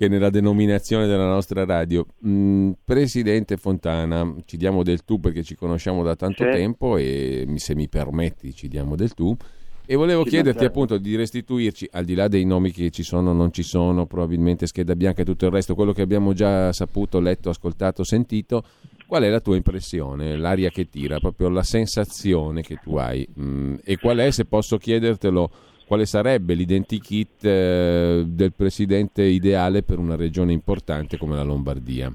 che 0.00 0.08
nella 0.08 0.30
denominazione 0.30 1.06
della 1.06 1.28
nostra 1.28 1.66
radio. 1.66 2.06
Mm, 2.26 2.70
Presidente 2.82 3.58
Fontana, 3.58 4.34
ci 4.46 4.56
diamo 4.56 4.82
del 4.82 5.04
tu 5.04 5.20
perché 5.20 5.42
ci 5.42 5.54
conosciamo 5.54 6.02
da 6.02 6.16
tanto 6.16 6.42
sì. 6.42 6.50
tempo 6.52 6.96
e 6.96 7.46
se 7.56 7.74
mi 7.74 7.86
permetti 7.86 8.54
ci 8.54 8.66
diamo 8.66 8.96
del 8.96 9.12
tu. 9.12 9.36
E 9.84 9.96
volevo 9.96 10.22
sì, 10.24 10.30
chiederti 10.30 10.64
appunto 10.64 10.96
di 10.96 11.16
restituirci, 11.16 11.86
al 11.92 12.06
di 12.06 12.14
là 12.14 12.28
dei 12.28 12.46
nomi 12.46 12.72
che 12.72 12.88
ci 12.88 13.02
sono 13.02 13.34
non 13.34 13.52
ci 13.52 13.62
sono, 13.62 14.06
probabilmente 14.06 14.66
scheda 14.66 14.96
bianca 14.96 15.20
e 15.20 15.26
tutto 15.26 15.44
il 15.44 15.52
resto, 15.52 15.74
quello 15.74 15.92
che 15.92 16.00
abbiamo 16.00 16.32
già 16.32 16.72
saputo, 16.72 17.20
letto, 17.20 17.50
ascoltato, 17.50 18.02
sentito, 18.02 18.64
qual 19.06 19.24
è 19.24 19.28
la 19.28 19.40
tua 19.40 19.56
impressione, 19.56 20.38
l'aria 20.38 20.70
che 20.70 20.88
tira, 20.88 21.18
proprio 21.18 21.50
la 21.50 21.62
sensazione 21.62 22.62
che 22.62 22.78
tu 22.82 22.96
hai 22.96 23.28
mm, 23.38 23.74
e 23.84 23.98
qual 23.98 24.16
è, 24.16 24.30
se 24.30 24.46
posso 24.46 24.78
chiedertelo, 24.78 25.50
quale 25.90 26.06
sarebbe 26.06 26.54
l'identikit 26.54 27.44
eh, 27.44 28.22
del 28.24 28.52
presidente 28.52 29.24
ideale 29.24 29.82
per 29.82 29.98
una 29.98 30.14
regione 30.14 30.52
importante 30.52 31.18
come 31.18 31.34
la 31.34 31.42
Lombardia? 31.42 32.14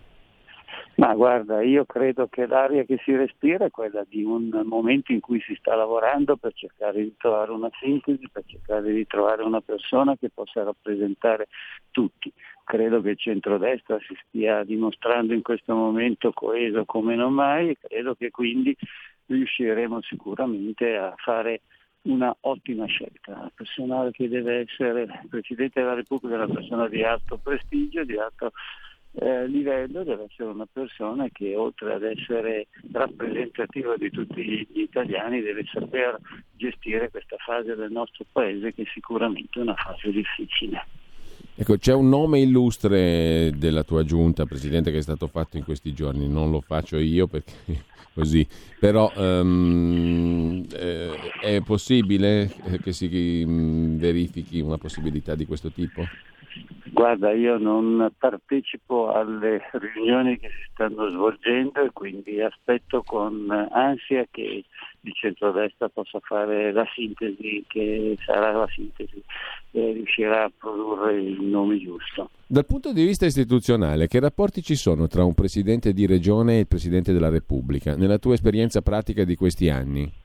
Ma 0.95 1.13
guarda, 1.13 1.61
io 1.61 1.83
credo 1.83 2.27
che 2.27 2.45
l'aria 2.47 2.85
che 2.85 3.01
si 3.03 3.13
respira 3.13 3.65
è 3.65 3.71
quella 3.71 4.05
di 4.07 4.23
un 4.23 4.61
momento 4.63 5.11
in 5.11 5.19
cui 5.19 5.41
si 5.41 5.53
sta 5.55 5.75
lavorando 5.75 6.37
per 6.37 6.53
cercare 6.53 7.01
di 7.01 7.15
trovare 7.17 7.51
una 7.51 7.69
sintesi, 7.81 8.29
per 8.31 8.43
cercare 8.45 8.93
di 8.93 9.05
trovare 9.07 9.43
una 9.43 9.59
persona 9.59 10.15
che 10.15 10.29
possa 10.33 10.63
rappresentare 10.63 11.49
tutti. 11.91 12.31
Credo 12.63 13.01
che 13.01 13.09
il 13.09 13.19
centrodestra 13.19 13.97
si 13.99 14.15
stia 14.25 14.63
dimostrando 14.63 15.33
in 15.33 15.41
questo 15.41 15.75
momento 15.75 16.31
coeso 16.31 16.85
come 16.85 17.15
non 17.15 17.33
mai 17.33 17.71
e 17.71 17.77
credo 17.77 18.15
che 18.15 18.31
quindi 18.31 18.73
riusciremo 19.25 20.01
sicuramente 20.01 20.95
a 20.95 21.13
fare 21.17 21.59
una 22.05 22.35
ottima 22.41 22.85
scelta. 22.85 23.31
La 23.31 23.51
persona 23.53 24.09
che 24.11 24.27
deve 24.27 24.61
essere 24.61 25.03
il 25.03 25.27
Presidente 25.29 25.79
della 25.79 25.93
Repubblica 25.93 26.35
è 26.35 26.43
una 26.43 26.53
persona 26.53 26.87
di 26.87 27.03
alto 27.03 27.37
prestigio, 27.37 28.03
di 28.03 28.17
alto 28.17 28.51
eh, 29.13 29.47
livello, 29.47 30.03
deve 30.03 30.25
essere 30.25 30.49
una 30.49 30.67
persona 30.71 31.27
che 31.31 31.55
oltre 31.55 31.93
ad 31.93 32.03
essere 32.03 32.67
rappresentativa 32.91 33.95
di 33.95 34.09
tutti 34.09 34.43
gli 34.43 34.81
italiani 34.81 35.41
deve 35.41 35.63
saper 35.71 36.19
gestire 36.55 37.09
questa 37.09 37.37
fase 37.37 37.75
del 37.75 37.91
nostro 37.91 38.25
Paese 38.31 38.73
che 38.73 38.83
è 38.83 38.87
sicuramente 38.93 39.59
una 39.59 39.75
fase 39.75 40.11
difficile. 40.11 40.85
Ecco, 41.57 41.77
c'è 41.77 41.93
un 41.93 42.09
nome 42.09 42.39
illustre 42.39 43.53
della 43.55 43.83
tua 43.83 44.03
giunta, 44.03 44.45
Presidente, 44.45 44.91
che 44.91 44.97
è 44.97 45.01
stato 45.01 45.27
fatto 45.27 45.55
in 45.55 45.63
questi 45.63 45.93
giorni, 45.93 46.27
non 46.27 46.51
lo 46.51 46.59
faccio 46.59 46.97
io 46.97 47.27
perché 47.27 47.53
così, 48.13 48.45
però 48.77 49.09
um, 49.15 50.65
eh, 50.73 51.15
è 51.41 51.61
possibile 51.61 52.53
che 52.83 52.91
si 52.91 53.41
um, 53.45 53.97
verifichi 53.97 54.59
una 54.59 54.77
possibilità 54.77 55.33
di 55.35 55.45
questo 55.45 55.71
tipo? 55.71 56.03
Guarda, 56.95 57.33
io 57.33 57.57
non 57.57 58.09
partecipo 58.17 59.11
alle 59.11 59.61
riunioni 59.73 60.37
che 60.37 60.47
si 60.47 60.69
stanno 60.71 61.09
svolgendo 61.09 61.81
e 61.81 61.89
quindi 61.91 62.39
aspetto 62.39 63.03
con 63.03 63.49
ansia 63.71 64.25
che 64.31 64.63
il 65.01 65.13
centrodestra 65.13 65.89
possa 65.89 66.19
fare 66.21 66.71
la 66.71 66.85
sintesi, 66.95 67.65
che 67.67 68.17
sarà 68.25 68.53
la 68.53 68.67
sintesi 68.69 69.21
e 69.71 69.91
riuscirà 69.91 70.45
a 70.45 70.51
produrre 70.57 71.19
il 71.19 71.41
nome 71.41 71.79
giusto. 71.79 72.29
Dal 72.47 72.65
punto 72.65 72.93
di 72.93 73.03
vista 73.03 73.25
istituzionale, 73.25 74.07
che 74.07 74.21
rapporti 74.21 74.61
ci 74.61 74.75
sono 74.75 75.07
tra 75.07 75.25
un 75.25 75.33
presidente 75.33 75.91
di 75.91 76.05
regione 76.05 76.55
e 76.55 76.59
il 76.59 76.67
presidente 76.67 77.11
della 77.11 77.29
Repubblica, 77.29 77.95
nella 77.95 78.19
tua 78.19 78.35
esperienza 78.35 78.81
pratica 78.81 79.25
di 79.25 79.35
questi 79.35 79.69
anni? 79.69 80.23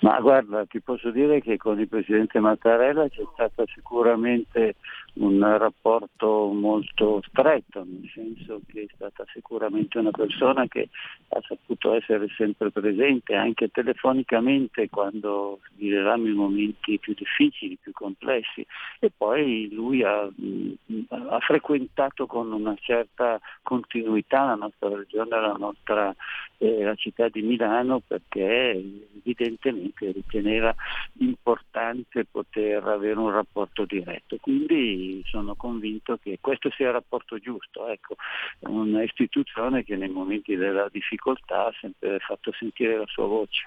Ma 0.00 0.18
guarda, 0.20 0.64
ti 0.64 0.80
posso 0.80 1.10
dire 1.10 1.42
che 1.42 1.58
con 1.58 1.78
il 1.78 1.86
Presidente 1.86 2.40
Mattarella 2.40 3.06
c'è 3.08 3.22
stata 3.34 3.64
sicuramente 3.74 4.76
un 5.14 5.40
rapporto 5.58 6.46
molto 6.52 7.22
stretto, 7.28 7.84
nel 7.84 8.08
senso 8.14 8.60
che 8.66 8.82
è 8.82 8.86
stata 8.94 9.24
sicuramente 9.32 9.98
una 9.98 10.10
persona 10.10 10.66
che 10.66 10.88
ha 11.28 11.40
saputo 11.46 11.94
essere 11.94 12.28
sempre 12.36 12.70
presente 12.70 13.34
anche 13.34 13.68
telefonicamente 13.68 14.88
quando 14.88 15.60
vivevamo 15.74 16.26
i 16.26 16.32
momenti 16.32 16.98
più 16.98 17.14
difficili, 17.14 17.78
più 17.80 17.92
complessi 17.92 18.64
e 18.98 19.10
poi 19.14 19.68
lui 19.72 20.02
ha, 20.02 20.22
ha 20.22 21.40
frequentato 21.40 22.26
con 22.26 22.52
una 22.52 22.76
certa 22.80 23.40
continuità 23.62 24.44
la 24.44 24.54
nostra 24.54 24.88
regione, 24.96 25.40
la 25.40 25.56
nostra 25.58 26.14
eh, 26.62 26.84
la 26.84 26.94
città 26.94 27.28
di 27.28 27.40
Milano 27.40 28.00
perché 28.06 28.82
evidentemente 29.24 30.12
riteneva 30.12 30.74
importante 31.18 32.26
poter 32.30 32.84
avere 32.84 33.18
un 33.18 33.30
rapporto 33.30 33.86
diretto. 33.86 34.36
Quindi 34.40 34.99
sono 35.24 35.54
convinto 35.54 36.18
che 36.22 36.38
questo 36.40 36.70
sia 36.70 36.88
il 36.88 36.92
rapporto 36.92 37.38
giusto, 37.38 37.86
ecco, 37.88 38.16
un'istituzione 38.60 39.84
che 39.84 39.96
nei 39.96 40.08
momenti 40.08 40.56
della 40.56 40.88
difficoltà 40.90 41.66
ha 41.66 41.72
sempre 41.80 42.18
fatto 42.18 42.52
sentire 42.58 42.96
la 42.96 43.06
sua 43.06 43.26
voce. 43.26 43.66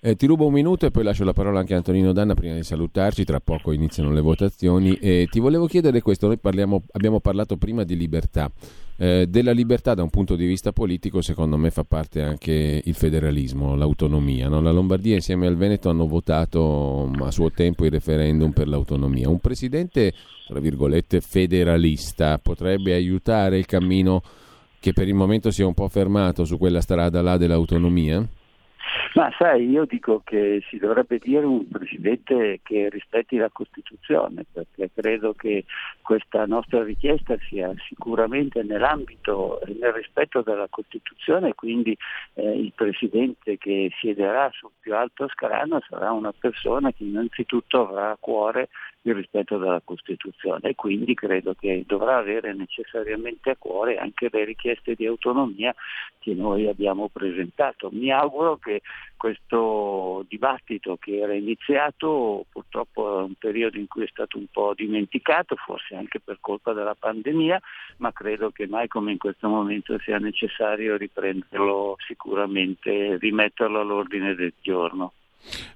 Eh, 0.00 0.16
ti 0.16 0.26
rubo 0.26 0.46
un 0.46 0.52
minuto 0.52 0.86
e 0.86 0.90
poi 0.90 1.04
lascio 1.04 1.24
la 1.24 1.34
parola 1.34 1.58
anche 1.60 1.74
a 1.74 1.76
Antonino 1.76 2.12
Danna 2.12 2.34
prima 2.34 2.54
di 2.54 2.62
salutarci, 2.62 3.24
tra 3.24 3.40
poco 3.40 3.72
iniziano 3.72 4.10
le 4.10 4.22
votazioni. 4.22 4.94
Eh, 4.94 5.26
ti 5.30 5.40
volevo 5.40 5.66
chiedere 5.66 6.00
questo, 6.00 6.26
noi 6.26 6.38
parliamo, 6.38 6.84
abbiamo 6.92 7.20
parlato 7.20 7.56
prima 7.56 7.84
di 7.84 7.96
libertà. 7.96 8.50
Eh, 9.02 9.24
della 9.30 9.52
libertà 9.52 9.94
da 9.94 10.02
un 10.02 10.10
punto 10.10 10.36
di 10.36 10.44
vista 10.44 10.72
politico 10.72 11.22
secondo 11.22 11.56
me 11.56 11.70
fa 11.70 11.84
parte 11.84 12.20
anche 12.20 12.82
il 12.84 12.94
federalismo, 12.94 13.74
l'autonomia. 13.74 14.48
No? 14.48 14.60
La 14.60 14.72
Lombardia 14.72 15.14
insieme 15.14 15.46
al 15.46 15.56
Veneto 15.56 15.88
hanno 15.88 16.06
votato 16.06 17.10
a 17.18 17.30
suo 17.30 17.50
tempo 17.50 17.86
il 17.86 17.92
referendum 17.92 18.52
per 18.52 18.68
l'autonomia. 18.68 19.30
Un 19.30 19.38
presidente, 19.38 20.12
tra 20.46 20.60
virgolette, 20.60 21.22
federalista 21.22 22.36
potrebbe 22.36 22.92
aiutare 22.92 23.56
il 23.56 23.64
cammino 23.64 24.20
che 24.78 24.92
per 24.92 25.08
il 25.08 25.14
momento 25.14 25.50
si 25.50 25.62
è 25.62 25.64
un 25.64 25.72
po' 25.72 25.88
fermato 25.88 26.44
su 26.44 26.58
quella 26.58 26.82
strada 26.82 27.22
là 27.22 27.38
dell'autonomia? 27.38 28.28
Ma 29.14 29.28
sai, 29.36 29.68
io 29.68 29.86
dico 29.86 30.22
che 30.24 30.62
si 30.68 30.78
dovrebbe 30.78 31.18
dire 31.18 31.44
un 31.44 31.66
Presidente 31.68 32.60
che 32.62 32.88
rispetti 32.90 33.36
la 33.38 33.50
Costituzione, 33.50 34.44
perché 34.52 34.88
credo 34.94 35.34
che 35.34 35.64
questa 36.00 36.46
nostra 36.46 36.84
richiesta 36.84 37.36
sia 37.48 37.72
sicuramente 37.88 38.62
nell'ambito 38.62 39.60
e 39.62 39.76
nel 39.80 39.92
rispetto 39.92 40.42
della 40.42 40.68
Costituzione, 40.70 41.54
quindi 41.54 41.96
eh, 42.34 42.56
il 42.56 42.72
Presidente 42.72 43.58
che 43.58 43.90
siederà 43.98 44.48
sul 44.52 44.70
più 44.78 44.94
alto 44.94 45.28
scalano 45.28 45.80
sarà 45.88 46.12
una 46.12 46.32
persona 46.32 46.92
che 46.92 47.02
innanzitutto 47.02 47.88
avrà 47.88 48.10
a 48.10 48.16
cuore 48.18 48.68
il 49.02 49.14
rispetto 49.14 49.56
della 49.56 49.80
Costituzione 49.82 50.70
e 50.70 50.74
quindi 50.74 51.14
credo 51.14 51.54
che 51.54 51.84
dovrà 51.86 52.18
avere 52.18 52.52
necessariamente 52.52 53.50
a 53.50 53.56
cuore 53.56 53.96
anche 53.96 54.28
le 54.30 54.44
richieste 54.44 54.94
di 54.94 55.06
autonomia 55.06 55.74
che 56.18 56.34
noi 56.34 56.66
abbiamo 56.66 57.08
presentato. 57.08 57.88
Mi 57.92 58.10
auguro 58.12 58.58
che 58.58 58.82
questo 59.16 60.24
dibattito 60.28 60.96
che 60.96 61.18
era 61.18 61.34
iniziato 61.34 62.44
purtroppo 62.50 63.20
è 63.20 63.22
un 63.22 63.34
periodo 63.34 63.78
in 63.78 63.86
cui 63.86 64.04
è 64.04 64.08
stato 64.10 64.36
un 64.36 64.46
po' 64.50 64.74
dimenticato, 64.74 65.56
forse 65.56 65.94
anche 65.94 66.20
per 66.20 66.38
colpa 66.40 66.72
della 66.72 66.94
pandemia, 66.94 67.60
ma 67.98 68.12
credo 68.12 68.50
che 68.50 68.66
mai 68.66 68.88
come 68.88 69.12
in 69.12 69.18
questo 69.18 69.48
momento 69.48 69.98
sia 70.00 70.18
necessario 70.18 70.96
riprenderlo 70.96 71.96
sicuramente, 72.06 73.16
rimetterlo 73.18 73.80
all'ordine 73.80 74.34
del 74.34 74.52
giorno. 74.60 75.12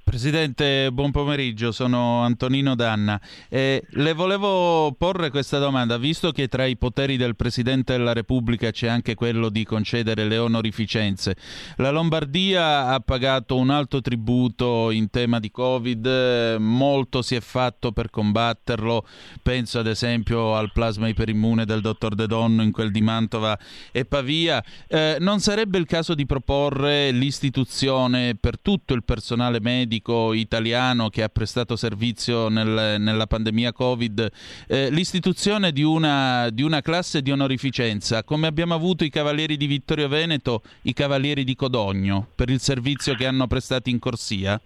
Presidente, 0.05 0.93
buon 0.93 1.11
pomeriggio, 1.11 1.73
sono 1.73 2.21
Antonino 2.21 2.75
Danna. 2.75 3.21
Eh, 3.49 3.83
le 3.89 4.13
volevo 4.13 4.93
porre 4.97 5.31
questa 5.31 5.59
domanda, 5.59 5.97
visto 5.97 6.31
che 6.31 6.47
tra 6.47 6.67
i 6.67 6.77
poteri 6.77 7.17
del 7.17 7.35
Presidente 7.35 7.97
della 7.97 8.13
Repubblica 8.13 8.71
c'è 8.71 8.87
anche 8.87 9.15
quello 9.15 9.49
di 9.49 9.65
concedere 9.65 10.25
le 10.29 10.39
onorificenze. 10.39 11.35
La 11.77 11.91
Lombardia 11.91 12.89
ha 12.89 13.01
pagato 13.01 13.57
un 13.57 13.71
alto 13.71 14.01
tributo 14.03 14.91
in 14.91 15.11
tema 15.11 15.41
di 15.41 15.51
Covid, 15.51 16.59
molto 16.61 17.23
si 17.23 17.35
è 17.35 17.41
fatto 17.41 17.91
per 17.91 18.11
combatterlo, 18.11 19.07
penso 19.43 19.79
ad 19.79 19.87
esempio 19.87 20.55
al 20.55 20.71
plasma 20.71 21.09
iperimmune 21.09 21.65
del 21.65 21.81
dottor 21.81 22.15
De 22.15 22.27
Donno 22.27 22.63
in 22.63 22.71
quel 22.71 22.93
di 22.93 23.01
Mantova 23.01 23.59
e 23.91 24.05
Pavia. 24.05 24.63
Eh, 24.87 25.17
non 25.19 25.41
sarebbe 25.41 25.79
il 25.79 25.87
caso 25.87 26.15
di 26.15 26.27
proporre 26.27 27.11
l'istituzione 27.11 28.37
per 28.39 28.61
tutto 28.61 28.95
il 28.95 29.03
personale 29.03 29.54
medico 29.61 30.33
italiano 30.33 31.09
che 31.09 31.23
ha 31.23 31.29
prestato 31.29 31.77
servizio 31.77 32.49
nel, 32.49 33.01
nella 33.01 33.27
pandemia 33.27 33.73
Covid, 33.73 34.31
eh, 34.69 34.91
l'istituzione 34.91 35.73
di 35.73 35.83
una, 35.83 36.49
di 36.51 36.63
una 36.63 36.81
classe 36.81 37.23
di 37.23 37.31
onorificenza, 37.31 38.25
come 38.25 38.47
abbiamo 38.47 38.75
avuto 38.75 39.05
i 39.05 39.11
Cavalieri 39.11 39.57
di 39.57 39.67
Vittorio 39.67 40.09
Veneto, 40.09 40.63
i 40.83 40.93
Cavalieri 40.93 41.45
di 41.45 41.55
Codogno, 41.55 42.27
per 42.35 42.51
il 42.51 42.61
servizio 42.61 43.15
che 43.15 43.27
hanno 43.27 43.47
prestato 43.47 43.91
in 43.91 43.99
corsia? 43.99 44.61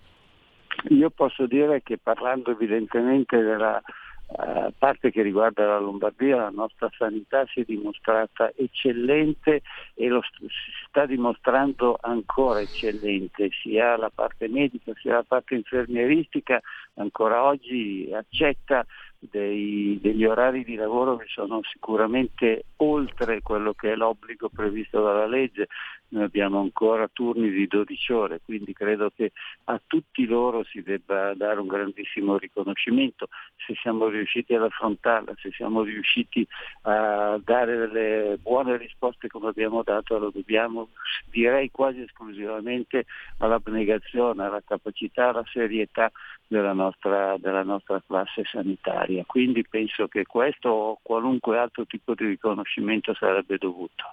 Io 0.91 1.11
posso 1.11 1.47
dire 1.47 1.83
che 1.83 1.99
parlando 1.99 2.51
evidentemente 2.51 3.41
della 3.43 3.83
uh, 4.29 4.73
parte 4.77 5.11
che 5.11 5.23
riguarda 5.23 5.67
la 5.67 5.79
Lombardia, 5.79 6.37
la 6.37 6.51
nostra 6.51 6.91
sanità 6.97 7.47
si 7.47 7.61
è 7.61 7.65
dimostrata 7.65 8.53
eccellente 8.57 9.63
e 9.95 10.09
lo 10.09 10.23
si 10.23 10.49
sta 10.87 11.07
dimostrando 11.07 11.99
ancora 12.01 12.61
eccellente, 12.61 13.51
sia 13.63 13.97
la 13.97 14.11
parte 14.15 14.49
medica 14.49 14.93
sia 14.97 15.15
la 15.15 15.25
parte 15.27 15.55
infermieristica 15.55 16.61
ancora 16.95 17.45
oggi 17.45 18.11
accetta 18.13 18.85
dei, 19.19 19.99
degli 20.01 20.25
orari 20.25 20.65
di 20.65 20.77
lavoro 20.77 21.17
che 21.17 21.27
sono 21.29 21.61
sicuramente 21.71 22.65
oltre 22.77 23.43
quello 23.43 23.73
che 23.73 23.93
è 23.93 23.97
l'obbligo 23.97 24.49
previsto 24.49 25.03
dalla 25.03 25.27
legge, 25.27 25.67
noi 26.11 26.25
abbiamo 26.25 26.61
ancora 26.61 27.09
turni 27.13 27.51
di 27.51 27.67
12 27.67 28.13
ore, 28.13 28.41
quindi 28.43 28.73
credo 28.73 29.11
che 29.15 29.33
a 29.65 29.81
tutti 29.87 30.25
loro 30.25 30.65
si 30.65 30.81
debba 30.83 31.35
dare 31.35 31.61
un 31.61 31.67
grandissimo 31.67 32.39
riconoscimento 32.39 33.29
se 33.57 33.75
siamo 33.83 34.09
riusciti 34.09 34.55
ad 34.55 34.63
affrontarla, 34.63 35.35
se 35.37 35.51
siamo 35.51 35.83
riusciti 35.83 36.47
a 36.83 37.39
dare 37.45 37.77
delle 37.77 38.39
buone 38.41 38.79
risposte 38.79 39.29
come 39.29 39.49
abbiamo 39.49 39.83
dato, 39.83 40.19
lo 40.19 40.31
dobbiamo 40.31 40.89
direi 41.31 41.71
quasi 41.71 42.01
esclusivamente 42.01 43.05
all'abnegazione, 43.39 44.45
alla 44.45 44.63
capacità, 44.65 45.29
alla 45.29 45.45
serietà 45.53 46.11
della 46.47 46.73
nostra, 46.73 47.37
della 47.39 47.63
nostra 47.63 48.03
classe 48.07 48.45
sanitaria. 48.51 49.08
Quindi 49.27 49.65
penso 49.69 50.07
che 50.09 50.25
questo 50.25 50.69
o 50.69 50.99
qualunque 51.03 51.59
altro 51.59 51.87
tipo 51.87 52.15
di 52.15 52.27
riconoscimento 52.27 53.15
sarebbe 53.15 53.57
dovuto. 53.59 54.05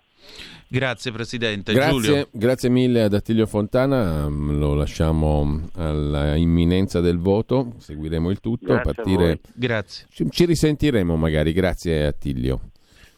Grazie 0.68 1.12
Presidente. 1.12 1.74
Grazie, 1.74 2.28
grazie, 2.32 2.70
mille 2.70 3.04
ad 3.04 3.14
Attilio 3.14 3.46
Fontana, 3.46 4.28
mm, 4.28 4.58
lo 4.58 4.74
lasciamo 4.74 5.70
alla 5.76 6.36
imminenza 6.36 7.00
del 7.00 7.20
voto, 7.20 7.74
seguiremo 7.78 8.30
il 8.32 8.40
tutto. 8.40 8.74
Grazie 8.74 8.92
a 8.92 8.94
partire... 8.94 9.40
Grazie. 9.54 10.08
Ci, 10.10 10.28
ci 10.30 10.46
risentiremo 10.46 11.16
magari, 11.16 11.54
grazie 11.54 12.06
Attilio. 12.06 12.72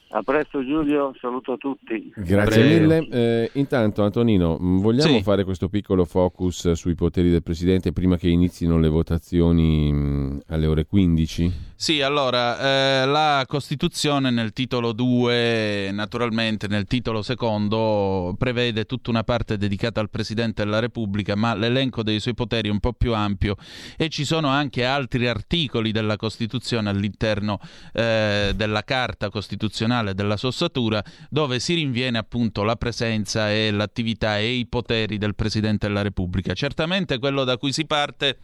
A 0.10 0.24
presto 0.24 0.64
Giulio, 0.64 1.14
saluto 1.20 1.58
tutti. 1.58 2.12
Grazie 2.16 2.62
Prego. 2.62 2.80
mille. 2.80 3.08
Eh, 3.12 3.52
intanto 3.56 4.04
Antonino, 4.04 4.58
mh, 4.58 4.80
vogliamo 4.80 5.18
Sì. 5.18 5.22
fare 5.22 5.44
questo 5.44 5.68
piccolo 5.68 6.06
focus 6.06 6.72
sui 6.72 6.96
poteri 6.96 7.30
del 7.30 7.44
Presidente 7.44 7.92
prima 7.92 8.16
che 8.16 8.30
inizino 8.30 8.80
le 8.80 8.88
votazioni 8.88 9.92
mh, 9.92 10.42
alle 10.48 10.66
ore 10.66 10.86
15? 10.86 11.66
Sì, 11.76 12.02
allora, 12.02 13.04
eh, 13.04 13.06
la 13.06 13.44
Costituzione 13.48 14.32
nel 14.32 14.54
titolo 14.54 14.94
2, 14.94 15.92
naturalmente 15.92 16.68
nel 16.68 16.86
titolo 16.86 17.22
secondo, 17.22 18.34
prevede 18.38 18.86
tutta 18.86 19.10
una 19.10 19.24
parte 19.24 19.58
dedicata 19.58 20.00
al 20.00 20.10
Presidente 20.10 20.64
della 20.64 20.80
Repubblica, 20.80 21.36
ma 21.36 21.54
l'elenco 21.54 22.02
dei 22.02 22.20
suoi 22.22 22.34
poteri 22.34 22.70
è 22.70 22.72
un 22.72 22.80
po' 22.80 22.94
più 22.94 23.14
ampio 23.14 23.56
e 23.98 24.08
ci 24.08 24.24
sono 24.24 24.48
anche 24.48 24.86
altri 24.86 25.28
articoli 25.28 25.92
della 25.92 26.16
Costituzione 26.16 26.90
all'interno 26.90 27.60
eh, 27.94 28.54
della 28.56 28.84
Carta 28.84 29.30
Costituzionale 29.30 29.96
della 30.02 30.38
Sossatura 30.38 31.04
dove 31.30 31.60
si 31.60 31.74
rinviene 31.74 32.18
appunto 32.18 32.64
la 32.64 32.76
presenza 32.76 33.52
e 33.52 33.72
l'attività 33.72 34.38
e 34.38 34.52
i 34.52 34.68
poteri 34.68 35.18
del 35.18 35.36
Presidente 35.36 35.88
della 35.88 36.02
Repubblica. 36.02 36.54
Certamente 36.54 37.20
quello 37.20 37.44
da 37.44 37.58
cui 37.58 37.72
si 37.72 37.86
parte 37.86 38.38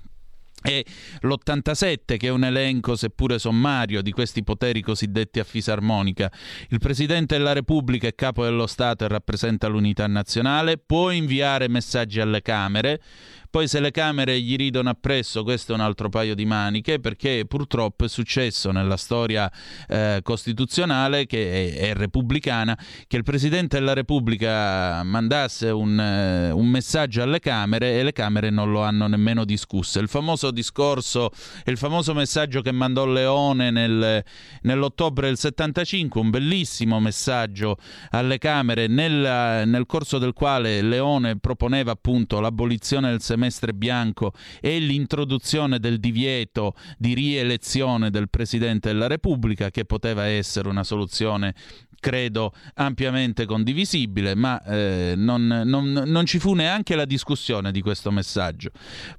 e 0.64 0.86
l'87 1.22 2.18
che 2.18 2.28
è 2.28 2.30
un 2.30 2.46
elenco 2.46 2.96
seppure 2.96 3.38
sommario 3.38 4.02
di 4.02 4.12
questi 4.12 4.44
poteri 4.44 4.82
cosiddetti 4.82 5.40
a 5.40 5.44
fisarmonica. 5.44 6.32
Il 6.70 6.80
Presidente 6.80 7.38
della 7.38 7.54
Repubblica 7.54 8.08
è 8.08 8.16
capo 8.16 8.44
dello 8.44 8.68
Stato 8.68 9.04
e 9.04 9.10
rappresenta 9.10 9.68
l'unità 9.68 10.08
nazionale, 10.08 10.78
può 10.78 11.12
inviare 11.12 11.68
messaggi 11.68 12.22
alle 12.22 12.42
Camere, 12.42 13.02
poi 13.54 13.68
se 13.68 13.80
le 13.80 13.92
Camere 13.92 14.42
gli 14.42 14.56
ridono 14.56 14.90
appresso 14.90 15.44
questo 15.44 15.74
è 15.74 15.76
un 15.76 15.82
altro 15.82 16.10
paio 16.10 16.34
di 16.34 16.44
maniche 16.44 17.00
perché 17.00 17.46
purtroppo 17.48 18.06
è 18.06 18.08
successo 18.08 18.72
nella 18.72 18.98
storia 18.98 19.48
eh, 19.88 20.22
costituzionale 20.24 21.28
che 21.28 21.76
è, 21.76 21.90
è 21.90 21.94
repubblicana 21.94 22.76
che 23.06 23.16
il 23.16 23.22
Presidente 23.22 23.78
della 23.78 23.94
Repubblica 23.94 25.04
mandasse 25.04 25.70
un, 25.70 26.00
eh, 26.00 26.50
un 26.50 26.66
messaggio 26.66 27.22
alle 27.22 27.40
Camere 27.40 28.00
e 28.00 28.02
le 28.02 28.12
Camere 28.12 28.50
non 28.50 28.72
lo 28.72 28.82
hanno 28.82 29.06
nemmeno 29.06 29.46
discusso. 29.46 30.00
Il 30.00 30.08
famoso 30.08 30.50
discorso, 30.50 31.30
il 31.66 31.78
famoso 31.78 32.16
messaggio 32.16 32.62
che 32.62 32.72
mandò 32.72 33.06
Leone 33.06 33.70
nel, 33.70 34.24
nell'ottobre 34.62 35.28
del 35.28 35.38
75, 35.38 36.20
un 36.20 36.32
bellissimo 36.32 37.00
messaggio 37.00 37.78
alle 38.10 38.40
Camere 38.40 38.88
nel, 38.88 39.68
nel 39.68 39.86
corso 39.86 40.18
del 40.18 40.34
quale 40.34 40.82
Leone 40.82 41.38
proponeva 41.38 41.92
appunto 41.92 42.40
l'abolizione 42.40 43.12
del 43.12 43.22
semestre 43.22 43.42
bianco 43.74 44.34
e 44.62 44.80
l'introduzione 44.80 45.80
del 45.80 46.00
divieto 46.00 46.76
di 46.98 47.14
rielezione 47.14 48.10
del 48.10 48.30
Presidente 48.30 48.90
della 48.90 49.08
Repubblica, 49.08 49.70
che 49.70 49.86
poteva 49.86 50.26
essere 50.26 50.70
una 50.70 50.84
soluzione 50.84 51.54
credo 52.04 52.52
ampiamente 52.74 53.46
condivisibile, 53.46 54.36
ma 54.36 54.62
eh, 54.66 55.14
non, 55.16 55.48
non- 55.48 56.04
non 56.06 56.26
ci 56.26 56.38
fu 56.38 56.54
neanche 56.54 56.96
la 56.96 57.06
discussione 57.06 57.72
di 57.72 57.80
questo 57.80 58.12
messaggio. 58.12 58.72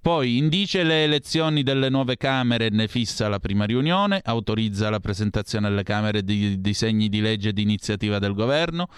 Poi 0.02 0.36
indice 0.36 0.82
le 0.82 1.04
elezioni 1.04 1.62
delle 1.62 1.88
nuove 1.88 2.18
Camere 2.18 2.68
ne 2.68 2.86
fissa 2.86 3.26
la 3.28 3.38
prima 3.38 3.64
riunione, 3.64 4.20
autorizza 4.22 4.90
la 4.90 5.00
presentazione 5.00 5.68
alle 5.68 5.82
Camere 5.82 6.22
di 6.22 6.60
disegni 6.60 7.08
di 7.08 7.22
legge 7.22 7.54
di 7.54 7.62
iniziativa 7.62 8.18
del 8.18 8.34
Governo, 8.34 8.88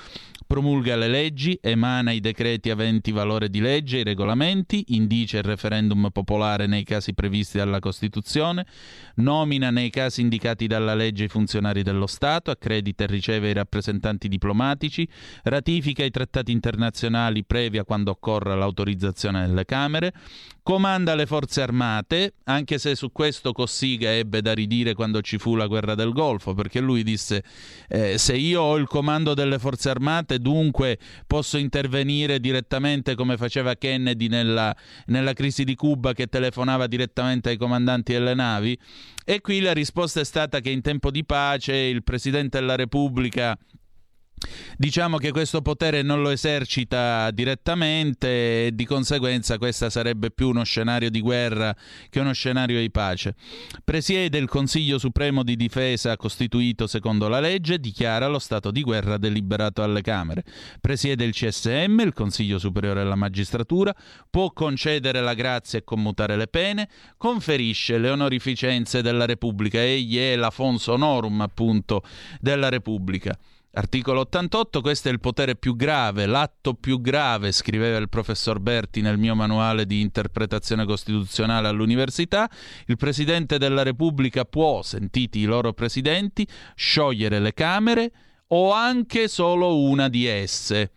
promulga 0.48 0.96
le 0.96 1.08
leggi, 1.08 1.56
emana 1.62 2.10
i 2.10 2.18
decreti 2.18 2.70
aventi 2.70 3.12
valore 3.12 3.48
di 3.48 3.60
legge, 3.60 3.98
i 3.98 4.04
regolamenti, 4.04 4.84
indice 4.88 5.38
il 5.38 5.42
referendum 5.44 6.08
popolare 6.12 6.66
nei 6.66 6.82
casi 6.82 7.14
previsti 7.14 7.58
dalla 7.58 7.78
Costituzione, 7.78 8.66
nomina 9.16 9.70
nei 9.70 9.90
casi 9.90 10.22
indicati 10.22 10.66
dalla 10.66 10.94
legge 10.94 11.24
i 11.24 11.28
funzionari 11.28 11.84
dello 11.84 12.06
Stato, 12.08 12.50
accredita 12.50 13.04
e 13.04 13.06
riceve 13.06 13.50
i 13.50 13.52
rappresentanti 13.52 13.74
diplomatici, 14.28 15.08
ratifica 15.44 16.04
i 16.04 16.10
trattati 16.10 16.52
internazionali 16.52 17.44
previa 17.44 17.84
quando 17.84 18.10
occorra 18.10 18.54
l'autorizzazione 18.54 19.46
delle 19.46 19.64
Camere, 19.64 20.12
comanda 20.66 21.14
le 21.14 21.26
forze 21.26 21.62
armate, 21.62 22.34
anche 22.42 22.78
se 22.78 22.96
su 22.96 23.12
questo 23.12 23.52
Cossiga 23.52 24.12
ebbe 24.12 24.42
da 24.42 24.52
ridire 24.52 24.94
quando 24.94 25.20
ci 25.20 25.38
fu 25.38 25.54
la 25.54 25.68
guerra 25.68 25.94
del 25.94 26.10
Golfo, 26.10 26.54
perché 26.54 26.80
lui 26.80 27.04
disse 27.04 27.44
eh, 27.88 28.18
se 28.18 28.34
io 28.34 28.62
ho 28.62 28.76
il 28.76 28.88
comando 28.88 29.32
delle 29.32 29.60
forze 29.60 29.90
armate 29.90 30.40
dunque 30.40 30.98
posso 31.24 31.56
intervenire 31.56 32.40
direttamente 32.40 33.14
come 33.14 33.36
faceva 33.36 33.76
Kennedy 33.76 34.26
nella, 34.26 34.74
nella 35.06 35.34
crisi 35.34 35.62
di 35.62 35.76
Cuba 35.76 36.14
che 36.14 36.26
telefonava 36.26 36.88
direttamente 36.88 37.50
ai 37.50 37.56
comandanti 37.58 38.14
delle 38.14 38.34
navi? 38.34 38.76
E 39.24 39.40
qui 39.40 39.60
la 39.60 39.72
risposta 39.72 40.18
è 40.18 40.24
stata 40.24 40.58
che 40.58 40.70
in 40.70 40.80
tempo 40.80 41.12
di 41.12 41.24
pace 41.24 41.76
il 41.76 42.02
Presidente 42.02 42.58
della 42.58 42.74
Repubblica 42.74 43.56
Diciamo 44.76 45.16
che 45.16 45.30
questo 45.30 45.62
potere 45.62 46.02
non 46.02 46.20
lo 46.20 46.28
esercita 46.28 47.30
direttamente 47.30 48.66
e 48.66 48.70
di 48.74 48.84
conseguenza 48.84 49.56
questo 49.56 49.88
sarebbe 49.88 50.30
più 50.30 50.48
uno 50.48 50.62
scenario 50.62 51.08
di 51.08 51.20
guerra 51.20 51.74
che 52.10 52.20
uno 52.20 52.34
scenario 52.34 52.78
di 52.78 52.90
pace. 52.90 53.34
Presiede 53.82 54.36
il 54.36 54.48
Consiglio 54.48 54.98
Supremo 54.98 55.42
di 55.42 55.56
Difesa 55.56 56.16
costituito 56.18 56.86
secondo 56.86 57.28
la 57.28 57.40
legge, 57.40 57.80
dichiara 57.80 58.26
lo 58.26 58.38
stato 58.38 58.70
di 58.70 58.82
guerra 58.82 59.16
deliberato 59.16 59.82
alle 59.82 60.02
Camere. 60.02 60.44
Presiede 60.82 61.24
il 61.24 61.32
CSM, 61.32 62.00
il 62.00 62.12
Consiglio 62.12 62.58
Superiore 62.58 63.02
della 63.02 63.14
Magistratura, 63.14 63.94
può 64.28 64.52
concedere 64.52 65.22
la 65.22 65.32
grazia 65.32 65.78
e 65.78 65.84
commutare 65.84 66.36
le 66.36 66.46
pene, 66.46 66.90
conferisce 67.16 67.96
le 67.96 68.10
onorificenze 68.10 69.00
della 69.00 69.24
Repubblica, 69.24 69.82
egli 69.82 70.18
è 70.18 70.36
l'Afonso 70.36 70.92
Honorum 70.92 71.40
appunto 71.40 72.02
della 72.38 72.68
Repubblica 72.68 73.34
Articolo 73.78 74.20
88, 74.20 74.80
questo 74.80 75.10
è 75.10 75.12
il 75.12 75.20
potere 75.20 75.54
più 75.54 75.76
grave, 75.76 76.24
l'atto 76.24 76.72
più 76.72 76.98
grave, 76.98 77.52
scriveva 77.52 77.98
il 77.98 78.08
professor 78.08 78.58
Berti 78.58 79.02
nel 79.02 79.18
mio 79.18 79.34
manuale 79.34 79.84
di 79.84 80.00
interpretazione 80.00 80.86
costituzionale 80.86 81.68
all'università. 81.68 82.50
Il 82.86 82.96
Presidente 82.96 83.58
della 83.58 83.82
Repubblica 83.82 84.46
può, 84.46 84.80
sentiti 84.80 85.40
i 85.40 85.44
loro 85.44 85.74
presidenti, 85.74 86.48
sciogliere 86.74 87.38
le 87.38 87.52
Camere 87.52 88.12
o 88.46 88.72
anche 88.72 89.28
solo 89.28 89.78
una 89.82 90.08
di 90.08 90.24
esse 90.24 90.92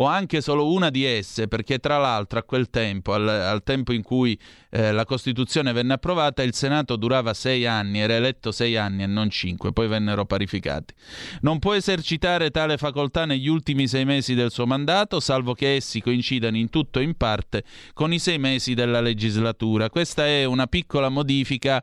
o 0.00 0.04
anche 0.04 0.40
solo 0.40 0.70
una 0.70 0.90
di 0.90 1.04
esse, 1.04 1.48
perché 1.48 1.78
tra 1.78 1.98
l'altro 1.98 2.38
a 2.38 2.44
quel 2.44 2.70
tempo, 2.70 3.14
al, 3.14 3.26
al 3.26 3.62
tempo 3.64 3.92
in 3.92 4.02
cui 4.02 4.38
eh, 4.70 4.92
la 4.92 5.04
Costituzione 5.04 5.72
venne 5.72 5.94
approvata, 5.94 6.42
il 6.42 6.54
Senato 6.54 6.96
durava 6.96 7.32
sei 7.34 7.66
anni, 7.66 8.00
era 8.00 8.14
eletto 8.14 8.52
sei 8.52 8.76
anni 8.76 9.02
e 9.02 9.06
non 9.06 9.30
cinque, 9.30 9.72
poi 9.72 9.88
vennero 9.88 10.26
parificati. 10.26 10.94
Non 11.40 11.58
può 11.58 11.74
esercitare 11.74 12.50
tale 12.50 12.76
facoltà 12.76 13.24
negli 13.24 13.48
ultimi 13.48 13.88
sei 13.88 14.04
mesi 14.04 14.34
del 14.34 14.50
suo 14.50 14.66
mandato, 14.66 15.20
salvo 15.20 15.54
che 15.54 15.76
essi 15.76 16.00
coincidano 16.00 16.56
in 16.56 16.68
tutto 16.68 16.98
o 16.98 17.02
in 17.02 17.16
parte 17.16 17.64
con 17.94 18.12
i 18.12 18.18
sei 18.18 18.38
mesi 18.38 18.74
della 18.74 19.00
legislatura. 19.00 19.88
Questa 19.88 20.26
è 20.26 20.44
una 20.44 20.66
piccola 20.66 21.08
modifica 21.08 21.82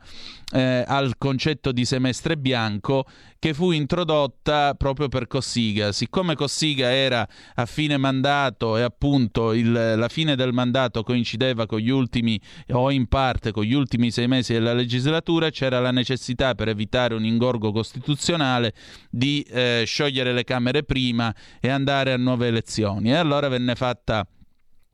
eh, 0.52 0.84
al 0.86 1.18
concetto 1.18 1.72
di 1.72 1.86
semestre 1.86 2.38
bianco 2.38 3.06
che 3.40 3.54
fu 3.54 3.72
introdotta 3.72 4.74
proprio 4.74 5.08
per 5.08 5.28
Cossiga. 5.28 5.92
Siccome 5.92 6.34
Cossiga 6.34 6.92
era 6.92 7.28
a 7.56 7.66
fine 7.68 7.98
mandato 7.98 8.76
e 8.76 8.82
appunto 8.82 9.54
il, 9.54 9.72
la 9.72 10.08
fine 10.08 10.36
del 10.36 10.52
mandato 10.52 11.04
coincideva 11.04 11.68
con 11.68 11.80
gli 11.80 11.90
ultimi 11.90 12.42
o 12.80 12.92
in 12.92 13.08
parte 13.08 13.52
con 13.52 13.64
gli 13.64 13.74
ultimi 13.74 14.12
sei 14.12 14.28
mesi 14.28 14.54
della 14.54 14.74
legislatura, 14.74 15.50
c'era 15.50 15.80
la 15.80 15.92
necessità 15.92 16.56
per 16.56 16.68
evitare 16.68 17.14
un 17.14 17.26
ingorgo 17.26 17.72
costituzionale 17.72 18.74
di 19.10 19.42
eh, 19.50 19.84
sciogliere 19.86 20.34
le 20.34 20.44
Camere 20.44 20.84
prima 20.84 21.34
e 21.60 21.70
andare 21.70 22.14
a 22.14 22.18
nuove 22.18 22.48
elezioni. 22.48 23.10
E 23.10 23.16
allora 23.16 23.48
venne 23.48 23.76
fatta 23.76 24.28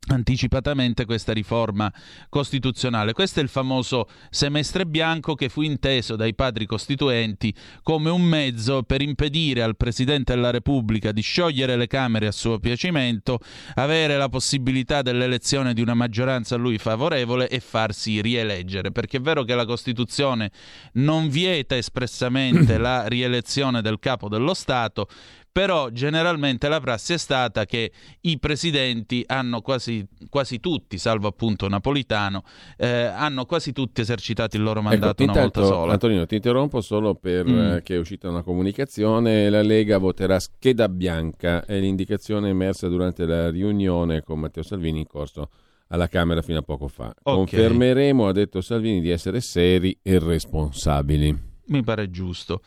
anticipatamente 0.07 1.05
questa 1.05 1.31
riforma 1.31 1.91
costituzionale. 2.27 3.13
Questo 3.13 3.39
è 3.39 3.43
il 3.43 3.49
famoso 3.49 4.07
semestre 4.29 4.85
bianco 4.85 5.35
che 5.35 5.47
fu 5.47 5.61
inteso 5.61 6.15
dai 6.15 6.33
padri 6.33 6.65
costituenti 6.65 7.53
come 7.83 8.09
un 8.09 8.23
mezzo 8.23 8.81
per 8.83 9.01
impedire 9.01 9.61
al 9.61 9.77
Presidente 9.77 10.33
della 10.33 10.49
Repubblica 10.49 11.11
di 11.11 11.21
sciogliere 11.21 11.75
le 11.75 11.87
Camere 11.87 12.27
a 12.27 12.31
suo 12.31 12.59
piacimento, 12.59 13.39
avere 13.75 14.17
la 14.17 14.27
possibilità 14.27 15.01
dell'elezione 15.03 15.73
di 15.73 15.81
una 15.81 15.93
maggioranza 15.93 16.55
a 16.55 16.57
lui 16.57 16.79
favorevole 16.79 17.47
e 17.47 17.59
farsi 17.59 18.21
rieleggere, 18.21 18.91
perché 18.91 19.17
è 19.17 19.21
vero 19.21 19.43
che 19.43 19.53
la 19.53 19.65
Costituzione 19.65 20.51
non 20.93 21.29
vieta 21.29 21.77
espressamente 21.77 22.77
la 22.79 23.07
rielezione 23.07 23.81
del 23.81 23.99
capo 23.99 24.29
dello 24.29 24.55
Stato, 24.55 25.07
però 25.51 25.89
generalmente 25.89 26.69
la 26.69 26.79
prassi 26.79 27.13
è 27.13 27.17
stata 27.17 27.65
che 27.65 27.91
i 28.21 28.39
presidenti 28.39 29.23
hanno 29.27 29.61
quasi, 29.61 30.05
quasi 30.29 30.59
tutti, 30.59 30.97
salvo 30.97 31.27
appunto 31.27 31.67
Napolitano, 31.67 32.43
eh, 32.77 32.87
hanno 32.87 33.45
quasi 33.45 33.73
tutti 33.73 34.01
esercitato 34.01 34.55
il 34.55 34.63
loro 34.63 34.79
ecco, 34.79 34.89
mandato 34.89 35.23
ecco, 35.23 35.31
una 35.31 35.41
volta 35.41 35.63
sola. 35.63 35.91
Antonino, 35.91 36.25
ti 36.25 36.35
interrompo 36.35 36.79
solo 36.79 37.15
perché 37.15 37.51
mm. 37.51 37.75
eh, 37.75 37.83
è 37.83 37.97
uscita 37.97 38.29
una 38.29 38.43
comunicazione, 38.43 39.49
la 39.49 39.61
Lega 39.61 39.97
voterà 39.97 40.39
scheda 40.39 40.87
bianca, 40.87 41.65
è 41.65 41.77
l'indicazione 41.79 42.49
emersa 42.49 42.87
durante 42.87 43.25
la 43.25 43.49
riunione 43.49 44.21
con 44.21 44.39
Matteo 44.39 44.63
Salvini 44.63 44.99
in 44.99 45.07
corso 45.07 45.49
alla 45.87 46.07
Camera 46.07 46.41
fino 46.41 46.59
a 46.59 46.63
poco 46.63 46.87
fa. 46.87 47.13
Okay. 47.21 47.35
Confermeremo, 47.35 48.27
ha 48.27 48.31
detto 48.31 48.61
Salvini, 48.61 49.01
di 49.01 49.09
essere 49.09 49.41
seri 49.41 49.97
e 50.01 50.17
responsabili. 50.19 51.49
Mi 51.65 51.83
pare 51.83 52.09
giusto. 52.09 52.61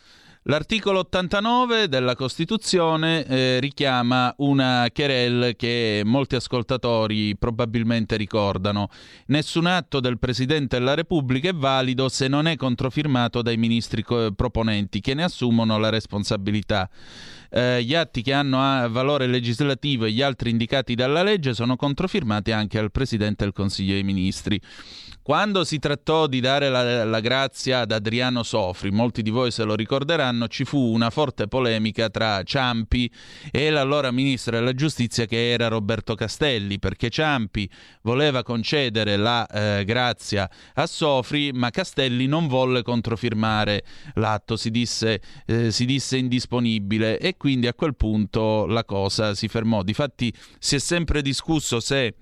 L'articolo 0.47 0.99
89 0.99 1.89
della 1.89 2.15
Costituzione 2.15 3.25
eh, 3.25 3.61
richiama 3.61 4.35
una 4.39 4.87
querel 4.93 5.57
che 5.57 6.03
molti 6.05 6.35
ascoltatori 6.35 7.35
probabilmente 7.35 8.17
ricordano. 8.17 8.91
Nessun 9.29 9.65
atto 9.65 10.01
del 10.01 10.19
Presidente 10.19 10.77
della 10.77 10.93
Repubblica 10.93 11.49
è 11.49 11.55
valido 11.55 12.11
se 12.11 12.29
non 12.29 12.47
è 12.47 12.57
controfirmato 12.57 13.41
dai 13.41 13.57
ministri 13.57 14.03
co- 14.03 14.33
proponenti 14.33 15.01
che 15.01 15.15
ne 15.15 15.23
assumono 15.23 15.79
la 15.79 15.89
responsabilità. 15.89 16.91
Eh, 17.49 17.83
gli 17.83 17.95
atti 17.95 18.21
che 18.21 18.35
hanno 18.35 18.59
valore 18.91 19.27
legislativo 19.27 20.05
e 20.05 20.11
gli 20.11 20.21
altri 20.21 20.51
indicati 20.51 20.95
dalla 20.95 21.23
legge 21.23 21.55
sono 21.55 21.77
controfirmati 21.77 22.53
anche 22.53 22.79
al 22.79 22.91
Presidente 22.91 23.45
del 23.45 23.55
Consiglio 23.55 23.95
dei 23.95 24.03
Ministri. 24.03 24.61
Quando 25.25 25.65
si 25.65 25.79
trattò 25.79 26.27
di 26.27 26.39
dare 26.39 26.69
la, 26.69 27.03
la, 27.03 27.21
grazia 27.21 27.81
ad 27.81 27.93
Adriano 27.93 28.43
Sofri, 28.43 28.91
molti 28.91 29.23
di 29.23 29.31
voi 29.31 29.51
se 29.51 29.65
lo 29.65 29.75
ricorderanno, 29.75 30.49
ci 30.49 30.67
fu 30.67 30.79
una 30.79 31.09
forte 31.09 31.49
polemica 31.49 32.11
tra 32.11 32.43
Ciampi 32.43 33.11
e 33.51 33.71
l'allora 33.71 34.11
ministro 34.11 34.59
della 34.59 34.75
giustizia 34.75 35.25
che 35.25 35.51
era 35.51 35.69
Roberto 35.69 36.15
Castelli, 36.15 36.79
perché 36.79 37.09
Ciampi 37.09 37.67
voleva 38.03 38.43
concedere 38.43 39.17
la 39.17 39.47
eh, 39.47 39.85
grazia 39.87 40.47
a 40.75 40.85
Sofri, 40.85 41.53
ma 41.55 41.71
Castelli 41.71 42.27
non 42.27 42.47
volle 42.47 42.83
controfirmare 42.83 43.83
l'atto, 44.17 44.59
si 44.59 44.71
disse, 44.71 45.23
eh, 45.47 45.71
si 45.71 45.87
disse 45.87 46.19
indisponibile 46.19 47.19
e 47.19 47.39
quindi 47.39 47.67
a 47.67 47.73
quel 47.73 47.97
punto 47.97 48.67
la 48.67 48.85
cosa 48.85 49.35
si 49.35 49.49
fermò. 49.49 49.83
Difatti 49.85 50.31
si 50.59 50.75
è 50.75 50.79
sempre 50.79 51.23
discusso 51.23 51.81
se 51.81 52.15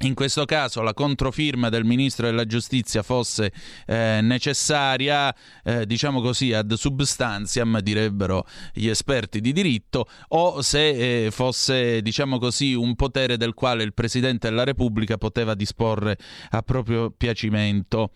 in 0.00 0.14
questo 0.14 0.44
caso 0.44 0.82
la 0.82 0.94
controfirma 0.94 1.68
del 1.68 1.84
ministro 1.84 2.26
della 2.26 2.44
giustizia 2.44 3.02
fosse 3.02 3.52
eh, 3.86 4.20
necessaria, 4.22 5.34
eh, 5.64 5.86
diciamo 5.86 6.20
così, 6.20 6.52
ad 6.52 6.72
substantiam, 6.72 7.80
direbbero 7.80 8.46
gli 8.72 8.88
esperti 8.88 9.40
di 9.40 9.52
diritto, 9.52 10.06
o 10.28 10.62
se 10.62 11.26
eh, 11.26 11.30
fosse, 11.30 12.00
diciamo 12.02 12.38
così, 12.38 12.74
un 12.74 12.94
potere 12.94 13.36
del 13.36 13.54
quale 13.54 13.82
il 13.82 13.94
Presidente 13.94 14.48
della 14.48 14.64
Repubblica 14.64 15.18
poteva 15.18 15.54
disporre 15.54 16.16
a 16.50 16.62
proprio 16.62 17.10
piacimento. 17.10 18.12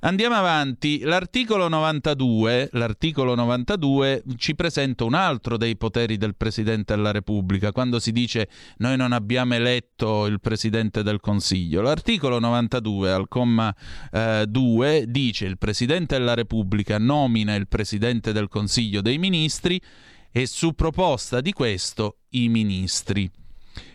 Andiamo 0.00 0.34
avanti. 0.34 1.00
L'articolo 1.00 1.68
92, 1.68 2.70
l'articolo 2.72 3.34
92 3.34 4.24
ci 4.36 4.54
presenta 4.54 5.04
un 5.04 5.14
altro 5.14 5.56
dei 5.56 5.76
poteri 5.76 6.16
del 6.18 6.34
Presidente 6.34 6.94
della 6.94 7.10
Repubblica, 7.10 7.72
quando 7.72 7.98
si 7.98 8.12
dice 8.12 8.48
noi 8.78 8.96
non 8.96 9.12
abbiamo 9.12 9.54
eletto 9.54 10.26
il 10.26 10.40
Presidente 10.40 11.02
del 11.02 11.20
Consiglio. 11.22 11.80
L'articolo 11.82 12.40
92 12.40 13.12
al 13.12 13.28
comma 13.28 13.72
eh, 14.10 14.44
2 14.48 15.04
dice 15.06 15.46
il 15.46 15.56
Presidente 15.56 16.18
della 16.18 16.34
Repubblica 16.34 16.98
nomina 16.98 17.54
il 17.54 17.68
Presidente 17.68 18.32
del 18.32 18.48
Consiglio 18.48 19.00
dei 19.00 19.18
Ministri 19.18 19.80
e 20.32 20.46
su 20.46 20.74
proposta 20.74 21.40
di 21.40 21.52
questo 21.52 22.18
i 22.30 22.48
ministri. 22.48 23.30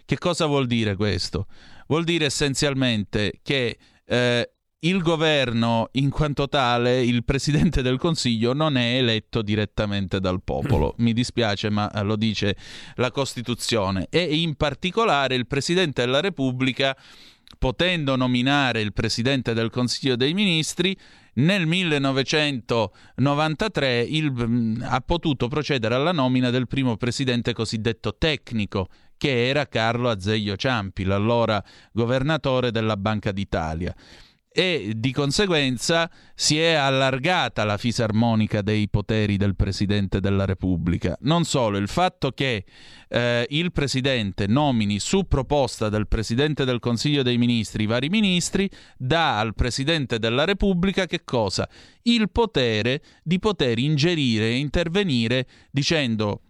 Che 0.06 0.18
cosa 0.18 0.45
vuol 0.45 0.68
dire 0.68 0.95
questo? 0.95 1.48
Vuol 1.88 2.06
dire 2.06 2.26
essenzialmente 2.26 3.40
che 3.44 3.78
eh, 4.06 4.52
il 4.88 5.02
governo, 5.02 5.90
in 5.94 6.10
quanto 6.10 6.48
tale, 6.48 7.04
il 7.04 7.24
presidente 7.26 7.82
del 7.82 7.98
Consiglio 7.98 8.54
non 8.54 8.78
è 8.78 8.98
eletto 8.98 9.42
direttamente 9.42 10.22
dal 10.22 10.42
popolo. 10.42 10.96
Mi 11.00 11.12
dispiace, 11.14 11.70
ma 11.70 11.92
lo 12.04 12.16
dice 12.16 12.56
la 12.96 13.12
Costituzione. 13.12 14.08
E 14.10 14.24
in 14.24 14.56
particolare 14.56 15.36
il 15.36 15.46
presidente 15.46 16.06
della 16.06 16.22
Repubblica, 16.22 16.96
potendo 17.58 18.16
nominare 18.16 18.80
il 18.82 18.94
presidente 18.94 19.54
del 19.54 19.70
Consiglio 19.70 20.16
dei 20.16 20.34
Ministri, 20.34 20.98
nel 21.34 21.68
1993 21.68 24.02
il, 24.02 24.78
ha 24.84 25.02
potuto 25.02 25.50
procedere 25.50 25.96
alla 25.96 26.14
nomina 26.14 26.50
del 26.50 26.68
primo 26.68 26.96
presidente 26.96 27.52
cosiddetto 27.54 28.16
tecnico, 28.18 28.88
che 29.18 29.50
era 29.50 29.68
Carlo 29.68 30.10
Azeglio 30.10 30.56
Ciampi, 30.56 31.04
l'allora 31.04 31.62
governatore 31.92 32.72
della 32.72 32.96
Banca 32.96 33.32
d'Italia 33.32 33.94
e 34.60 34.94
di 34.96 35.12
conseguenza 35.12 36.10
si 36.34 36.58
è 36.58 36.74
allargata 36.74 37.64
la 37.64 37.78
fisarmonica 37.78 38.64
dei 38.64 38.90
poteri 38.90 39.38
del 39.38 39.56
Presidente 39.56 40.20
della 40.20 40.46
Repubblica. 40.46 41.16
Non 41.22 41.44
solo, 41.44 41.78
il 41.78 41.88
fatto 41.88 42.32
che 42.32 42.66
eh, 43.08 43.46
il 43.50 43.72
Presidente 43.72 44.48
nomini 44.48 44.98
su 44.98 45.28
proposta 45.28 45.90
del 45.90 46.08
Presidente 46.08 46.66
del 46.66 46.80
Consiglio 46.80 47.22
dei 47.22 47.38
Ministri 47.38 47.84
i 47.84 47.86
vari 47.86 48.10
ministri 48.10 48.68
dà 48.98 49.38
al 49.38 49.54
Presidente 49.54 50.18
della 50.18 50.44
Repubblica 50.44 51.06
che 51.06 51.24
cosa? 51.24 51.70
Il 52.02 52.32
potere 52.32 53.04
di 53.22 53.38
poter 53.38 53.78
ingerire 53.78 54.46
e 54.46 54.58
intervenire 54.58 55.46
dicendo 55.70 56.42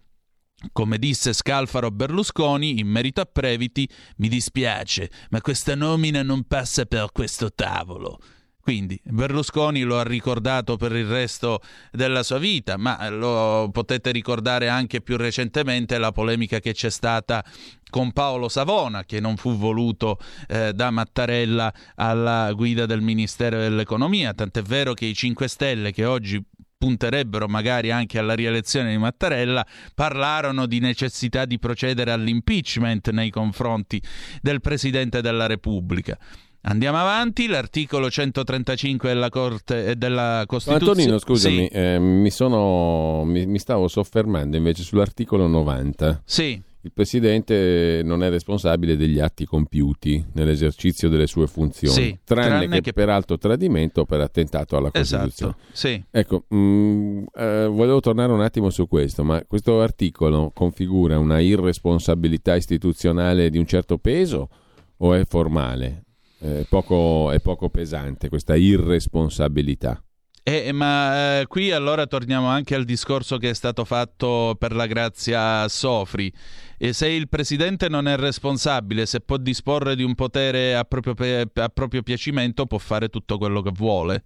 come 0.72 0.98
disse 0.98 1.34
Scalfaro 1.34 1.92
Berlusconi 1.92 2.80
in 2.80 2.88
merito 2.88 3.22
a 3.22 3.30
Previti, 3.32 3.88
mi 4.18 4.28
dispiace, 4.28 5.10
ma 5.30 5.42
questa 5.42 5.76
nomina 5.76 6.24
non 6.24 6.44
passa 6.44 6.86
per 6.86 7.12
questo 7.12 7.54
tavolo. 7.54 8.20
Quindi 8.68 9.00
Berlusconi 9.02 9.84
lo 9.84 9.98
ha 9.98 10.04
ricordato 10.04 10.76
per 10.76 10.94
il 10.94 11.06
resto 11.06 11.62
della 11.90 12.22
sua 12.22 12.38
vita, 12.38 12.76
ma 12.76 13.08
lo 13.08 13.70
potete 13.72 14.12
ricordare 14.12 14.68
anche 14.68 15.00
più 15.00 15.16
recentemente 15.16 15.98
la 15.98 16.12
polemica 16.12 16.60
che 16.60 16.74
c'è 16.74 16.90
stata 16.90 17.46
con 17.90 18.12
Paolo 18.12 18.50
Savona, 18.50 19.06
che 19.06 19.22
non 19.22 19.38
fu 19.38 19.56
voluto 19.56 20.20
eh, 20.50 20.74
da 20.74 20.92
Mattarella 20.92 21.74
alla 21.96 22.52
guida 22.52 22.86
del 22.86 23.00
Ministero 23.00 23.58
dell'Economia, 23.58 24.34
tant'è 24.34 24.62
vero 24.64 24.94
che 24.94 25.06
i 25.06 25.14
5 25.14 25.48
Stelle 25.48 25.94
che 25.94 26.04
oggi 26.04 26.44
punterebbero 26.78 27.48
magari 27.48 27.92
anche 27.92 28.20
alla 28.20 28.34
rielezione 28.34 28.92
di 28.92 28.98
Mattarella, 28.98 29.66
parlarono 29.96 30.66
di 30.66 30.80
necessità 30.80 31.46
di 31.46 31.58
procedere 31.60 32.12
all'impeachment 32.12 33.10
nei 33.10 33.30
confronti 33.30 34.02
del 34.42 34.62
Presidente 34.62 35.22
della 35.22 35.48
Repubblica. 35.48 36.18
Andiamo 36.62 36.98
avanti, 37.00 37.48
l'articolo 37.48 38.10
135 38.10 39.08
della, 39.08 39.30
Corte, 39.30 39.96
della 39.98 40.44
Costituzione... 40.46 40.92
Antonino, 40.92 41.18
scusami, 41.20 41.68
Sì. 41.72 41.78
eh, 41.78 41.98
mi, 42.00 42.30
sono, 42.30 43.24
mi, 43.24 43.46
mi 43.46 43.58
stavo 43.58 43.88
soffermando 43.88 44.58
invece 44.58 44.84
sull'articolo 44.84 45.48
90. 45.48 46.24
Sì. 46.26 46.62
Il 46.82 46.94
Presidente 46.94 48.02
non 48.04 48.24
è 48.24 48.30
responsabile 48.30 48.96
degli 48.96 49.20
atti 49.20 49.46
compiuti 49.46 50.24
nell'esercizio 50.34 51.10
delle 51.10 51.28
sue 51.28 51.48
funzioni, 51.48 51.94
Sì, 51.94 52.20
tranne, 52.24 52.48
tranne 52.48 52.68
che, 52.76 52.82
che- 52.82 52.94
per 52.94 53.10
alto 53.10 53.38
tradimento 53.38 54.02
o 54.02 54.06
per 54.06 54.22
attentato 54.22 54.78
alla 54.78 54.92
Costituzione. 54.92 55.56
Esatto, 55.58 55.76
sì. 55.76 56.02
Ecco, 56.10 56.46
mh, 56.48 57.24
eh, 57.36 57.66
volevo 57.70 58.00
tornare 58.00 58.32
un 58.32 58.42
attimo 58.42 58.70
su 58.70 58.88
questo, 58.88 59.24
ma 59.24 59.44
questo 59.46 59.82
articolo 59.82 60.52
configura 60.54 61.18
una 61.20 61.40
irresponsabilità 61.40 62.56
istituzionale 62.56 63.50
di 63.50 63.58
un 63.58 63.66
certo 63.66 63.98
peso 63.98 64.50
o 64.98 65.14
è 65.14 65.26
formale? 65.26 66.04
È 66.40 66.66
poco, 66.70 67.32
è 67.32 67.40
poco 67.42 67.70
pesante 67.70 68.30
questa 68.30 68.56
irresponsabilità. 68.56 70.02
Eh, 70.50 70.72
ma 70.72 71.42
eh, 71.42 71.48
qui 71.48 71.74
allora 71.74 72.08
torniamo 72.08 72.48
anche 72.48 72.74
al 72.74 72.86
discorso 72.86 73.36
che 73.36 73.50
è 73.50 73.54
stato 73.54 73.84
fatto 73.84 74.56
per 74.58 74.74
la 74.74 74.86
grazia 74.86 75.68
Sofri. 75.68 76.32
E 76.78 76.94
se 76.94 77.10
il 77.10 77.28
presidente 77.28 77.90
non 77.90 78.08
è 78.08 78.16
responsabile, 78.16 79.06
se 79.06 79.20
può 79.20 79.36
disporre 79.36 79.94
di 79.98 80.04
un 80.04 80.16
potere 80.16 80.74
a 80.74 80.86
proprio, 80.86 81.52
a 81.54 81.68
proprio 81.68 82.02
piacimento, 82.02 82.66
può 82.66 82.78
fare 82.78 83.10
tutto 83.10 83.38
quello 83.38 83.62
che 83.62 83.72
vuole. 83.74 84.24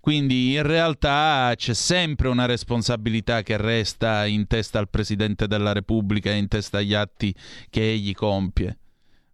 Quindi 0.00 0.54
in 0.54 0.64
realtà 0.64 1.52
c'è 1.54 1.74
sempre 1.74 2.26
una 2.26 2.46
responsabilità 2.46 3.44
che 3.44 3.56
resta 3.56 4.26
in 4.26 4.48
testa 4.48 4.80
al 4.80 4.90
Presidente 4.90 5.46
della 5.46 5.72
Repubblica 5.72 6.30
e 6.32 6.38
in 6.38 6.48
testa 6.48 6.78
agli 6.78 6.94
atti 6.94 7.32
che 7.68 7.88
egli 7.88 8.14
compie. 8.14 8.78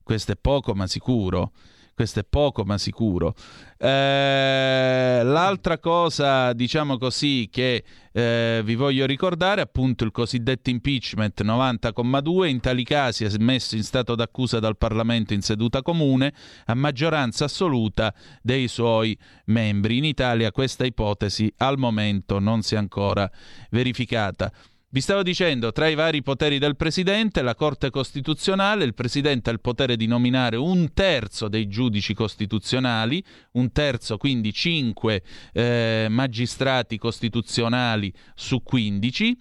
Questo 0.02 0.32
è 0.32 0.36
poco 0.38 0.74
ma 0.74 0.86
sicuro. 0.86 1.52
Questo 1.96 2.20
è 2.20 2.24
poco 2.28 2.62
ma 2.64 2.76
sicuro. 2.76 3.34
Eh, 3.78 5.22
l'altra 5.24 5.78
cosa, 5.78 6.52
diciamo 6.52 6.98
così, 6.98 7.48
che 7.50 7.82
eh, 8.12 8.60
vi 8.62 8.74
voglio 8.74 9.06
ricordare 9.06 9.62
appunto 9.62 10.04
il 10.04 10.10
cosiddetto 10.10 10.68
impeachment 10.68 11.42
90,2. 11.42 12.48
In 12.48 12.60
tali 12.60 12.84
casi 12.84 13.24
è 13.24 13.30
messo 13.38 13.76
in 13.76 13.82
stato 13.82 14.14
d'accusa 14.14 14.58
dal 14.58 14.76
Parlamento 14.76 15.32
in 15.32 15.40
seduta 15.40 15.80
comune 15.80 16.34
a 16.66 16.74
maggioranza 16.74 17.46
assoluta 17.46 18.12
dei 18.42 18.68
suoi 18.68 19.18
membri. 19.46 19.96
In 19.96 20.04
Italia 20.04 20.52
questa 20.52 20.84
ipotesi 20.84 21.50
al 21.56 21.78
momento 21.78 22.38
non 22.38 22.60
si 22.60 22.74
è 22.74 22.76
ancora 22.76 23.26
verificata. 23.70 24.52
Vi 24.96 25.02
stavo 25.02 25.22
dicendo, 25.22 25.72
tra 25.72 25.88
i 25.88 25.94
vari 25.94 26.22
poteri 26.22 26.58
del 26.58 26.74
Presidente, 26.74 27.42
la 27.42 27.54
Corte 27.54 27.90
Costituzionale, 27.90 28.84
il 28.84 28.94
Presidente 28.94 29.50
ha 29.50 29.52
il 29.52 29.60
potere 29.60 29.94
di 29.94 30.06
nominare 30.06 30.56
un 30.56 30.94
terzo 30.94 31.48
dei 31.48 31.68
giudici 31.68 32.14
costituzionali, 32.14 33.22
un 33.52 33.72
terzo, 33.72 34.16
quindi 34.16 34.54
cinque 34.54 35.22
eh, 35.52 36.06
magistrati 36.08 36.96
costituzionali 36.96 38.10
su 38.34 38.62
15 38.62 39.36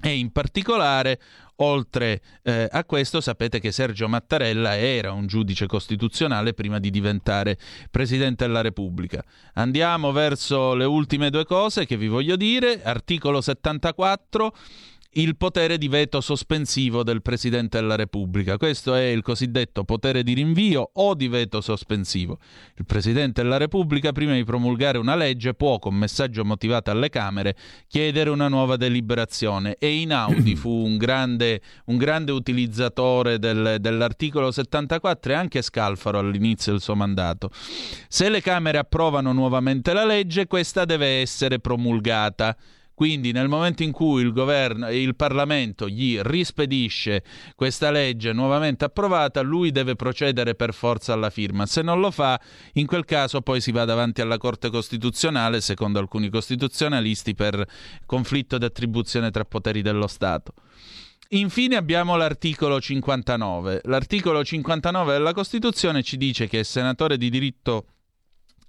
e 0.00 0.16
in 0.16 0.30
particolare 0.30 1.20
oltre 1.60 2.20
eh, 2.42 2.68
a 2.70 2.84
questo 2.84 3.20
sapete 3.20 3.58
che 3.58 3.72
Sergio 3.72 4.08
Mattarella 4.08 4.76
era 4.76 5.12
un 5.12 5.26
giudice 5.26 5.66
costituzionale 5.66 6.54
prima 6.54 6.78
di 6.78 6.90
diventare 6.90 7.58
Presidente 7.90 8.46
della 8.46 8.60
Repubblica. 8.60 9.22
Andiamo 9.54 10.12
verso 10.12 10.74
le 10.74 10.84
ultime 10.84 11.30
due 11.30 11.44
cose 11.44 11.86
che 11.86 11.96
vi 11.96 12.06
voglio 12.08 12.36
dire. 12.36 12.82
Articolo 12.82 13.40
74 13.40 14.54
il 15.12 15.36
potere 15.36 15.78
di 15.78 15.88
veto 15.88 16.20
sospensivo 16.20 17.02
del 17.02 17.22
Presidente 17.22 17.80
della 17.80 17.96
Repubblica. 17.96 18.58
Questo 18.58 18.94
è 18.94 19.04
il 19.04 19.22
cosiddetto 19.22 19.84
potere 19.84 20.22
di 20.22 20.34
rinvio 20.34 20.90
o 20.92 21.14
di 21.14 21.28
veto 21.28 21.62
sospensivo. 21.62 22.38
Il 22.76 22.84
Presidente 22.84 23.42
della 23.42 23.56
Repubblica, 23.56 24.12
prima 24.12 24.34
di 24.34 24.44
promulgare 24.44 24.98
una 24.98 25.14
legge, 25.14 25.54
può, 25.54 25.78
con 25.78 25.94
messaggio 25.94 26.44
motivato 26.44 26.90
alle 26.90 27.08
Camere, 27.08 27.56
chiedere 27.86 28.28
una 28.28 28.48
nuova 28.48 28.76
deliberazione. 28.76 29.76
E 29.78 29.94
Inaudi 29.94 30.54
fu 30.56 30.70
un 30.70 30.98
grande, 30.98 31.62
un 31.86 31.96
grande 31.96 32.32
utilizzatore 32.32 33.38
del- 33.38 33.78
dell'articolo 33.80 34.50
74 34.50 35.32
e 35.32 35.34
anche 35.34 35.62
Scalfaro 35.62 36.18
all'inizio 36.18 36.72
del 36.72 36.82
suo 36.82 36.94
mandato. 36.94 37.50
Se 38.08 38.28
le 38.28 38.42
Camere 38.42 38.76
approvano 38.76 39.32
nuovamente 39.32 39.94
la 39.94 40.04
legge, 40.04 40.46
questa 40.46 40.84
deve 40.84 41.20
essere 41.20 41.60
promulgata. 41.60 42.54
Quindi 42.98 43.30
nel 43.30 43.46
momento 43.46 43.84
in 43.84 43.92
cui 43.92 44.22
il 44.22 44.32
governo 44.32 44.90
il 44.90 45.14
Parlamento 45.14 45.88
gli 45.88 46.18
rispedisce 46.20 47.22
questa 47.54 47.92
legge 47.92 48.32
nuovamente 48.32 48.86
approvata, 48.86 49.40
lui 49.40 49.70
deve 49.70 49.94
procedere 49.94 50.56
per 50.56 50.74
forza 50.74 51.12
alla 51.12 51.30
firma. 51.30 51.64
Se 51.66 51.80
non 51.80 52.00
lo 52.00 52.10
fa, 52.10 52.40
in 52.72 52.86
quel 52.86 53.04
caso 53.04 53.40
poi 53.40 53.60
si 53.60 53.70
va 53.70 53.84
davanti 53.84 54.20
alla 54.20 54.36
Corte 54.36 54.68
Costituzionale, 54.68 55.60
secondo 55.60 56.00
alcuni 56.00 56.28
costituzionalisti, 56.28 57.36
per 57.36 57.64
conflitto 58.04 58.58
di 58.58 58.64
attribuzione 58.64 59.30
tra 59.30 59.44
poteri 59.44 59.80
dello 59.80 60.08
Stato. 60.08 60.54
Infine 61.28 61.76
abbiamo 61.76 62.16
l'articolo 62.16 62.80
59. 62.80 63.82
L'articolo 63.84 64.42
59 64.42 65.12
della 65.12 65.32
Costituzione 65.32 66.02
ci 66.02 66.16
dice 66.16 66.48
che 66.48 66.58
è 66.58 66.62
senatore 66.64 67.16
di 67.16 67.30
diritto 67.30 67.86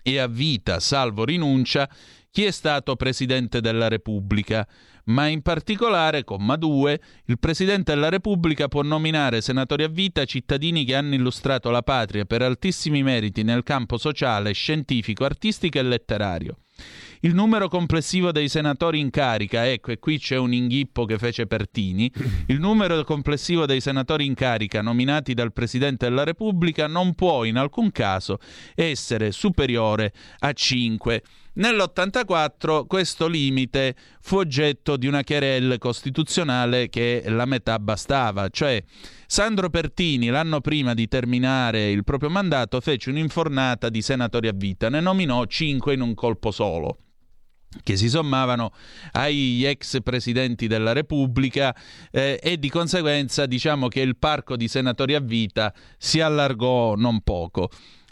e 0.03 0.19
a 0.19 0.27
vita, 0.27 0.79
salvo 0.79 1.25
rinuncia, 1.25 1.89
chi 2.31 2.45
è 2.45 2.51
stato 2.51 2.95
Presidente 2.95 3.61
della 3.61 3.87
Repubblica, 3.87 4.67
ma 5.05 5.27
in 5.27 5.41
particolare, 5.41 6.23
comma 6.23 6.55
2, 6.55 7.01
il 7.25 7.39
Presidente 7.39 7.93
della 7.93 8.09
Repubblica 8.09 8.67
può 8.67 8.83
nominare 8.83 9.41
senatori 9.41 9.83
a 9.83 9.87
vita 9.87 10.23
cittadini 10.25 10.85
che 10.85 10.95
hanno 10.95 11.15
illustrato 11.15 11.71
la 11.71 11.81
patria 11.81 12.25
per 12.25 12.43
altissimi 12.43 13.01
meriti 13.01 13.41
nel 13.43 13.63
campo 13.63 13.97
sociale, 13.97 14.53
scientifico, 14.53 15.25
artistico 15.25 15.79
e 15.79 15.83
letterario. 15.83 16.57
Il 17.21 17.33
numero 17.33 17.67
complessivo 17.67 18.31
dei 18.31 18.47
senatori 18.47 18.99
in 18.99 19.09
carica, 19.09 19.69
ecco, 19.69 19.91
e 19.91 19.99
qui 19.99 20.17
c'è 20.17 20.37
un 20.37 20.53
inghippo 20.53 21.03
che 21.03 21.17
fece 21.17 21.47
Pertini, 21.47 22.09
il 22.47 22.59
numero 22.59 23.03
complessivo 23.03 23.65
dei 23.65 23.81
senatori 23.81 24.25
in 24.25 24.35
carica 24.35 24.81
nominati 24.81 25.33
dal 25.33 25.51
Presidente 25.51 26.07
della 26.07 26.23
Repubblica 26.23 26.87
non 26.87 27.15
può 27.15 27.43
in 27.43 27.57
alcun 27.57 27.91
caso 27.91 28.39
essere 28.75 29.33
superiore 29.33 30.13
a 30.39 30.53
5. 30.53 31.23
Nell'84 31.53 32.85
questo 32.85 33.27
limite 33.27 33.95
fu 34.21 34.37
oggetto 34.37 34.97
di 34.97 35.07
una 35.07 35.23
querelle 35.23 35.77
costituzionale 35.77 36.89
che 36.89 37.23
la 37.27 37.45
metà 37.45 37.79
bastava, 37.79 38.49
cioè 38.49 38.81
Sandro 39.25 39.69
Pertini 39.69 40.27
l'anno 40.27 40.61
prima 40.61 40.93
di 40.93 41.07
terminare 41.07 41.89
il 41.89 42.03
proprio 42.03 42.29
mandato 42.29 42.79
fece 42.81 43.09
un'infornata 43.09 43.89
di 43.89 44.01
senatori 44.01 44.47
a 44.47 44.53
vita, 44.55 44.89
ne 44.89 44.99
nominò 44.99 45.45
5 45.45 45.93
in 45.93 46.01
un 46.01 46.13
colpo 46.13 46.51
solo 46.51 46.97
che 47.83 47.97
si 47.97 48.09
sommavano 48.09 48.71
agli 49.11 49.63
ex 49.65 50.01
presidenti 50.01 50.67
della 50.67 50.91
Repubblica 50.91 51.75
eh, 52.09 52.39
e 52.41 52.57
di 52.57 52.69
conseguenza 52.69 53.45
diciamo 53.45 53.87
che 53.87 54.01
il 54.01 54.17
parco 54.17 54.55
di 54.55 54.67
senatori 54.67 55.13
a 55.13 55.19
vita 55.19 55.73
si 55.97 56.19
allargò 56.19 56.95
non 56.95 57.21
poco. 57.21 57.69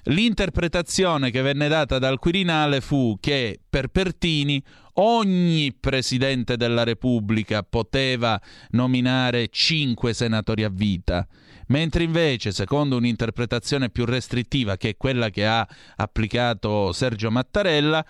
L'interpretazione 0.10 1.32
che 1.32 1.42
venne 1.42 1.68
data 1.68 2.00
dal 2.00 2.18
Quirinale 2.18 2.80
fu 2.80 3.18
che 3.20 3.60
per 3.70 3.90
Pertini 3.90 4.64
ogni 4.94 5.76
presidente 5.78 6.56
della 6.56 6.84
Repubblica 6.84 7.62
poteva 7.62 8.40
nominare 8.70 9.50
cinque 9.50 10.14
senatori 10.14 10.64
a 10.64 10.70
vita, 10.70 11.28
mentre 11.68 12.04
invece, 12.04 12.54
secondo 12.54 12.96
un'interpretazione 12.96 13.90
più 13.90 14.06
restrittiva, 14.06 14.78
che 14.78 14.90
è 14.90 14.98
quella 14.98 15.30
che 15.30 15.46
ha 15.46 15.68
applicato 15.98 16.94
Sergio 16.94 17.30
Mattarella, 17.30 18.06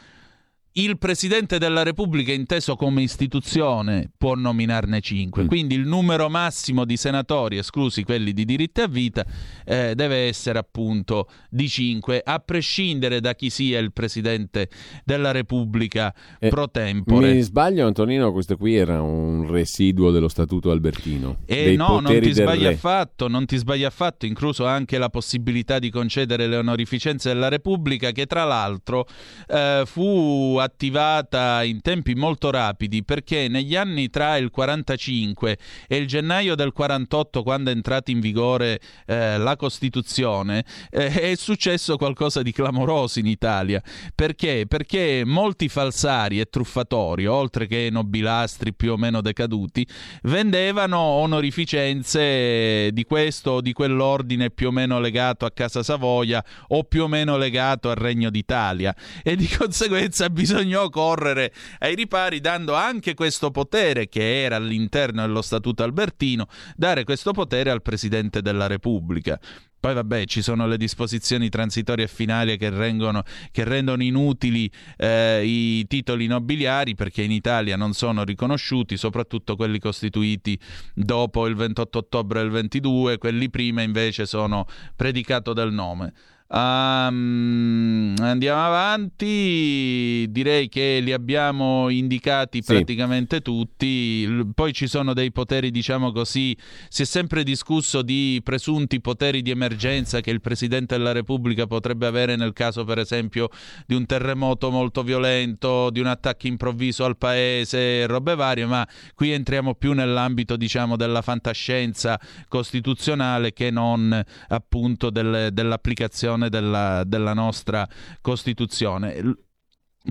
il 0.78 1.00
Presidente 1.00 1.58
della 1.58 1.82
Repubblica, 1.82 2.32
inteso 2.32 2.76
come 2.76 3.02
istituzione, 3.02 4.12
può 4.16 4.36
nominarne 4.36 5.02
cinque. 5.02 5.46
Quindi 5.46 5.74
il 5.74 5.88
numero 5.88 6.30
massimo 6.30 6.86
di 6.86 6.98
senatori, 6.98 7.58
esclusi 7.58 8.04
quelli 8.04 8.32
di 8.32 8.46
diritti 8.46 8.82
a 8.82 8.88
vita, 8.88 9.26
eh, 9.66 9.94
deve 9.96 10.28
essere 10.28 10.60
appunto 10.60 11.30
di 11.50 11.68
cinque, 11.68 12.22
a 12.24 12.38
prescindere 12.40 13.22
da 13.22 13.34
chi 13.34 13.50
sia 13.50 13.80
il 13.80 13.92
Presidente 13.92 14.70
della 15.04 15.32
Repubblica 15.32 16.14
pro 16.48 16.70
tempore. 16.70 17.34
Mi 17.34 17.42
sbaglio 17.42 17.88
Antonino, 17.88 18.32
questo 18.32 18.56
qui 18.56 18.76
era 18.76 19.02
un 19.02 19.50
residuo 19.50 20.12
dello 20.12 20.28
Statuto 20.28 20.70
Albertino. 20.70 21.38
E 21.46 21.64
dei 21.64 21.76
no, 21.76 22.00
non 22.00 22.20
ti 22.20 22.34
sbagli 22.34 22.66
affatto, 22.66 23.28
non 23.28 23.48
ti 23.48 23.58
sbagli 23.58 23.84
affatto, 23.84 24.28
incluso 24.28 24.68
anche 24.68 25.00
la 25.00 25.10
possibilità 25.10 25.80
di 25.80 25.90
concedere 25.90 26.46
le 26.46 26.58
onorificenze 26.58 27.30
della 27.34 27.48
Repubblica, 27.48 28.12
che 28.12 28.28
tra 28.28 28.44
l'altro 28.44 29.08
eh, 29.48 29.82
fu 29.86 30.60
attivata 30.68 31.64
in 31.64 31.82
tempi 31.82 32.14
molto 32.14 32.52
rapidi 32.52 33.04
perché 33.04 33.48
negli 33.48 33.76
anni 33.76 34.10
tra 34.10 34.38
il 34.38 34.52
45 34.52 35.58
e 35.88 35.98
il 35.98 36.08
gennaio 36.08 36.56
del 36.56 36.72
48, 36.72 37.44
quando 37.44 37.72
è 37.72 37.74
entrata 37.74 38.12
in 38.12 38.20
vigore 38.20 38.80
eh, 39.06 39.38
la 39.38 39.56
Costituzione, 39.56 40.66
eh, 40.90 41.32
è 41.32 41.36
successo 41.36 41.98
qualcosa 41.98 42.42
di 42.42 42.52
clamoroso 42.52 43.20
in 43.20 43.28
Italia. 43.28 43.82
Perché? 44.14 44.66
Perché 44.68 45.24
molti 45.26 45.70
falsari 45.70 46.40
e 46.40 46.46
truffatori, 46.46 47.26
oltre 47.26 47.68
che 47.68 47.90
nobilastri 47.92 48.74
più 48.74 48.92
o 48.92 48.98
meno 48.98 49.22
decaduti, 49.22 49.88
vendevano 50.24 51.00
onorificenze 51.00 52.92
di 52.92 53.04
questo 53.04 53.52
o 53.52 53.62
di 53.62 53.74
quell'ordine 53.74 54.52
più 54.52 54.68
o 54.68 54.72
meno 54.72 55.00
legato 55.00 55.46
a 55.46 55.52
Casa 55.52 55.84
Savoia 55.84 56.44
o 56.70 56.84
più 56.84 57.04
o 57.04 57.08
meno 57.08 57.38
legato 57.38 57.90
al 57.90 57.96
Regno 57.96 58.30
d'Italia 58.30 58.96
e 59.24 59.36
di 59.36 59.48
conseguenza 59.58 60.30
bisognò 60.58 60.90
correre 60.90 61.54
ai 61.80 61.96
ripari 61.96 62.40
dando 62.40 62.74
anche 62.74 63.14
questo 63.14 63.52
potere 63.52 64.08
che 64.10 64.44
era 64.44 64.56
all'interno 64.56 65.22
dello 65.22 65.42
Statuto 65.42 65.84
Albertino, 65.84 66.48
dare 66.76 67.04
questo 67.04 67.32
potere 67.32 67.70
al 67.70 67.84
Presidente 67.84 68.42
della 68.42 68.66
Repubblica. 68.66 69.40
Poi 69.80 69.94
vabbè, 69.94 70.26
ci 70.26 70.42
sono 70.42 70.66
le 70.66 70.76
disposizioni 70.76 71.50
transitorie 71.50 72.06
e 72.06 72.08
finali 72.08 72.58
che, 72.58 72.72
rengono, 72.72 73.22
che 73.52 73.64
rendono 73.64 74.02
inutili 74.02 74.70
eh, 74.98 75.46
i 75.46 75.86
titoli 75.86 76.26
nobiliari 76.26 76.96
perché 76.96 77.22
in 77.22 77.32
Italia 77.32 77.78
non 77.78 77.94
sono 77.94 78.24
riconosciuti, 78.24 78.98
soprattutto 78.98 79.56
quelli 79.56 79.78
costituiti 79.78 80.60
dopo 80.96 81.46
il 81.46 81.56
28 81.56 81.98
ottobre 82.00 82.42
del 82.42 82.50
22, 82.50 83.20
quelli 83.20 83.52
prima 83.52 83.84
invece 83.84 84.26
sono 84.26 84.66
predicato 84.96 85.54
del 85.54 85.72
nome. 85.72 86.14
Um, 86.50 88.16
andiamo 88.20 88.64
avanti, 88.66 90.26
direi 90.30 90.70
che 90.70 91.00
li 91.02 91.12
abbiamo 91.12 91.90
indicati 91.90 92.62
Sì. 92.62 92.74
praticamente 92.74 93.42
tutti. 93.42 94.46
Poi 94.56 94.72
ci 94.72 94.88
sono 94.88 95.14
dei 95.14 95.34
poteri, 95.34 95.72
diciamo 95.72 96.14
così. 96.14 96.56
Si 96.88 97.02
è 97.02 97.06
sempre 97.06 97.44
discusso 97.44 98.02
di 98.02 98.40
presunti 98.44 99.02
poteri 99.02 99.42
di 99.42 99.52
emergenza 99.52 100.22
che 100.22 100.32
il 100.32 100.40
Presidente 100.40 100.96
della 100.98 101.12
Repubblica 101.12 101.68
potrebbe 101.68 102.06
avere 102.08 102.38
nel 102.38 102.54
caso, 102.54 102.86
per 102.86 103.00
esempio, 103.00 103.50
di 103.86 103.96
un 103.96 104.06
terremoto 104.06 104.72
molto 104.72 105.04
violento, 105.04 105.90
di 105.90 106.00
un 106.00 106.08
attacco 106.08 106.48
improvviso 106.48 107.04
al 107.04 107.18
paese, 107.18 108.06
robe 108.08 108.36
varie, 108.36 108.66
ma 108.66 108.88
qui 109.16 109.32
entriamo 109.32 109.76
più 109.76 109.92
nell'ambito, 109.92 110.56
diciamo, 110.56 110.96
della 110.96 111.22
fantascienza 111.22 112.18
costituzionale 112.48 113.52
che 113.52 113.70
non 113.70 114.24
appunto 114.48 115.10
del- 115.10 115.50
dell'applicazione 115.52 116.36
della, 116.50 117.04
della 117.06 117.34
nostra 117.34 117.88
Costituzione. 118.22 119.16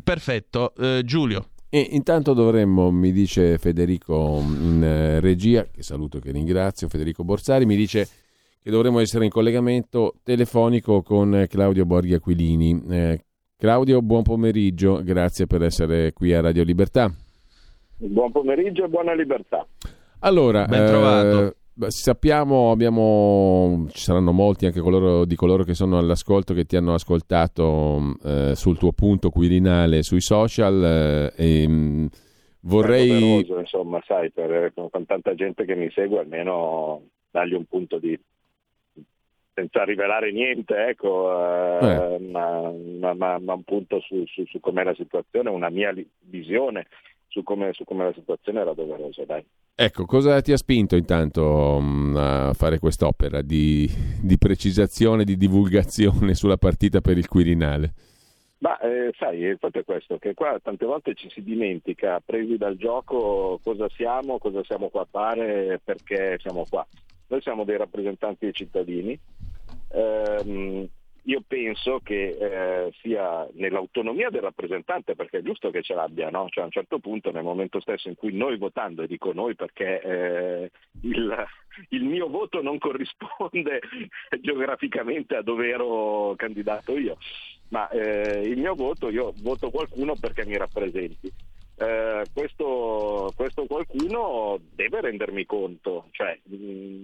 Perfetto, 0.02 0.74
Eh, 0.76 1.02
Giulio. 1.04 1.48
E 1.68 1.80
intanto 1.90 2.32
dovremmo, 2.32 2.90
mi 2.90 3.12
dice 3.12 3.58
Federico 3.58 4.38
in 4.40 4.82
eh, 4.82 5.20
regia, 5.20 5.66
che 5.70 5.82
saluto 5.82 6.18
e 6.18 6.20
che 6.20 6.30
ringrazio, 6.30 6.88
Federico 6.88 7.24
Borsari, 7.24 7.66
mi 7.66 7.76
dice 7.76 8.08
che 8.62 8.70
dovremmo 8.70 9.00
essere 9.00 9.24
in 9.24 9.30
collegamento 9.30 10.14
telefonico 10.22 11.02
con 11.02 11.34
eh, 11.34 11.46
Claudio 11.48 11.84
Borghi 11.84 12.14
Aquilini. 12.14 12.82
Eh, 12.88 13.24
Claudio, 13.56 14.00
buon 14.02 14.22
pomeriggio, 14.22 15.02
grazie 15.02 15.46
per 15.46 15.62
essere 15.62 16.12
qui 16.12 16.32
a 16.34 16.40
Radio 16.40 16.62
Libertà. 16.62 17.12
Buon 17.98 18.30
pomeriggio 18.30 18.84
e 18.84 18.88
buona 18.88 19.14
libertà. 19.14 19.66
Allora, 20.20 20.66
Ben 20.66 20.86
trovato. 20.86 21.46
eh, 21.46 21.56
sappiamo, 21.88 22.70
abbiamo, 22.70 23.86
ci 23.90 24.00
saranno 24.00 24.32
molti 24.32 24.66
anche 24.66 24.80
coloro, 24.80 25.24
di 25.24 25.36
coloro 25.36 25.64
che 25.64 25.74
sono 25.74 25.98
all'ascolto 25.98 26.54
che 26.54 26.64
ti 26.64 26.76
hanno 26.76 26.94
ascoltato 26.94 28.16
eh, 28.24 28.54
sul 28.54 28.78
tuo 28.78 28.92
punto 28.92 29.30
quirinale 29.30 30.02
sui 30.02 30.20
social 30.20 31.32
eh, 31.36 31.62
e 31.62 31.68
mh, 31.68 32.08
vorrei... 32.62 33.10
È 33.10 33.20
doveroso, 33.20 33.58
insomma, 33.60 34.02
sai, 34.06 34.30
per, 34.30 34.72
con, 34.74 34.90
con 34.90 35.04
tanta 35.04 35.34
gente 35.34 35.64
che 35.64 35.74
mi 35.74 35.90
segue, 35.90 36.20
almeno 36.20 37.02
dargli 37.30 37.54
un 37.54 37.64
punto 37.66 37.98
di 37.98 38.18
senza 39.52 39.84
rivelare 39.84 40.32
niente, 40.32 40.88
ecco, 40.88 41.30
eh, 41.80 42.18
ma, 42.18 42.70
ma- 43.00 43.14
ma- 43.14 43.38
ma 43.38 43.54
un 43.54 43.62
punto 43.62 44.00
su, 44.00 44.22
su, 44.26 44.44
su 44.44 44.60
com'è 44.60 44.84
la 44.84 44.94
situazione, 44.94 45.48
una 45.48 45.70
mia 45.70 45.94
visione 46.20 46.88
su 47.28 47.42
come, 47.42 47.72
su 47.72 47.84
come 47.84 48.04
la 48.04 48.12
situazione 48.12 48.60
era 48.60 48.74
doverosa, 48.74 49.24
dai. 49.24 49.42
Ecco, 49.78 50.06
cosa 50.06 50.40
ti 50.40 50.52
ha 50.52 50.56
spinto 50.56 50.96
intanto 50.96 51.78
mh, 51.78 52.16
a 52.16 52.52
fare 52.54 52.78
quest'opera 52.78 53.42
di, 53.42 53.86
di 54.22 54.38
precisazione, 54.38 55.22
di 55.22 55.36
divulgazione 55.36 56.32
sulla 56.34 56.56
partita 56.56 57.02
per 57.02 57.18
il 57.18 57.28
Quirinale? 57.28 57.92
Ma 58.60 58.78
eh, 58.78 59.12
sai, 59.18 59.40
il 59.40 59.58
fatto 59.58 59.78
è 59.78 59.84
questo, 59.84 60.16
che 60.16 60.32
qua 60.32 60.58
tante 60.62 60.86
volte 60.86 61.12
ci 61.14 61.28
si 61.28 61.42
dimentica, 61.42 62.22
presi 62.24 62.56
dal 62.56 62.76
gioco, 62.76 63.60
cosa 63.62 63.86
siamo, 63.90 64.38
cosa 64.38 64.64
siamo 64.64 64.88
qua 64.88 65.02
a 65.02 65.08
fare, 65.10 65.78
perché 65.84 66.38
siamo 66.40 66.64
qua. 66.66 66.86
Noi 67.26 67.42
siamo 67.42 67.64
dei 67.64 67.76
rappresentanti 67.76 68.46
dei 68.46 68.54
cittadini. 68.54 69.20
Ehm, 69.92 70.88
io 71.26 71.42
penso 71.46 72.00
che 72.02 72.36
eh, 72.38 72.92
sia 73.00 73.48
nell'autonomia 73.54 74.30
del 74.30 74.42
rappresentante, 74.42 75.16
perché 75.16 75.38
è 75.38 75.42
giusto 75.42 75.70
che 75.70 75.82
ce 75.82 75.94
l'abbia, 75.94 76.30
no? 76.30 76.48
Cioè 76.48 76.62
a 76.62 76.66
un 76.66 76.72
certo 76.72 76.98
punto, 77.00 77.32
nel 77.32 77.42
momento 77.42 77.80
stesso 77.80 78.08
in 78.08 78.14
cui 78.14 78.32
noi 78.32 78.56
votando, 78.56 79.02
e 79.02 79.08
dico 79.08 79.32
noi 79.32 79.56
perché 79.56 80.00
eh, 80.00 80.70
il, 81.02 81.46
il 81.90 82.04
mio 82.04 82.28
voto 82.28 82.62
non 82.62 82.78
corrisponde 82.78 83.80
geograficamente 84.40 85.34
a 85.34 85.42
dove 85.42 85.68
ero 85.68 86.34
candidato 86.36 86.96
io, 86.96 87.16
ma 87.70 87.88
eh, 87.88 88.42
il 88.42 88.58
mio 88.58 88.74
voto, 88.74 89.10
io 89.10 89.32
voto 89.42 89.70
qualcuno 89.70 90.14
perché 90.14 90.46
mi 90.46 90.56
rappresenti. 90.56 91.32
Eh, 91.78 92.24
questo, 92.32 93.32
questo 93.36 93.66
qualcuno 93.66 94.58
deve 94.74 95.00
rendermi 95.00 95.44
conto, 95.44 96.06
cioè, 96.12 96.38
mh, 96.44 97.02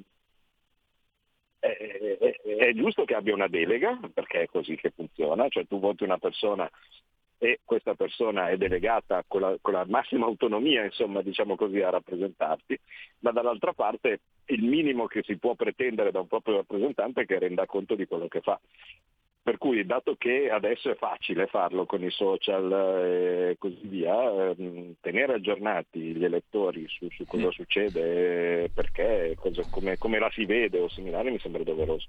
è, 1.63 2.19
è- 2.19 2.41
è 2.57 2.73
giusto 2.73 3.05
che 3.05 3.15
abbia 3.15 3.35
una 3.35 3.47
delega, 3.47 3.99
perché 4.13 4.43
è 4.43 4.47
così 4.47 4.75
che 4.75 4.91
funziona, 4.91 5.49
cioè 5.49 5.67
tu 5.67 5.79
voti 5.79 6.03
una 6.03 6.19
persona 6.19 6.69
e 7.39 7.61
questa 7.65 7.95
persona 7.95 8.51
è 8.51 8.57
delegata 8.57 9.25
con 9.27 9.41
la, 9.41 9.57
con 9.61 9.73
la 9.73 9.85
massima 9.89 10.27
autonomia, 10.27 10.85
insomma, 10.85 11.23
diciamo 11.23 11.57
così, 11.57 11.81
a 11.81 11.91
rappresentarti, 11.91 12.79
ma 13.21 13.33
dall'altra 13.33 13.73
parte 13.73 14.21
il 14.47 14.63
minimo 14.63 15.07
che 15.07 15.23
si 15.25 15.37
può 15.39 15.55
pretendere 15.55 16.11
da 16.11 16.21
un 16.21 16.29
proprio 16.29 16.57
rappresentante 16.57 17.23
è 17.23 17.27
che 17.27 17.39
renda 17.39 17.67
conto 17.67 17.95
di 17.95 18.07
quello 18.07 18.29
che 18.29 18.41
fa. 18.41 18.61
Per 19.45 19.59
cui, 19.59 19.85
dato 19.85 20.15
che 20.17 20.51
adesso 20.51 20.89
è 20.89 20.95
facile 20.95 21.47
farlo 21.47 21.85
con 21.85 22.05
i 22.05 22.11
social 22.11 22.73
e 22.73 23.57
così 23.59 23.81
via, 23.83 24.51
ehm, 24.51 24.95
tenere 25.01 25.35
aggiornati 25.35 25.99
gli 25.99 26.25
elettori 26.25 26.87
su, 26.89 27.09
su 27.11 27.25
cosa 27.27 27.51
succede, 27.51 28.71
perché, 28.73 29.35
cosa- 29.37 29.65
come, 29.69 29.99
come 29.99 30.21
la 30.21 30.31
si 30.33 30.45
vede 30.45 30.79
o 30.79 30.89
similare, 30.89 31.33
mi 31.33 31.41
sembra 31.41 31.65
doveroso. 31.65 32.07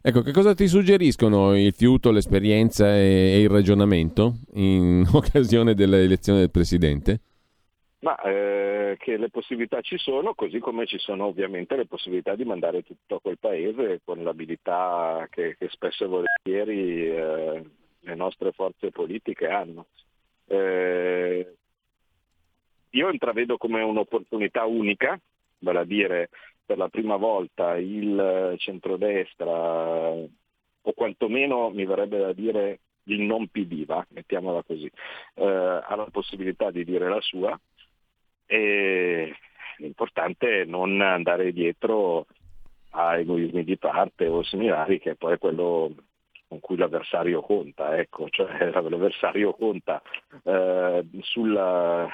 Ecco, 0.00 0.22
che 0.22 0.32
cosa 0.32 0.54
ti 0.54 0.66
suggeriscono 0.66 1.56
il 1.56 1.72
fiuto, 1.72 2.10
l'esperienza 2.10 2.96
e, 2.96 3.34
e 3.34 3.40
il 3.42 3.48
ragionamento 3.48 4.38
in 4.54 5.06
occasione 5.14 5.74
dell'elezione 5.74 6.40
del 6.40 6.50
Presidente? 6.50 7.20
Ma 8.02 8.16
eh, 8.20 8.96
che 8.98 9.16
le 9.16 9.30
possibilità 9.30 9.80
ci 9.80 9.96
sono, 9.96 10.34
così 10.34 10.58
come 10.58 10.86
ci 10.86 10.98
sono 10.98 11.26
ovviamente 11.26 11.76
le 11.76 11.86
possibilità 11.86 12.34
di 12.34 12.44
mandare 12.44 12.82
tutto 12.82 13.16
a 13.16 13.20
quel 13.20 13.38
paese 13.38 14.00
con 14.04 14.24
l'abilità 14.24 15.28
che, 15.30 15.56
che 15.56 15.68
spesso 15.68 16.04
e 16.04 16.08
volentieri 16.08 17.06
eh, 17.06 17.64
le 18.00 18.14
nostre 18.16 18.50
forze 18.50 18.90
politiche 18.90 19.46
hanno. 19.46 19.86
Eh, 20.46 21.54
io 22.90 23.08
intravedo 23.08 23.56
come 23.56 23.82
un'opportunità 23.82 24.64
unica, 24.64 25.16
vale 25.60 25.78
a 25.78 25.84
dire 25.84 26.28
per 26.66 26.78
la 26.78 26.88
prima 26.88 27.14
volta 27.14 27.76
il 27.76 28.54
centrodestra, 28.58 30.10
o 30.82 30.92
quantomeno 30.92 31.70
mi 31.70 31.84
verrebbe 31.86 32.18
da 32.18 32.32
dire 32.32 32.80
il 33.04 33.20
non 33.20 33.46
PD, 33.46 33.84
va, 33.84 34.04
mettiamola 34.10 34.64
così, 34.64 34.90
eh, 35.34 35.44
ha 35.44 35.94
la 35.94 36.08
possibilità 36.10 36.72
di 36.72 36.84
dire 36.84 37.08
la 37.08 37.20
sua 37.20 37.58
e 38.52 39.34
l'importante 39.78 40.60
è 40.60 40.64
non 40.66 41.00
andare 41.00 41.52
dietro 41.52 42.26
a 42.90 43.16
egoismi 43.16 43.64
di 43.64 43.78
parte 43.78 44.26
o 44.26 44.42
similari, 44.42 45.00
che 45.00 45.14
poi 45.14 45.34
è 45.34 45.38
quello 45.38 45.94
con 46.48 46.60
cui 46.60 46.76
l'avversario 46.76 47.40
conta, 47.40 47.96
ecco, 47.96 48.28
cioè 48.28 48.68
l'avversario 48.70 49.54
conta 49.54 50.02
eh, 50.44 51.02
sulla, 51.20 52.06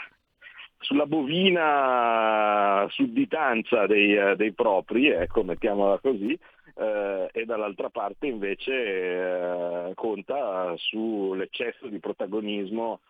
sulla 0.78 1.06
bovina 1.06 2.86
sudditanza 2.88 3.86
dei, 3.86 4.36
dei 4.36 4.52
propri, 4.52 5.08
ecco, 5.08 5.42
mettiamola 5.42 5.98
così, 5.98 6.38
eh, 6.76 7.30
e 7.32 7.44
dall'altra 7.46 7.90
parte 7.90 8.28
invece 8.28 8.72
eh, 8.72 9.92
conta 9.96 10.72
sull'eccesso 10.76 11.88
di 11.88 11.98
protagonismo 11.98 13.00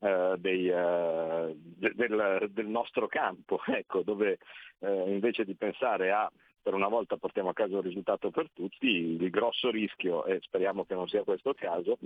eh, 0.00 0.34
dei, 0.38 0.68
eh, 0.68 1.56
de- 1.56 1.92
del, 1.94 2.48
del 2.50 2.66
nostro 2.66 3.06
campo, 3.06 3.60
ecco, 3.66 4.02
dove 4.02 4.38
eh, 4.80 5.10
invece 5.10 5.44
di 5.44 5.54
pensare 5.54 6.10
a 6.10 6.30
per 6.60 6.76
una 6.76 6.88
volta 6.88 7.16
portiamo 7.16 7.48
a 7.48 7.54
casa 7.54 7.76
un 7.76 7.80
risultato 7.80 8.30
per 8.30 8.50
tutti, 8.52 8.86
il 8.86 9.30
grosso 9.30 9.70
rischio, 9.70 10.26
e 10.26 10.38
speriamo 10.42 10.84
che 10.84 10.92
non 10.92 11.08
sia 11.08 11.22
questo 11.22 11.54
caso, 11.54 11.96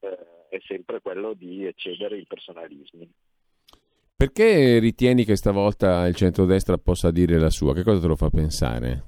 eh, 0.00 0.48
è 0.48 0.58
sempre 0.66 1.00
quello 1.00 1.32
di 1.32 1.64
eccedere 1.64 2.16
i 2.18 2.26
personalismi. 2.26 3.08
Perché 4.16 4.80
ritieni 4.80 5.24
che 5.24 5.36
stavolta 5.36 6.08
il 6.08 6.16
centrodestra 6.16 6.76
possa 6.76 7.12
dire 7.12 7.38
la 7.38 7.50
sua? 7.50 7.72
Che 7.72 7.84
cosa 7.84 8.00
te 8.00 8.06
lo 8.08 8.16
fa 8.16 8.30
pensare? 8.30 9.02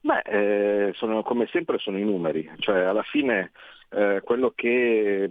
Beh, 0.00 0.20
eh, 0.26 0.92
sono, 0.92 1.22
come 1.22 1.48
sempre 1.50 1.78
sono 1.78 1.98
i 1.98 2.04
numeri, 2.04 2.48
cioè 2.58 2.80
alla 2.80 3.02
fine 3.02 3.52
eh, 3.90 4.20
quello, 4.22 4.52
che, 4.54 5.30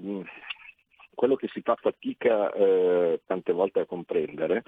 quello, 1.17 1.35
che, 1.35 1.47
si 1.47 1.61
fa 1.61 1.75
fatica 1.75 2.51
eh, 2.53 3.21
tante 3.25 3.51
volte 3.51 3.79
a 3.79 3.85
comprendere 3.85 4.61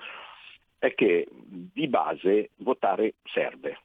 è 0.80 0.96
che 0.96 1.28
di 1.30 1.88
base 1.88 2.50
votare 2.58 3.14
serve. 3.24 3.82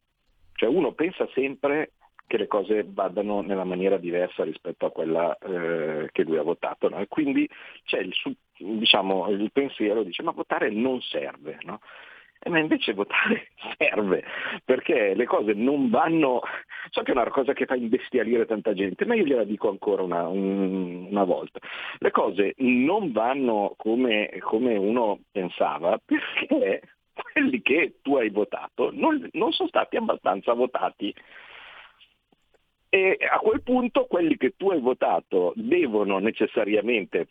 Cioè 0.55 0.71
uno 0.71 0.93
pensa 0.93 1.29
sempre 1.35 1.93
che 2.27 2.39
le 2.39 2.47
cose 2.47 2.87
vadano 2.89 3.43
nella 3.43 3.65
maniera 3.65 3.99
diversa 3.99 4.45
rispetto 4.45 4.87
a 4.87 4.91
quella 4.91 5.37
eh, 5.37 6.09
che 6.11 6.23
lui 6.23 6.39
ha 6.39 6.43
votato. 6.43 6.89
No? 6.89 7.01
E 7.01 7.07
quindi 7.07 7.47
c'è 7.85 7.99
il, 7.99 8.15
diciamo, 8.57 9.29
il 9.29 9.53
pensiero, 9.53 10.03
dice 10.03 10.23
ma 10.23 10.31
votare 10.31 10.71
non 10.71 11.03
serve. 11.03 11.59
No? 11.65 11.81
Ma 12.47 12.59
invece 12.59 12.93
votare 12.93 13.49
serve, 13.79 14.25
perché 14.65 15.15
le 15.15 15.25
cose 15.25 15.55
non 15.55 15.89
vanno, 15.89 16.41
so 16.91 17.03
che 17.03 17.13
è 17.13 17.15
una 17.15 17.31
cosa 17.31 17.53
che 17.53 17.65
fa 17.65 17.75
imbestialire 17.75 18.47
tanta 18.47 18.75
gente, 18.75 19.07
ma 19.07 19.15
io 19.15 19.25
gliela 19.25 19.45
dico 19.45 19.71
ancora 19.71 20.03
una, 20.03 20.29
un, 20.29 21.07
una 21.11 21.25
volta, 21.25 21.59
le 21.99 22.11
cose 22.11 22.55
non 22.59 23.13
vanno 23.13 23.75
come, 23.77 24.31
come 24.41 24.77
uno 24.77 25.21
pensava, 25.31 25.99
perché 26.05 26.83
quelli 27.15 27.63
che 27.63 27.97
tu 28.03 28.17
hai 28.17 28.31
votato 28.31 28.91
non, 28.93 29.29
non 29.33 29.53
sono 29.53 29.69
stati 29.69 29.97
abbastanza 29.97 30.53
votati. 30.53 31.15
E 32.89 33.19
a 33.29 33.39
quel 33.39 33.63
punto 33.63 34.07
quelli 34.07 34.37
che 34.37 34.55
tu 34.57 34.71
hai 34.71 34.81
votato 34.81 35.53
devono 35.57 36.19
necessariamente 36.19 37.27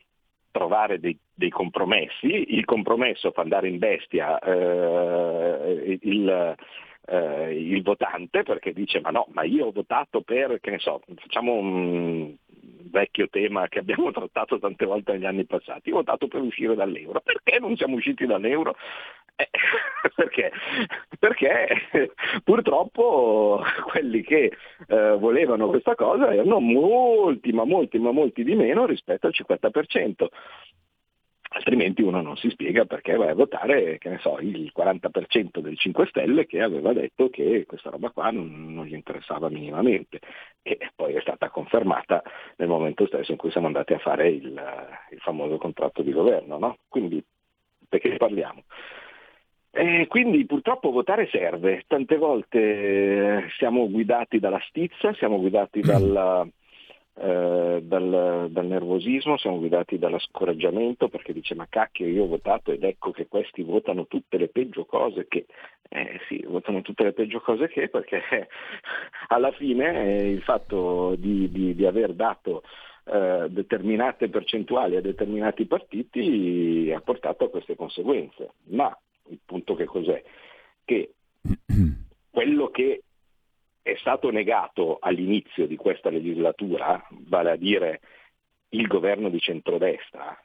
trovare 0.53 0.99
dei, 0.99 1.17
dei 1.33 1.49
compromessi, 1.49 2.55
il 2.55 2.63
compromesso 2.63 3.31
fa 3.31 3.41
andare 3.41 3.67
in 3.67 3.79
bestia 3.79 4.37
eh, 4.37 5.97
il, 6.01 6.55
eh, 7.07 7.59
il, 7.59 7.81
votante 7.81 8.43
perché 8.43 8.71
dice 8.71 9.01
ma 9.01 9.09
no, 9.09 9.25
ma 9.31 9.43
io 9.43 9.65
ho 9.65 9.71
votato 9.71 10.21
per, 10.21 10.59
che 10.61 10.69
ne 10.69 10.79
so, 10.79 11.01
facciamo 11.15 11.53
un 11.53 12.35
vecchio 12.91 13.27
tema 13.29 13.67
che 13.67 13.79
abbiamo 13.79 14.11
trattato 14.13 14.59
tante 14.59 14.85
volte 14.85 15.13
negli 15.13 15.25
anni 15.25 15.45
passati, 15.45 15.89
ho 15.89 15.95
votato 15.95 16.27
per 16.27 16.41
uscire 16.41 16.75
dall'euro, 16.75 17.19
perché 17.21 17.59
non 17.59 17.75
siamo 17.75 17.95
usciti 17.95 18.25
dall'euro? 18.25 18.75
Eh, 19.35 19.49
perché? 20.15 20.51
Perché 21.23 21.67
purtroppo 22.43 23.63
quelli 23.89 24.21
che 24.23 24.51
eh, 24.87 25.15
volevano 25.17 25.69
questa 25.69 25.95
cosa 25.95 26.33
erano 26.33 26.59
molti, 26.59 27.53
ma 27.53 27.63
molti, 27.63 27.97
ma 27.97 28.11
molti 28.11 28.43
di 28.43 28.55
meno 28.55 28.85
rispetto 28.85 29.27
al 29.27 29.33
50%. 29.33 30.27
Altrimenti 31.55 32.01
uno 32.01 32.21
non 32.21 32.35
si 32.35 32.49
spiega 32.49 32.83
perché 32.83 33.15
vai 33.15 33.29
a 33.29 33.35
votare, 33.35 33.99
che 33.99 34.09
ne 34.09 34.17
so, 34.17 34.37
il 34.39 34.69
40% 34.77 35.59
dei 35.59 35.77
5 35.77 36.07
Stelle 36.07 36.45
che 36.45 36.61
aveva 36.61 36.91
detto 36.91 37.29
che 37.29 37.63
questa 37.65 37.89
roba 37.89 38.09
qua 38.09 38.29
non, 38.29 38.73
non 38.73 38.85
gli 38.85 38.93
interessava 38.93 39.47
minimamente 39.47 40.19
e 40.61 40.77
poi 40.93 41.13
è 41.13 41.21
stata 41.21 41.49
confermata 41.49 42.21
nel 42.57 42.67
momento 42.67 43.05
stesso 43.05 43.31
in 43.31 43.37
cui 43.37 43.49
siamo 43.51 43.67
andati 43.67 43.93
a 43.93 43.99
fare 43.99 44.27
il, 44.27 44.61
il 45.11 45.19
famoso 45.19 45.57
contratto 45.57 46.01
di 46.01 46.11
governo. 46.11 46.57
No? 46.57 46.79
Quindi 46.89 47.23
perché 47.87 48.17
parliamo? 48.17 48.63
E 49.75 50.05
quindi 50.07 50.45
purtroppo 50.45 50.91
votare 50.91 51.27
serve, 51.31 51.83
tante 51.87 52.15
volte 52.17 52.59
eh, 52.59 53.49
siamo 53.57 53.89
guidati 53.89 54.37
dalla 54.37 54.61
stizza, 54.67 55.11
siamo 55.15 55.39
guidati 55.39 55.81
dalla, 55.81 56.47
eh, 57.15 57.79
dal, 57.81 58.49
dal, 58.51 58.65
nervosismo, 58.67 59.35
siamo 59.37 59.57
guidati 59.57 59.97
dallo 59.97 60.19
scoraggiamento 60.19 61.07
perché 61.09 61.33
dice 61.33 61.55
ma 61.55 61.65
cacchio 61.67 62.05
io 62.05 62.25
ho 62.25 62.27
votato 62.27 62.71
ed 62.71 62.83
ecco 62.83 63.09
che 63.09 63.25
questi 63.27 63.63
votano 63.63 64.05
tutte 64.05 64.37
le 64.37 64.49
peggio 64.49 64.85
cose 64.85 65.25
che, 65.27 65.47
eh 65.89 66.19
sì, 66.27 66.45
votano 66.47 66.81
tutte 66.81 67.05
le 67.05 67.13
peggio 67.13 67.41
cose 67.41 67.67
che 67.67 67.89
perché 67.89 68.21
alla 69.29 69.51
fine 69.53 70.19
eh, 70.19 70.29
il 70.29 70.43
fatto 70.43 71.15
di, 71.17 71.49
di, 71.49 71.73
di 71.73 71.85
aver 71.87 72.13
dato 72.13 72.61
eh, 73.05 73.47
determinate 73.49 74.29
percentuali 74.29 74.97
a 74.97 75.01
determinati 75.01 75.65
partiti 75.65 76.93
ha 76.95 77.01
portato 77.01 77.45
a 77.45 77.49
queste 77.49 77.75
conseguenze. 77.75 78.51
Ma 78.65 78.95
il 79.29 79.39
punto 79.45 79.75
che 79.75 79.85
cos'è? 79.85 80.23
Che 80.83 81.13
quello 82.29 82.69
che 82.69 83.03
è 83.81 83.95
stato 83.97 84.29
negato 84.31 84.97
all'inizio 84.99 85.67
di 85.67 85.75
questa 85.75 86.09
legislatura, 86.09 87.05
vale 87.27 87.51
a 87.51 87.55
dire 87.55 87.99
il 88.69 88.87
governo 88.87 89.29
di 89.29 89.39
centrodestra, 89.39 90.37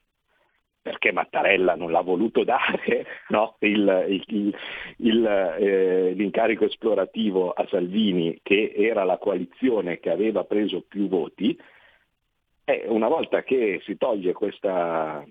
perché 0.81 1.13
Mattarella 1.13 1.75
non 1.75 1.91
l'ha 1.91 2.01
voluto 2.01 2.45
dare 2.45 3.07
no? 3.29 3.57
il, 3.61 4.23
il, 4.27 4.57
il, 4.99 5.27
eh, 5.27 6.13
l'incarico 6.13 6.65
esplorativo 6.65 7.53
a 7.53 7.67
Salvini, 7.69 8.41
che 8.43 8.73
era 8.75 9.05
la 9.05 9.19
coalizione 9.19 10.01
che 10.01 10.11
aveva 10.11 10.45
preso 10.45 10.83
più 10.87 11.09
voti, 11.09 11.59
e 12.65 12.85
una 12.89 13.09
volta 13.09 13.43
che 13.45 13.81
si 13.85 13.97
toglie 13.97 14.33
questa, 14.33 15.25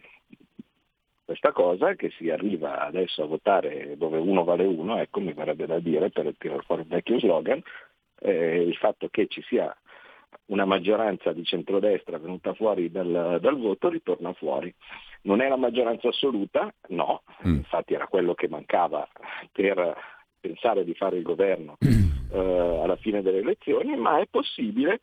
questa 1.27 1.51
cosa 1.51 1.93
che 1.95 2.09
si 2.11 2.29
arriva 2.29 2.85
adesso 2.85 3.21
a 3.21 3.25
votare 3.25 3.97
dove 3.97 4.17
uno 4.17 4.45
vale 4.45 4.63
uno, 4.63 4.97
ecco 4.97 5.19
mi 5.19 5.33
verrebbe 5.33 5.65
da 5.65 5.77
dire 5.77 6.09
per 6.09 6.33
tirare 6.37 6.61
fuori 6.61 6.83
il 6.83 6.87
vecchio 6.87 7.19
slogan, 7.19 7.61
eh, 8.21 8.61
il 8.61 8.77
fatto 8.77 9.09
che 9.09 9.27
ci 9.27 9.41
sia 9.41 9.75
una 10.45 10.63
maggioranza 10.63 11.33
di 11.33 11.43
centrodestra 11.43 12.17
venuta 12.17 12.53
fuori 12.53 12.89
dal, 12.89 13.39
dal, 13.41 13.59
voto 13.59 13.89
ritorna 13.89 14.31
fuori. 14.35 14.73
Non 15.23 15.41
è 15.41 15.49
la 15.49 15.57
maggioranza 15.57 16.07
assoluta? 16.07 16.73
No, 16.87 17.23
mm. 17.45 17.55
infatti 17.55 17.93
era 17.93 18.07
quello 18.07 18.33
che 18.33 18.47
mancava 18.47 19.05
per 19.51 19.97
pensare 20.39 20.85
di 20.85 20.93
fare 20.93 21.17
il 21.17 21.23
governo 21.23 21.75
eh, 22.31 22.39
alla 22.39 22.95
fine 22.95 23.21
delle 23.21 23.39
elezioni, 23.39 23.97
ma 23.97 24.21
è 24.21 24.27
possibile 24.31 25.01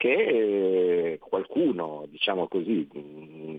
che 0.00 1.18
qualcuno, 1.20 2.06
diciamo 2.08 2.48
così, 2.48 2.88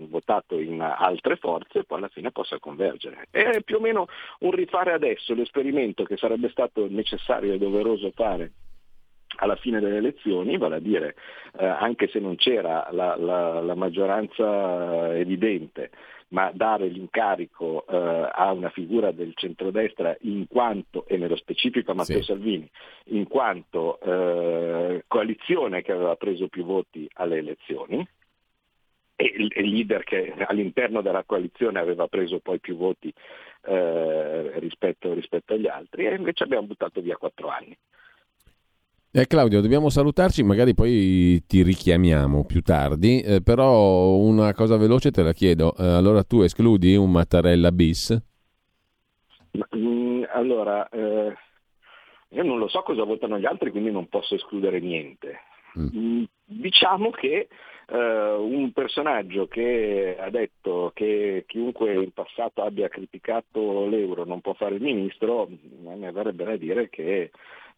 votato 0.08 0.58
in 0.58 0.80
altre 0.80 1.36
forze 1.36 1.84
poi 1.84 1.98
alla 1.98 2.08
fine 2.08 2.32
possa 2.32 2.58
convergere. 2.58 3.28
È 3.30 3.62
più 3.62 3.76
o 3.76 3.80
meno 3.80 4.08
un 4.40 4.50
rifare 4.50 4.92
adesso 4.92 5.34
l'esperimento 5.34 6.02
che 6.02 6.16
sarebbe 6.16 6.48
stato 6.48 6.88
necessario 6.90 7.52
e 7.52 7.58
doveroso 7.58 8.10
fare 8.10 8.50
alla 9.36 9.54
fine 9.54 9.78
delle 9.78 9.98
elezioni, 9.98 10.58
vale 10.58 10.76
a 10.76 10.80
dire 10.80 11.14
eh, 11.60 11.64
anche 11.64 12.08
se 12.08 12.18
non 12.18 12.34
c'era 12.34 12.88
la, 12.90 13.14
la, 13.16 13.60
la 13.60 13.74
maggioranza 13.76 15.16
evidente, 15.16 15.92
ma 16.32 16.50
dare 16.52 16.88
l'incarico 16.88 17.84
eh, 17.86 18.30
a 18.32 18.52
una 18.52 18.70
figura 18.70 19.12
del 19.12 19.32
centrodestra 19.34 20.16
in 20.22 20.46
quanto, 20.48 21.06
e 21.06 21.16
nello 21.16 21.36
specifico 21.36 21.92
a 21.92 21.94
Matteo 21.94 22.18
sì. 22.18 22.24
Salvini, 22.24 22.68
in 23.06 23.28
quanto 23.28 24.00
eh, 24.00 25.04
coalizione 25.06 25.82
che 25.82 25.92
aveva 25.92 26.16
preso 26.16 26.48
più 26.48 26.64
voti 26.64 27.08
alle 27.14 27.38
elezioni, 27.38 28.06
e 29.14 29.32
il, 29.36 29.52
leader 29.54 30.04
che 30.04 30.34
all'interno 30.46 31.02
della 31.02 31.22
coalizione 31.24 31.78
aveva 31.78 32.08
preso 32.08 32.38
poi 32.38 32.58
più 32.58 32.76
voti 32.76 33.12
eh, 33.64 34.58
rispetto, 34.58 35.12
rispetto 35.12 35.52
agli 35.52 35.68
altri, 35.68 36.06
e 36.06 36.14
invece 36.14 36.44
abbiamo 36.44 36.66
buttato 36.66 37.02
via 37.02 37.16
quattro 37.16 37.48
anni. 37.48 37.76
Eh, 39.14 39.26
Claudio, 39.26 39.60
dobbiamo 39.60 39.90
salutarci, 39.90 40.42
magari 40.42 40.72
poi 40.72 41.44
ti 41.46 41.62
richiamiamo 41.62 42.46
più 42.46 42.62
tardi, 42.62 43.20
eh, 43.20 43.42
però 43.42 44.14
una 44.14 44.54
cosa 44.54 44.78
veloce 44.78 45.10
te 45.10 45.22
la 45.22 45.34
chiedo. 45.34 45.74
Eh, 45.76 45.84
allora 45.84 46.22
tu 46.22 46.40
escludi 46.40 46.96
un 46.96 47.10
Mattarella 47.10 47.70
bis? 47.72 48.18
Mm, 49.76 50.22
allora, 50.32 50.88
eh, 50.88 51.30
io 52.30 52.42
non 52.42 52.58
lo 52.58 52.68
so 52.68 52.80
cosa 52.80 53.04
votano 53.04 53.38
gli 53.38 53.44
altri, 53.44 53.70
quindi 53.70 53.90
non 53.90 54.08
posso 54.08 54.34
escludere 54.34 54.80
niente. 54.80 55.40
Mm. 55.78 55.88
Mm, 55.94 56.22
diciamo 56.46 57.10
che 57.10 57.48
Uh, 57.92 58.40
un 58.40 58.72
personaggio 58.72 59.46
che 59.48 60.16
ha 60.18 60.30
detto 60.30 60.92
che 60.94 61.44
chiunque 61.46 61.92
in 61.92 62.10
passato 62.12 62.62
abbia 62.62 62.88
criticato 62.88 63.86
l'euro 63.86 64.24
non 64.24 64.40
può 64.40 64.54
fare 64.54 64.76
il 64.76 64.80
ministro, 64.80 65.42
a 65.42 65.94
me 65.94 66.10
verrebbe 66.10 66.44
da 66.44 66.56
dire 66.56 66.88
che 66.88 67.30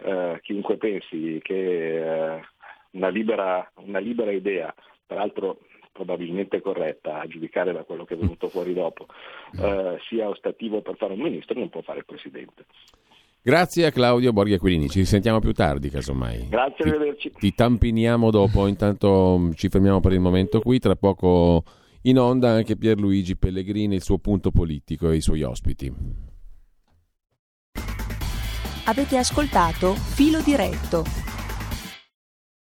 uh, 0.04 0.38
chiunque 0.40 0.76
pensi 0.76 1.40
che 1.42 2.00
uh, 2.00 2.96
una, 2.96 3.08
libera, 3.08 3.68
una 3.78 3.98
libera 3.98 4.30
idea, 4.30 4.72
peraltro 5.04 5.58
probabilmente 5.90 6.60
corretta 6.60 7.18
a 7.18 7.26
giudicare 7.26 7.72
da 7.72 7.82
quello 7.82 8.04
che 8.04 8.14
è 8.14 8.16
venuto 8.16 8.48
fuori 8.48 8.72
dopo, 8.72 9.06
sia 10.08 10.28
ostativo 10.28 10.80
per 10.80 10.96
fare 10.96 11.12
un 11.12 11.20
ministro, 11.20 11.58
non 11.58 11.70
può 11.70 11.82
fare 11.82 11.98
il 11.98 12.04
presidente. 12.04 12.66
Grazie 13.46 13.84
a 13.84 13.90
Claudio 13.90 14.32
Borghi 14.32 14.54
Aquilini, 14.54 14.88
ci 14.88 15.00
risentiamo 15.00 15.38
più 15.38 15.52
tardi 15.52 15.90
casomai. 15.90 16.48
Grazie, 16.48 16.86
arrivederci. 16.86 17.30
Ti, 17.30 17.38
ti 17.40 17.54
tampiniamo 17.54 18.30
dopo, 18.30 18.66
intanto 18.66 19.36
mm, 19.38 19.50
ci 19.52 19.68
fermiamo 19.68 20.00
per 20.00 20.14
il 20.14 20.20
momento 20.20 20.60
qui, 20.60 20.78
tra 20.78 20.96
poco 20.96 21.62
in 22.04 22.18
onda 22.18 22.48
anche 22.48 22.74
Pierluigi 22.74 23.36
Pellegrini, 23.36 23.96
il 23.96 24.02
suo 24.02 24.16
punto 24.16 24.50
politico 24.50 25.10
e 25.10 25.16
i 25.16 25.20
suoi 25.20 25.42
ospiti. 25.42 25.92
Avete 28.86 29.18
ascoltato 29.18 29.92
Filo 29.92 30.40
Diretto 30.40 31.33